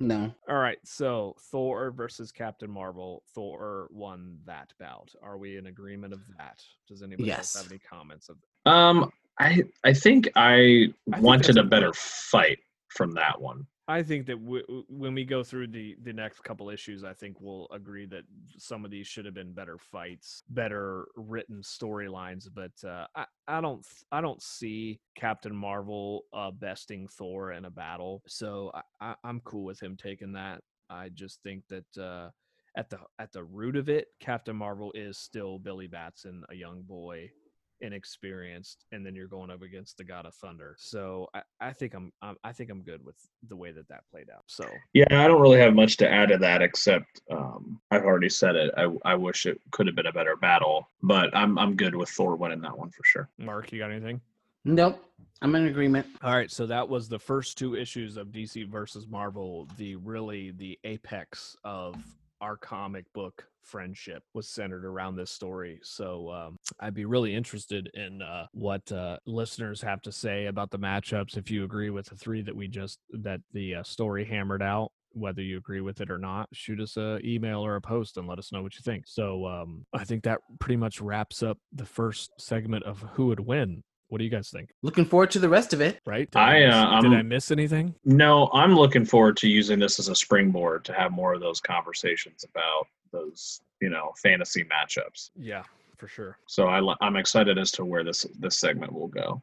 no. 0.00 0.34
All 0.48 0.56
right, 0.56 0.78
so 0.84 1.36
Thor 1.50 1.90
versus 1.90 2.32
Captain 2.32 2.70
Marvel. 2.70 3.22
Thor 3.34 3.88
won 3.90 4.38
that 4.46 4.72
bout. 4.80 5.10
Are 5.22 5.38
we 5.38 5.56
in 5.56 5.66
agreement 5.66 6.12
of 6.12 6.20
that? 6.38 6.60
Does 6.88 7.02
anybody 7.02 7.30
else 7.30 7.56
have 7.56 7.70
any 7.70 7.78
comments 7.78 8.28
of 8.28 8.36
Um, 8.70 9.10
I 9.38 9.62
I 9.84 9.92
think 9.92 10.28
I 10.34 10.88
think 11.06 11.18
wanted 11.18 11.44
there's 11.44 11.56
a 11.56 11.60
a 11.60 11.64
better 11.64 11.92
fight 11.94 12.58
from 12.88 13.12
that 13.12 13.40
one. 13.40 13.66
I 13.90 14.02
think 14.02 14.26
that 14.26 14.44
w- 14.44 14.84
when 14.88 15.14
we 15.14 15.24
go 15.24 15.42
through 15.42 15.68
the 15.68 15.96
the 16.02 16.12
next 16.12 16.40
couple 16.44 16.68
issues, 16.68 17.04
I 17.04 17.14
think 17.14 17.40
we'll 17.40 17.66
agree 17.72 18.04
that 18.06 18.24
some 18.58 18.84
of 18.84 18.90
these 18.90 19.06
should 19.06 19.24
have 19.24 19.32
been 19.32 19.54
better 19.54 19.78
fights, 19.78 20.42
better 20.50 21.06
written 21.16 21.62
storylines. 21.62 22.48
But 22.54 22.72
uh, 22.86 23.06
I 23.16 23.24
I 23.48 23.62
don't 23.62 23.84
I 24.12 24.20
don't 24.20 24.42
see 24.42 25.00
Captain 25.14 25.56
Marvel 25.56 26.24
uh, 26.34 26.50
besting 26.50 27.08
Thor 27.08 27.52
in 27.52 27.64
a 27.64 27.70
battle, 27.70 28.22
so 28.26 28.70
I, 28.74 28.82
I, 29.00 29.14
I'm 29.24 29.40
cool 29.40 29.64
with 29.64 29.82
him 29.82 29.96
taking 29.96 30.32
that. 30.32 30.60
I 30.90 31.08
just 31.08 31.42
think 31.42 31.64
that 31.68 31.98
uh, 31.98 32.28
at 32.76 32.90
the 32.90 32.98
at 33.18 33.32
the 33.32 33.44
root 33.44 33.76
of 33.76 33.88
it, 33.88 34.08
Captain 34.20 34.54
Marvel 34.54 34.92
is 34.94 35.16
still 35.16 35.58
Billy 35.58 35.86
Batson, 35.86 36.44
a 36.50 36.54
young 36.54 36.82
boy 36.82 37.30
inexperienced 37.80 38.84
and 38.92 39.04
then 39.04 39.14
you're 39.14 39.28
going 39.28 39.50
up 39.50 39.62
against 39.62 39.96
the 39.96 40.04
god 40.04 40.26
of 40.26 40.34
thunder 40.34 40.74
so 40.78 41.28
i, 41.34 41.42
I 41.60 41.72
think 41.72 41.94
I'm, 41.94 42.12
I'm 42.22 42.36
i 42.44 42.52
think 42.52 42.70
i'm 42.70 42.82
good 42.82 43.04
with 43.04 43.16
the 43.48 43.56
way 43.56 43.72
that 43.72 43.88
that 43.88 44.02
played 44.10 44.28
out 44.34 44.44
so 44.46 44.64
Yeah, 44.94 45.04
I 45.10 45.28
don't 45.28 45.40
really 45.40 45.58
have 45.60 45.74
much 45.74 45.96
to 45.98 46.10
add 46.10 46.30
to 46.30 46.38
that 46.38 46.62
except 46.62 47.20
um, 47.30 47.80
I've 47.90 48.04
already 48.04 48.28
said 48.28 48.56
it. 48.56 48.72
I, 48.76 48.88
I 49.04 49.14
wish 49.14 49.46
it 49.46 49.60
could 49.70 49.86
have 49.86 49.94
been 49.96 50.06
a 50.06 50.12
better 50.12 50.36
battle, 50.36 50.88
but 51.02 51.34
I'm 51.36 51.58
I'm 51.58 51.76
good 51.76 51.94
with 51.94 52.08
Thor 52.08 52.36
winning 52.36 52.60
that 52.62 52.76
one 52.76 52.90
for 52.90 53.04
sure. 53.04 53.28
mark 53.38 53.72
you 53.72 53.78
got 53.78 53.90
anything 53.90 54.20
Nope. 54.64 55.02
I'm 55.40 55.54
in 55.54 55.66
agreement. 55.66 56.06
all 56.22 56.34
right 56.34 56.50
so 56.50 56.66
that 56.66 56.88
was 56.88 57.08
the 57.08 57.18
first 57.18 57.56
two 57.56 57.76
issues 57.76 58.16
of 58.16 58.28
dc 58.28 58.68
versus 58.68 59.06
marvel 59.06 59.68
the 59.76 59.96
really 59.96 60.50
the 60.52 60.78
apex 60.84 61.56
of 61.64 61.94
our 62.40 62.56
comic 62.56 63.04
book 63.12 63.44
friendship 63.68 64.22
was 64.34 64.48
centered 64.48 64.84
around 64.84 65.16
this 65.16 65.30
story 65.30 65.78
so 65.82 66.30
um, 66.30 66.56
i'd 66.80 66.94
be 66.94 67.04
really 67.04 67.34
interested 67.34 67.90
in 67.94 68.22
uh, 68.22 68.46
what 68.52 68.90
uh, 68.92 69.16
listeners 69.26 69.80
have 69.80 70.00
to 70.02 70.10
say 70.10 70.46
about 70.46 70.70
the 70.70 70.78
matchups 70.78 71.36
if 71.36 71.50
you 71.50 71.64
agree 71.64 71.90
with 71.90 72.06
the 72.06 72.16
three 72.16 72.42
that 72.42 72.54
we 72.54 72.66
just 72.66 72.98
that 73.10 73.40
the 73.52 73.76
uh, 73.76 73.82
story 73.82 74.24
hammered 74.24 74.62
out 74.62 74.90
whether 75.12 75.42
you 75.42 75.58
agree 75.58 75.80
with 75.80 76.00
it 76.00 76.10
or 76.10 76.18
not 76.18 76.48
shoot 76.52 76.80
us 76.80 76.96
a 76.96 77.18
email 77.24 77.64
or 77.64 77.76
a 77.76 77.80
post 77.80 78.16
and 78.16 78.28
let 78.28 78.38
us 78.38 78.52
know 78.52 78.62
what 78.62 78.74
you 78.74 78.82
think. 78.82 79.04
So 79.06 79.46
um, 79.46 79.84
i 79.94 80.04
think 80.04 80.24
that 80.24 80.40
pretty 80.58 80.76
much 80.76 81.00
wraps 81.00 81.42
up 81.42 81.58
the 81.72 81.86
first 81.86 82.30
segment 82.38 82.84
of 82.84 83.00
who 83.14 83.26
would 83.26 83.40
win? 83.40 83.82
What 84.08 84.18
do 84.18 84.24
you 84.24 84.30
guys 84.30 84.48
think? 84.48 84.70
Looking 84.82 85.04
forward 85.04 85.30
to 85.32 85.38
the 85.38 85.50
rest 85.50 85.74
of 85.74 85.82
it. 85.82 86.00
right? 86.06 86.30
Did 86.30 86.38
I, 86.38 86.60
miss, 86.60 86.74
uh, 86.74 87.00
did 87.02 87.12
i 87.12 87.22
miss 87.22 87.50
anything? 87.50 87.94
No, 88.06 88.48
I'm 88.54 88.74
looking 88.74 89.04
forward 89.04 89.36
to 89.38 89.48
using 89.48 89.78
this 89.78 89.98
as 89.98 90.08
a 90.08 90.14
springboard 90.14 90.86
to 90.86 90.94
have 90.94 91.12
more 91.12 91.34
of 91.34 91.40
those 91.40 91.60
conversations 91.60 92.42
about 92.44 92.86
those 93.12 93.60
you 93.80 93.90
know 93.90 94.12
fantasy 94.22 94.64
matchups. 94.64 95.30
yeah 95.36 95.62
for 95.96 96.08
sure 96.08 96.38
So 96.46 96.68
I, 96.68 96.80
I'm 97.00 97.16
excited 97.16 97.58
as 97.58 97.70
to 97.72 97.84
where 97.84 98.04
this 98.04 98.24
this 98.38 98.56
segment 98.56 98.92
will 98.92 99.08
go. 99.08 99.42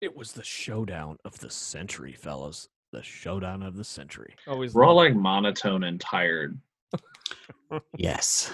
It 0.00 0.14
was 0.16 0.32
the 0.32 0.44
showdown 0.44 1.16
of 1.24 1.38
the 1.40 1.50
century, 1.50 2.12
fellas. 2.12 2.68
The 2.92 3.02
showdown 3.02 3.62
of 3.62 3.76
the 3.76 3.82
century. 3.84 4.36
Always 4.46 4.72
We're 4.74 4.84
all 4.84 4.94
like 4.94 5.14
monotone 5.16 5.84
and 5.84 6.00
tired. 6.00 6.58
Yes. 7.96 8.52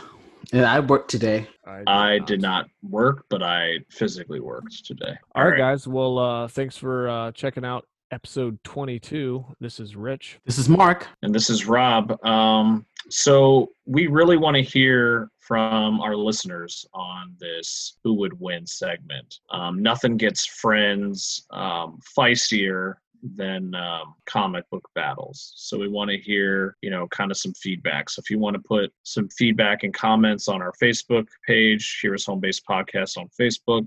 And 0.52 0.64
I 0.64 0.80
worked 0.80 1.10
today. 1.10 1.46
I 1.86 2.18
did 2.20 2.40
not 2.40 2.66
work, 2.82 3.26
but 3.28 3.42
I 3.42 3.78
physically 3.90 4.40
worked 4.40 4.84
today. 4.84 5.16
All 5.34 5.46
right, 5.46 5.56
guys. 5.58 5.86
Well, 5.86 6.18
uh, 6.18 6.48
thanks 6.48 6.76
for 6.76 7.08
uh, 7.08 7.32
checking 7.32 7.64
out 7.64 7.86
episode 8.12 8.62
22. 8.62 9.44
This 9.58 9.80
is 9.80 9.96
Rich. 9.96 10.38
This 10.44 10.58
is 10.58 10.68
Mark. 10.68 11.08
and 11.22 11.34
this 11.34 11.48
is 11.48 11.66
Rob. 11.66 12.22
Um, 12.24 12.86
so 13.08 13.70
we 13.86 14.06
really 14.06 14.36
want 14.36 14.54
to 14.56 14.62
hear 14.62 15.30
from 15.38 16.00
our 16.00 16.14
listeners 16.14 16.86
on 16.94 17.34
this 17.40 17.96
"Who 18.04 18.14
Would 18.14 18.38
Win" 18.38 18.66
segment. 18.66 19.40
Um, 19.50 19.82
nothing 19.82 20.16
gets 20.16 20.46
friends 20.46 21.46
um, 21.50 21.98
feistier 22.16 22.94
than 23.36 23.74
um, 23.74 24.14
comic 24.26 24.68
book 24.70 24.88
battles. 24.94 25.52
So 25.56 25.78
we 25.78 25.88
want 25.88 26.10
to 26.10 26.18
hear, 26.18 26.76
you 26.82 26.90
know, 26.90 27.06
kind 27.08 27.30
of 27.30 27.36
some 27.36 27.54
feedback. 27.54 28.10
So 28.10 28.20
if 28.20 28.30
you 28.30 28.38
want 28.38 28.54
to 28.54 28.62
put 28.62 28.92
some 29.04 29.28
feedback 29.30 29.84
and 29.84 29.94
comments 29.94 30.48
on 30.48 30.60
our 30.60 30.72
Facebook 30.82 31.26
page, 31.46 31.98
here 32.02 32.14
is 32.14 32.26
Home 32.26 32.40
Base 32.40 32.60
Podcast 32.60 33.16
on 33.16 33.28
Facebook, 33.40 33.86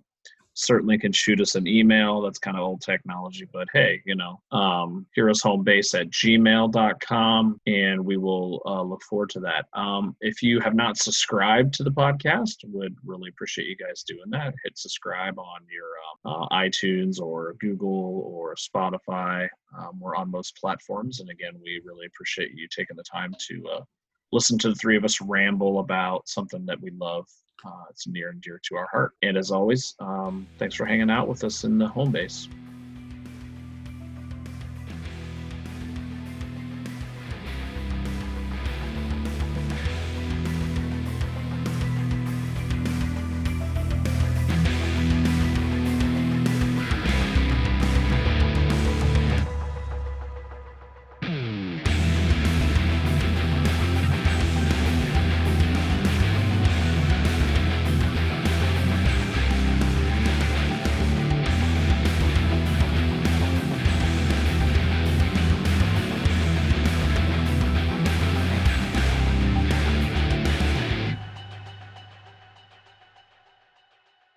certainly 0.56 0.98
can 0.98 1.12
shoot 1.12 1.40
us 1.42 1.56
an 1.56 1.68
email. 1.68 2.22
That's 2.22 2.40
kind 2.40 2.58
of 2.58 2.64
old 2.64 2.82
technology, 2.82 3.48
but 3.52 3.68
hey, 3.74 4.02
you 4.06 4.16
know, 4.16 4.40
um, 4.52 5.06
heroeshomebase 5.16 6.00
at 6.00 6.10
gmail.com, 6.10 7.62
and 7.68 8.06
we 8.06 8.18
will 8.18 8.62
uh, 8.66 8.82
look 8.82 9.04
forward 9.04 9.30
to 9.32 9.42
that. 9.42 9.66
Um, 9.74 10.16
if 10.22 10.42
you 10.42 10.60
have 10.62 10.74
not 10.74 10.98
subscribed 10.98 11.74
to 11.76 11.84
the 11.84 11.92
podcast, 11.92 12.56
would 12.66 12.96
really 13.06 13.30
appreciate 13.30 13.68
you 13.68 13.76
guys 13.76 14.04
doing 14.04 14.30
that. 14.32 14.56
Hit 14.64 14.78
subscribe 14.78 15.38
on 15.38 15.62
your 15.70 15.92
uh, 16.26 16.44
uh, 16.44 16.48
iTunes 16.50 17.20
or 17.20 17.56
Google 17.60 18.22
or 18.26 18.56
Spotify. 18.56 19.48
Um, 19.78 20.00
we're 20.00 20.16
on 20.16 20.32
most 20.32 20.58
platforms, 20.58 21.20
and 21.20 21.30
again, 21.30 21.54
we 21.62 21.82
really 21.84 22.06
appreciate 22.06 22.52
you 22.56 22.68
taking 22.70 22.96
the 22.96 23.04
time 23.04 23.36
to 23.48 23.68
uh, 23.68 23.82
listen 24.32 24.58
to 24.60 24.70
the 24.70 24.76
three 24.76 24.96
of 24.98 25.04
us 25.04 25.20
ramble 25.22 25.80
about 25.80 26.28
something 26.30 26.66
that 26.66 26.80
we 26.82 26.92
love 26.92 27.28
it's 27.90 28.08
near 28.08 28.30
and 28.30 28.42
dear 28.42 28.60
to 28.64 28.76
our 28.76 28.88
heart. 28.92 29.14
And 29.22 29.38
as 29.38 29.52
always, 29.52 29.96
um, 30.00 30.48
thanks 30.58 30.76
for 30.76 30.86
hanging 30.86 31.10
out 31.10 31.28
with 31.28 31.44
us 31.44 31.64
in 31.64 31.78
the 31.78 31.88
home 31.88 32.12
base. 32.12 32.48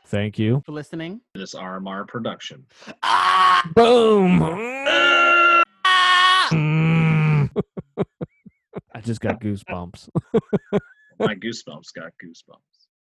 Thank 0.09 0.39
you. 0.39 0.63
For 0.65 0.73
listening. 0.73 1.21
This 1.35 1.55
RMR 1.55 2.09
production. 2.09 2.65
Ah! 3.03 3.71
Boom. 3.75 4.41
I 8.95 9.01
just 9.03 9.21
got 9.21 9.39
goosebumps. 9.39 10.09
My 11.19 11.35
goosebumps 11.35 11.93
got 11.95 12.13
goosebumps. 12.25 12.78